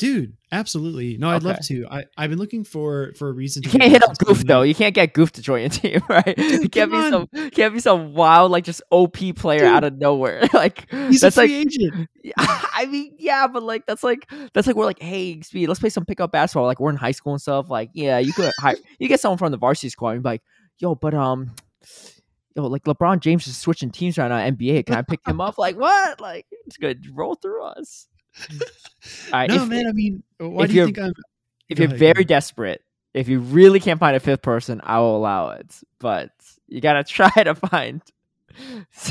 Dude, 0.00 0.32
absolutely. 0.50 1.18
No, 1.18 1.28
I'd 1.28 1.42
love 1.42 1.60
to. 1.66 1.86
I, 1.90 2.04
I've 2.16 2.30
been 2.30 2.38
looking 2.38 2.64
for 2.64 3.12
for 3.18 3.28
a 3.28 3.32
reason 3.32 3.62
to 3.62 3.68
You 3.68 3.78
can't 3.78 3.92
hit 3.92 4.02
up 4.02 4.16
Goof 4.16 4.46
though. 4.46 4.62
You 4.62 4.74
can't 4.74 4.94
get 4.94 5.12
Goof 5.12 5.32
to 5.32 5.42
join 5.42 5.60
your 5.60 5.68
team, 5.68 6.00
right? 6.08 6.38
you 6.38 6.70
can't 6.70 6.90
be 6.90 6.96
come 6.96 7.28
some 7.28 7.50
can't 7.50 7.74
be 7.74 7.80
some 7.80 8.14
wild 8.14 8.50
like 8.50 8.64
just 8.64 8.80
OP 8.90 9.18
player 9.36 9.58
Dude. 9.58 9.68
out 9.68 9.84
of 9.84 9.98
nowhere. 9.98 10.48
like 10.54 10.90
He's 10.90 11.20
that's 11.20 11.36
a 11.36 11.40
like 11.40 11.50
free 11.50 11.56
agent. 11.58 12.08
I 12.38 12.86
mean, 12.86 13.14
yeah, 13.18 13.46
but 13.46 13.62
like 13.62 13.84
that's 13.84 14.02
like 14.02 14.26
that's 14.54 14.66
like 14.66 14.74
we're 14.74 14.86
like, 14.86 15.02
hey, 15.02 15.42
speed, 15.42 15.66
let's 15.66 15.80
play 15.80 15.90
some 15.90 16.06
pickup 16.06 16.32
basketball. 16.32 16.64
Like 16.64 16.80
we're 16.80 16.88
in 16.88 16.96
high 16.96 17.10
school 17.10 17.34
and 17.34 17.42
stuff. 17.42 17.68
Like, 17.68 17.90
yeah, 17.92 18.16
you 18.18 18.32
could 18.32 18.50
hi- 18.58 18.76
you 18.98 19.06
get 19.06 19.20
someone 19.20 19.36
from 19.36 19.52
the 19.52 19.58
varsity 19.58 19.90
squad 19.90 20.12
and 20.12 20.22
be 20.22 20.30
like, 20.30 20.42
yo, 20.78 20.94
but 20.94 21.12
um, 21.12 21.54
yo, 22.56 22.66
like 22.68 22.84
LeBron 22.84 23.20
James 23.20 23.46
is 23.46 23.58
switching 23.58 23.90
teams 23.90 24.16
right 24.16 24.28
now. 24.28 24.38
NBA, 24.38 24.86
can 24.86 24.94
I 24.94 25.02
pick 25.02 25.20
him 25.28 25.42
up? 25.42 25.58
Like 25.58 25.76
what? 25.76 26.22
Like 26.22 26.46
it's 26.64 26.78
good. 26.78 27.06
Roll 27.14 27.34
through 27.34 27.64
us. 27.64 28.06
All 28.38 29.32
right, 29.32 29.48
no, 29.50 29.62
if, 29.62 29.68
man. 29.68 29.86
I 29.86 29.92
mean, 29.92 30.22
uh, 30.40 30.48
why 30.48 30.64
if 30.64 30.70
do 30.70 30.74
you 30.76 30.80
you're- 30.82 30.92
think 30.92 30.98
I'm? 31.06 31.12
if 31.68 31.78
you're 31.78 31.88
ahead, 31.88 31.98
very 31.98 32.24
desperate, 32.24 32.82
if 33.14 33.28
you 33.28 33.40
really 33.40 33.80
can't 33.80 34.00
find 34.00 34.16
a 34.16 34.20
fifth 34.20 34.42
person, 34.42 34.80
I 34.84 34.98
will 34.98 35.16
allow 35.16 35.50
it. 35.50 35.74
But 35.98 36.30
you 36.68 36.80
gotta 36.80 37.04
try 37.04 37.30
to 37.30 37.54
find 37.54 38.02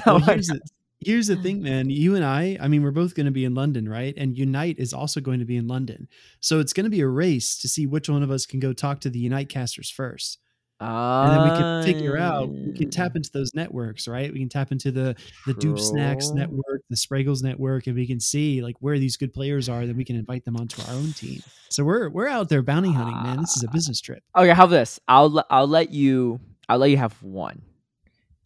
Well, 0.06 0.20
here's 0.20 0.48
the, 0.48 0.60
here's 1.00 1.28
the 1.28 1.36
thing, 1.38 1.62
man. 1.64 1.90
You 1.90 2.16
and 2.16 2.26
I, 2.26 2.58
I 2.60 2.68
mean, 2.68 2.84
we're 2.84 2.92
both 2.92 3.16
going 3.16 3.26
to 3.26 3.32
be 3.32 3.46
in 3.46 3.56
London, 3.56 3.88
right? 3.88 4.14
And 4.18 4.38
Unite 4.38 4.78
is 4.80 4.94
also 4.94 5.22
going 5.22 5.40
to 5.40 5.46
be 5.46 5.56
in 5.58 5.68
London. 5.68 6.08
So 6.42 6.60
it's 6.60 6.74
going 6.74 6.84
to 6.84 6.90
be 6.90 7.02
a 7.02 7.08
race 7.08 7.58
to 7.62 7.68
see 7.68 7.86
which 7.88 8.10
one 8.10 8.24
of 8.24 8.32
us 8.32 8.46
can 8.46 8.60
go 8.60 8.74
talk 8.74 9.00
to 9.02 9.10
the 9.10 9.20
Unite 9.20 9.50
casters 9.50 9.90
first. 9.90 10.40
And 10.82 11.34
then 11.34 11.44
we 11.44 11.52
can 11.52 11.84
figure 11.84 12.16
out, 12.18 12.50
we 12.50 12.74
can 12.74 12.90
tap 12.90 13.16
into 13.16 13.30
those 13.34 13.54
networks, 13.54 14.08
right? 14.08 14.32
We 14.32 14.40
can 14.40 14.48
tap 14.48 14.72
into 14.72 14.92
the 14.92 15.16
the 15.46 15.54
Dupe 15.56 15.78
Snacks 15.80 16.32
network, 16.34 16.82
the 16.90 16.96
Spraggles 16.96 17.44
network, 17.44 17.88
and 17.88 17.96
we 17.96 18.08
can 18.08 18.20
see 18.20 18.62
like 18.62 18.76
where 18.80 18.98
these 18.98 19.18
good 19.18 19.34
players 19.34 19.68
are. 19.68 19.86
Then 19.86 19.98
we 19.98 20.06
can 20.06 20.16
invite 20.16 20.46
them 20.46 20.56
onto 20.56 20.82
our 20.84 20.94
own 20.94 21.12
team. 21.14 21.42
So 21.70 21.84
we're 21.84 22.10
we're 22.10 22.30
out 22.30 22.48
there 22.48 22.62
bounty 22.62 22.92
hunting, 22.94 23.22
man. 23.24 23.40
This 23.42 23.58
is 23.58 23.64
a 23.64 23.68
Ah. 23.68 23.72
business 23.74 24.00
trip. 24.00 24.24
Okay, 24.38 24.54
how 24.54 24.64
about 24.64 24.72
this? 24.72 25.00
I'll 25.08 25.44
I'll 25.50 25.68
let 25.68 25.92
you 25.92 26.40
I'll 26.70 26.78
let 26.80 26.92
you 26.92 26.98
have 26.98 27.22
one. 27.22 27.62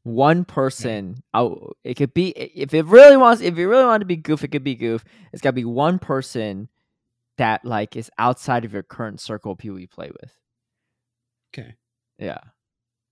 One 0.03 0.43
person. 0.43 1.23
I'll, 1.33 1.73
it 1.83 1.93
could 1.93 2.13
be 2.13 2.29
if 2.29 2.73
it 2.73 2.85
really 2.87 3.15
wants 3.15 3.41
if 3.41 3.57
you 3.57 3.69
really 3.69 3.85
want 3.85 4.01
to 4.01 4.05
be 4.05 4.17
goof, 4.17 4.43
it 4.43 4.49
could 4.49 4.63
be 4.63 4.75
goof. 4.75 5.05
It's 5.31 5.41
gotta 5.41 5.53
be 5.53 5.65
one 5.65 5.99
person 5.99 6.67
that 7.37 7.63
like 7.63 7.95
is 7.95 8.09
outside 8.17 8.65
of 8.65 8.73
your 8.73 8.83
current 8.83 9.21
circle 9.21 9.51
of 9.53 9.59
people 9.59 9.79
you 9.79 9.87
play 9.87 10.09
with. 10.21 10.33
Okay. 11.53 11.75
Yeah. 12.23 12.39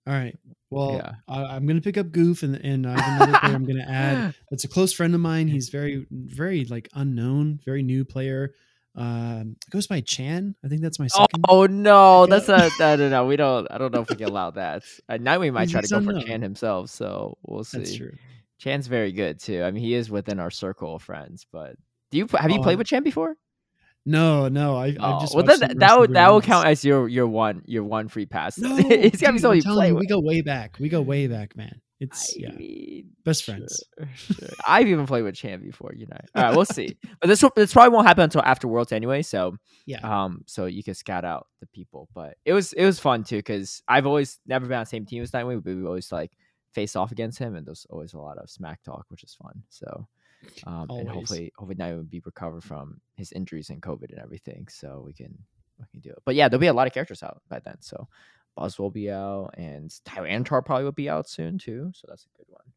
All 0.08 0.14
right. 0.14 0.38
Well, 0.72 0.94
Yeah. 0.94 1.12
I, 1.28 1.44
I'm 1.56 1.66
going 1.68 1.76
to 1.78 1.84
pick 1.84 1.98
up 1.98 2.12
Goof, 2.12 2.44
and 2.44 2.56
and 2.56 2.88
I 2.88 3.00
have 3.00 3.22
another 3.22 3.40
player 3.40 3.56
I'm 3.56 3.66
going 3.66 3.78
to 3.86 3.90
add. 3.90 4.34
That's 4.52 4.64
a 4.64 4.68
close 4.68 4.94
friend 4.94 5.14
of 5.14 5.22
mine. 5.22 5.48
He's 5.48 5.70
very, 5.70 6.08
very 6.10 6.66
like 6.66 6.90
unknown, 6.94 7.60
very 7.66 7.84
new 7.84 8.06
player. 8.06 8.54
Um, 8.96 9.56
goes 9.70 9.88
by 9.88 10.02
Chan. 10.02 10.56
I 10.66 10.68
think 10.68 10.82
that's 10.82 11.00
my 11.00 11.08
Oh, 11.16 11.22
second. 11.22 11.46
oh 11.48 11.66
no, 11.66 12.26
that's 12.26 12.50
a 12.50 12.70
no, 12.78 12.96
no, 12.98 13.08
no. 13.10 13.26
We 13.26 13.38
don't. 13.38 13.66
I 13.72 13.78
don't 13.78 13.94
know 13.94 14.02
if 14.02 14.10
we 14.10 14.18
can 14.18 14.28
allow 14.28 14.52
that. 14.52 14.84
Uh, 15.08 15.18
we 15.40 15.50
might 15.50 15.70
try 15.70 15.80
to 15.80 15.88
go 15.88 16.02
for. 16.02 16.20
Chan 16.20 16.42
himself, 16.42 16.90
so 16.90 17.38
we'll 17.44 17.64
see. 17.64 17.78
that's 17.78 17.96
true. 17.96 18.12
Chan's 18.58 18.88
very 18.88 19.14
good 19.14 19.40
too. 19.40 19.64
I 19.64 19.72
mean, 19.72 19.82
he 19.82 19.94
is 19.94 20.10
within 20.12 20.40
our 20.42 20.52
circle 20.52 20.96
of 20.96 21.04
friends. 21.04 21.46
But 21.54 21.78
do 22.12 22.18
you 22.18 22.28
have 22.38 22.52
you 22.52 22.60
Oh, 22.60 22.64
played 22.64 22.78
with 22.78 22.88
Chan 22.88 23.04
before? 23.04 23.36
No, 24.06 24.48
no. 24.48 24.76
I, 24.76 24.96
Oh, 25.00 25.20
just 25.22 25.36
well, 25.36 25.44
then 25.46 25.60
that 25.78 26.00
would 26.00 26.14
that 26.14 26.30
videos. 26.30 26.44
count 26.44 26.68
as 26.68 26.84
your 26.84 27.08
your 27.08 27.28
one 27.28 27.62
your 27.66 27.84
one 27.84 28.08
free 28.08 28.26
pass. 28.26 28.58
No, 28.58 28.76
it's 28.80 29.22
gotta 29.22 29.34
be 29.34 29.40
dude, 29.40 29.56
you 29.66 29.72
play 29.74 29.90
you, 29.90 29.96
we 29.96 30.08
go 30.08 30.20
way 30.20 30.42
back. 30.42 30.78
We 30.80 30.90
go 30.90 31.02
way 31.02 31.28
back, 31.28 31.56
man. 31.56 31.82
It's 32.00 32.34
I 32.36 32.40
yeah, 32.40 32.52
mean, 32.54 33.12
best 33.24 33.44
sure, 33.44 33.54
friends. 33.56 33.84
sure. 34.16 34.50
I've 34.68 34.88
even 34.88 35.06
played 35.06 35.22
with 35.22 35.36
Chan 35.36 35.62
before, 35.62 35.94
you 35.96 36.08
know. 36.08 36.18
All 36.34 36.44
right, 36.44 36.56
we'll 36.56 36.66
see. 36.66 36.98
But 37.22 37.28
this 37.28 37.46
this 37.56 37.74
probably 37.74 37.94
won't 37.94 38.08
happen 38.08 38.24
until 38.24 38.42
after 38.42 38.68
Worlds 38.68 38.92
anyway. 38.92 39.22
So 39.22 39.56
Yeah. 39.86 40.00
um, 40.02 40.42
so 40.48 40.66
you 40.66 40.84
can 40.84 40.96
scout 40.96 41.24
out 41.24 41.46
the 41.60 41.68
people. 41.68 42.10
But 42.16 42.38
it 42.44 42.54
was 42.54 42.74
it 42.74 42.86
was 42.86 43.00
fun 43.00 43.24
too 43.24 43.38
because 43.38 43.84
I've 43.88 44.08
always 44.08 44.40
never 44.48 44.66
been 44.66 44.78
on 44.80 44.82
the 44.82 44.88
same 44.88 45.06
team 45.06 45.22
as 45.22 45.30
Nightwing, 45.30 45.64
but 45.64 45.76
we 45.76 45.86
always 45.86 46.12
like 46.12 46.32
face 46.74 46.96
off 46.96 47.12
against 47.12 47.38
him, 47.38 47.56
and 47.56 47.68
there's 47.68 47.86
always 47.92 48.14
a 48.14 48.18
lot 48.20 48.40
of 48.40 48.50
smack 48.50 48.82
talk, 48.82 49.06
which 49.10 49.24
is 49.24 49.36
fun. 49.36 49.62
So. 49.70 50.08
Um, 50.64 50.94
and 50.98 51.10
hopefully, 51.10 51.52
hopefully 51.58 51.76
Nightwing 51.78 51.98
will 51.98 52.04
be 52.04 52.22
recovered 52.26 52.64
from 52.64 53.02
his 53.16 53.32
injuries 53.32 53.70
and 53.70 53.82
COVID 53.82 54.12
and 54.12 54.20
everything, 54.20 54.68
so 54.70 55.02
we 55.06 55.14
can 55.14 55.38
we 55.80 55.86
can 55.92 56.00
do 56.02 56.12
it. 56.12 56.20
But 56.26 56.36
yeah, 56.36 56.48
there'll 56.50 56.62
be 56.62 56.68
a 56.68 56.74
lot 56.74 56.88
of 56.88 56.94
characters 56.94 57.24
out 57.24 57.42
by 57.50 57.60
then. 57.60 57.78
So 57.82 58.08
Buzz 58.56 58.78
will 58.78 58.92
be 58.92 59.10
out, 59.12 59.52
and 59.58 59.90
Tyranitar 60.06 60.64
probably 60.66 60.84
will 60.86 60.92
be 60.92 61.10
out 61.10 61.28
soon 61.30 61.58
too. 61.58 61.92
So 61.96 62.06
that's 62.08 62.26
a 62.26 62.38
good 62.38 62.48
one. 62.50 62.74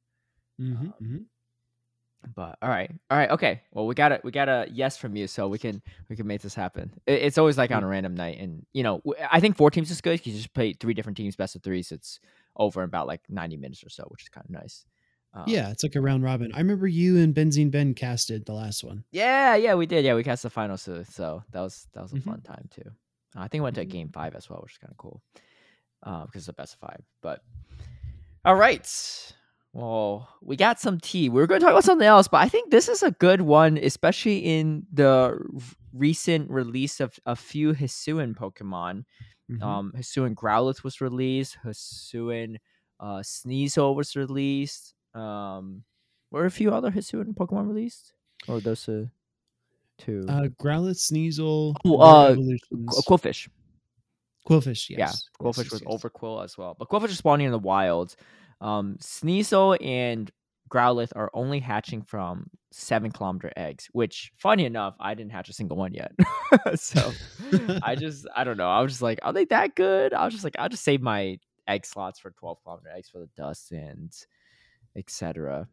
Mhm, 0.60 0.86
Um, 0.86 0.94
mhm. 1.00 1.26
But 2.34 2.56
all 2.62 2.70
right, 2.70 2.90
all 3.10 3.18
right, 3.18 3.30
okay. 3.32 3.62
Well, 3.72 3.86
we 3.86 3.94
got 3.94 4.10
a 4.12 4.20
we 4.24 4.30
got 4.30 4.48
a 4.48 4.66
yes 4.70 4.96
from 4.96 5.14
you, 5.14 5.26
so 5.26 5.46
we 5.46 5.58
can 5.58 5.82
we 6.08 6.16
can 6.16 6.26
make 6.26 6.40
this 6.40 6.54
happen. 6.54 6.90
It- 7.06 7.22
it's 7.22 7.36
always 7.36 7.58
like 7.58 7.70
on 7.70 7.84
a 7.84 7.86
random 7.86 8.14
night, 8.14 8.38
and 8.40 8.64
you 8.72 8.82
know, 8.82 9.02
I 9.30 9.40
think 9.40 9.56
four 9.58 9.70
teams 9.70 9.90
is 9.90 10.00
good 10.00 10.12
because 10.18 10.28
you 10.32 10.38
just 10.38 10.54
play 10.54 10.72
three 10.72 10.94
different 10.94 11.18
teams, 11.18 11.36
best 11.36 11.54
of 11.54 11.62
threes. 11.62 11.92
It's 11.92 12.20
over 12.56 12.80
in 12.82 12.86
about 12.88 13.06
like 13.06 13.20
ninety 13.28 13.58
minutes 13.58 13.84
or 13.84 13.90
so, 13.90 14.04
which 14.08 14.22
is 14.22 14.30
kind 14.30 14.44
of 14.46 14.50
nice. 14.50 14.86
Um, 15.34 15.44
Yeah, 15.48 15.70
it's 15.70 15.82
like 15.82 15.96
a 15.96 16.00
round 16.00 16.22
robin. 16.22 16.52
I 16.54 16.58
remember 16.58 16.86
you 16.86 17.18
and 17.18 17.34
Benzine 17.34 17.70
Ben 17.70 17.92
casted 17.94 18.46
the 18.46 18.52
last 18.54 18.84
one. 18.84 19.04
yeah, 19.10 19.56
yeah, 19.56 19.74
we 19.74 19.86
did. 19.86 20.04
Yeah, 20.04 20.14
we 20.14 20.22
cast 20.22 20.44
the 20.44 20.50
final 20.50 20.78
too, 20.78 21.04
so 21.10 21.42
that 21.50 21.60
was 21.60 21.88
that 21.92 22.02
was 22.02 22.12
a 22.12 22.16
Mhm. 22.16 22.24
fun 22.24 22.40
time 22.42 22.68
too. 22.70 22.88
Uh, 23.36 23.40
I 23.40 23.48
think 23.48 23.60
we 23.62 23.64
went 23.64 23.74
to 23.76 23.82
a 23.82 23.84
Mhm. 23.86 23.90
game 23.90 24.08
five 24.12 24.34
as 24.36 24.48
well, 24.48 24.60
which 24.62 24.72
is 24.72 24.78
kind 24.78 24.92
of 24.92 24.96
cool 24.96 25.22
uh, 26.04 26.24
because 26.26 26.42
it's 26.42 26.48
a 26.48 26.52
best 26.52 26.74
of 26.74 26.80
five. 26.80 27.02
But 27.22 27.42
all 28.44 28.54
right, 28.54 28.86
well, 29.72 30.28
we 30.42 30.54
got 30.56 30.78
some 30.78 31.00
tea. 31.00 31.28
We 31.28 31.40
were 31.40 31.46
going 31.46 31.60
to 31.60 31.64
talk 31.64 31.72
about 31.72 31.84
something 31.84 32.06
else, 32.06 32.28
but 32.28 32.38
I 32.42 32.48
think 32.48 32.70
this 32.70 32.88
is 32.88 33.02
a 33.02 33.10
good 33.10 33.40
one, 33.40 33.76
especially 33.78 34.38
in 34.38 34.86
the 34.92 35.36
recent 35.92 36.50
release 36.50 37.00
of 37.00 37.18
a 37.26 37.34
few 37.34 37.72
Hisuian 37.72 38.34
Pokemon. 38.36 39.04
Mhm. 39.50 39.62
Um, 39.62 39.92
Hisuian 39.96 40.34
Growlithe 40.34 40.84
was 40.84 41.00
released. 41.00 41.58
Hisuian 41.64 42.56
uh, 43.00 43.18
Sneasel 43.22 43.96
was 43.96 44.14
released. 44.14 44.94
Um, 45.14 45.84
were 46.30 46.46
a 46.46 46.50
few 46.50 46.72
other 46.72 46.90
Hisuian 46.90 47.34
Pokemon 47.34 47.68
released? 47.68 48.12
Or 48.48 48.60
those 48.60 48.88
uh, 48.88 49.06
two? 49.98 50.26
uh, 50.28 50.48
Growlithe, 50.60 50.98
Sneasel, 50.98 51.74
Oh, 51.84 51.98
uh, 51.98 52.34
Qwilfish. 53.06 53.48
Qwilfish, 54.48 54.90
yes. 54.90 54.98
Yeah, 54.98 55.12
Qwilfish 55.40 55.64
yes, 55.64 55.72
was 55.72 55.82
yes. 55.88 56.02
Overqwil 56.02 56.44
as 56.44 56.58
well. 56.58 56.76
But 56.78 56.88
Qwilfish 56.88 57.10
is 57.10 57.18
spawning 57.18 57.46
in 57.46 57.52
the 57.52 57.58
wild. 57.58 58.16
Um, 58.60 58.96
Sneasel 59.00 59.78
and 59.84 60.30
Growlithe 60.68 61.12
are 61.14 61.30
only 61.34 61.60
hatching 61.60 62.02
from 62.02 62.50
seven 62.72 63.10
kilometer 63.12 63.52
eggs, 63.56 63.88
which, 63.92 64.32
funny 64.36 64.64
enough, 64.64 64.96
I 64.98 65.14
didn't 65.14 65.32
hatch 65.32 65.48
a 65.48 65.52
single 65.52 65.76
one 65.76 65.94
yet. 65.94 66.12
so 66.74 67.12
I 67.82 67.94
just, 67.98 68.26
I 68.34 68.44
don't 68.44 68.56
know. 68.56 68.68
I 68.68 68.80
was 68.80 68.92
just 68.92 69.02
like, 69.02 69.20
are 69.22 69.32
they 69.32 69.44
that 69.46 69.76
good? 69.76 70.12
I 70.12 70.24
was 70.24 70.34
just 70.34 70.44
like, 70.44 70.56
I'll 70.58 70.68
just 70.68 70.84
save 70.84 71.00
my 71.00 71.38
egg 71.68 71.86
slots 71.86 72.18
for 72.18 72.30
12 72.30 72.62
kilometer 72.62 72.88
eggs 72.94 73.08
for 73.08 73.20
the 73.20 73.28
dust 73.36 73.72
and 73.72 74.12
etc. 74.96 75.68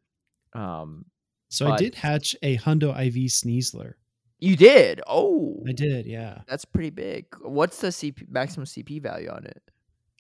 Um, 0.54 1.06
So 1.50 1.68
I 1.72 1.78
did 1.78 1.96
hatch 1.96 2.36
a 2.42 2.58
Hundo 2.58 2.90
IV 2.92 3.16
Sneasler. 3.30 3.94
you 4.40 4.56
did. 4.56 5.02
Oh, 5.08 5.64
I 5.68 5.72
did, 5.74 6.06
yeah. 6.06 6.42
That's 6.48 6.66
pretty 6.66 6.90
big. 6.90 7.26
What's 7.42 7.80
the 7.82 7.88
CP, 7.90 8.30
maximum 8.30 8.66
CP 8.66 9.02
value 9.02 9.30
on 9.30 9.46
it? 9.46 9.62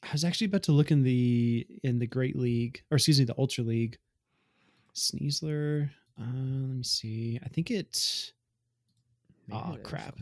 I 0.04 0.12
was 0.12 0.24
actually 0.24 0.46
about 0.48 0.64
to 0.64 0.72
look 0.72 0.92
in 0.92 1.04
the 1.04 1.66
in 1.84 2.00
the 2.00 2.08
Great 2.08 2.36
League, 2.36 2.84
or 2.92 2.96
excuse 2.98 3.20
me, 3.20 3.26
the 3.26 3.36
Ultra 3.38 3.64
League. 3.64 3.98
Sneasler. 4.96 5.90
Uh, 6.20 6.24
let 6.26 6.78
me 6.78 6.84
see. 6.84 7.40
I 7.44 7.48
think 7.50 7.72
it. 7.72 8.32
Maybe 9.48 9.62
there's 9.74 9.86
crap. 9.88 10.18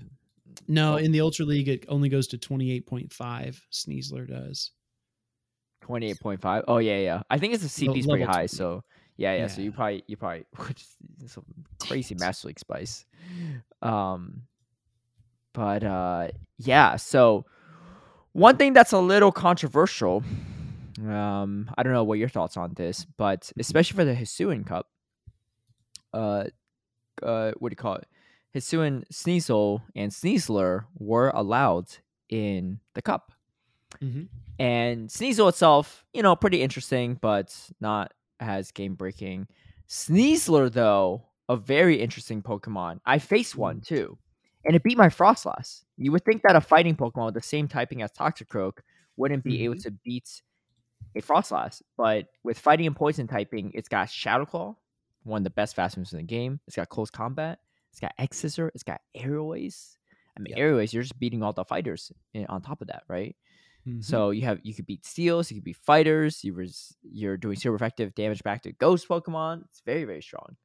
No, 0.67 0.93
Oh. 0.93 0.97
in 0.97 1.11
the 1.11 1.21
Ultra 1.21 1.45
League, 1.45 1.67
it 1.69 1.85
only 1.87 2.09
goes 2.09 2.27
to 2.27 2.37
twenty 2.37 2.71
eight 2.71 2.85
point 2.85 3.11
five. 3.11 3.61
Sneasler 3.71 4.27
does. 4.27 4.71
28.5 5.87 6.63
oh 6.67 6.77
yeah 6.77 6.97
yeah. 6.97 7.21
I 7.29 7.37
think 7.37 7.53
it's 7.53 7.63
the 7.63 7.69
cp's 7.69 8.05
pretty 8.05 8.23
high 8.23 8.47
20. 8.47 8.47
so 8.47 8.83
yeah 9.17 9.35
yeah 9.35 9.47
so 9.47 9.61
you 9.61 9.71
probably 9.71 10.03
you 10.07 10.17
probably 10.17 10.45
some 11.27 11.43
crazy 11.79 12.15
master 12.15 12.47
league 12.47 12.59
spice. 12.59 13.05
Um 13.81 14.43
but 15.53 15.83
uh 15.83 16.27
yeah 16.57 16.95
so 16.95 17.45
one 18.33 18.57
thing 18.57 18.73
that's 18.73 18.91
a 18.91 18.99
little 18.99 19.31
controversial 19.31 20.23
um 21.07 21.69
i 21.77 21.83
don't 21.83 21.93
know 21.93 22.03
what 22.03 22.19
your 22.19 22.29
thoughts 22.29 22.57
on 22.57 22.73
this 22.75 23.05
but 23.17 23.51
especially 23.57 23.95
for 23.95 24.05
the 24.05 24.13
hisuian 24.13 24.65
cup 24.65 24.87
uh 26.13 26.43
uh 27.23 27.51
what 27.57 27.69
do 27.69 27.73
you 27.73 27.77
call 27.77 27.95
it? 27.95 28.07
Hisuian 28.55 29.03
sneasel 29.11 29.81
and 29.95 30.11
sneasler 30.11 30.85
were 30.97 31.29
allowed 31.29 31.97
in 32.29 32.79
the 32.95 33.01
cup 33.01 33.31
Mm-hmm. 34.03 34.23
and 34.59 35.09
Sneasel 35.09 35.49
itself, 35.49 36.05
you 36.13 36.23
know, 36.23 36.35
pretty 36.35 36.61
interesting, 36.61 37.15
but 37.21 37.53
not 37.81 38.13
as 38.39 38.71
game 38.71 38.95
breaking. 38.95 39.47
Sneasler, 39.89 40.71
though, 40.71 41.23
a 41.49 41.57
very 41.57 41.99
interesting 41.99 42.41
Pokemon. 42.41 42.99
I 43.05 43.17
faced 43.19 43.55
one 43.55 43.81
too, 43.81 44.17
and 44.65 44.75
it 44.75 44.83
beat 44.83 44.97
my 44.97 45.07
Froslass. 45.09 45.83
You 45.97 46.11
would 46.11 46.23
think 46.23 46.43
that 46.43 46.55
a 46.55 46.61
fighting 46.61 46.95
Pokemon 46.95 47.25
with 47.25 47.33
the 47.33 47.41
same 47.41 47.67
typing 47.67 48.01
as 48.01 48.11
Toxicroak 48.11 48.79
wouldn't 49.17 49.43
be 49.43 49.63
able 49.65 49.75
Mhm. 49.75 49.83
to 49.83 49.91
beat 49.91 50.41
a 51.15 51.21
Froslass, 51.21 51.81
but 51.97 52.27
with 52.43 52.57
fighting 52.59 52.85
and 52.87 52.95
poison 52.95 53.27
typing, 53.27 53.71
it's 53.73 53.89
got 53.89 54.09
Shadow 54.09 54.45
Claw, 54.45 54.75
one 55.23 55.39
of 55.39 55.43
the 55.43 55.49
best 55.49 55.75
fast 55.75 55.97
moves 55.97 56.13
in 56.13 56.17
the 56.17 56.23
game. 56.23 56.59
It's 56.67 56.75
got 56.75 56.87
close 56.89 57.09
combat. 57.09 57.59
It's 57.91 57.99
got 57.99 58.13
X 58.19 58.37
Scissor. 58.37 58.71
It's 58.75 58.83
got 58.83 59.01
Ace. 59.15 59.97
I 60.37 60.39
mean, 60.41 60.55
Yep. 60.55 60.79
Ace, 60.81 60.93
you're 60.93 61.03
just 61.03 61.19
beating 61.19 61.41
all 61.41 61.51
the 61.51 61.65
fighters 61.65 62.11
on 62.47 62.61
top 62.61 62.81
of 62.81 62.87
that, 62.87 63.03
right? 63.07 63.35
Mhm. 63.85 64.03
So 64.03 64.31
you 64.31 64.43
have 64.43 64.59
you 64.63 64.73
could 64.73 64.85
beat 64.85 65.05
steals, 65.05 65.51
you 65.51 65.57
could 65.57 65.65
beat 65.65 65.77
fighters. 65.77 66.43
You 66.43 66.53
res, 66.53 66.95
you're 67.03 67.37
doing 67.37 67.57
super 67.57 67.75
effective 67.75 68.15
damage 68.15 68.43
back 68.43 68.63
to 68.63 68.71
ghost 68.73 69.07
Pokemon. 69.09 69.65
It's 69.65 69.81
very 69.85 70.05
very 70.05 70.21
strong. 70.21 70.57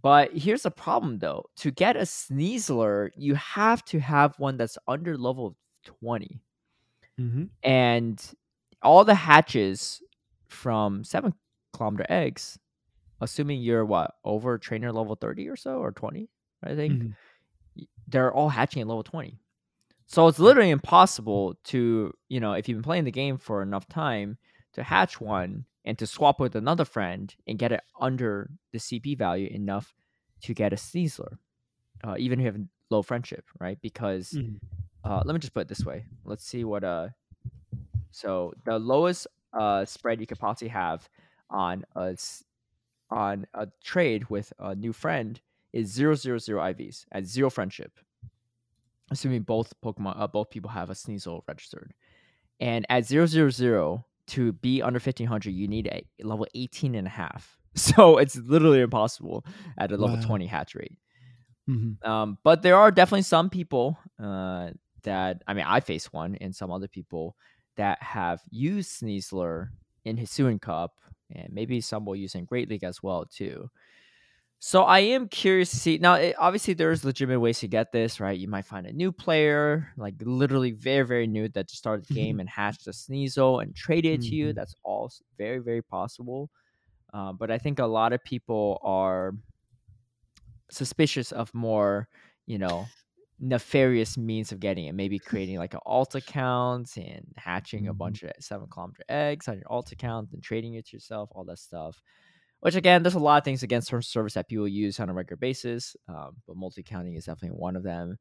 But 0.00 0.32
here's 0.36 0.62
the 0.64 0.70
problem 0.72 1.18
though: 1.20 1.46
to 1.58 1.70
get 1.72 1.96
a 1.96 2.00
Sneasler, 2.02 3.10
you 3.16 3.34
have 3.36 3.84
to 3.86 4.00
have 4.00 4.38
one 4.40 4.56
that's 4.58 4.78
under 4.88 5.18
level 5.18 5.56
twenty, 5.84 6.40
Mhm. 7.18 7.50
and 7.62 8.34
all 8.82 9.04
the 9.04 9.14
hatches 9.14 10.02
from 10.48 11.04
seven 11.04 11.34
kilometer 11.74 12.06
eggs, 12.08 12.58
assuming 13.20 13.62
you're 13.62 13.86
what 13.86 14.16
over 14.24 14.58
trainer 14.58 14.92
level 14.92 15.16
thirty 15.16 15.48
or 15.48 15.56
so 15.56 15.78
or 15.80 15.92
twenty, 15.92 16.30
I 16.64 16.74
think 16.76 17.04
Mhm. 17.04 17.16
they're 18.08 18.32
all 18.34 18.50
hatching 18.50 18.82
at 18.82 18.88
level 18.88 19.04
20. 19.04 19.40
So 20.06 20.28
it's 20.28 20.38
literally 20.38 20.70
impossible 20.70 21.56
to, 21.64 22.12
you 22.28 22.40
know, 22.40 22.52
if 22.52 22.68
you've 22.68 22.76
been 22.78 22.82
playing 22.84 23.04
the 23.04 23.10
game 23.10 23.38
for 23.38 23.62
enough 23.62 23.88
time 23.88 24.38
to 24.74 24.82
hatch 24.82 25.20
one 25.20 25.64
and 25.84 25.98
to 25.98 26.06
swap 26.06 26.38
with 26.40 26.54
another 26.54 26.84
friend 26.84 27.34
and 27.46 27.58
get 27.58 27.72
it 27.72 27.80
under 28.00 28.50
the 28.72 28.78
CP 28.78 29.16
value 29.16 29.48
enough 29.48 29.94
to 30.42 30.54
get 30.54 30.72
a 30.72 30.76
Sneasler, 30.76 31.38
uh, 32.04 32.16
even 32.18 32.40
if 32.40 32.44
you 32.44 32.52
have 32.52 32.60
low 32.90 33.02
friendship, 33.02 33.46
right? 33.60 33.80
Because 33.80 34.32
Mhm. 34.32 34.60
uh, 35.04 35.22
let 35.24 35.34
me 35.34 35.40
just 35.40 35.54
put 35.54 35.62
it 35.62 35.68
this 35.68 35.86
way. 35.86 36.06
Let's 36.24 36.44
see 36.46 36.64
what 36.64 36.84
uh 36.84 37.10
so 38.10 38.52
the 38.64 38.78
lowest 38.78 39.26
uh 39.52 39.84
spread 39.84 40.20
you 40.20 40.26
could 40.26 40.38
possibly 40.38 40.68
have 40.68 41.08
on 41.50 41.84
a 41.94 42.16
on 43.10 43.46
a 43.54 43.68
trade 43.82 44.28
with 44.30 44.52
a 44.58 44.74
new 44.74 44.92
friend 44.92 45.40
is 45.72 45.88
zero 45.92 46.14
zero 46.14 46.38
zero 46.38 46.62
IVs 46.62 47.06
at 47.12 47.26
zero 47.26 47.50
friendship. 47.50 47.92
Assuming 49.10 49.42
both 49.42 49.72
Pokemon 49.84 50.18
uh, 50.20 50.26
both 50.26 50.50
people 50.50 50.70
have 50.70 50.90
a 50.90 50.94
Sneasel 50.94 51.42
registered. 51.48 51.94
And 52.60 52.86
at 52.88 53.04
zero 53.06 53.26
zero 53.26 53.50
zero 53.50 54.06
to 54.28 54.52
be 54.54 54.82
under 54.82 54.98
1500 54.98 55.50
you 55.50 55.68
need 55.68 55.86
a 55.88 56.04
level 56.24 56.46
18 56.54 56.94
and 56.94 57.06
a 57.06 57.10
half. 57.10 57.58
So 57.76 58.16
it's 58.16 58.36
literally 58.36 58.80
impossible 58.80 59.44
at 59.78 59.92
a 59.92 59.96
level 59.98 60.16
Wow. 60.16 60.22
20 60.22 60.46
hatch 60.46 60.74
rate. 60.74 60.98
Mhm. 61.68 62.02
Um, 62.06 62.38
but 62.42 62.62
there 62.62 62.76
are 62.76 62.90
definitely 62.90 63.22
some 63.22 63.50
people 63.50 63.98
uh, 64.18 64.70
that 65.02 65.42
I 65.46 65.52
mean, 65.54 65.66
I 65.68 65.80
face 65.80 66.12
one, 66.12 66.36
and 66.40 66.54
some 66.56 66.70
other 66.70 66.88
people 66.88 67.36
that 67.76 68.02
have 68.02 68.40
used 68.50 68.90
Sneasler 69.02 69.68
in 70.04 70.16
Hisuian 70.16 70.60
Cup, 70.60 71.00
and 71.30 71.52
maybe 71.52 71.80
some 71.82 72.04
will 72.06 72.16
use 72.16 72.34
in 72.34 72.44
Great 72.46 72.70
League 72.70 72.84
as 72.84 73.02
well 73.02 73.26
too. 73.26 73.68
So 74.60 74.82
I 74.84 75.00
am 75.00 75.28
curious 75.28 75.70
to 75.70 75.76
see. 75.76 75.98
Now, 75.98 76.14
it, 76.14 76.34
obviously, 76.38 76.72
there's 76.74 77.04
legitimate 77.04 77.40
ways 77.40 77.60
to 77.60 77.68
get 77.68 77.92
this 77.92 78.20
right. 78.20 78.38
You 78.38 78.48
might 78.48 78.64
find 78.64 78.86
a 78.86 78.92
new 78.92 79.12
player, 79.12 79.92
like 79.96 80.14
literally 80.20 80.72
very, 80.72 81.06
very 81.06 81.26
new, 81.26 81.48
that 81.50 81.68
just 81.68 81.78
started 81.78 82.06
the 82.06 82.12
game 82.12 82.40
and 82.40 82.48
hatched 82.48 82.86
a 82.86 82.90
Sneasel 82.90 83.62
and 83.62 83.74
traded 83.76 84.14
it 84.14 84.22
to 84.22 84.34
you. 84.34 84.52
Mhm. 84.52 84.54
That's 84.54 84.74
all 84.82 85.10
very, 85.36 85.58
very 85.58 85.82
possible. 85.82 86.50
Uh, 87.14 87.32
but 87.32 87.50
I 87.50 87.58
think 87.58 87.78
a 87.80 87.86
lot 87.86 88.12
of 88.12 88.24
people 88.24 88.80
are 88.82 89.34
suspicious 90.70 91.32
of 91.32 91.52
more, 91.54 92.08
you 92.46 92.58
know, 92.58 92.90
nefarious 93.38 94.16
means 94.16 94.50
of 94.52 94.60
getting 94.60 94.86
it. 94.86 94.94
Maybe 94.94 95.18
creating 95.20 95.58
like 95.58 95.74
an 95.74 95.80
alt 95.86 96.14
account 96.14 96.96
and 96.96 97.32
hatching 97.36 97.86
a 97.86 97.94
Mhm. 97.94 97.94
bunch 97.94 98.22
of 98.22 98.32
seven 98.40 98.68
kilometer 98.70 99.02
eggs 99.08 99.46
on 99.48 99.58
your 99.58 99.70
alt 99.70 99.92
account 99.92 100.32
and 100.32 100.42
trading 100.42 100.74
it 100.74 100.86
to 100.86 100.96
yourself, 100.96 101.28
all 101.32 101.44
that 101.44 101.58
stuff. 101.58 102.00
Which 102.60 102.74
again, 102.74 103.02
there's 103.02 103.14
a 103.14 103.18
lot 103.20 103.38
of 103.38 103.44
things 103.44 103.62
against 103.62 103.88
terms 103.88 104.06
of 104.06 104.10
service 104.10 104.34
that 104.34 104.48
people 104.48 104.66
use 104.66 104.98
on 104.98 105.08
a 105.08 105.12
regular 105.12 105.36
basis, 105.36 105.94
um, 106.08 106.36
but 106.46 106.56
multi-counting 106.56 107.14
is 107.14 107.26
definitely 107.26 107.56
one 107.58 107.76
of 107.76 107.82
them. 107.82 108.16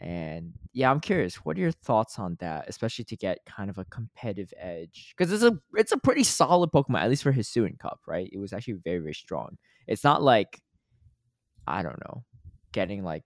And 0.00 0.52
yeah, 0.72 0.90
I'm 0.90 1.00
curious, 1.00 1.36
what 1.36 1.56
are 1.56 1.60
your 1.60 1.72
thoughts 1.72 2.18
on 2.18 2.36
that, 2.40 2.66
especially 2.68 3.04
to 3.06 3.16
get 3.16 3.38
kind 3.46 3.68
of 3.68 3.78
a 3.78 3.84
competitive 3.86 4.52
edge? 4.56 5.14
Because 5.16 5.32
it's 5.32 5.42
a 5.42 5.58
it's 5.74 5.92
a 5.92 5.98
pretty 5.98 6.24
solid 6.24 6.70
Pokemon, 6.70 7.00
at 7.02 7.10
least 7.10 7.22
for 7.22 7.32
Hisuian 7.32 7.78
Cup, 7.78 8.00
right? 8.06 8.28
It 8.32 8.38
was 8.38 8.52
actually 8.52 8.74
very 8.84 8.98
very 9.00 9.14
strong. 9.14 9.58
It's 9.86 10.04
not 10.04 10.22
like 10.22 10.60
I 11.66 11.82
don't 11.82 11.98
know, 12.06 12.24
getting 12.72 13.02
like 13.04 13.24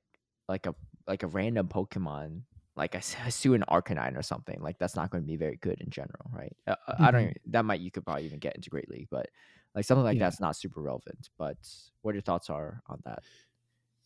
like 0.48 0.66
a 0.66 0.74
like 1.07 1.22
a 1.22 1.26
random 1.28 1.68
Pokemon 1.68 2.42
like 2.76 2.94
a 2.96 2.98
Hisuian 2.98 3.62
Arcanine 3.68 4.18
or 4.18 4.22
something. 4.22 4.61
Like 4.61 4.78
that's 4.78 4.96
not 4.96 5.11
going 5.11 5.22
to 5.22 5.28
be 5.28 5.36
very 5.36 5.57
good 5.57 5.80
in 5.80 5.90
general, 5.90 6.30
right? 6.32 6.57
Uh, 6.66 6.74
uh, 6.88 6.96
I 6.98 7.11
don't. 7.12 7.20
Mhm. 7.20 7.30
Even, 7.30 7.34
that 7.52 7.64
might 7.64 7.80
you 7.80 7.90
could 7.90 8.05
probably 8.05 8.24
even 8.24 8.40
get 8.40 8.57
into 8.57 8.70
Great 8.70 8.90
League, 8.90 9.09
but 9.11 9.28
like 9.75 9.85
something 9.85 10.05
like 10.05 10.16
Yeah. 10.16 10.25
that's 10.25 10.41
not 10.41 10.57
super 10.57 10.81
relevant. 10.81 11.31
But 11.39 11.57
what 12.03 12.14
your 12.14 12.22
thoughts 12.22 12.51
are 12.51 12.83
on 12.87 13.01
that? 13.05 13.22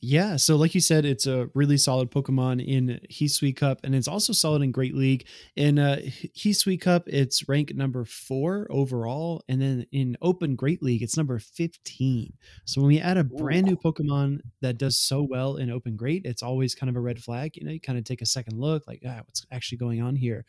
Yeah, 0.00 0.36
so 0.36 0.54
like 0.54 0.76
you 0.76 0.80
said, 0.80 1.04
it's 1.04 1.26
a 1.26 1.50
really 1.54 1.76
solid 1.76 2.12
Pokemon 2.12 2.64
in 2.64 3.00
Hisui 3.10 3.54
Cup, 3.56 3.80
and 3.82 3.96
it's 3.96 4.06
also 4.06 4.32
solid 4.32 4.62
in 4.62 4.70
Great 4.70 4.94
League. 4.94 5.26
In 5.56 5.76
uh, 5.80 5.96
Hisui 6.36 6.80
Cup, 6.80 7.08
it's 7.08 7.48
ranked 7.48 7.74
number 7.74 8.04
four 8.04 8.68
overall, 8.70 9.42
and 9.48 9.60
then 9.60 9.86
in 9.90 10.16
Open 10.22 10.54
Great 10.54 10.84
League, 10.84 11.02
it's 11.02 11.16
number 11.16 11.40
fifteen. 11.40 12.32
So 12.64 12.80
when 12.80 12.86
we 12.86 13.00
add 13.00 13.16
a 13.16 13.24
brand 13.24 13.66
new 13.66 13.76
Pokemon 13.76 14.42
that 14.60 14.78
does 14.78 14.96
so 14.96 15.20
well 15.28 15.56
in 15.56 15.68
Open 15.68 15.96
Great, 15.96 16.24
it's 16.24 16.44
always 16.44 16.76
kind 16.76 16.88
of 16.88 16.94
a 16.94 17.00
red 17.00 17.18
flag. 17.20 17.56
You 17.56 17.64
know, 17.64 17.72
you 17.72 17.80
kind 17.80 17.98
of 17.98 18.04
take 18.04 18.22
a 18.22 18.26
second 18.26 18.56
look, 18.56 18.86
like, 18.86 19.02
ah, 19.04 19.22
what's 19.24 19.44
actually 19.50 19.78
going 19.78 20.00
on 20.00 20.14
here? 20.14 20.44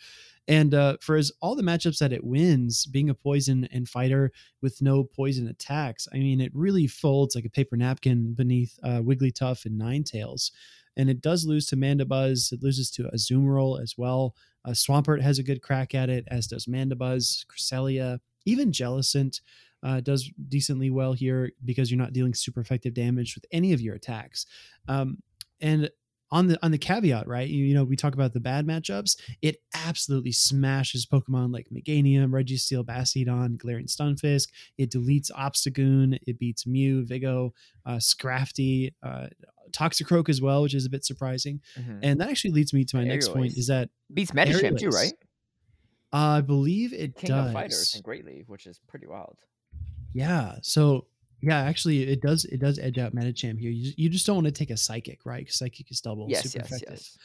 And 0.49 0.73
uh, 0.73 0.97
for 0.99 1.15
as 1.15 1.31
all 1.41 1.55
the 1.55 1.61
matchups 1.61 1.99
that 1.99 2.11
it 2.11 2.23
wins, 2.23 2.87
being 2.87 3.11
a 3.11 3.13
poison 3.13 3.69
and 3.71 3.87
fighter 3.87 4.31
with 4.63 4.81
no 4.81 5.03
poison 5.03 5.47
attacks, 5.47 6.07
I 6.11 6.17
mean, 6.17 6.41
it 6.41 6.51
really 6.55 6.87
folds 6.87 7.35
like 7.35 7.45
a 7.45 7.51
paper 7.51 7.77
napkin 7.77 8.33
beneath 8.33 8.77
uh, 8.83 8.99
Wigglytuff 9.01 9.65
and 9.65 9.79
Ninetales. 9.79 10.49
And 10.97 11.07
it 11.07 11.21
does 11.21 11.45
lose 11.45 11.67
to 11.67 11.77
Mandibuzz. 11.77 12.51
It 12.51 12.63
loses 12.63 12.89
to 12.91 13.03
Azumarill 13.13 13.79
as 13.79 13.93
well. 13.95 14.35
Uh, 14.65 14.71
Swampert 14.71 15.21
has 15.21 15.37
a 15.37 15.43
good 15.43 15.61
crack 15.61 15.93
at 15.93 16.09
it, 16.09 16.25
as 16.31 16.47
does 16.47 16.65
Mandibuzz, 16.65 17.45
Cresselia, 17.45 18.19
even 18.45 18.71
Jellicent. 18.71 19.41
Uh, 19.81 20.01
does 20.01 20.29
decently 20.49 20.89
well 20.89 21.13
here 21.13 21.51
because 21.63 21.89
you're 21.89 21.97
not 21.97 22.11
dealing 22.11 22.33
super 22.33 22.59
effective 22.59 22.93
damage 22.93 23.35
with 23.35 23.45
any 23.51 23.71
of 23.71 23.79
your 23.79 23.95
attacks. 23.95 24.45
Um, 24.89 25.19
and 25.61 25.89
on 26.31 26.47
the 26.47 26.59
on 26.63 26.71
the 26.71 26.77
caveat, 26.77 27.27
right? 27.27 27.47
You, 27.47 27.65
you 27.65 27.73
know, 27.73 27.83
we 27.83 27.95
talk 27.95 28.13
about 28.13 28.33
the 28.33 28.39
bad 28.39 28.65
matchups. 28.65 29.17
It 29.41 29.57
absolutely 29.73 30.31
smashes 30.31 31.05
Pokemon 31.05 31.53
like 31.53 31.67
Meganium, 31.69 32.29
Registeel, 32.29 32.85
Bastiodon, 32.85 33.57
Galarian 33.57 33.87
Stunfisk. 33.87 34.49
It 34.77 34.91
deletes 34.91 35.31
Obstagoon. 35.31 36.19
It 36.27 36.39
beats 36.39 36.67
Mew, 36.67 37.05
Vigo, 37.05 37.53
uh, 37.85 37.97
Scrafty, 37.97 38.93
uh, 39.01 39.27
Toxicroak 39.71 40.29
as 40.29 40.41
well, 40.41 40.61
which 40.61 40.73
is 40.73 40.85
a 40.85 40.89
bit 40.89 41.05
surprising. 41.05 41.61
And 42.01 42.19
that 42.21 42.29
actually 42.29 42.51
leads 42.51 42.73
me 42.73 42.85
to 42.85 42.97
my 42.97 43.03
next 43.03 43.29
point: 43.29 43.57
is 43.57 43.67
that 43.67 43.89
Beats 44.13 44.31
Medicham 44.31 44.77
too, 44.77 44.89
right? 44.89 45.13
I 46.11 46.41
believe 46.41 46.93
it 46.93 47.15
King 47.15 47.29
does. 47.29 47.47
of 47.47 47.53
Fighters 47.53 47.95
in 47.95 48.01
Great 48.01 48.25
League, 48.25 48.45
which 48.47 48.65
is 48.65 48.79
pretty 48.87 49.05
wild. 49.05 49.37
Yeah. 50.13 50.55
So 50.63 51.05
yeah, 51.41 51.59
actually, 51.59 52.03
it 52.03 52.21
does. 52.21 52.45
It 52.45 52.59
does 52.59 52.79
edge 52.79 52.97
out 52.97 53.15
Medicham 53.15 53.57
here. 53.59 53.71
You, 53.71 53.93
you 53.95 54.09
just 54.09 54.25
don't 54.25 54.35
want 54.35 54.47
to 54.47 54.51
take 54.51 54.69
a 54.69 54.77
psychic, 54.77 55.19
right? 55.25 55.39
Because 55.39 55.55
psychic 55.55 55.89
is 55.91 56.01
double 56.01 56.27
yes, 56.29 56.43
super 56.43 56.63
yes, 56.63 56.67
effective. 56.67 56.93
yes. 56.93 57.17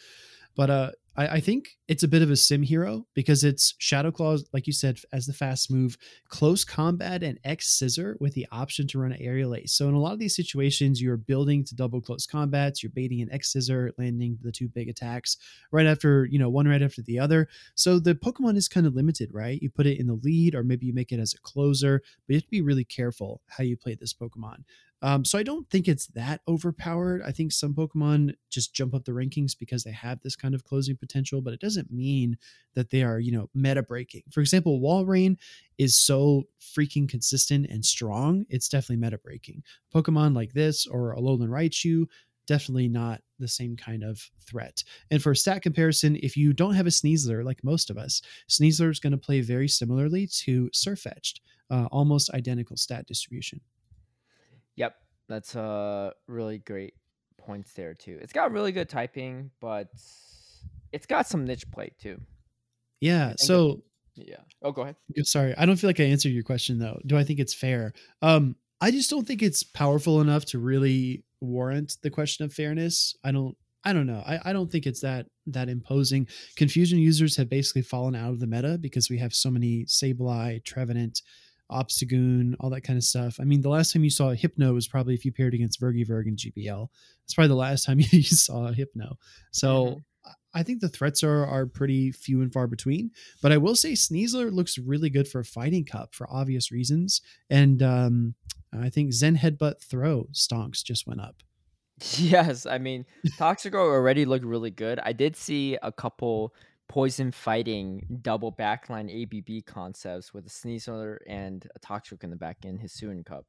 But 0.56 0.70
uh, 0.70 0.90
I, 1.16 1.26
I 1.26 1.40
think 1.40 1.76
it's 1.88 2.02
a 2.02 2.08
bit 2.08 2.22
of 2.22 2.30
a 2.30 2.36
sim 2.36 2.62
hero 2.62 3.06
because 3.14 3.44
it's 3.44 3.74
Shadow 3.78 4.10
Claws, 4.10 4.48
like 4.52 4.66
you 4.66 4.72
said, 4.72 4.98
as 5.12 5.26
the 5.26 5.32
fast 5.32 5.70
move, 5.70 5.96
close 6.28 6.64
combat, 6.64 7.22
and 7.22 7.38
X 7.44 7.78
Scissor 7.78 8.16
with 8.20 8.34
the 8.34 8.46
option 8.50 8.86
to 8.88 8.98
run 8.98 9.16
aerial 9.18 9.54
ace. 9.54 9.74
So 9.74 9.88
in 9.88 9.94
a 9.94 10.00
lot 10.00 10.12
of 10.12 10.18
these 10.18 10.36
situations, 10.36 11.00
you're 11.00 11.16
building 11.16 11.64
to 11.64 11.74
double 11.74 12.00
close 12.00 12.26
combats. 12.26 12.82
You're 12.82 12.92
baiting 12.94 13.20
an 13.20 13.32
X 13.32 13.52
Scissor, 13.52 13.92
landing 13.98 14.38
the 14.42 14.52
two 14.52 14.68
big 14.68 14.88
attacks 14.88 15.36
right 15.70 15.86
after 15.86 16.26
you 16.26 16.38
know 16.38 16.48
one 16.48 16.68
right 16.68 16.82
after 16.82 17.02
the 17.02 17.18
other. 17.18 17.48
So 17.74 17.98
the 17.98 18.14
Pokemon 18.14 18.56
is 18.56 18.68
kind 18.68 18.86
of 18.86 18.94
limited, 18.94 19.30
right? 19.32 19.60
You 19.60 19.70
put 19.70 19.86
it 19.86 19.98
in 19.98 20.06
the 20.06 20.20
lead, 20.22 20.54
or 20.54 20.62
maybe 20.62 20.86
you 20.86 20.94
make 20.94 21.12
it 21.12 21.20
as 21.20 21.34
a 21.34 21.40
closer, 21.40 22.02
but 22.26 22.34
you 22.34 22.36
have 22.36 22.44
to 22.44 22.50
be 22.50 22.62
really 22.62 22.84
careful 22.84 23.40
how 23.48 23.64
you 23.64 23.76
play 23.76 23.96
this 23.98 24.14
Pokemon. 24.14 24.64
Um, 25.04 25.22
so 25.22 25.38
I 25.38 25.42
don't 25.42 25.68
think 25.68 25.86
it's 25.86 26.06
that 26.14 26.40
overpowered. 26.48 27.20
I 27.22 27.30
think 27.30 27.52
some 27.52 27.74
Pokemon 27.74 28.32
just 28.48 28.74
jump 28.74 28.94
up 28.94 29.04
the 29.04 29.12
rankings 29.12 29.52
because 29.58 29.84
they 29.84 29.92
have 29.92 30.18
this 30.22 30.34
kind 30.34 30.54
of 30.54 30.64
closing 30.64 30.96
potential, 30.96 31.42
but 31.42 31.52
it 31.52 31.60
doesn't 31.60 31.92
mean 31.92 32.38
that 32.74 32.88
they 32.88 33.02
are, 33.02 33.20
you 33.20 33.30
know, 33.30 33.50
meta 33.54 33.82
breaking. 33.82 34.22
For 34.30 34.40
example, 34.40 34.80
Walrein 34.80 35.36
is 35.76 35.94
so 35.94 36.44
freaking 36.58 37.06
consistent 37.06 37.66
and 37.68 37.84
strong, 37.84 38.46
it's 38.48 38.68
definitely 38.68 38.96
meta 39.04 39.18
breaking. 39.18 39.62
Pokemon 39.94 40.34
like 40.34 40.54
this 40.54 40.86
or 40.86 41.14
Alolan 41.14 41.50
Raichu, 41.50 42.06
definitely 42.46 42.88
not 42.88 43.20
the 43.38 43.48
same 43.48 43.76
kind 43.76 44.04
of 44.04 44.30
threat. 44.40 44.82
And 45.10 45.22
for 45.22 45.34
stat 45.34 45.60
comparison, 45.60 46.16
if 46.22 46.34
you 46.34 46.54
don't 46.54 46.74
have 46.76 46.86
a 46.86 46.90
Sneasler 46.90 47.44
like 47.44 47.62
most 47.62 47.90
of 47.90 47.98
us, 47.98 48.22
Sneasler 48.48 48.90
is 48.90 49.00
going 49.00 49.12
to 49.12 49.18
play 49.18 49.42
very 49.42 49.68
similarly 49.68 50.26
to 50.44 50.70
Sirfetch'd. 50.70 51.40
uh, 51.70 51.86
almost 51.90 52.30
identical 52.30 52.76
stat 52.76 53.06
distribution. 53.06 53.60
That's 55.28 55.54
a 55.54 56.12
really 56.26 56.58
great 56.58 56.94
points 57.38 57.72
there 57.72 57.94
too. 57.94 58.18
It's 58.20 58.32
got 58.32 58.52
really 58.52 58.72
good 58.72 58.88
typing, 58.88 59.50
but 59.60 59.88
it's 60.92 61.06
got 61.06 61.26
some 61.26 61.44
niche 61.44 61.70
play 61.70 61.92
too. 61.98 62.20
Yeah. 63.00 63.34
So 63.36 63.82
yeah. 64.16 64.36
Oh, 64.62 64.72
go 64.72 64.82
ahead. 64.82 64.96
Sorry, 65.24 65.54
I 65.56 65.66
don't 65.66 65.76
feel 65.76 65.88
like 65.88 66.00
I 66.00 66.04
answered 66.04 66.32
your 66.32 66.44
question 66.44 66.78
though. 66.78 67.00
Do 67.06 67.16
I 67.16 67.24
think 67.24 67.40
it's 67.40 67.54
fair? 67.54 67.92
Um, 68.22 68.56
I 68.80 68.90
just 68.90 69.10
don't 69.10 69.26
think 69.26 69.42
it's 69.42 69.62
powerful 69.62 70.20
enough 70.20 70.44
to 70.46 70.58
really 70.58 71.24
warrant 71.40 71.96
the 72.02 72.10
question 72.10 72.44
of 72.44 72.52
fairness. 72.52 73.16
I 73.24 73.32
don't. 73.32 73.56
I 73.86 73.92
don't 73.92 74.06
know. 74.06 74.22
I, 74.26 74.40
I 74.46 74.52
don't 74.54 74.72
think 74.72 74.86
it's 74.86 75.00
that 75.00 75.26
that 75.46 75.68
imposing. 75.68 76.26
Confusion 76.56 76.98
users 76.98 77.36
have 77.36 77.50
basically 77.50 77.82
fallen 77.82 78.14
out 78.14 78.30
of 78.30 78.40
the 78.40 78.46
meta 78.46 78.78
because 78.78 79.10
we 79.10 79.18
have 79.18 79.34
so 79.34 79.50
many 79.50 79.84
Sableye, 79.84 80.64
Trevenant, 80.64 81.20
Obstagoon, 81.70 82.54
all 82.60 82.70
that 82.70 82.82
kind 82.82 82.96
of 82.96 83.04
stuff. 83.04 83.38
I 83.40 83.44
mean, 83.44 83.60
the 83.60 83.68
last 83.68 83.92
time 83.92 84.04
you 84.04 84.10
saw 84.10 84.30
a 84.30 84.36
Hypno 84.36 84.74
was 84.74 84.88
probably 84.88 85.14
if 85.14 85.24
you 85.24 85.32
paired 85.32 85.54
against 85.54 85.80
Vergiverg 85.80 86.26
and 86.26 86.36
GBL. 86.36 86.88
That's 87.22 87.34
probably 87.34 87.48
the 87.48 87.54
last 87.54 87.84
time 87.84 88.00
you 88.10 88.22
saw 88.22 88.68
a 88.68 88.72
Hypno. 88.72 89.18
So 89.50 89.86
mm-hmm. 89.86 89.98
I 90.54 90.62
think 90.62 90.80
the 90.80 90.88
threats 90.88 91.22
are 91.24 91.44
are 91.44 91.66
pretty 91.66 92.12
few 92.12 92.40
and 92.40 92.52
far 92.52 92.66
between. 92.66 93.10
But 93.42 93.52
I 93.52 93.56
will 93.56 93.76
say 93.76 93.92
Sneasler 93.92 94.52
looks 94.52 94.78
really 94.78 95.10
good 95.10 95.26
for 95.26 95.40
a 95.40 95.44
fighting 95.44 95.84
cup 95.84 96.14
for 96.14 96.28
obvious 96.30 96.70
reasons. 96.70 97.20
And 97.50 97.82
um, 97.82 98.34
I 98.72 98.88
think 98.88 99.12
Zen 99.12 99.36
Headbutt 99.36 99.82
Throh 99.82 100.28
stonks 100.32 100.82
just 100.82 101.06
went 101.06 101.20
up. 101.20 101.36
Yes, 102.18 102.66
I 102.66 102.78
mean 102.78 103.06
Toxicroak 103.38 103.74
already 103.74 104.24
looked 104.24 104.44
really 104.44 104.72
good. 104.72 104.98
I 104.98 105.12
did 105.12 105.36
see 105.36 105.78
a 105.80 105.92
couple 105.92 106.52
poison 106.94 107.32
fighting 107.32 108.20
double 108.22 108.52
backline 108.52 109.10
ABB 109.10 109.66
concepts 109.66 110.32
with 110.32 110.46
a 110.46 110.48
Sneasler 110.48 111.16
and 111.26 111.68
a 111.74 111.78
Toxic 111.80 112.22
in 112.22 112.30
the 112.30 112.36
back 112.36 112.58
end, 112.64 112.78
Hisuian 112.78 113.26
Cup. 113.26 113.46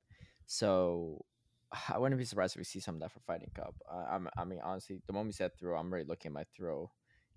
So 0.47 1.23
I 1.93 1.99
wouldn't 1.99 2.17
be 2.17 2.25
surprised 2.25 2.55
if 2.55 2.57
we 2.57 2.63
see 2.63 2.79
some 2.79 2.95
of 2.95 3.01
that 3.01 3.11
for 3.11 3.19
Fighting 3.19 3.51
Cup. 3.53 3.75
Uh, 3.87 4.03
I'm, 4.09 4.27
I 4.35 4.45
mean, 4.45 4.61
honestly, 4.63 4.99
the 5.05 5.13
moment 5.13 5.27
you 5.27 5.33
said 5.33 5.51
Throh, 5.59 5.77
I'm 5.77 5.91
already 5.91 6.07
looking 6.09 6.29
at 6.29 6.33
my 6.33 6.45
Throh 6.57 6.89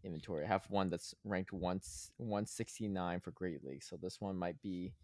inventory. 0.03 0.47
I 0.47 0.49
have 0.49 0.65
one 0.71 0.89
that's 0.89 1.15
ranked 1.25 1.53
once 1.53 2.11
169 2.17 3.21
for 3.21 3.33
Great 3.33 3.63
League, 3.63 3.85
so 3.85 3.99
this 4.01 4.19
one 4.19 4.39
might 4.39 4.59
be 4.63 4.95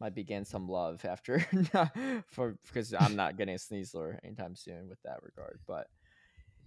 might 0.00 0.14
be 0.14 0.22
getting 0.22 0.44
some 0.44 0.68
love 0.68 1.04
after 1.04 1.40
for 2.28 2.56
because 2.64 2.94
I'm 2.94 3.16
not 3.16 3.36
getting 3.36 3.56
a 3.56 3.58
Sneasler 3.58 4.18
anytime 4.22 4.54
soon 4.54 4.88
with 4.88 5.02
that 5.02 5.18
regard. 5.24 5.58
But 5.66 5.88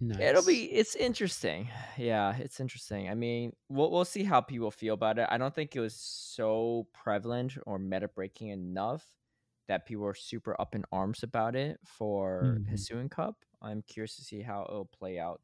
nice. 0.00 0.20
it'll 0.20 0.44
be 0.44 0.64
it's 0.64 0.94
interesting. 0.94 1.68
Yeah, 1.96 2.36
it's 2.36 2.60
interesting. 2.60 3.08
I 3.08 3.14
mean, 3.14 3.52
we'll 3.68 3.90
we'll 3.90 4.04
see 4.04 4.22
how 4.22 4.40
people 4.40 4.70
feel 4.70 4.94
about 4.94 5.18
it. 5.18 5.26
I 5.30 5.36
don't 5.36 5.52
think 5.54 5.74
it 5.74 5.80
was 5.80 5.94
so 5.94 6.86
prevalent 6.94 7.54
or 7.66 7.78
meta 7.78 8.06
breaking 8.06 8.50
enough 8.50 9.04
that 9.66 9.84
people 9.84 10.06
are 10.06 10.14
super 10.14 10.58
up 10.60 10.74
in 10.74 10.84
arms 10.92 11.22
about 11.22 11.56
it 11.56 11.80
for 11.84 12.42
mm-hmm. 12.44 12.72
Hisuian 12.72 13.10
Cup. 13.10 13.36
I'm 13.60 13.82
curious 13.82 14.16
to 14.16 14.22
see 14.22 14.42
how 14.42 14.64
it'll 14.68 14.84
play 14.84 15.18
out 15.18 15.42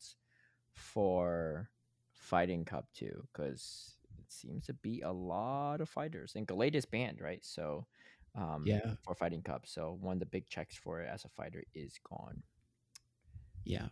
for 0.72 1.70
Fighting 2.12 2.64
Cup 2.64 2.86
too, 2.94 3.26
because 3.32 3.96
it 4.18 4.32
seems 4.32 4.66
to 4.66 4.74
be 4.74 5.02
a 5.02 5.12
lot 5.12 5.80
of 5.80 5.88
fighters. 5.88 6.34
And 6.36 6.46
Gallade 6.46 6.74
is 6.74 6.86
banned, 6.86 7.20
right? 7.20 7.44
So 7.44 7.86
um, 8.34 8.64
yeah, 8.66 8.94
for 9.02 9.14
Fighting 9.14 9.42
Cup. 9.42 9.64
So 9.66 9.98
one 10.00 10.14
of 10.14 10.20
the 10.20 10.26
big 10.26 10.48
checks 10.48 10.76
for 10.76 11.00
it 11.00 11.08
as 11.12 11.24
a 11.24 11.28
fighter 11.28 11.62
is 11.74 11.98
gone. 12.08 12.42
Yeah. 13.64 13.88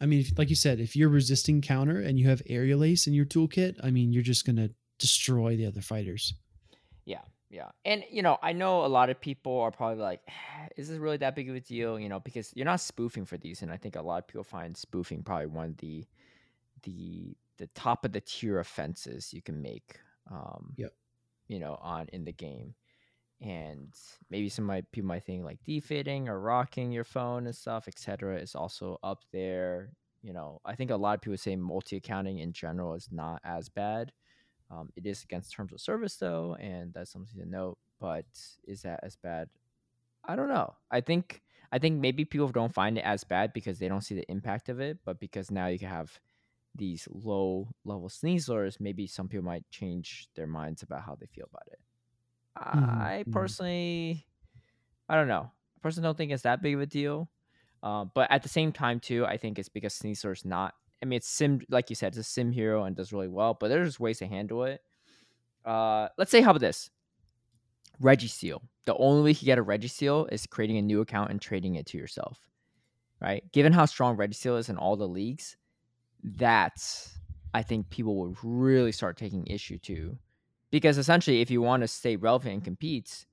I 0.00 0.06
mean, 0.06 0.24
like 0.36 0.48
you 0.48 0.56
said, 0.56 0.80
if 0.80 0.96
you're 0.96 1.08
resisting 1.08 1.60
counter 1.60 2.00
and 2.00 2.18
you 2.18 2.28
have 2.28 2.42
aerial 2.46 2.82
ace 2.84 3.06
in 3.06 3.12
your 3.12 3.26
toolkit, 3.26 3.76
I 3.82 3.90
mean, 3.90 4.12
you're 4.12 4.22
just 4.22 4.46
gonna 4.46 4.70
destroy 4.98 5.56
the 5.56 5.66
other 5.66 5.80
fighters. 5.82 6.34
Yeah, 7.04 7.22
yeah. 7.50 7.70
And, 7.84 8.04
you 8.10 8.22
know, 8.22 8.38
I 8.42 8.52
know 8.52 8.84
a 8.84 8.86
lot 8.86 9.10
of 9.10 9.20
people 9.20 9.58
are 9.60 9.72
probably 9.72 10.02
like, 10.02 10.20
is 10.76 10.88
this 10.88 10.98
really 10.98 11.16
that 11.18 11.34
big 11.34 11.50
of 11.50 11.56
a 11.56 11.60
deal? 11.60 11.98
You 11.98 12.08
know, 12.08 12.20
because 12.20 12.52
you're 12.54 12.64
not 12.66 12.80
spoofing 12.80 13.26
for 13.26 13.36
these. 13.36 13.62
And 13.62 13.72
I 13.72 13.76
think 13.76 13.96
a 13.96 14.02
lot 14.02 14.18
of 14.18 14.28
people 14.28 14.44
find 14.44 14.76
spoofing 14.76 15.22
probably 15.22 15.46
one 15.46 15.66
of 15.66 15.76
the, 15.78 16.06
the, 16.84 17.36
the 17.58 17.66
top 17.68 18.04
of 18.04 18.12
the 18.12 18.20
tier 18.20 18.60
offenses 18.60 19.34
you 19.34 19.42
can 19.42 19.60
make, 19.60 19.98
um, 20.30 20.72
yep. 20.76 20.92
you 21.48 21.58
know, 21.58 21.78
on 21.82 22.08
in 22.12 22.24
the 22.24 22.32
game. 22.32 22.74
And 23.40 23.94
maybe 24.28 24.48
some 24.48 24.66
might, 24.66 24.90
people 24.92 25.08
might 25.08 25.24
think 25.24 25.44
like 25.44 25.58
defitting 25.66 26.28
or 26.28 26.40
rocking 26.40 26.92
your 26.92 27.04
phone 27.04 27.46
and 27.46 27.56
stuff, 27.56 27.88
etc., 27.88 28.36
is 28.38 28.54
also 28.54 28.98
up 29.02 29.22
there. 29.32 29.92
You 30.22 30.34
know, 30.34 30.60
I 30.64 30.74
think 30.74 30.90
a 30.90 30.96
lot 30.96 31.14
of 31.14 31.22
people 31.22 31.38
say 31.38 31.56
multi 31.56 31.96
accounting 31.96 32.40
in 32.40 32.52
general 32.52 32.94
is 32.94 33.08
not 33.10 33.40
as 33.44 33.70
bad. 33.70 34.12
Um, 34.70 34.90
it 34.94 35.06
is 35.06 35.24
against 35.24 35.52
terms 35.52 35.72
of 35.72 35.80
service 35.80 36.16
though, 36.16 36.56
and 36.60 36.92
that's 36.92 37.10
something 37.10 37.40
to 37.40 37.48
note. 37.48 37.78
But 37.98 38.26
is 38.64 38.82
that 38.82 39.00
as 39.02 39.16
bad? 39.16 39.48
I 40.24 40.36
don't 40.36 40.48
know. 40.48 40.74
I 40.90 41.00
think 41.00 41.42
I 41.72 41.78
think 41.78 42.00
maybe 42.00 42.24
people 42.24 42.48
don't 42.48 42.74
find 42.74 42.98
it 42.98 43.04
as 43.04 43.24
bad 43.24 43.52
because 43.52 43.78
they 43.78 43.88
don't 43.88 44.02
see 44.02 44.14
the 44.14 44.30
impact 44.30 44.68
of 44.68 44.80
it, 44.80 44.98
but 45.04 45.20
because 45.20 45.50
now 45.50 45.66
you 45.68 45.78
can 45.78 45.88
have 45.88 46.18
these 46.74 47.08
low 47.10 47.68
level 47.84 48.08
Sneaslers, 48.08 48.80
maybe 48.80 49.06
some 49.06 49.28
people 49.28 49.44
might 49.44 49.68
change 49.70 50.28
their 50.36 50.46
minds 50.46 50.82
about 50.82 51.02
how 51.02 51.14
they 51.14 51.26
feel 51.26 51.46
about 51.50 51.66
it. 51.68 51.78
Mm-hmm. 52.58 52.78
I 52.78 53.20
mm-hmm. 53.20 53.32
personally, 53.32 54.26
I 55.08 55.14
don't 55.16 55.28
know. 55.28 55.50
I 55.50 55.78
personally 55.82 56.06
don't 56.06 56.16
think 56.16 56.32
it's 56.32 56.42
that 56.42 56.62
big 56.62 56.74
of 56.74 56.80
a 56.80 56.86
deal. 56.86 57.28
Uh, 57.82 58.04
but 58.14 58.30
at 58.30 58.42
the 58.42 58.48
same 58.48 58.72
time, 58.72 59.00
too, 59.00 59.24
I 59.24 59.36
think 59.38 59.58
it's 59.58 59.68
because 59.68 59.98
Sneasler 59.98 60.32
is 60.32 60.44
not 60.44 60.74
I 61.02 61.06
mean, 61.06 61.16
it's 61.16 61.28
sim 61.28 61.60
like 61.70 61.90
you 61.90 61.96
said, 61.96 62.08
it's 62.08 62.18
a 62.18 62.22
sim 62.22 62.52
hero 62.52 62.84
and 62.84 62.94
does 62.94 63.12
really 63.12 63.28
well, 63.28 63.56
but 63.58 63.68
there's 63.68 63.98
ways 63.98 64.18
to 64.18 64.26
handle 64.26 64.64
it. 64.64 64.82
Uh, 65.64 66.08
let's 66.18 66.30
say 66.30 66.40
how 66.40 66.50
about 66.50 66.60
this? 66.60 66.90
Registeel. 68.02 68.60
The 68.86 68.96
only 68.96 69.22
way 69.22 69.30
you 69.30 69.46
get 69.46 69.58
a 69.58 69.64
Registeel 69.64 70.30
is 70.32 70.46
creating 70.46 70.78
a 70.78 70.82
new 70.82 71.00
account 71.00 71.30
and 71.30 71.40
trading 71.40 71.76
it 71.76 71.86
to 71.86 71.98
yourself. 71.98 72.38
Right? 73.20 73.50
Given 73.52 73.72
how 73.72 73.84
strong 73.84 74.16
Registeel 74.16 74.58
is 74.58 74.68
in 74.68 74.76
all 74.76 74.96
the 74.96 75.08
leagues, 75.08 75.56
that's 76.22 77.18
I 77.52 77.62
think 77.62 77.90
people 77.90 78.16
would 78.16 78.36
really 78.42 78.92
start 78.92 79.16
taking 79.16 79.46
issue 79.46 79.78
to. 79.78 80.16
Because 80.70 80.98
essentially, 80.98 81.40
if 81.40 81.50
you 81.50 81.60
want 81.60 81.82
to 81.82 81.88
stay 81.88 82.16
relevant 82.16 82.54
and 82.54 82.64
compete, 82.64 83.26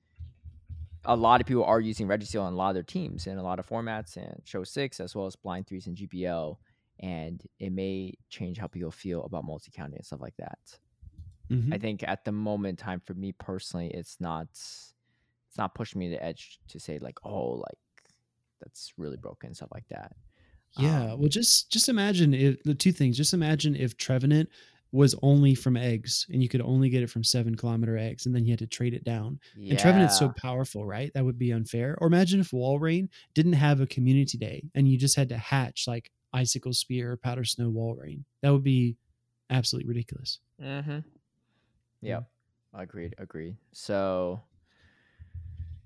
a 1.06 1.16
lot 1.16 1.40
of 1.40 1.48
people 1.48 1.64
are 1.64 1.80
using 1.80 2.08
Registeel 2.08 2.42
on 2.42 2.54
a 2.54 2.56
lot 2.56 2.70
of 2.70 2.74
their 2.76 2.84
teams 2.84 3.28
in 3.28 3.38
a 3.38 3.44
lot 3.44 3.60
of 3.60 3.68
formats 3.68 4.18
and 4.18 4.42
Show 4.44 4.64
Six 4.64 5.00
as 5.00 5.16
well 5.16 5.26
as 5.26 5.36
Blind 5.36 5.68
Threes 5.68 5.88
and 5.88 5.96
GBL 5.96 6.58
and 7.00 7.44
it 7.60 7.72
may 7.72 8.14
change 8.30 8.58
how 8.58 8.68
people 8.68 8.92
feel 8.92 9.24
about 9.24 9.46
multi-accounting 9.46 9.98
and 9.98 10.06
stuff 10.06 10.22
like 10.22 10.36
that. 10.38 10.60
Mm-hmm. 11.52 11.74
I 11.74 11.78
think 11.78 12.04
at 12.04 12.26
the 12.26 12.32
moment 12.32 12.80
time 12.80 13.02
for 13.06 13.14
me 13.14 13.32
personally, 13.32 13.90
it's 13.94 14.18
not 14.20 14.48
it's 14.52 15.58
not 15.58 15.76
pushing 15.76 16.00
me 16.00 16.10
to 16.10 16.16
the 16.16 16.24
edge 16.24 16.60
to 16.70 16.80
say 16.80 17.00
like, 17.00 17.20
oh, 17.24 17.52
like 17.52 17.78
that's 18.62 18.94
really 18.98 19.18
broken 19.18 19.54
stuff 19.54 19.70
like 19.74 19.88
that. 19.90 20.14
Yeah, 20.78 21.14
um, 21.14 21.20
well, 21.20 21.30
just 21.30 21.72
just 21.72 21.88
imagine 21.88 22.34
if 22.34 22.62
the 22.64 22.76
two 22.76 22.92
things. 22.92 23.16
Just 23.16 23.34
imagine 23.34 23.76
if 23.76 23.96
Trevenant 23.96 24.50
was 24.92 25.16
only 25.22 25.54
from 25.54 25.76
eggs 25.76 26.26
and 26.32 26.42
you 26.42 26.50
could 26.50 26.62
only 26.62 26.90
get 26.90 27.04
it 27.04 27.10
from 27.10 27.24
seven 27.24 27.56
kilometer 27.56 27.98
eggs 27.98 28.26
and 28.26 28.34
then 28.34 28.46
you 28.46 28.52
had 28.52 28.60
to 28.60 28.68
trade 28.68 28.94
it 28.94 29.04
down. 29.04 29.40
Yeah. 29.56 29.72
And 29.72 29.80
Trevenant's 29.80 30.18
so 30.18 30.34
powerful, 30.38 30.86
right? 30.86 31.12
That 31.14 31.26
would 31.26 31.38
be 31.38 31.52
unfair. 31.52 31.98
Or 32.00 32.08
imagine 32.08 32.40
if 32.40 32.52
Walrein 32.52 33.10
didn't 33.34 33.54
have 33.54 33.82
a 33.82 33.88
community 33.88 34.38
day 34.38 34.64
and 34.76 34.88
you 34.88 34.98
just 34.98 35.16
had 35.16 35.30
to 35.30 35.38
hatch 35.38 35.86
like 35.88 36.12
icicle 36.34 36.74
spear, 36.74 37.14
or 37.14 37.18
powder 37.18 37.44
snow, 37.44 37.70
Walrein. 37.72 38.24
That 38.42 38.52
would 38.52 38.64
be 38.64 38.98
absolutely 39.50 39.88
ridiculous. 39.90 40.40
Mm-hmm. 40.62 41.00
Yeah, 42.02 42.22
agreed. 42.74 43.16
Agreed. 43.18 43.58
So, 43.74 44.42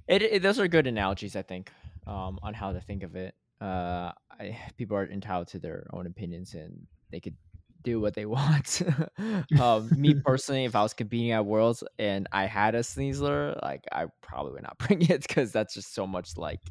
it, 0.08 0.22
it, 0.22 0.42
those 0.42 0.60
are 0.60 0.68
good 0.68 0.88
analogies, 0.88 1.36
I 1.36 1.42
think, 1.42 1.72
um, 2.06 2.40
on 2.44 2.54
how 2.54 2.74
to 2.74 2.82
think 2.82 3.04
of 3.04 3.16
it. 3.16 3.34
Uh, 3.62 4.12
I, 4.40 4.58
people 4.78 4.98
are 4.98 5.10
entitled 5.10 5.48
to 5.50 5.60
their 5.60 5.88
own 5.94 6.08
opinions, 6.08 6.54
and 6.54 6.88
they 7.12 7.20
could 7.20 7.36
do 7.84 8.00
what 8.00 8.14
they 8.14 8.26
want. 8.38 8.82
um, 9.60 9.90
me 9.96 10.16
personally, 10.16 10.66
if 10.66 10.76
I 10.76 10.84
was 10.84 10.94
competing 10.94 11.32
at 11.32 11.46
Worlds 11.46 11.84
and 12.00 12.28
I 12.32 12.46
had 12.46 12.76
a 12.76 12.80
Sneasler, 12.80 13.62
like 13.62 13.86
I 13.92 14.06
probably 14.22 14.54
would 14.54 14.64
not 14.64 14.78
bring 14.88 15.02
it 15.02 15.28
because 15.28 15.52
that's 15.52 15.74
just 15.74 15.94
so 15.94 16.08
much 16.08 16.38
like 16.38 16.62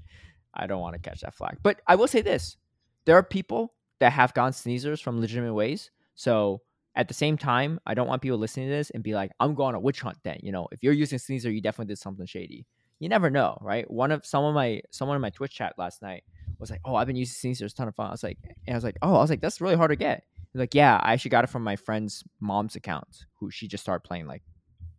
I 0.55 0.67
don't 0.67 0.81
want 0.81 0.95
to 0.95 1.01
catch 1.01 1.21
that 1.21 1.35
flag. 1.35 1.59
But 1.63 1.81
I 1.87 1.97
will 1.97 2.09
say 2.09 2.23
this: 2.23 2.57
there 3.05 3.17
are 3.17 3.23
people 3.23 3.75
that 4.01 4.13
have 4.13 4.35
gone 4.35 4.53
Sneaslers 4.53 5.03
from 5.03 5.21
legitimate 5.21 5.55
ways. 5.55 5.91
So 6.15 6.63
at 6.97 7.09
the 7.09 7.15
same 7.15 7.39
time, 7.39 7.79
I 7.87 7.95
don't 7.95 8.09
want 8.09 8.23
people 8.23 8.39
listening 8.39 8.69
to 8.69 8.75
this 8.75 8.91
and 8.91 9.03
be 9.03 9.15
like, 9.15 9.31
I'm 9.39 9.55
going 9.55 9.69
on 9.69 9.75
a 9.77 9.81
witch 9.81 10.01
hunt 10.01 10.19
then. 10.25 10.39
You 10.43 10.53
know, 10.53 10.69
if 10.73 10.83
you're 10.83 10.93
using 10.93 11.19
Sneasler, 11.19 11.55
you 11.55 11.61
definitely 11.61 11.93
did 11.93 11.99
something 11.99 12.27
shady. 12.27 12.67
You 12.99 13.09
never 13.09 13.31
know, 13.31 13.57
right? 13.61 13.91
One 13.91 14.11
of 14.11 14.27
some 14.27 14.45
of 14.45 14.55
my 14.55 14.83
someone 14.91 15.17
in 15.17 15.23
my 15.23 15.31
Twitch 15.31 15.55
chat 15.55 15.75
last 15.79 16.03
night 16.03 16.25
was 16.59 16.71
like, 16.71 16.81
Oh, 16.85 16.95
I've 16.95 17.07
been 17.07 17.17
using 17.17 17.53
Sneaslers, 17.53 17.73
a 17.73 17.75
ton 17.75 17.89
of 17.89 17.95
fun. 17.95 18.09
I 18.09 18.11
was 18.11 18.23
like, 18.23 18.39
and 18.67 18.75
I 18.75 18.77
was 18.77 18.85
like, 18.85 18.99
Oh, 19.03 19.15
I 19.15 19.21
was 19.21 19.31
like, 19.31 19.41
that's 19.41 19.61
really 19.61 19.77
hard 19.77 19.91
to 19.91 19.97
get. 19.97 20.25
Like, 20.55 20.74
Yeah, 20.74 20.98
I 21.03 21.12
actually 21.12 21.30
got 21.30 21.44
it 21.44 21.48
from 21.51 21.62
my 21.64 21.76
friend's 21.76 22.24
mom's 22.40 22.76
account, 22.76 23.24
who 23.38 23.51
she 23.51 23.68
just 23.68 23.82
started 23.82 24.07
playing 24.07 24.26
like 24.26 24.42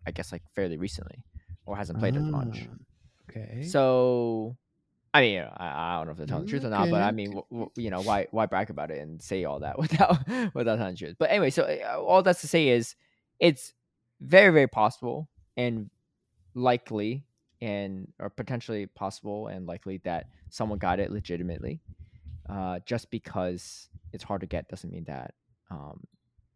I 0.05 0.11
guess 0.11 0.31
like 0.31 0.43
fairly 0.55 0.77
recently 0.77 1.23
or 1.65 1.77
hasn't 1.77 1.99
played 1.99 2.15
as 2.15 2.31
much. 2.31 2.67
Ah, 2.69 2.75
okay. 3.29 3.63
So 3.63 4.57
I 5.13 5.21
mean, 5.21 5.41
I, 5.41 5.93
I 5.93 5.97
don't 5.97 6.05
know 6.05 6.11
if 6.13 6.17
they're 6.17 6.25
telling 6.25 6.45
the 6.45 6.49
truth 6.49 6.63
or 6.63 6.69
not, 6.69 6.89
but 6.89 7.01
I 7.01 7.11
mean, 7.11 7.31
w- 7.31 7.45
w- 7.51 7.71
you 7.75 7.89
know, 7.89 8.01
why 8.01 8.27
why 8.31 8.45
brag 8.45 8.69
about 8.69 8.91
it 8.91 8.99
and 8.99 9.21
say 9.21 9.43
all 9.43 9.59
that 9.59 9.77
without 9.83 10.17
without 10.55 10.77
telling 10.77 10.93
the 10.93 10.97
truth? 10.97 11.15
But 11.19 11.29
anyway, 11.31 11.49
so 11.49 11.63
uh, 11.63 11.97
all 11.99 12.23
that's 12.23 12.41
to 12.41 12.47
say 12.47 12.69
is, 12.69 12.95
it's 13.39 13.73
very 14.21 14.51
very 14.53 14.67
possible 14.67 15.29
and 15.57 15.89
likely 16.53 17.25
and 17.61 18.11
or 18.19 18.29
potentially 18.29 18.87
possible 18.87 19.47
and 19.47 19.67
likely 19.67 19.97
that 20.05 20.27
someone 20.49 20.79
got 20.79 20.99
it 20.99 21.11
legitimately. 21.11 21.81
Uh, 22.49 22.79
just 22.85 23.11
because 23.11 23.89
it's 24.13 24.23
hard 24.23 24.41
to 24.41 24.47
get 24.47 24.67
doesn't 24.67 24.91
mean 24.91 25.05
that 25.05 25.33
um, 25.71 26.03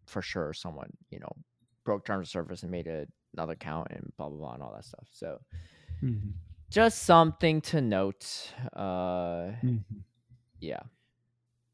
for 0.07 0.21
sure 0.21 0.53
someone 0.53 0.91
you 1.11 1.19
know 1.19 1.31
broke 1.85 2.05
terms 2.05 2.27
of 2.27 2.31
service 2.31 2.63
and 2.63 2.71
made 2.71 2.87
a, 2.87 3.07
another 3.35 3.53
account 3.53 3.87
and 3.91 4.11
blah 4.17 4.29
blah 4.29 4.37
blah 4.39 4.53
and 4.55 4.63
all 4.63 4.73
that 4.73 4.85
stuff. 4.85 5.07
So 5.11 5.39
Mhm. 6.01 6.33
just 6.69 7.03
something 7.03 7.61
to 7.61 7.81
note. 7.81 8.53
Uh, 8.73 9.51
Mhm. 9.63 10.03
yeah, 10.59 10.83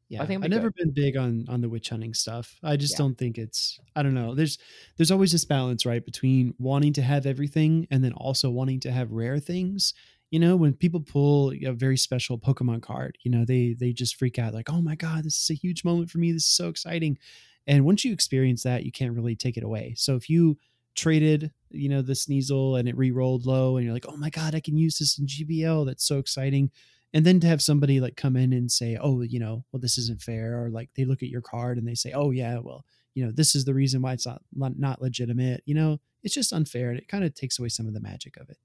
Yeah, 0.08 0.26
think 0.26 0.44
I've 0.44 0.50
never 0.50 0.70
been 0.70 0.90
big 0.90 1.16
on 1.16 1.46
on 1.48 1.62
the 1.62 1.68
witch 1.70 1.88
hunting 1.88 2.12
stuff. 2.12 2.58
I 2.62 2.76
just 2.76 2.92
Yeah. 2.92 2.98
don't 2.98 3.16
think 3.16 3.38
it's. 3.38 3.80
I 3.96 4.02
don't 4.02 4.12
know. 4.14 4.34
There's 4.34 4.58
there's 4.96 5.10
always 5.10 5.32
this 5.32 5.44
balance, 5.46 5.86
right, 5.86 6.04
between 6.04 6.54
wanting 6.58 6.92
to 6.94 7.02
have 7.02 7.24
everything 7.24 7.86
and 7.90 8.04
then 8.04 8.12
also 8.12 8.50
wanting 8.50 8.80
to 8.80 8.92
have 8.92 9.10
rare 9.12 9.38
things. 9.38 9.94
You 10.32 10.40
know, 10.40 10.56
when 10.56 10.72
people 10.72 11.00
pull 11.00 11.52
a 11.52 11.72
very 11.72 11.96
special 11.96 12.38
Pokemon 12.38 12.82
card, 12.82 13.18
you 13.22 13.30
know, 13.30 13.44
they 13.44 13.76
they 13.78 13.92
just 13.92 14.16
freak 14.16 14.38
out 14.38 14.54
like, 14.54 14.70
"Oh 14.70 14.82
my 14.82 14.96
god, 14.96 15.24
this 15.24 15.40
is 15.40 15.50
a 15.50 15.54
huge 15.54 15.84
moment 15.84 16.10
for 16.10 16.18
me. 16.18 16.32
This 16.32 16.44
is 16.44 16.56
so 16.56 16.68
exciting." 16.68 17.18
And 17.66 17.84
once 17.84 18.04
you 18.04 18.12
experience 18.12 18.64
that, 18.64 18.84
you 18.84 18.90
can't 18.90 19.14
really 19.14 19.36
take 19.36 19.56
it 19.56 19.62
away. 19.62 19.94
So 19.96 20.16
if 20.16 20.28
you 20.28 20.56
traded, 20.96 21.52
you 21.70 21.88
know, 21.88 22.02
the 22.02 22.14
Sneasel 22.14 22.78
and 22.78 22.88
it 22.88 22.96
re-rolled 22.96 23.46
low, 23.46 23.76
and 23.76 23.84
you're 23.84 23.94
like, 23.94 24.08
"Oh 24.08 24.16
my 24.16 24.30
god, 24.30 24.54
I 24.54 24.60
can 24.60 24.76
use 24.76 24.98
this 24.98 25.18
in 25.18 25.26
GBL. 25.26 25.86
That's 25.86 26.04
so 26.04 26.18
exciting." 26.18 26.70
and 27.14 27.26
then 27.26 27.38
to 27.40 27.46
have 27.46 27.60
somebody 27.60 28.00
like 28.00 28.16
come 28.16 28.36
in 28.36 28.54
and 28.54 28.72
say 28.72 28.96
oh 28.98 29.20
you 29.20 29.38
know 29.38 29.62
well 29.70 29.80
this 29.80 29.98
isn't 29.98 30.22
fair 30.22 30.64
or 30.64 30.70
like 30.70 30.88
they 30.96 31.04
look 31.04 31.22
at 31.22 31.28
your 31.28 31.42
card 31.42 31.76
and 31.76 31.86
they 31.86 31.94
say 31.94 32.10
oh 32.12 32.30
yeah 32.30 32.56
well 32.58 32.86
you 33.12 33.22
know 33.22 33.30
this 33.30 33.54
is 33.54 33.66
the 33.66 33.74
reason 33.74 34.00
why 34.00 34.14
it's 34.14 34.26
not 34.26 34.40
not 34.54 35.02
legitimate 35.02 35.62
you 35.66 35.74
know 35.74 36.00
it's 36.22 36.34
just 36.34 36.54
unfair 36.54 36.88
and 36.88 36.98
it 36.98 37.08
kind 37.08 37.22
of 37.22 37.34
takes 37.34 37.58
away 37.58 37.68
some 37.68 37.86
of 37.86 37.92
the 37.92 38.00
magic 38.00 38.38
of 38.38 38.48
it 38.48 38.56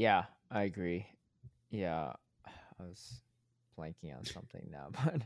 yeah, 0.00 0.24
I 0.50 0.62
agree. 0.62 1.06
Yeah, 1.70 2.12
I 2.46 2.82
was 2.82 3.22
blanking 3.78 4.16
on 4.16 4.24
something 4.24 4.68
now, 4.70 4.88
but 5.04 5.22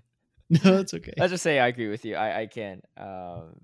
no 0.64 0.78
it's 0.78 0.92
okay 0.92 1.14
let's 1.16 1.30
just 1.30 1.42
say 1.42 1.58
I 1.58 1.68
agree 1.68 1.88
with 1.88 2.04
you. 2.04 2.16
I 2.16 2.40
I 2.42 2.46
can. 2.46 2.82
Um, 2.98 3.54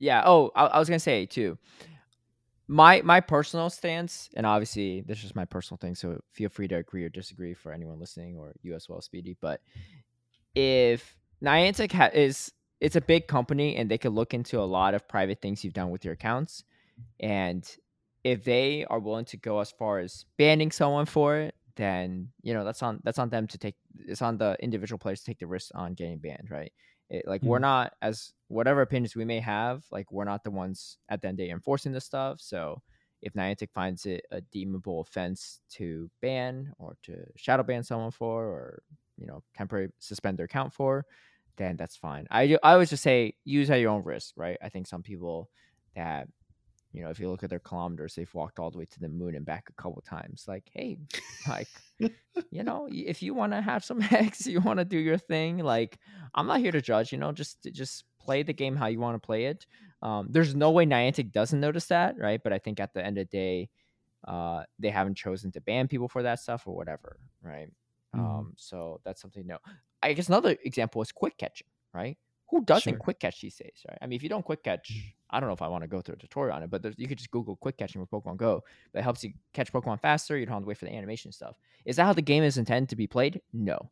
yeah. 0.00 0.22
Oh, 0.26 0.50
I, 0.54 0.66
I 0.66 0.78
was 0.78 0.88
gonna 0.88 0.98
say 0.98 1.26
too. 1.26 1.58
My 2.66 3.00
my 3.02 3.20
personal 3.20 3.70
stance, 3.70 4.28
and 4.36 4.44
obviously 4.44 5.00
this 5.02 5.24
is 5.24 5.34
my 5.34 5.44
personal 5.44 5.78
thing, 5.78 5.94
so 5.94 6.20
feel 6.32 6.50
free 6.50 6.68
to 6.68 6.76
agree 6.76 7.04
or 7.04 7.08
disagree 7.08 7.54
for 7.54 7.72
anyone 7.72 7.98
listening 7.98 8.36
or 8.36 8.52
you 8.62 8.74
as 8.74 8.88
well, 8.88 9.00
Speedy. 9.00 9.36
But 9.40 9.60
if 10.54 11.16
Niantic 11.42 11.92
ha- 11.92 12.10
is 12.12 12.52
it's 12.80 12.96
a 12.96 13.00
big 13.00 13.26
company 13.26 13.76
and 13.76 13.90
they 13.90 13.98
could 13.98 14.12
look 14.12 14.34
into 14.34 14.60
a 14.60 14.62
lot 14.66 14.94
of 14.94 15.08
private 15.08 15.40
things 15.40 15.64
you've 15.64 15.74
done 15.74 15.90
with 15.90 16.04
your 16.04 16.14
accounts, 16.14 16.64
and 17.20 17.68
if 18.32 18.44
they 18.44 18.84
are 18.86 18.98
willing 19.00 19.24
to 19.26 19.36
go 19.36 19.60
as 19.60 19.70
far 19.70 19.98
as 19.98 20.24
banning 20.38 20.70
someone 20.70 21.06
for 21.06 21.36
it, 21.36 21.54
then 21.76 22.28
you 22.42 22.54
know 22.54 22.64
that's 22.64 22.82
on 22.82 23.00
that's 23.04 23.18
on 23.18 23.30
them 23.30 23.46
to 23.48 23.58
take. 23.58 23.76
It's 23.98 24.22
on 24.22 24.38
the 24.38 24.56
individual 24.60 24.98
players 24.98 25.20
to 25.20 25.26
take 25.26 25.38
the 25.38 25.46
risk 25.46 25.70
on 25.74 25.94
getting 25.94 26.18
banned, 26.18 26.48
right? 26.50 26.72
It, 27.10 27.26
like 27.26 27.44
we're 27.44 27.58
Mhm. 27.58 27.62
not 27.62 27.92
as 28.02 28.32
whatever 28.48 28.82
opinions 28.82 29.16
we 29.16 29.24
may 29.24 29.40
have, 29.40 29.84
like 29.90 30.10
we're 30.12 30.24
not 30.24 30.44
the 30.44 30.50
ones 30.50 30.98
at 31.08 31.22
the 31.22 31.28
end 31.28 31.34
of 31.34 31.38
the 31.38 31.46
day 31.46 31.50
enforcing 31.52 31.92
this 31.92 32.04
stuff. 32.04 32.40
So 32.40 32.82
if 33.22 33.32
Niantic 33.34 33.70
finds 33.72 34.06
it 34.06 34.24
a 34.30 34.40
deemable 34.42 35.00
offense 35.00 35.60
to 35.70 36.10
ban 36.22 36.72
or 36.78 36.96
to 37.04 37.24
shadow 37.36 37.62
ban 37.62 37.82
someone 37.82 38.10
for, 38.12 38.44
or 38.44 38.82
you 39.16 39.26
know 39.26 39.42
temporary 39.56 39.90
suspend 39.98 40.38
their 40.38 40.46
account 40.46 40.72
for, 40.72 41.06
then 41.56 41.76
that's 41.76 41.96
fine. 41.96 42.26
I 42.30 42.56
I 42.62 42.72
always 42.72 42.90
just 42.90 43.02
say 43.02 43.34
use 43.44 43.70
at 43.70 43.80
your 43.80 43.90
own 43.90 44.04
risk, 44.04 44.34
right? 44.36 44.58
I 44.62 44.68
think 44.68 44.86
some 44.86 45.02
people 45.02 45.50
that 45.96 46.28
you 46.92 47.02
know 47.02 47.10
if 47.10 47.20
you 47.20 47.28
look 47.30 47.42
at 47.44 47.50
their 47.50 47.58
kilometers, 47.60 48.14
they've 48.14 48.32
walked 48.34 48.58
all 48.58 48.70
the 48.70 48.78
way 48.78 48.86
to 48.86 49.00
the 49.00 49.08
moon 49.08 49.34
and 49.34 49.44
back 49.46 49.68
a 49.70 49.82
couple 49.82 50.00
times. 50.02 50.46
Like 50.48 50.70
hey, 50.72 50.98
like 51.46 51.68
you 52.50 52.62
know 52.62 52.88
if 52.90 53.22
you 53.22 53.34
want 53.34 53.52
to 53.52 53.60
have 53.60 53.84
some 53.84 54.00
hex, 54.14 54.46
you 54.46 54.60
want 54.60 54.78
to 54.78 54.84
do 54.84 54.98
your 54.98 55.18
thing. 55.18 55.58
Like 55.58 55.98
I'm 56.34 56.46
not 56.46 56.60
here 56.60 56.72
to 56.72 56.80
judge. 56.80 57.12
You 57.12 57.18
know, 57.18 57.32
just 57.32 57.62
just 57.72 58.04
play 58.20 58.42
the 58.42 58.52
game 58.54 58.76
how 58.76 58.86
you 58.86 59.00
want 59.00 59.20
to 59.20 59.26
play 59.26 59.46
it. 59.46 59.66
Um, 60.02 60.28
there's 60.30 60.54
no 60.54 60.70
way 60.70 60.86
Niantic 60.86 61.32
doesn't 61.32 61.60
notice 61.60 61.86
that, 61.88 62.16
right? 62.18 62.40
But 62.42 62.52
I 62.52 62.58
think 62.58 62.80
at 62.80 62.94
the 62.94 63.04
end 63.04 63.18
of 63.18 63.28
the 63.28 63.36
day, 63.36 63.70
uh, 64.26 64.64
they 64.78 64.90
haven't 64.90 65.16
chosen 65.16 65.52
to 65.52 65.60
ban 65.60 65.88
people 65.88 66.08
for 66.08 66.22
that 66.22 66.40
stuff 66.40 66.66
or 66.66 66.76
whatever, 66.76 67.18
right? 67.42 67.68
Mhm. 68.14 68.46
Um, 68.46 68.54
so 68.56 69.00
that's 69.04 69.20
something 69.20 69.42
to 69.42 69.48
know. 69.48 69.58
I 70.02 70.12
guess 70.12 70.28
another 70.28 70.56
example 70.64 71.02
is 71.02 71.12
quick 71.12 71.36
catching, 71.38 71.68
right? 71.94 72.18
Who 72.50 72.64
doesn't 72.64 72.96
Sure. 72.96 72.98
quick 72.98 73.20
catch 73.20 73.40
these 73.40 73.56
days, 73.56 73.82
right? 73.88 73.98
I 74.00 74.06
mean, 74.06 74.16
if 74.16 74.22
you 74.22 74.28
don't 74.28 74.44
quick 74.44 74.62
catch, 74.64 74.90
Mhm. 74.90 75.12
I 75.30 75.40
don't 75.40 75.48
know 75.48 75.54
if 75.54 75.62
I 75.62 75.68
want 75.68 75.82
to 75.82 75.88
go 75.88 76.00
through 76.00 76.14
a 76.14 76.18
tutorial 76.18 76.56
on 76.56 76.62
it, 76.62 76.70
but 76.70 76.82
there's, 76.82 76.94
you 76.98 77.06
could 77.06 77.18
just 77.18 77.30
Google 77.30 77.56
quick 77.56 77.76
catching 77.76 78.00
with 78.00 78.10
Pokemon 78.10 78.36
Go. 78.36 78.64
That 78.92 79.02
helps 79.02 79.22
you 79.22 79.32
catch 79.52 79.72
Pokemon 79.72 80.00
faster. 80.00 80.36
You 80.38 80.46
don't 80.46 80.54
have 80.54 80.62
to 80.62 80.68
wait 80.68 80.78
for 80.78 80.86
the 80.86 80.94
animation 80.94 81.32
stuff. 81.32 81.56
Is 81.84 81.96
that 81.96 82.04
how 82.04 82.12
the 82.12 82.22
game 82.22 82.42
is 82.42 82.58
intended 82.58 82.88
to 82.90 82.96
be 82.96 83.06
played? 83.06 83.40
No. 83.52 83.90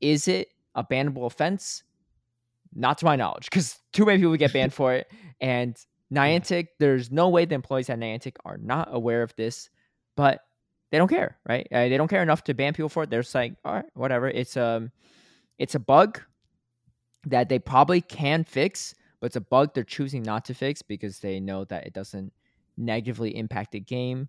Is 0.00 0.28
it 0.28 0.48
a 0.74 0.84
bannable 0.84 1.26
offense? 1.26 1.82
Not 2.74 2.98
to 2.98 3.04
my 3.04 3.16
knowledge, 3.16 3.48
because 3.50 3.78
too 3.92 4.04
many 4.04 4.18
people 4.18 4.36
get 4.36 4.52
banned 4.52 4.74
for 4.74 4.92
it. 4.94 5.10
And 5.40 5.76
Niantic, 6.12 6.68
there's 6.78 7.10
no 7.10 7.28
way 7.28 7.44
the 7.44 7.54
employees 7.54 7.88
at 7.88 7.98
Niantic 7.98 8.36
are 8.44 8.58
not 8.58 8.88
aware 8.90 9.22
of 9.22 9.34
this, 9.36 9.70
but 10.16 10.40
they 10.90 10.98
don't 10.98 11.08
care, 11.08 11.36
right? 11.48 11.66
Uh, 11.72 11.88
they 11.88 11.96
don't 11.96 12.08
care 12.08 12.22
enough 12.22 12.44
to 12.44 12.54
ban 12.54 12.72
people 12.72 12.88
for 12.88 13.02
it. 13.02 13.10
They're 13.10 13.22
just 13.22 13.34
like, 13.34 13.54
all 13.64 13.74
right, 13.74 13.84
whatever. 13.94 14.28
It's 14.28 14.56
um, 14.56 14.92
it's 15.58 15.74
a 15.74 15.80
bug 15.80 16.20
that 17.26 17.48
they 17.48 17.58
probably 17.58 18.00
can 18.00 18.44
fix, 18.44 18.94
but 19.24 19.28
it's 19.28 19.36
a 19.36 19.40
bug 19.40 19.72
they're 19.72 19.84
choosing 19.84 20.22
not 20.22 20.44
to 20.44 20.52
fix 20.52 20.82
because 20.82 21.20
they 21.20 21.40
know 21.40 21.64
that 21.64 21.86
it 21.86 21.94
doesn't 21.94 22.30
negatively 22.76 23.34
impact 23.34 23.72
the 23.72 23.80
game 23.80 24.28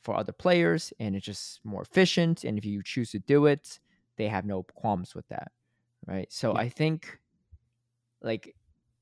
for 0.00 0.14
other 0.14 0.30
players 0.30 0.92
and 1.00 1.16
it's 1.16 1.26
just 1.26 1.58
more 1.64 1.82
efficient. 1.82 2.44
And 2.44 2.56
if 2.56 2.64
you 2.64 2.80
choose 2.80 3.10
to 3.10 3.18
do 3.18 3.46
it, 3.46 3.80
they 4.18 4.28
have 4.28 4.44
no 4.44 4.62
qualms 4.62 5.16
with 5.16 5.26
that, 5.30 5.50
right? 6.06 6.32
So 6.32 6.52
Yeah. 6.52 6.60
I 6.60 6.68
think, 6.68 7.18
like, 8.22 8.54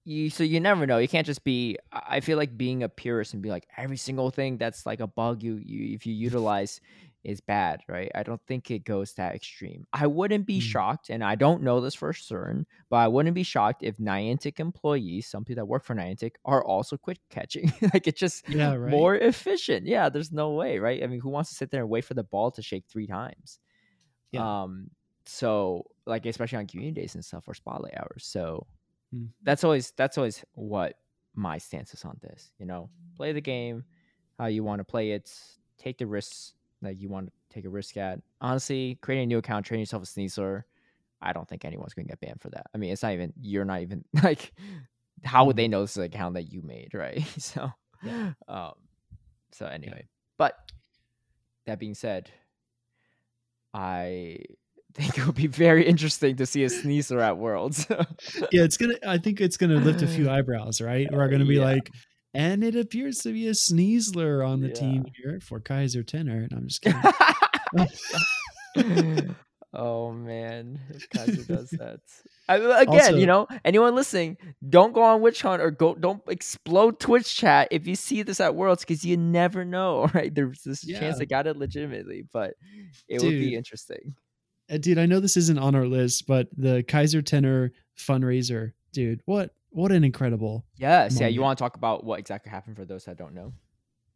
you 0.05 0.31
so 0.31 0.45
you 0.45 0.61
never 0.61 0.87
know. 0.87 0.97
You 0.97 1.09
can't 1.09 1.27
just 1.27 1.45
be. 1.45 1.77
I 1.93 2.17
I 2.17 2.21
feel 2.21 2.39
like 2.39 2.57
being 2.57 2.83
a 2.83 2.89
purist 2.89 3.35
and 3.35 3.43
be 3.43 3.51
like 3.51 3.69
every 3.77 3.99
single 3.99 4.31
thing 4.31 4.57
that's 4.57 4.87
like 4.87 5.01
a 5.01 5.07
bug 5.07 5.43
you 5.43 5.57
you 5.57 5.95
if 5.95 6.07
you 6.07 6.15
utilize 6.29 6.81
is 7.29 7.41
bad, 7.41 7.83
right? 7.89 8.11
I 8.15 8.23
don't 8.23 8.41
think 8.47 8.71
it 8.71 8.85
goes 8.85 9.13
that 9.15 9.35
extreme. 9.35 9.87
I 9.93 10.07
wouldn't 10.07 10.47
be 10.47 10.59
Mm. 10.59 10.63
shocked, 10.63 11.11
and 11.11 11.23
I 11.23 11.35
don't 11.37 11.63
know 11.63 11.81
this 11.81 11.95
for 11.95 12.13
certain, 12.13 12.67
but 12.91 12.97
I 12.97 13.09
wouldn't 13.09 13.35
be 13.35 13.43
shocked 13.45 13.83
if 13.83 13.99
Niantic 13.99 14.61
employees, 14.61 15.27
some 15.29 15.45
people 15.45 15.61
that 15.63 15.67
work 15.67 15.85
for 15.85 15.95
Niantic, 15.95 16.37
are 16.45 16.65
also 16.65 16.97
quick 16.97 17.19
catching. 17.31 17.73
like 17.95 18.07
it's 18.07 18.21
just 18.21 18.45
Yeah, 18.47 18.75
right. 18.75 18.87
more 18.91 19.15
efficient. 19.17 19.87
Yeah, 19.87 20.09
there's 20.09 20.33
no 20.33 20.53
way, 20.53 20.79
right? 20.79 21.03
I 21.03 21.07
mean, 21.07 21.21
who 21.21 21.31
wants 21.31 21.51
to 21.51 21.57
sit 21.57 21.71
there 21.71 21.83
and 21.83 21.91
wait 21.91 22.05
for 22.05 22.15
the 22.15 22.25
ball 22.25 22.51
to 22.53 22.63
shake 22.63 22.87
three 22.89 23.07
times? 23.07 23.61
Yeah. 24.33 24.49
Um, 24.63 24.91
so 25.27 25.85
like 26.07 26.27
especially 26.27 26.59
on 26.59 26.67
community 26.67 27.01
days 27.01 27.15
and 27.15 27.25
stuff 27.25 27.49
or 27.49 27.55
spotlight 27.55 27.97
hours. 27.97 28.25
So 28.27 28.67
Mm. 29.15 29.33
that's 29.43 29.65
always 29.65 29.93
that's 29.97 30.19
always 30.19 30.45
what 30.53 30.97
my 31.35 31.59
stance 31.59 31.95
is 31.95 32.05
on 32.05 32.19
this. 32.23 32.53
You 32.59 32.67
know, 32.67 32.91
play 33.17 33.33
the 33.33 33.41
game 33.41 33.85
how 34.39 34.47
you 34.47 34.65
want 34.65 34.81
to 34.81 34.85
play 34.85 35.13
it. 35.13 35.33
Take 35.79 35.99
the 35.99 36.07
risks 36.07 36.55
that 36.83 36.99
you 36.99 37.09
want 37.09 37.27
to 37.27 37.33
take 37.55 37.65
a 37.65 37.69
risk 37.69 37.97
at. 37.97 38.21
Honestly, 38.41 38.99
creating 39.01 39.25
a 39.25 39.27
new 39.27 39.39
account, 39.39 39.67
training 39.67 39.83
yourself 39.83 40.03
a 40.03 40.07
Sneasler, 40.07 40.63
I 41.21 41.33
don't 41.33 41.49
think 41.49 41.65
anyone's 41.65 41.95
gonna 41.95 42.07
get 42.09 42.21
banned 42.21 42.41
for 42.41 42.51
that. 42.51 42.67
I 42.75 42.79
mean, 42.79 42.93
it's 42.93 43.03
not 43.03 43.13
even 43.13 43.33
you're 43.41 43.65
not 43.65 43.81
even 43.83 44.05
like 44.23 44.53
how 45.25 45.45
would 45.47 45.57
they 45.57 45.67
know 45.69 45.81
this 45.83 45.93
is 45.93 45.97
an 45.99 46.03
account 46.05 46.35
that 46.35 46.53
you 46.53 46.63
made, 46.63 46.95
right? 46.95 47.25
So, 47.39 47.71
Yeah. 48.05 48.33
um, 48.47 48.73
so 49.53 49.67
anyway, 49.67 50.07
but 50.37 50.55
that 51.67 51.79
being 51.81 51.95
said, 51.95 52.31
I 53.75 54.39
think 54.95 55.19
it 55.19 55.27
would 55.27 55.35
be 55.35 55.47
very 55.47 55.87
interesting 55.87 56.37
to 56.37 56.47
see 56.47 56.65
a 56.65 56.69
Sneasler 56.69 57.21
at 57.21 57.37
Worlds. 57.39 57.87
yeah, 57.91 58.63
it's 58.65 58.77
gonna. 58.77 58.95
I 59.07 59.19
think 59.19 59.41
it's 59.41 59.57
gonna 59.57 59.77
lift 59.77 60.03
a 60.03 60.07
few 60.07 60.31
eyebrows, 60.31 60.81
right? 60.81 61.09
We're 61.11 61.29
gonna 61.29 61.45
be 61.45 61.57
Yeah. 61.57 61.65
like, 61.65 61.91
and 62.39 62.63
it 62.63 62.77
appears 62.77 63.19
to 63.19 63.33
be 63.33 63.49
a 63.49 63.51
Sneasler 63.51 64.49
on 64.49 64.61
the 64.61 64.69
team 64.69 65.07
here 65.17 65.41
for 65.43 65.59
Kaiser 65.59 66.05
Tenor. 66.05 66.47
And 66.49 66.53
I'm 66.53 66.69
just 66.69 66.83
kidding. 66.83 67.03
oh 69.75 70.13
man, 70.13 70.79
if 70.91 71.11
Kaiser 71.11 71.43
does 71.43 71.71
that. 71.71 71.99
I, 72.49 72.59
again, 72.83 72.89
Also- 72.89 73.17
you 73.17 73.27
know, 73.27 73.49
anyone 73.65 73.97
listening, 73.97 74.37
don't 74.69 74.93
go 74.93 75.03
on 75.03 75.21
Witch 75.21 75.43
Hunt 75.43 75.61
or 75.61 75.73
go. 75.73 75.97
Don't 75.97 76.23
explode 76.29 77.01
Twitch 77.01 77.35
chat 77.35 77.67
if 77.73 77.89
you 77.89 77.97
see 77.97 78.23
this 78.23 78.39
at 78.39 78.55
Worlds 78.55 78.85
because 78.85 79.05
you 79.05 79.17
never 79.17 79.65
know, 79.65 80.09
right? 80.15 80.33
There's 80.33 80.63
this 80.63 80.87
Yeah. 80.87 81.01
chance 81.01 81.19
they 81.19 81.27
got 81.27 81.49
it 81.49 81.57
legitimately, 81.57 82.27
but 82.33 82.55
it 83.09 83.21
would 83.21 83.31
be 83.31 83.57
interesting. 83.57 84.15
Uh, 84.71 84.77
dude, 84.77 84.99
I 84.99 85.07
know 85.07 85.19
this 85.19 85.37
isn't 85.37 85.59
on 85.59 85.75
our 85.75 85.87
list, 85.87 86.29
but 86.29 86.47
the 86.57 86.85
Kaiser 86.85 87.21
Tenor 87.21 87.73
fundraiser, 87.99 88.75
dude, 88.93 89.23
what 89.25 89.51
what 89.71 89.93
an 89.93 90.05
incredible 90.05 90.65
Yes, 90.77 91.21
yeah. 91.21 91.27
You 91.29 91.41
want 91.41 91.59
to 91.59 91.63
talk 91.63 91.77
about 91.77 92.05
what 92.05 92.19
exactly 92.19 92.51
happened 92.51 92.77
for 92.77 92.85
those 92.85 93.05
that 93.05 93.17
don't 93.17 93.35
know? 93.35 93.53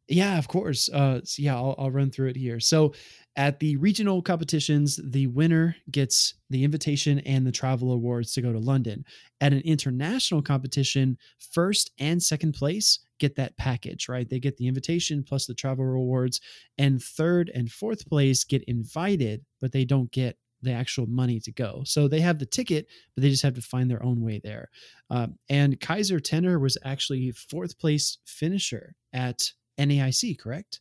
Yeah, 0.08 0.36
of 0.36 0.48
course. 0.48 0.88
Uh, 0.88 1.20
so 1.24 1.42
yeah, 1.42 1.54
I'll, 1.54 1.74
I'll 1.78 1.90
run 1.90 2.10
through 2.10 2.28
it 2.28 2.36
here. 2.36 2.60
So, 2.60 2.92
at 3.36 3.60
the 3.60 3.76
regional 3.76 4.20
competitions, 4.20 5.00
the 5.02 5.26
winner 5.28 5.74
gets 5.90 6.34
the 6.50 6.64
invitation 6.64 7.20
and 7.20 7.46
the 7.46 7.52
travel 7.52 7.92
awards 7.92 8.34
to 8.34 8.42
go 8.42 8.52
to 8.52 8.58
London. 8.58 9.04
At 9.40 9.54
an 9.54 9.60
international 9.60 10.42
competition, 10.42 11.16
first 11.52 11.92
and 11.98 12.22
second 12.22 12.52
place 12.52 12.98
get 13.18 13.36
that 13.36 13.56
package, 13.56 14.08
right? 14.08 14.28
They 14.28 14.40
get 14.40 14.56
the 14.58 14.66
invitation 14.66 15.22
plus 15.22 15.46
the 15.46 15.54
travel 15.54 15.84
rewards, 15.84 16.40
and 16.76 17.02
third 17.02 17.50
and 17.54 17.70
fourth 17.70 18.06
place 18.06 18.44
get 18.44 18.64
invited, 18.64 19.44
but 19.60 19.72
they 19.72 19.84
don't 19.84 20.10
get 20.10 20.36
the 20.62 20.72
actual 20.72 21.06
money 21.06 21.40
to 21.40 21.52
go. 21.52 21.82
So 21.84 22.08
they 22.08 22.20
have 22.20 22.38
the 22.38 22.46
ticket, 22.46 22.86
but 23.14 23.22
they 23.22 23.30
just 23.30 23.42
have 23.42 23.54
to 23.54 23.62
find 23.62 23.90
their 23.90 24.02
own 24.02 24.20
way 24.22 24.40
there. 24.42 24.70
Um, 25.10 25.36
and 25.48 25.80
Kaiser 25.80 26.20
Tenner 26.20 26.58
was 26.58 26.78
actually 26.84 27.32
fourth 27.32 27.78
place 27.78 28.18
finisher 28.24 28.94
at 29.12 29.42
NAIC, 29.78 30.38
correct? 30.38 30.80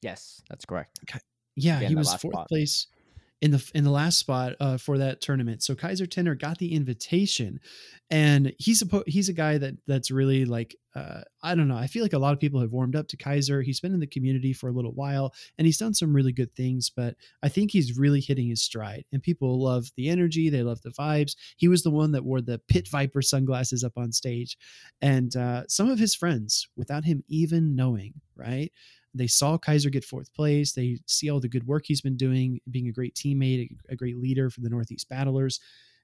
Yes, 0.00 0.40
that's 0.48 0.64
correct. 0.64 0.98
Yeah, 1.54 1.80
Yeah, 1.80 1.88
he 1.88 1.94
was 1.94 2.08
fourth 2.14 2.34
spot. 2.34 2.48
place 2.48 2.86
in 3.42 3.50
the 3.50 3.70
in 3.74 3.82
the 3.82 3.90
last 3.90 4.18
spot 4.20 4.54
uh, 4.60 4.78
for 4.78 4.96
that 4.98 5.20
tournament. 5.20 5.64
So 5.64 5.74
Kaiser 5.74 6.06
Tenner 6.06 6.36
got 6.36 6.58
the 6.58 6.72
invitation, 6.72 7.58
and 8.08 8.54
he's 8.56 8.82
a 8.82 9.02
he's 9.06 9.28
a 9.28 9.32
guy 9.32 9.58
that 9.58 9.74
that's 9.88 10.12
really 10.12 10.44
like 10.44 10.76
uh, 10.94 11.22
I 11.42 11.56
don't 11.56 11.66
know. 11.66 11.76
I 11.76 11.88
feel 11.88 12.04
like 12.04 12.12
a 12.12 12.18
lot 12.18 12.32
of 12.32 12.38
people 12.38 12.60
have 12.60 12.70
warmed 12.70 12.94
up 12.94 13.08
to 13.08 13.16
Kaiser. 13.16 13.60
He's 13.60 13.80
been 13.80 13.94
in 13.94 14.00
the 14.00 14.06
community 14.06 14.52
for 14.52 14.68
a 14.68 14.72
little 14.72 14.92
while, 14.92 15.34
and 15.58 15.66
he's 15.66 15.78
done 15.78 15.92
some 15.92 16.14
really 16.14 16.32
good 16.32 16.54
things. 16.54 16.88
But 16.88 17.16
I 17.42 17.48
think 17.48 17.72
he's 17.72 17.98
really 17.98 18.20
hitting 18.20 18.48
his 18.48 18.62
stride, 18.62 19.04
and 19.12 19.20
people 19.20 19.60
love 19.60 19.90
the 19.96 20.08
energy. 20.08 20.48
They 20.48 20.62
love 20.62 20.80
the 20.82 20.90
vibes. 20.90 21.34
He 21.56 21.66
was 21.66 21.82
the 21.82 21.90
one 21.90 22.12
that 22.12 22.24
wore 22.24 22.42
the 22.42 22.60
Pit 22.68 22.86
Viper 22.88 23.22
sunglasses 23.22 23.82
up 23.82 23.94
on 23.96 24.12
stage, 24.12 24.56
and 25.00 25.34
uh, 25.34 25.64
some 25.66 25.90
of 25.90 25.98
his 25.98 26.14
friends, 26.14 26.68
without 26.76 27.04
him 27.04 27.24
even 27.28 27.74
knowing, 27.74 28.14
right? 28.36 28.70
They 29.14 29.26
saw 29.26 29.58
Kaiser 29.58 29.90
get 29.90 30.04
fourth 30.04 30.32
place. 30.34 30.72
They 30.72 30.98
see 31.06 31.30
all 31.30 31.40
the 31.40 31.48
good 31.48 31.66
work 31.66 31.84
he's 31.86 32.00
been 32.00 32.16
doing, 32.16 32.60
being 32.70 32.88
a 32.88 32.92
great 32.92 33.14
teammate, 33.14 33.68
a, 33.88 33.96
great 33.96 34.16
leader 34.18 34.48
for 34.50 34.60
the 34.60 34.70
Northeast 34.70 35.08
Battlers. 35.08 35.60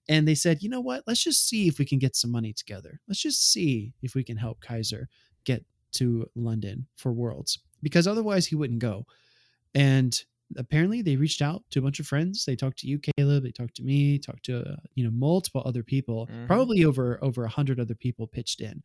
And 0.09 0.26
they 0.26 0.35
said, 0.35 0.62
you 0.62 0.68
know 0.68 0.80
what? 0.80 1.05
Let's 1.06 1.22
just 1.22 1.48
see 1.48 1.68
if 1.68 1.78
we 1.78 1.85
can 1.85 1.98
get 1.98 2.16
some 2.16 2.30
money 2.30 2.52
together. 2.52 3.01
Let's 3.09 3.20
just 3.20 3.52
see 3.52 3.93
if 4.02 4.14
we 4.14 4.24
can 4.24 4.36
help 4.36 4.60
Kaiser 4.60 5.09
get 5.44 5.64
to 5.93 6.28
London 6.35 6.86
for 6.97 7.12
Worlds 7.12 7.59
because 7.82 8.06
otherwise 8.06 8.47
he 8.47 8.55
wouldn't 8.56 8.80
go. 8.80 9.06
And 9.74 10.18
apparently 10.56 11.02
they 11.02 11.16
reached 11.16 11.43
out 11.43 11.62
to 11.70 11.78
a 11.78 11.82
bunch 11.82 12.01
of 12.01 12.06
friends. 12.06 12.44
They 12.44 12.56
talked 12.56 12.78
to 12.78 12.86
you, 12.86 12.98
Caleb. 12.98 13.43
They 13.44 13.51
talked 13.51 13.76
to 13.76 13.82
me, 13.82 14.18
talked 14.18 14.44
to, 14.47 14.60
uh, 14.60 14.76
you 14.94 15.05
know, 15.05 15.10
multiple 15.10 15.62
other 15.64 15.82
people, 15.82 16.26
Mhm. 16.26 16.47
probably 16.47 16.85
over, 16.85 17.22
over 17.22 17.44
a 17.44 17.48
hundred 17.51 17.78
other 17.80 17.94
people 17.94 18.26
pitched 18.26 18.60
in 18.60 18.82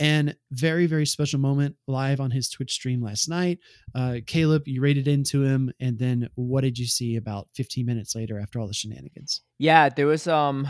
and 0.00 0.36
very 0.52 0.86
very 0.86 1.06
special 1.06 1.40
moment 1.40 1.74
live 1.86 2.20
on 2.20 2.30
his 2.30 2.48
twitch 2.48 2.72
stream 2.72 3.02
last 3.02 3.28
night 3.28 3.58
uh, 3.94 4.16
caleb 4.26 4.66
you 4.66 4.80
raided 4.80 5.08
into 5.08 5.42
him 5.42 5.72
and 5.80 5.98
then 5.98 6.28
what 6.34 6.62
did 6.62 6.78
you 6.78 6.86
see 6.86 7.16
about 7.16 7.48
15 7.54 7.84
minutes 7.84 8.14
later 8.14 8.38
after 8.38 8.58
all 8.58 8.66
the 8.66 8.74
shenanigans 8.74 9.42
Yeah, 9.58 9.88
there 9.88 10.06
was 10.06 10.26
um, 10.26 10.66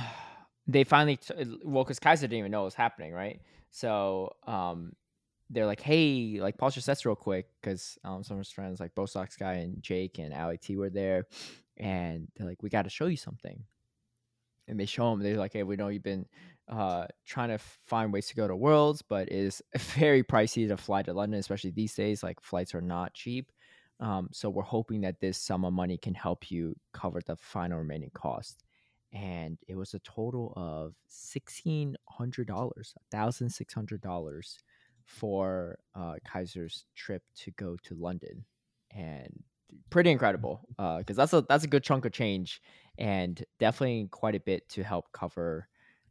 they 0.66 0.84
finally 0.84 1.16
t- 1.16 1.34
well, 1.64 1.84
because 1.84 1.98
Kaiser 1.98 2.26
didn't 2.26 2.40
even 2.40 2.50
know 2.50 2.60
what 2.60 2.66
was 2.66 2.74
happening, 2.74 3.12
right? 3.12 3.40
So 3.70 4.34
um, 4.46 4.92
they're 5.50 5.66
like, 5.66 5.80
hey, 5.80 6.38
like 6.40 6.58
pause 6.58 6.76
your 6.76 6.82
sets 6.82 7.06
real 7.06 7.16
quick, 7.16 7.46
because 7.60 7.98
um, 8.04 8.22
some 8.22 8.36
of 8.36 8.40
his 8.40 8.52
friends 8.52 8.80
like 8.80 8.94
Bo 8.94 9.06
Sox 9.06 9.36
guy 9.36 9.54
and 9.54 9.82
Jake 9.82 10.18
and 10.18 10.34
Ali 10.34 10.58
T 10.58 10.76
were 10.76 10.90
there, 10.90 11.26
and 11.76 12.28
they're 12.36 12.46
like, 12.46 12.62
we 12.62 12.68
got 12.68 12.82
to 12.82 12.90
show 12.90 13.06
you 13.06 13.16
something. 13.16 13.62
And 14.68 14.78
they 14.78 14.84
show 14.84 15.10
him. 15.12 15.20
They're 15.20 15.38
like, 15.38 15.54
hey, 15.54 15.62
we 15.62 15.76
know 15.76 15.88
you've 15.88 16.02
been 16.02 16.26
uh 16.68 17.06
trying 17.26 17.48
to 17.48 17.58
find 17.86 18.12
ways 18.12 18.28
to 18.28 18.36
go 18.36 18.48
to 18.48 18.56
Worlds, 18.56 19.02
but 19.02 19.30
is 19.32 19.62
very 19.78 20.22
pricey 20.22 20.68
to 20.68 20.76
fly 20.76 21.02
to 21.02 21.12
London, 21.12 21.40
especially 21.40 21.70
these 21.70 21.94
days. 21.94 22.22
Like 22.22 22.40
flights 22.40 22.74
are 22.74 22.80
not 22.80 23.14
cheap. 23.14 23.50
Um, 24.00 24.28
so 24.32 24.48
we're 24.48 24.62
hoping 24.62 25.00
that 25.00 25.20
this 25.20 25.38
sum 25.38 25.64
of 25.64 25.72
money 25.72 25.98
can 25.98 26.14
help 26.14 26.50
you 26.50 26.76
cover 26.92 27.20
the 27.24 27.36
final 27.36 27.78
remaining 27.78 28.10
cost. 28.14 28.62
And 29.12 29.58
it 29.66 29.74
was 29.74 29.94
a 29.94 29.98
total 30.00 30.52
of 30.56 30.94
sixteen 31.06 31.96
hundred 32.08 32.46
dollars, 32.46 32.94
thousand 33.10 33.50
six 33.50 33.72
hundred 33.72 34.02
dollars 34.02 34.58
for 35.06 35.78
uh, 35.94 36.14
Kaiser's 36.26 36.84
trip 36.94 37.22
to 37.36 37.50
go 37.52 37.76
to 37.84 37.94
London, 37.94 38.44
and 38.90 39.42
pretty 39.90 40.10
incredible 40.10 40.60
because 40.98 41.16
that's 41.16 41.32
a 41.32 41.40
that's 41.48 41.64
a 41.64 41.68
good 41.68 41.82
chunk 41.82 42.04
of 42.04 42.12
change, 42.12 42.60
and 42.98 43.42
definitely 43.58 44.08
quite 44.10 44.34
a 44.34 44.40
bit 44.40 44.68
to 44.68 44.82
help 44.82 45.10
cover 45.12 45.68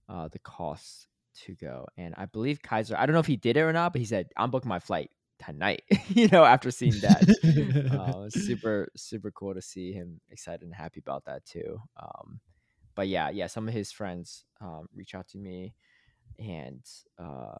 uh, 0.10 0.28
the 0.30 0.40
costs 0.40 1.08
to 1.46 1.56
go. 1.56 1.86
And 1.98 2.16
I 2.18 2.26
believe 2.26 2.62
Kaiser, 2.62 2.96
I 2.98 3.06
don't 3.06 3.14
know 3.14 3.20
if 3.20 3.28
he 3.28 3.36
did 3.38 3.58
it 3.58 3.62
or 3.62 3.74
not, 3.74 3.94
but 3.94 4.00
he 4.00 4.06
said, 4.06 4.28
"I'm 4.38 4.52
booking 4.52 4.70
my 4.70 4.80
flight 4.80 5.12
tonight." 5.44 5.84
you 6.10 6.28
know, 6.30 6.44
after 6.44 6.72
seeing 6.72 7.00
that 7.02 7.92
uh, 7.92 8.30
super 8.30 8.90
super 8.96 9.32
cool 9.32 9.54
to 9.54 9.62
see 9.62 9.92
him 9.94 10.20
excited 10.30 10.64
and 10.64 10.74
happy 10.74 11.00
about 11.00 11.26
that 11.26 11.46
too. 11.46 11.80
Um, 12.02 12.40
but 12.96 13.08
yeah, 13.08 13.30
yeah, 13.30 13.48
some 13.48 13.68
of 13.68 13.74
his 13.74 13.92
friends 13.92 14.46
um, 14.62 14.88
reach 14.96 15.14
out 15.14 15.28
to 15.30 15.38
me 15.38 15.76
and 16.40 16.84
uh, 17.20 17.56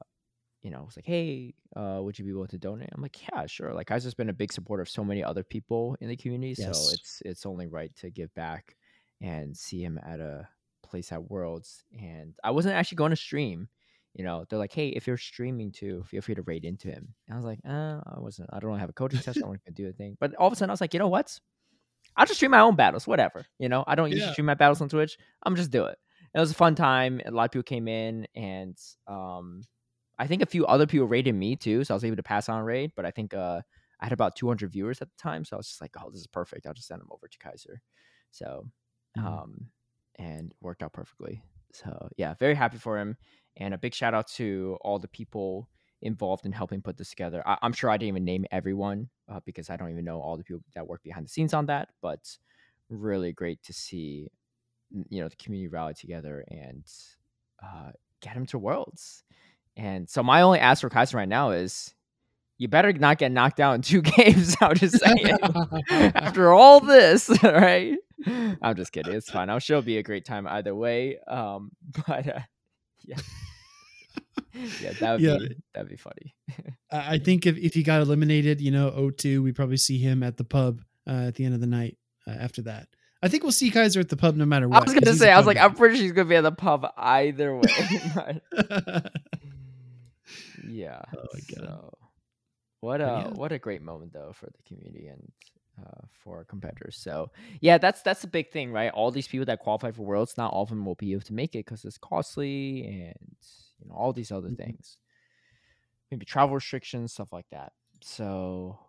you 0.64 0.72
know, 0.72 0.84
was 0.84 0.96
like, 0.98 1.06
"Hey, 1.06 1.54
uh, 1.76 2.00
would 2.02 2.18
you 2.18 2.26
be 2.26 2.34
willing 2.34 2.50
to 2.50 2.58
donate?" 2.58 2.90
I'm 2.94 3.02
like, 3.02 3.22
"Yeah, 3.30 3.46
sure." 3.46 3.74
Like, 3.74 3.88
Kaiser's 3.88 4.16
been 4.16 4.30
a 4.30 4.34
big 4.34 4.52
supporter 4.52 4.82
of 4.82 4.90
so 4.90 5.04
many 5.04 5.24
other 5.24 5.44
people 5.44 5.96
in 6.02 6.10
the 6.10 6.18
community, 6.18 6.56
Yes. 6.58 6.88
so 6.88 6.94
it's 6.94 7.22
it's 7.24 7.46
only 7.46 7.68
right 7.68 7.96
to 7.98 8.10
give 8.10 8.34
back 8.34 8.76
and 9.22 9.56
see 9.56 9.84
him 9.84 10.00
at 10.04 10.20
a 10.20 10.48
place 10.88 11.12
at 11.12 11.30
Worlds. 11.30 11.84
And 12.00 12.36
I 12.44 12.52
wasn't 12.52 12.76
actually 12.76 12.98
going 12.98 13.12
to 13.12 13.16
stream. 13.18 13.70
You 14.14 14.24
know, 14.26 14.46
they're 14.50 14.60
like, 14.60 14.74
"Hey, 14.74 14.90
if 14.90 15.06
you're 15.08 15.18
streaming 15.18 15.72
too, 15.72 16.04
feel 16.06 16.22
free 16.22 16.36
to 16.36 16.42
raid 16.44 16.66
into 16.66 16.88
him." 16.90 17.14
And 17.28 17.34
I 17.36 17.38
was 17.38 17.46
like, 17.46 17.60
uh, 17.68 18.02
"I 18.06 18.20
wasn't. 18.20 18.50
I 18.54 18.60
don't 18.60 18.80
have 18.80 18.90
a 18.90 18.94
coaching 18.94 19.22
session. 19.22 19.46
I 19.46 19.48
don't 19.48 19.50
want 19.54 19.66
to 19.66 19.72
do 19.72 19.88
a 19.90 19.94
thing." 19.94 20.18
But 20.20 20.34
all 20.36 20.48
of 20.48 20.54
a 20.54 20.56
sudden, 20.56 20.72
I 20.72 20.74
was 20.74 20.82
like, 20.82 20.94
"You 20.94 21.00
know 21.00 21.08
what? 21.08 21.40
I'll 22.16 22.26
just 22.26 22.38
stream 22.40 22.52
my 22.52 22.60
own 22.62 22.76
battles. 22.76 23.08
Whatever. 23.08 23.46
You 23.60 23.70
know, 23.70 23.84
I 23.88 23.96
don't 23.96 24.12
usually 24.12 24.32
stream 24.32 24.46
my 24.48 24.56
battles 24.56 24.82
on 24.82 24.90
Twitch. 24.90 25.18
I'm 25.44 25.56
just 25.56 25.72
do 25.72 25.86
it." 25.86 25.98
It 26.34 26.40
was 26.40 26.52
a 26.52 26.56
fun 26.56 26.76
time. 26.76 27.22
A 27.26 27.32
lot 27.32 27.46
of 27.46 27.52
people 27.52 27.64
came 27.64 27.88
in, 27.88 28.28
and 28.36 28.78
um, 29.08 29.62
I 30.20 30.28
think 30.28 30.42
a 30.42 30.48
few 30.48 30.66
other 30.66 30.88
people 30.88 31.08
raided 31.08 31.34
me 31.36 31.56
too, 31.56 31.84
so 31.84 31.94
I 31.94 31.98
was 31.98 32.04
able 32.06 32.18
to 32.18 32.24
pass 32.24 32.50
on 32.50 32.64
raid. 32.64 32.92
But 32.96 33.06
I 33.06 33.12
think 33.12 33.34
uh, 33.34 33.62
I 34.00 34.06
had 34.06 34.14
about 34.14 34.36
200 34.36 34.72
viewers 34.72 35.02
at 35.02 35.10
the 35.10 35.18
time, 35.18 35.46
so 35.46 35.56
I 35.56 35.60
was 35.60 35.68
just 35.70 35.82
like, 35.82 35.96
"Oh, 36.04 36.10
this 36.12 36.22
is 36.22 36.28
perfect. 36.28 36.66
I'll 36.68 36.74
just 36.74 36.88
send 36.88 37.02
them 37.02 37.10
over 37.12 37.28
to 37.28 37.38
Kaiser." 37.40 37.82
So, 38.32 38.66
Mhm. 39.18 39.42
um, 39.44 39.70
and 40.18 40.54
worked 40.62 40.84
out 40.84 40.94
perfectly. 40.94 41.42
So 41.74 42.10
yeah, 42.18 42.34
very 42.36 42.56
happy 42.56 42.78
for 42.78 42.98
him, 43.00 43.18
and 43.58 43.74
a 43.74 43.78
big 43.78 43.94
shout 43.94 44.14
out 44.14 44.28
to 44.34 44.78
all 44.82 45.00
the 45.00 45.08
people 45.08 45.70
involved 46.02 46.46
in 46.46 46.52
helping 46.52 46.82
put 46.82 46.98
this 46.98 47.10
together. 47.10 47.44
I- 47.46 47.58
I'm 47.62 47.74
sure 47.74 47.90
I 47.90 47.98
didn't 47.98 48.10
even 48.10 48.26
name 48.26 48.46
everyone 48.52 49.10
uh, 49.30 49.40
because 49.46 49.70
I 49.70 49.78
don't 49.78 49.92
even 49.92 50.06
know 50.06 50.22
all 50.22 50.38
the 50.38 50.44
people 50.44 50.62
that 50.76 50.88
work 50.88 51.04
behind 51.04 51.26
the 51.26 51.30
scenes 51.30 51.54
on 51.54 51.66
that, 51.68 51.90
but 52.02 52.20
really 52.90 53.34
great 53.34 53.62
to 53.64 53.74
see 53.74 54.30
you 55.10 55.22
know 55.22 55.28
the 55.28 55.36
community 55.36 55.68
rally 55.68 55.94
together 55.94 56.46
and 56.50 56.86
uh, 57.64 57.92
get 58.22 58.34
him 58.34 58.46
to 58.48 58.58
worlds. 58.60 59.24
And 59.76 60.10
so 60.10 60.24
my 60.24 60.42
only 60.42 60.60
ask 60.60 60.82
for 60.82 60.90
Kaiser 60.90 61.18
right 61.18 61.28
now 61.30 61.52
is 61.52 61.94
you 62.58 62.68
better 62.68 62.92
not 62.94 63.18
get 63.18 63.32
knocked 63.32 63.60
out 63.60 63.76
in 63.76 63.82
two 63.82 64.02
games. 64.18 64.56
I'm 64.62 64.76
just 64.76 65.00
saying. 65.04 65.38
After 65.90 66.52
all 66.54 66.80
this, 66.80 67.30
right? 67.44 67.98
I'm 68.62 68.76
just 68.76 68.92
kidding. 68.92 69.14
It's 69.14 69.30
fine. 69.30 69.50
I'm 69.50 69.60
sure 69.60 69.78
it'll 69.78 69.86
be 69.86 69.98
a 69.98 70.04
great 70.04 70.26
time 70.26 70.48
either 70.48 70.74
way. 70.76 71.18
Um, 71.28 71.72
but 72.08 72.28
uh, 72.28 72.40
yeah, 73.06 73.18
yeah, 74.82 74.92
that 75.00 75.12
would 75.14 75.22
Yeah. 75.22 75.38
be 75.38 75.56
that'd 75.74 75.90
be 75.90 75.98
funny. 75.98 76.34
I 76.92 77.20
think 77.20 77.46
if, 77.46 77.58
if 77.58 77.74
he 77.74 77.84
got 77.84 78.02
eliminated, 78.02 78.62
you 78.62 78.72
know, 78.72 78.90
0-2, 78.92 79.44
we 79.44 79.52
probably 79.52 79.78
see 79.78 79.98
him 79.98 80.24
at 80.24 80.38
the 80.38 80.44
pub 80.46 80.82
uh, 81.06 81.26
at 81.28 81.36
the 81.36 81.46
end 81.46 81.54
of 81.54 81.60
the 81.62 81.68
night 81.68 81.98
uh, 82.26 82.32
after 82.32 82.62
that. 82.64 82.88
I 83.22 83.28
think 83.30 83.44
we'll 83.44 83.52
see 83.52 83.72
Kaiser 83.72 84.00
at 84.00 84.10
the 84.10 84.16
pub 84.18 84.36
no 84.36 84.46
matter 84.46 84.68
what. 84.70 84.82
I 84.82 84.84
was 84.86 84.94
gonna 84.94 85.16
say, 85.16 85.32
I 85.32 85.38
was 85.38 85.46
like, 85.48 85.58
guy. 85.58 85.66
I'm 85.66 85.74
pretty 85.76 85.96
sure 85.96 86.04
he's 86.04 86.12
gonna 86.14 86.30
be 86.30 86.36
at 86.36 86.42
the 86.42 86.52
pub 86.52 86.88
either 86.98 87.56
way. 87.56 88.42
yeah. 90.68 91.02
Oh 91.16 91.26
my 91.34 91.40
God. 91.56 91.66
So, 91.68 91.94
what 92.82 93.02
a 93.02 93.06
yeah. 93.06 93.30
what 93.36 93.52
a 93.52 93.60
great 93.60 93.82
moment 93.82 94.14
though 94.14 94.34
for 94.34 94.48
the 94.48 94.62
community 94.68 95.08
and 95.08 95.32
uh, 95.80 96.02
for 96.24 96.44
competitors. 96.46 96.98
So 96.98 97.32
yeah, 97.62 97.78
that's 97.78 98.02
that's 98.02 98.22
the 98.22 98.28
big 98.28 98.52
thing, 98.52 98.72
right? 98.72 98.92
All 98.92 99.12
these 99.12 99.28
people 99.28 99.46
that 99.46 99.60
qualify 99.60 99.92
for 99.92 100.04
worlds, 100.04 100.38
not 100.38 100.54
all 100.54 100.64
of 100.64 100.70
them 100.70 100.86
will 100.86 100.96
be 100.96 101.14
able 101.14 101.22
to 101.24 101.34
make 101.34 101.56
it 101.56 101.66
because 101.66 101.86
it's 101.86 101.98
costly 101.98 102.84
and 102.86 103.36
you 103.80 103.88
know 103.88 103.96
all 103.96 104.14
these 104.14 104.32
other 104.32 104.50
Mhm. 104.50 104.58
things, 104.58 104.98
maybe 106.12 106.26
travel 106.26 106.56
restrictions, 106.56 107.14
stuff 107.14 107.34
like 107.34 107.50
that. 107.52 107.74
So 108.02 108.80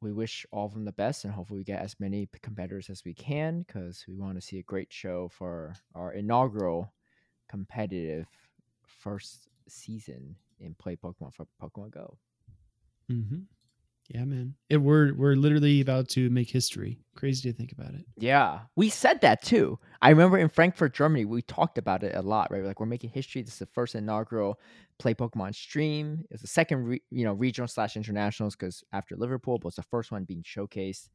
we 0.00 0.12
wish 0.12 0.46
all 0.52 0.66
of 0.66 0.74
them 0.74 0.84
the 0.84 0.92
best 0.92 1.24
and 1.24 1.32
hopefully 1.32 1.60
we 1.60 1.64
get 1.64 1.80
as 1.82 1.98
many 1.98 2.28
competitors 2.42 2.90
as 2.90 3.04
we 3.04 3.14
can 3.14 3.62
because 3.62 4.04
we 4.06 4.16
want 4.16 4.36
to 4.36 4.40
see 4.46 4.58
a 4.58 4.62
great 4.62 4.92
show 4.92 5.28
for 5.28 5.74
our 5.94 6.12
inaugural 6.12 6.92
competitive 7.48 8.26
first 8.86 9.48
season 9.68 10.36
in 10.60 10.74
play 10.74 10.96
Pokemon 10.96 11.32
for 11.32 11.46
Pokemon 11.62 11.90
Go. 11.90 12.18
Hmm 13.08 13.40
Yeah, 14.08 14.24
man. 14.24 14.56
It 14.68 14.78
we're 14.78 15.14
we're 15.14 15.36
literally 15.36 15.80
about 15.80 16.08
to 16.10 16.30
make 16.30 16.50
history. 16.50 17.00
Crazy 17.16 17.50
to 17.50 17.56
think 17.56 17.72
about 17.72 17.94
it. 17.94 18.06
Yeah, 18.16 18.60
we 18.76 18.90
said 18.90 19.20
that 19.22 19.42
too. 19.42 19.78
I 20.00 20.10
remember 20.10 20.38
in 20.38 20.48
Frankfurt, 20.48 20.94
Germany, 20.94 21.24
we 21.24 21.42
talked 21.42 21.78
about 21.78 22.04
it 22.04 22.14
a 22.14 22.22
lot, 22.22 22.50
right? 22.50 22.62
Like, 22.62 22.78
we're 22.78 22.86
making 22.86 23.10
history. 23.10 23.42
This 23.42 23.54
is 23.54 23.58
the 23.58 23.66
first 23.66 23.96
inaugural 23.96 24.60
Play 25.00 25.14
Pokemon 25.14 25.54
stream. 25.56 26.24
It's 26.30 26.42
the 26.42 26.48
second, 26.48 26.84
re- 26.84 27.02
you 27.10 27.24
know, 27.24 27.32
regional 27.32 27.66
slash 27.66 27.96
internationals 27.96 28.54
because 28.54 28.84
after 28.92 29.16
Liverpool, 29.16 29.58
but 29.58 29.68
it's 29.68 29.76
the 29.76 29.82
first 29.82 30.12
one 30.12 30.24
being 30.24 30.44
showcased, 30.44 31.08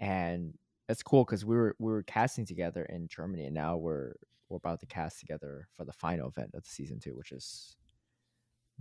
and 0.00 0.54
it's 0.88 1.02
cool 1.02 1.24
because 1.24 1.44
we 1.44 1.56
were 1.56 1.76
we 1.78 1.92
were 1.92 2.02
casting 2.02 2.46
together 2.46 2.84
in 2.86 3.08
Germany, 3.08 3.44
and 3.46 3.54
now 3.54 3.76
we're 3.76 4.14
we're 4.48 4.56
about 4.56 4.80
to 4.80 4.86
cast 4.86 5.20
together 5.20 5.68
for 5.74 5.84
the 5.84 5.92
final 5.92 6.28
event 6.28 6.50
of 6.54 6.64
the 6.64 6.70
season 6.70 6.98
two, 6.98 7.16
which 7.16 7.32
is 7.32 7.76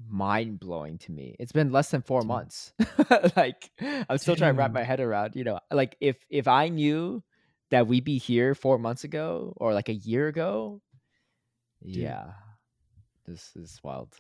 mind 0.10 0.60
blowing 0.60 0.98
to 0.99 1.11
me. 1.11 1.36
It's 1.40 1.52
been 1.52 1.72
less 1.72 1.91
than 1.91 2.02
four 2.02 2.22
Dude. 2.22 2.28
months. 2.28 2.73
like 3.36 3.69
I'm 3.80 4.18
still 4.18 4.36
trying 4.36 4.53
to 4.53 4.60
wrap 4.60 4.72
my 4.72 4.84
head 4.84 4.99
around, 4.99 5.36
you 5.36 5.44
know, 5.44 5.60
like 5.72 5.95
if 5.99 6.18
if 6.30 6.48
I 6.48 6.69
knew 6.69 7.23
that 7.69 7.88
we'd 7.88 8.03
be 8.03 8.18
here 8.18 8.53
four 8.53 8.78
months 8.78 9.03
ago 9.03 9.53
or 9.57 9.73
like 9.73 9.90
a 9.90 9.94
year 9.94 10.28
ago, 10.28 10.82
yeah. 11.82 12.32
This 13.28 13.52
is 13.56 13.80
wild. 13.84 14.14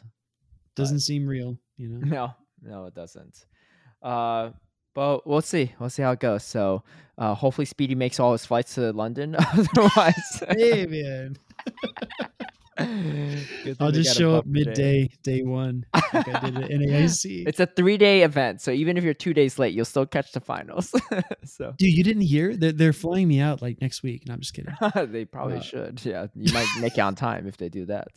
Doesn't 0.75 1.01
seem 1.01 1.27
real, 1.27 1.57
you 1.77 1.89
know. 1.89 1.99
No, 2.05 2.33
no, 2.61 2.85
it 2.85 2.93
doesn't. 2.93 3.45
Uh 4.01 4.51
but 4.93 5.25
we'll 5.25 5.41
see. 5.41 5.73
We'll 5.79 5.89
see 5.89 6.01
how 6.01 6.11
it 6.11 6.19
goes. 6.19 6.43
So 6.43 6.83
uh 7.17 7.33
hopefully 7.33 7.65
Speedy 7.65 7.95
makes 7.95 8.19
all 8.19 8.31
his 8.31 8.45
flights 8.45 8.75
to 8.75 8.91
London. 8.93 9.35
Otherwise 9.53 10.43
hey 10.49 10.85
man. 10.85 11.37
I'll 13.79 13.91
just 13.91 14.17
show 14.17 14.35
up 14.35 14.45
day. 14.45 14.49
midday, 14.51 15.09
day 15.23 15.43
one, 15.43 15.85
like 15.93 16.27
I 16.27 16.39
did 16.49 16.57
at 16.57 16.69
NAIC. 16.69 17.47
It's 17.47 17.59
a 17.59 17.65
three 17.65 17.97
day 17.97 18.23
event, 18.23 18.61
so 18.61 18.71
even 18.71 18.97
if 18.97 19.03
you're 19.03 19.13
two 19.13 19.33
days 19.33 19.57
late, 19.59 19.73
you'll 19.73 19.85
still 19.85 20.05
catch 20.05 20.31
the 20.31 20.39
finals. 20.39 20.93
so 21.45 21.73
Dude, 21.77 21.95
you 21.97 22.03
didn't 22.03 22.23
hear? 22.23 22.55
They're, 22.55 22.71
they're 22.71 22.93
flying 22.93 23.27
me 23.27 23.39
out 23.39 23.61
like 23.61 23.81
next 23.81 24.03
week. 24.03 24.23
No, 24.27 24.33
I'm 24.33 24.39
just 24.41 24.53
kidding. 24.53 24.73
they 25.11 25.25
probably 25.25 25.57
Uh, 25.57 25.61
should. 25.61 26.01
Yeah, 26.05 26.27
you 26.35 26.53
might 26.53 26.67
make 26.79 26.97
it 26.97 27.01
on 27.01 27.15
time 27.15 27.47
if 27.47 27.57
they 27.57 27.69
do 27.69 27.85
that. 27.87 28.07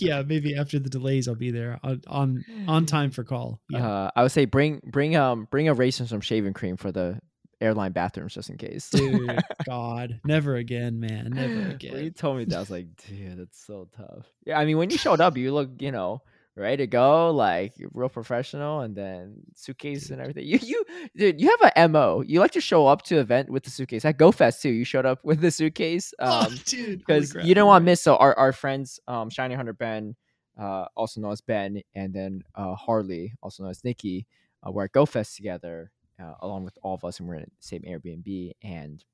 yeah, 0.00 0.22
maybe 0.22 0.56
after 0.56 0.78
the 0.78 0.90
delays, 0.90 1.28
I'll 1.28 1.34
be 1.34 1.50
there 1.50 1.78
on 1.82 2.00
on, 2.06 2.44
on 2.68 2.86
time 2.86 3.10
for 3.10 3.24
call. 3.24 3.60
Yeah. 3.68 3.86
uh, 3.88 4.10
I 4.16 4.22
would 4.22 4.32
say 4.32 4.44
bring 4.44 4.80
bring 4.84 5.16
um 5.16 5.48
bring 5.50 5.68
a 5.68 5.74
race 5.74 6.00
and 6.00 6.08
some 6.08 6.20
shaving 6.20 6.52
cream 6.52 6.76
for 6.76 6.92
the 6.92 7.18
airline 7.60 7.92
bathrooms 7.92 8.34
just 8.34 8.50
in 8.50 8.56
case. 8.56 8.90
Dude, 8.90 9.38
God, 9.66 10.20
never 10.24 10.56
again, 10.56 11.00
man, 11.00 11.30
never 11.30 11.76
When 11.92 12.04
you 12.04 12.10
told 12.10 12.38
me 12.38 12.44
that, 12.46 12.56
I 12.56 12.60
was 12.60 12.70
like, 12.70 12.86
dude, 13.06 13.38
that's 13.38 13.64
so 13.64 13.88
tough. 13.96 14.26
Yeah, 14.44 14.58
I 14.58 14.64
mean, 14.64 14.78
when 14.78 14.90
you 14.90 14.98
showed 14.98 15.20
up, 15.20 15.36
you 15.36 15.52
look, 15.52 15.70
you 15.80 15.92
know, 15.92 16.22
ready 16.56 16.78
to 16.78 16.86
go, 16.86 17.30
like 17.30 17.74
real 17.92 18.08
professional, 18.08 18.80
and 18.80 18.94
then 18.94 19.34
suitcase 19.54 20.10
and 20.10 20.20
everything. 20.20 20.46
You, 20.46 20.58
you, 20.62 20.84
dude, 21.16 21.40
you 21.40 21.54
have 21.60 21.72
a 21.76 21.88
mo. 21.88 22.22
You 22.26 22.40
like 22.40 22.52
to 22.52 22.60
show 22.60 22.86
up 22.86 23.02
to 23.02 23.18
event 23.18 23.50
with 23.50 23.64
the 23.64 23.70
suitcase. 23.70 24.04
At 24.04 24.18
GoFest 24.18 24.60
too, 24.60 24.70
you 24.70 24.84
showed 24.84 25.06
up 25.06 25.24
with 25.24 25.40
the 25.40 25.50
suitcase. 25.50 26.14
oh, 26.20 26.46
Um, 26.46 26.54
dude, 26.64 27.00
because 27.00 27.34
you 27.42 27.54
don't 27.54 27.66
want 27.66 27.82
to 27.82 27.86
miss. 27.86 28.00
So 28.02 28.16
our, 28.16 28.36
our 28.38 28.52
friends, 28.52 29.00
um, 29.08 29.30
Shiny 29.30 29.54
Hunter 29.54 29.72
Ben, 29.72 30.14
uh, 30.58 30.86
also 30.96 31.20
known 31.20 31.32
as 31.32 31.40
Ben, 31.40 31.82
and 31.94 32.14
then 32.14 32.42
uh, 32.54 32.74
Harley, 32.74 33.32
also 33.42 33.64
known 33.64 33.70
as 33.70 33.82
Nikki, 33.82 34.26
uh, 34.66 34.70
were 34.70 34.84
at 34.84 34.92
GoFest 34.92 35.36
together, 35.36 35.90
uh, 36.20 36.34
along 36.40 36.64
with 36.64 36.76
all 36.82 36.94
of 36.94 37.04
us, 37.04 37.18
and 37.20 37.28
we're 37.28 37.36
in 37.36 37.42
the 37.42 37.50
same 37.60 37.82
Airbnb. 37.82 38.52
And 38.62 39.04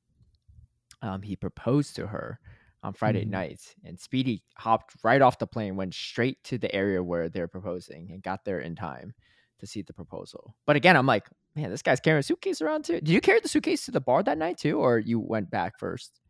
um, 1.03 1.23
he 1.23 1.37
proposed 1.37 1.97
to 1.97 2.07
her 2.09 2.39
on 2.83 2.93
Friday 2.95 3.25
Mhm. 3.25 3.29
night, 3.31 3.75
and 3.85 3.99
Speedy 4.01 4.43
hopped 4.57 4.95
right 5.03 5.21
off 5.21 5.39
the 5.39 5.47
plane, 5.47 5.77
went 5.77 5.95
straight 5.95 6.43
to 6.45 6.57
the 6.59 6.75
area 6.75 7.03
where 7.03 7.29
they're 7.29 7.49
proposing, 7.49 8.11
and 8.11 8.23
got 8.23 8.45
there 8.45 8.61
in 8.61 8.75
time 8.75 9.15
to 9.59 9.67
see 9.67 9.83
the 9.83 9.93
proposal. 9.93 10.55
But 10.67 10.77
again, 10.77 10.97
I'm 10.97 11.07
like, 11.07 11.27
man, 11.55 11.71
this 11.71 11.83
guy's 11.83 12.01
carrying 12.01 12.21
a 12.21 12.23
suitcase 12.23 12.63
around 12.63 12.87
too. 12.87 12.95
Did 12.95 13.11
you 13.11 13.21
carry 13.21 13.41
the 13.41 13.49
suitcase 13.49 13.85
to 13.85 13.91
the 13.91 14.01
bar 14.01 14.23
that 14.23 14.39
night 14.39 14.57
too, 14.57 14.79
or 14.79 14.99
you 14.99 15.21
went 15.21 15.51
back 15.51 15.79
first? 15.79 16.21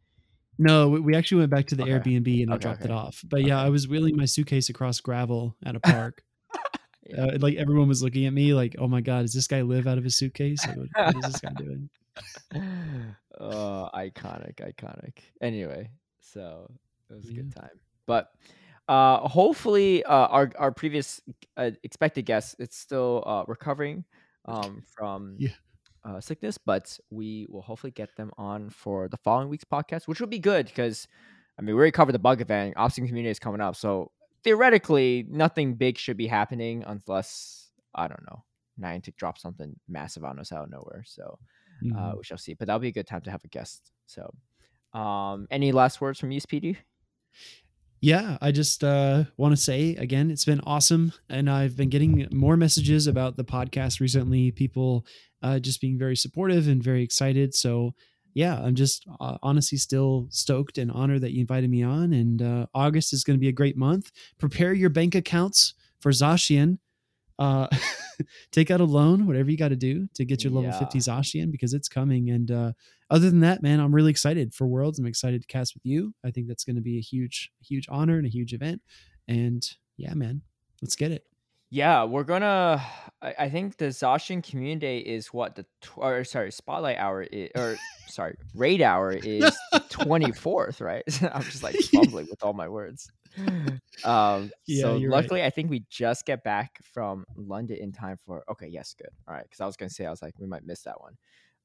No, 0.59 0.89
we- 0.89 1.15
actually 1.17 1.39
went 1.39 1.51
back 1.53 1.67
to 1.69 1.77
the 1.77 1.85
Okay. 1.85 1.93
Airbnb 1.93 2.43
and 2.43 2.51
I 2.51 2.55
Okay, 2.57 2.63
dropped 2.63 2.85
it 2.85 2.91
off. 2.91 3.23
But 3.27 3.45
yeah, 3.45 3.61
I 3.63 3.69
was 3.71 3.87
wheeling 3.89 4.17
my 4.17 4.25
suitcase 4.27 4.69
across 4.69 5.01
gravel 5.01 5.57
at 5.65 5.77
a 5.77 5.81
park. 5.81 6.23
Yeah. 7.11 7.25
uh, 7.25 7.39
like 7.41 7.57
everyone 7.57 7.89
was 7.89 8.03
looking 8.03 8.27
at 8.27 8.33
me 8.33 8.55
like, 8.55 8.77
"Oh 8.79 8.89
my 8.89 9.01
god, 9.01 9.23
does 9.23 9.33
this 9.33 9.47
guy 9.47 9.63
live 9.63 9.87
out 9.87 9.99
of 9.99 10.05
his 10.05 10.17
suitcase? 10.17 10.67
Like, 10.67 10.77
what, 10.77 10.89
what 11.15 11.17
is 11.17 11.27
this 11.33 11.41
guy 11.41 11.51
doing?" 11.57 11.91
oh, 13.41 13.89
iconic, 13.95 14.57
iconic. 14.57 15.19
Anyway, 15.41 15.91
so 16.21 16.71
it 17.11 17.15
was 17.15 17.29
a 17.29 17.33
good 17.33 17.55
time. 17.55 17.71
But 18.07 18.31
uh 18.89 19.29
hopefully 19.29 20.03
uh 20.05 20.27
our 20.27 20.51
our 20.59 20.73
previous 20.73 21.21
uh, 21.57 21.71
expected 21.85 22.23
guest 22.23 22.57
it's 22.59 22.77
still 22.77 23.23
uh 23.25 23.45
recovering 23.47 24.05
um 24.47 24.83
from 24.97 25.37
Yeah. 25.39 25.51
uh 26.05 26.21
sickness, 26.21 26.59
but 26.59 26.99
we 27.11 27.47
will 27.49 27.63
hopefully 27.63 27.93
get 27.93 28.17
them 28.17 28.33
on 28.37 28.71
for 28.71 29.09
the 29.09 29.17
following 29.19 29.49
week's 29.49 29.65
podcast, 29.65 30.09
which 30.09 30.19
will 30.21 30.27
be 30.29 30.39
good 30.41 30.67
because 30.67 31.07
I 31.59 31.63
mean 31.63 31.75
we 31.75 31.79
already 31.79 31.93
covered 31.93 32.13
the 32.13 32.19
bug 32.19 32.41
event, 32.41 32.75
Obstagoon 32.77 33.07
community 33.07 33.31
is 33.31 33.39
coming 33.39 33.61
up, 33.61 33.77
so 33.77 34.11
theoretically 34.45 35.27
nothing 35.29 35.75
big 35.75 35.99
should 35.99 36.17
be 36.17 36.27
happening 36.27 36.85
unless 36.87 37.71
I 37.95 38.09
don't 38.09 38.25
know. 38.27 38.45
Niantic 38.81 39.17
drops 39.17 39.43
something 39.43 39.75
massive 39.89 40.25
on 40.25 40.39
us 40.39 40.53
out 40.53 40.65
of 40.65 40.71
nowhere. 40.71 41.03
So 41.07 41.39
uh, 41.97 42.13
Mhm. 42.13 42.19
we 42.19 42.25
shall 42.25 42.39
see. 42.39 42.55
But 42.55 42.67
that'll 42.67 42.81
be 42.81 42.89
a 42.89 42.93
good 42.93 43.07
time 43.07 43.23
to 43.23 43.31
have 43.31 43.43
a 43.45 43.49
guest. 43.49 43.91
So, 44.07 44.35
um, 44.99 45.47
any 45.51 45.73
last 45.73 46.01
words 46.01 46.19
from 46.19 46.31
you, 46.31 46.41
Speedy? 46.41 46.77
Yeah, 48.03 48.39
I 48.41 48.51
just 48.51 48.83
uh, 48.83 49.25
want 49.37 49.53
to 49.53 49.61
say 49.61 49.95
again, 49.97 50.31
it's 50.31 50.47
been 50.47 50.61
awesome, 50.65 51.13
and 51.29 51.51
I've 51.51 51.77
been 51.77 51.91
getting 51.91 52.27
more 52.33 52.57
messages 52.57 53.07
about 53.07 53.37
the 53.37 53.45
podcast 53.45 54.01
recently. 54.01 54.51
People 54.51 55.05
uh, 55.43 55.59
just 55.59 55.81
being 55.83 55.99
very 55.99 56.17
supportive 56.17 56.67
and 56.67 56.83
very 56.83 57.03
excited. 57.03 57.55
So 57.55 57.95
yeah, 58.35 58.61
I'm 58.61 58.75
just 58.75 59.07
uh, 59.21 59.39
honestly 59.43 59.79
still 59.79 60.27
stoked 60.31 60.79
and 60.79 60.91
honored 60.91 61.23
that 61.23 61.33
you 61.33 61.41
invited 61.41 61.71
me 61.71 61.83
on. 61.83 62.13
And 62.13 62.43
uh, 62.43 62.67
August 62.75 63.13
is 63.13 63.25
going 63.25 63.37
to 63.37 63.41
be 63.41 63.49
a 63.49 63.53
great 63.53 63.77
month. 63.77 64.11
Prepare 64.39 64.73
your 64.73 64.91
bank 64.91 65.15
accounts 65.15 65.75
for 66.01 66.11
Zacian. 66.13 66.79
Uh, 67.39 67.67
take 68.53 68.71
out 68.71 68.81
a 68.81 68.85
loan, 68.85 69.27
whatever 69.27 69.51
you 69.51 69.57
got 69.57 69.69
to 69.69 69.77
do 69.77 70.07
to 70.15 70.25
get 70.25 70.45
your 70.45 70.53
level 70.53 70.71
Yeah. 70.71 70.79
50 70.79 70.99
Zacian 70.99 71.51
because 71.51 71.75
it's 71.75 71.89
coming. 71.89 72.31
And 72.31 72.51
uh, 72.51 72.73
other 73.11 73.31
than 73.31 73.41
that, 73.41 73.63
man, 73.63 73.81
I'm 73.81 73.95
really 73.95 74.11
excited 74.11 74.55
for 74.55 74.67
Worlds. 74.67 74.99
I'm 74.99 75.07
excited 75.07 75.41
to 75.41 75.47
cast 75.49 75.75
with 75.75 75.85
you. 75.85 76.15
I 76.25 76.31
think 76.31 76.47
that's 76.47 76.65
going 76.65 76.77
to 76.77 76.83
be 76.83 76.99
a 76.99 77.03
huge, 77.03 77.51
huge 77.63 77.87
honor 77.91 78.19
and 78.19 78.27
a 78.27 78.31
huge 78.31 78.53
event. 78.53 78.83
And 79.27 79.67
yeah, 79.97 80.15
man, 80.15 80.43
let's 80.83 80.97
get 80.97 81.13
it. 81.13 81.25
Yeah, 81.71 82.05
we're 82.05 82.25
gonna. 82.25 82.83
I, 83.23 83.35
I 83.39 83.49
think 83.49 83.77
the 83.77 83.87
Zacian 83.87 84.43
Community 84.43 84.81
Day 84.81 84.99
is 84.99 85.29
what 85.29 85.55
the 85.55 85.65
tw- 85.81 85.99
or 85.99 86.25
sorry 86.25 86.51
Spotlight 86.51 86.97
Hour 86.99 87.23
is, 87.23 87.51
or 87.55 87.77
sorry 88.09 88.37
Raid 88.55 88.83
Hour 88.83 89.13
is 89.13 89.57
twenty 89.89 90.33
fourth, 90.33 90.81
right? 90.81 91.05
I'm 91.33 91.43
just 91.43 91.63
like 91.63 91.77
fumbling 91.93 92.27
with 92.29 92.43
all 92.43 92.53
my 92.55 92.69
words. 92.69 93.11
Um, 94.05 94.51
Yeah, 94.67 94.83
so 94.83 94.97
you're 94.97 95.11
right. 95.11 95.23
luckily, 95.23 95.45
I 95.45 95.51
think 95.51 95.71
we 95.71 95.85
just 95.89 96.27
get 96.27 96.43
back 96.43 96.81
from 96.83 97.25
London 97.37 97.77
in 97.77 97.93
time 97.93 98.19
for. 98.27 98.43
Okay, 98.51 98.67
yes, 98.67 98.95
good. 98.99 99.11
All 99.29 99.35
right, 99.35 99.45
because 99.45 99.61
I 99.61 99.67
was 99.67 99.77
gonna 99.77 99.91
say 99.91 100.07
I 100.07 100.11
was 100.11 100.23
like 100.23 100.35
we 100.41 100.47
might 100.47 100.65
miss 100.67 100.83
that 100.83 101.01
one. 101.01 101.17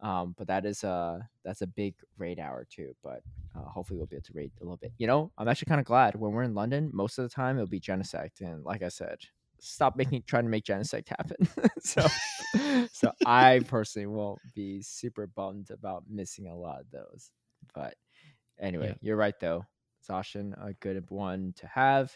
Um, 0.02 0.36
but 0.38 0.45
that 0.48 0.65
is 0.65 0.84
a 0.84 1.27
that's 1.44 1.61
a 1.61 1.68
big 1.68 1.95
raid 2.19 2.38
hour 2.38 2.68
too. 2.69 2.94
But 3.03 3.22
uh, 3.56 3.61
hopefully 3.61 3.98
we'll 3.98 4.06
be 4.07 4.18
able 4.18 4.23
to 4.26 4.34
raid 4.36 4.52
a 4.61 4.64
little 4.64 4.77
bit. 4.77 4.91
You 4.99 5.07
know, 5.07 5.32
I'm 5.38 5.48
actually 5.48 5.69
kind 5.69 5.80
of 5.80 5.86
glad 5.88 6.14
when 6.15 6.32
we're 6.32 6.44
in 6.44 6.53
London. 6.53 6.91
Most 6.94 7.18
of 7.18 7.23
the 7.23 7.34
time 7.34 7.56
it'll 7.56 7.65
be 7.65 7.80
Genesect, 7.80 8.41
and 8.41 8.64
like 8.64 8.84
I 8.84 8.90
said, 8.90 9.18
stop 9.66 9.96
making 9.96 10.24
trying 10.28 10.44
to 10.44 10.50
make 10.50 10.64
Genesect 10.66 11.10
happen. 11.10 11.48
so, 11.80 12.06
so 12.94 13.12
I 13.26 13.62
personally 13.68 14.08
won't 14.08 14.40
be 14.54 14.82
super 14.82 15.28
bummed 15.28 15.72
about 15.72 16.04
missing 16.10 16.48
a 16.48 16.56
lot 16.56 16.82
of 16.82 16.92
those. 16.92 17.32
But 17.74 17.96
anyway, 18.60 18.88
Yeah. 18.90 18.96
you're 19.02 19.18
right 19.18 19.40
though. 19.40 19.66
Zacian, 20.10 20.54
a 20.64 20.74
good 20.74 21.04
one 21.10 21.54
to 21.58 21.68
have, 21.68 22.16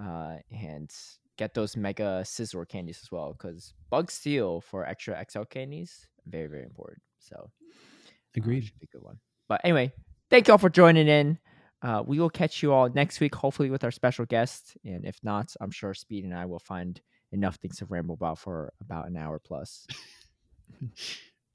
uh, 0.00 0.36
and 0.50 0.90
get 1.36 1.54
those 1.54 1.76
mega 1.76 2.22
Scizor 2.24 2.68
candies 2.68 2.98
as 3.02 3.12
well 3.12 3.32
because 3.32 3.72
bug 3.90 4.10
steel 4.10 4.60
for 4.60 4.84
extra 4.84 5.24
XL 5.30 5.42
candies 5.44 6.08
very 6.26 6.48
very 6.48 6.64
important. 6.64 7.00
So 7.20 7.36
uh, 7.36 8.08
Agreed. 8.36 8.64
should 8.64 8.78
be 8.80 8.88
a 8.92 8.96
good 8.96 9.04
one. 9.04 9.18
But 9.48 9.60
anyway, 9.64 9.92
thank 10.30 10.48
you 10.48 10.52
all 10.52 10.58
for 10.58 10.68
joining 10.68 11.06
in. 11.08 11.38
Uh, 11.82 12.02
we 12.04 12.18
will 12.18 12.30
catch 12.30 12.62
you 12.62 12.72
all 12.72 12.88
next 12.88 13.20
week, 13.20 13.34
hopefully 13.34 13.70
with 13.70 13.84
our 13.84 13.90
special 13.90 14.24
guest. 14.24 14.76
And 14.84 15.04
if 15.04 15.18
not, 15.22 15.54
I'm 15.60 15.70
sure 15.70 15.94
Speed 15.94 16.24
and 16.24 16.34
I 16.34 16.46
will 16.46 16.58
find 16.58 17.00
enough 17.30 17.56
things 17.56 17.76
to 17.78 17.84
ramble 17.86 18.14
about 18.14 18.38
for 18.38 18.72
about 18.80 19.06
an 19.06 19.16
hour 19.16 19.38
plus. 19.38 19.86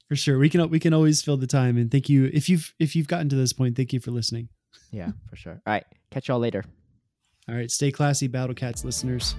For 0.08 0.16
sure. 0.16 0.38
We 0.38 0.50
can 0.50 0.68
we 0.68 0.78
can 0.78 0.92
always 0.92 1.22
fill 1.22 1.38
the 1.38 1.46
time. 1.46 1.78
And 1.78 1.90
thank 1.90 2.10
you. 2.10 2.30
If 2.32 2.50
you've 2.50 2.74
if 2.78 2.94
you've 2.94 3.08
gotten 3.08 3.30
to 3.30 3.36
this 3.36 3.54
point, 3.54 3.74
thank 3.74 3.92
you 3.94 4.00
for 4.00 4.10
listening. 4.10 4.50
yeah, 4.90 5.12
for 5.30 5.36
sure. 5.36 5.62
All 5.66 5.72
right, 5.72 5.84
catch 6.10 6.28
y'all 6.28 6.38
later. 6.38 6.62
All 7.48 7.54
right. 7.54 7.70
Stay 7.70 7.90
classy, 7.90 8.26
Battle 8.28 8.54
Cats 8.54 8.84
listeners. 8.84 9.34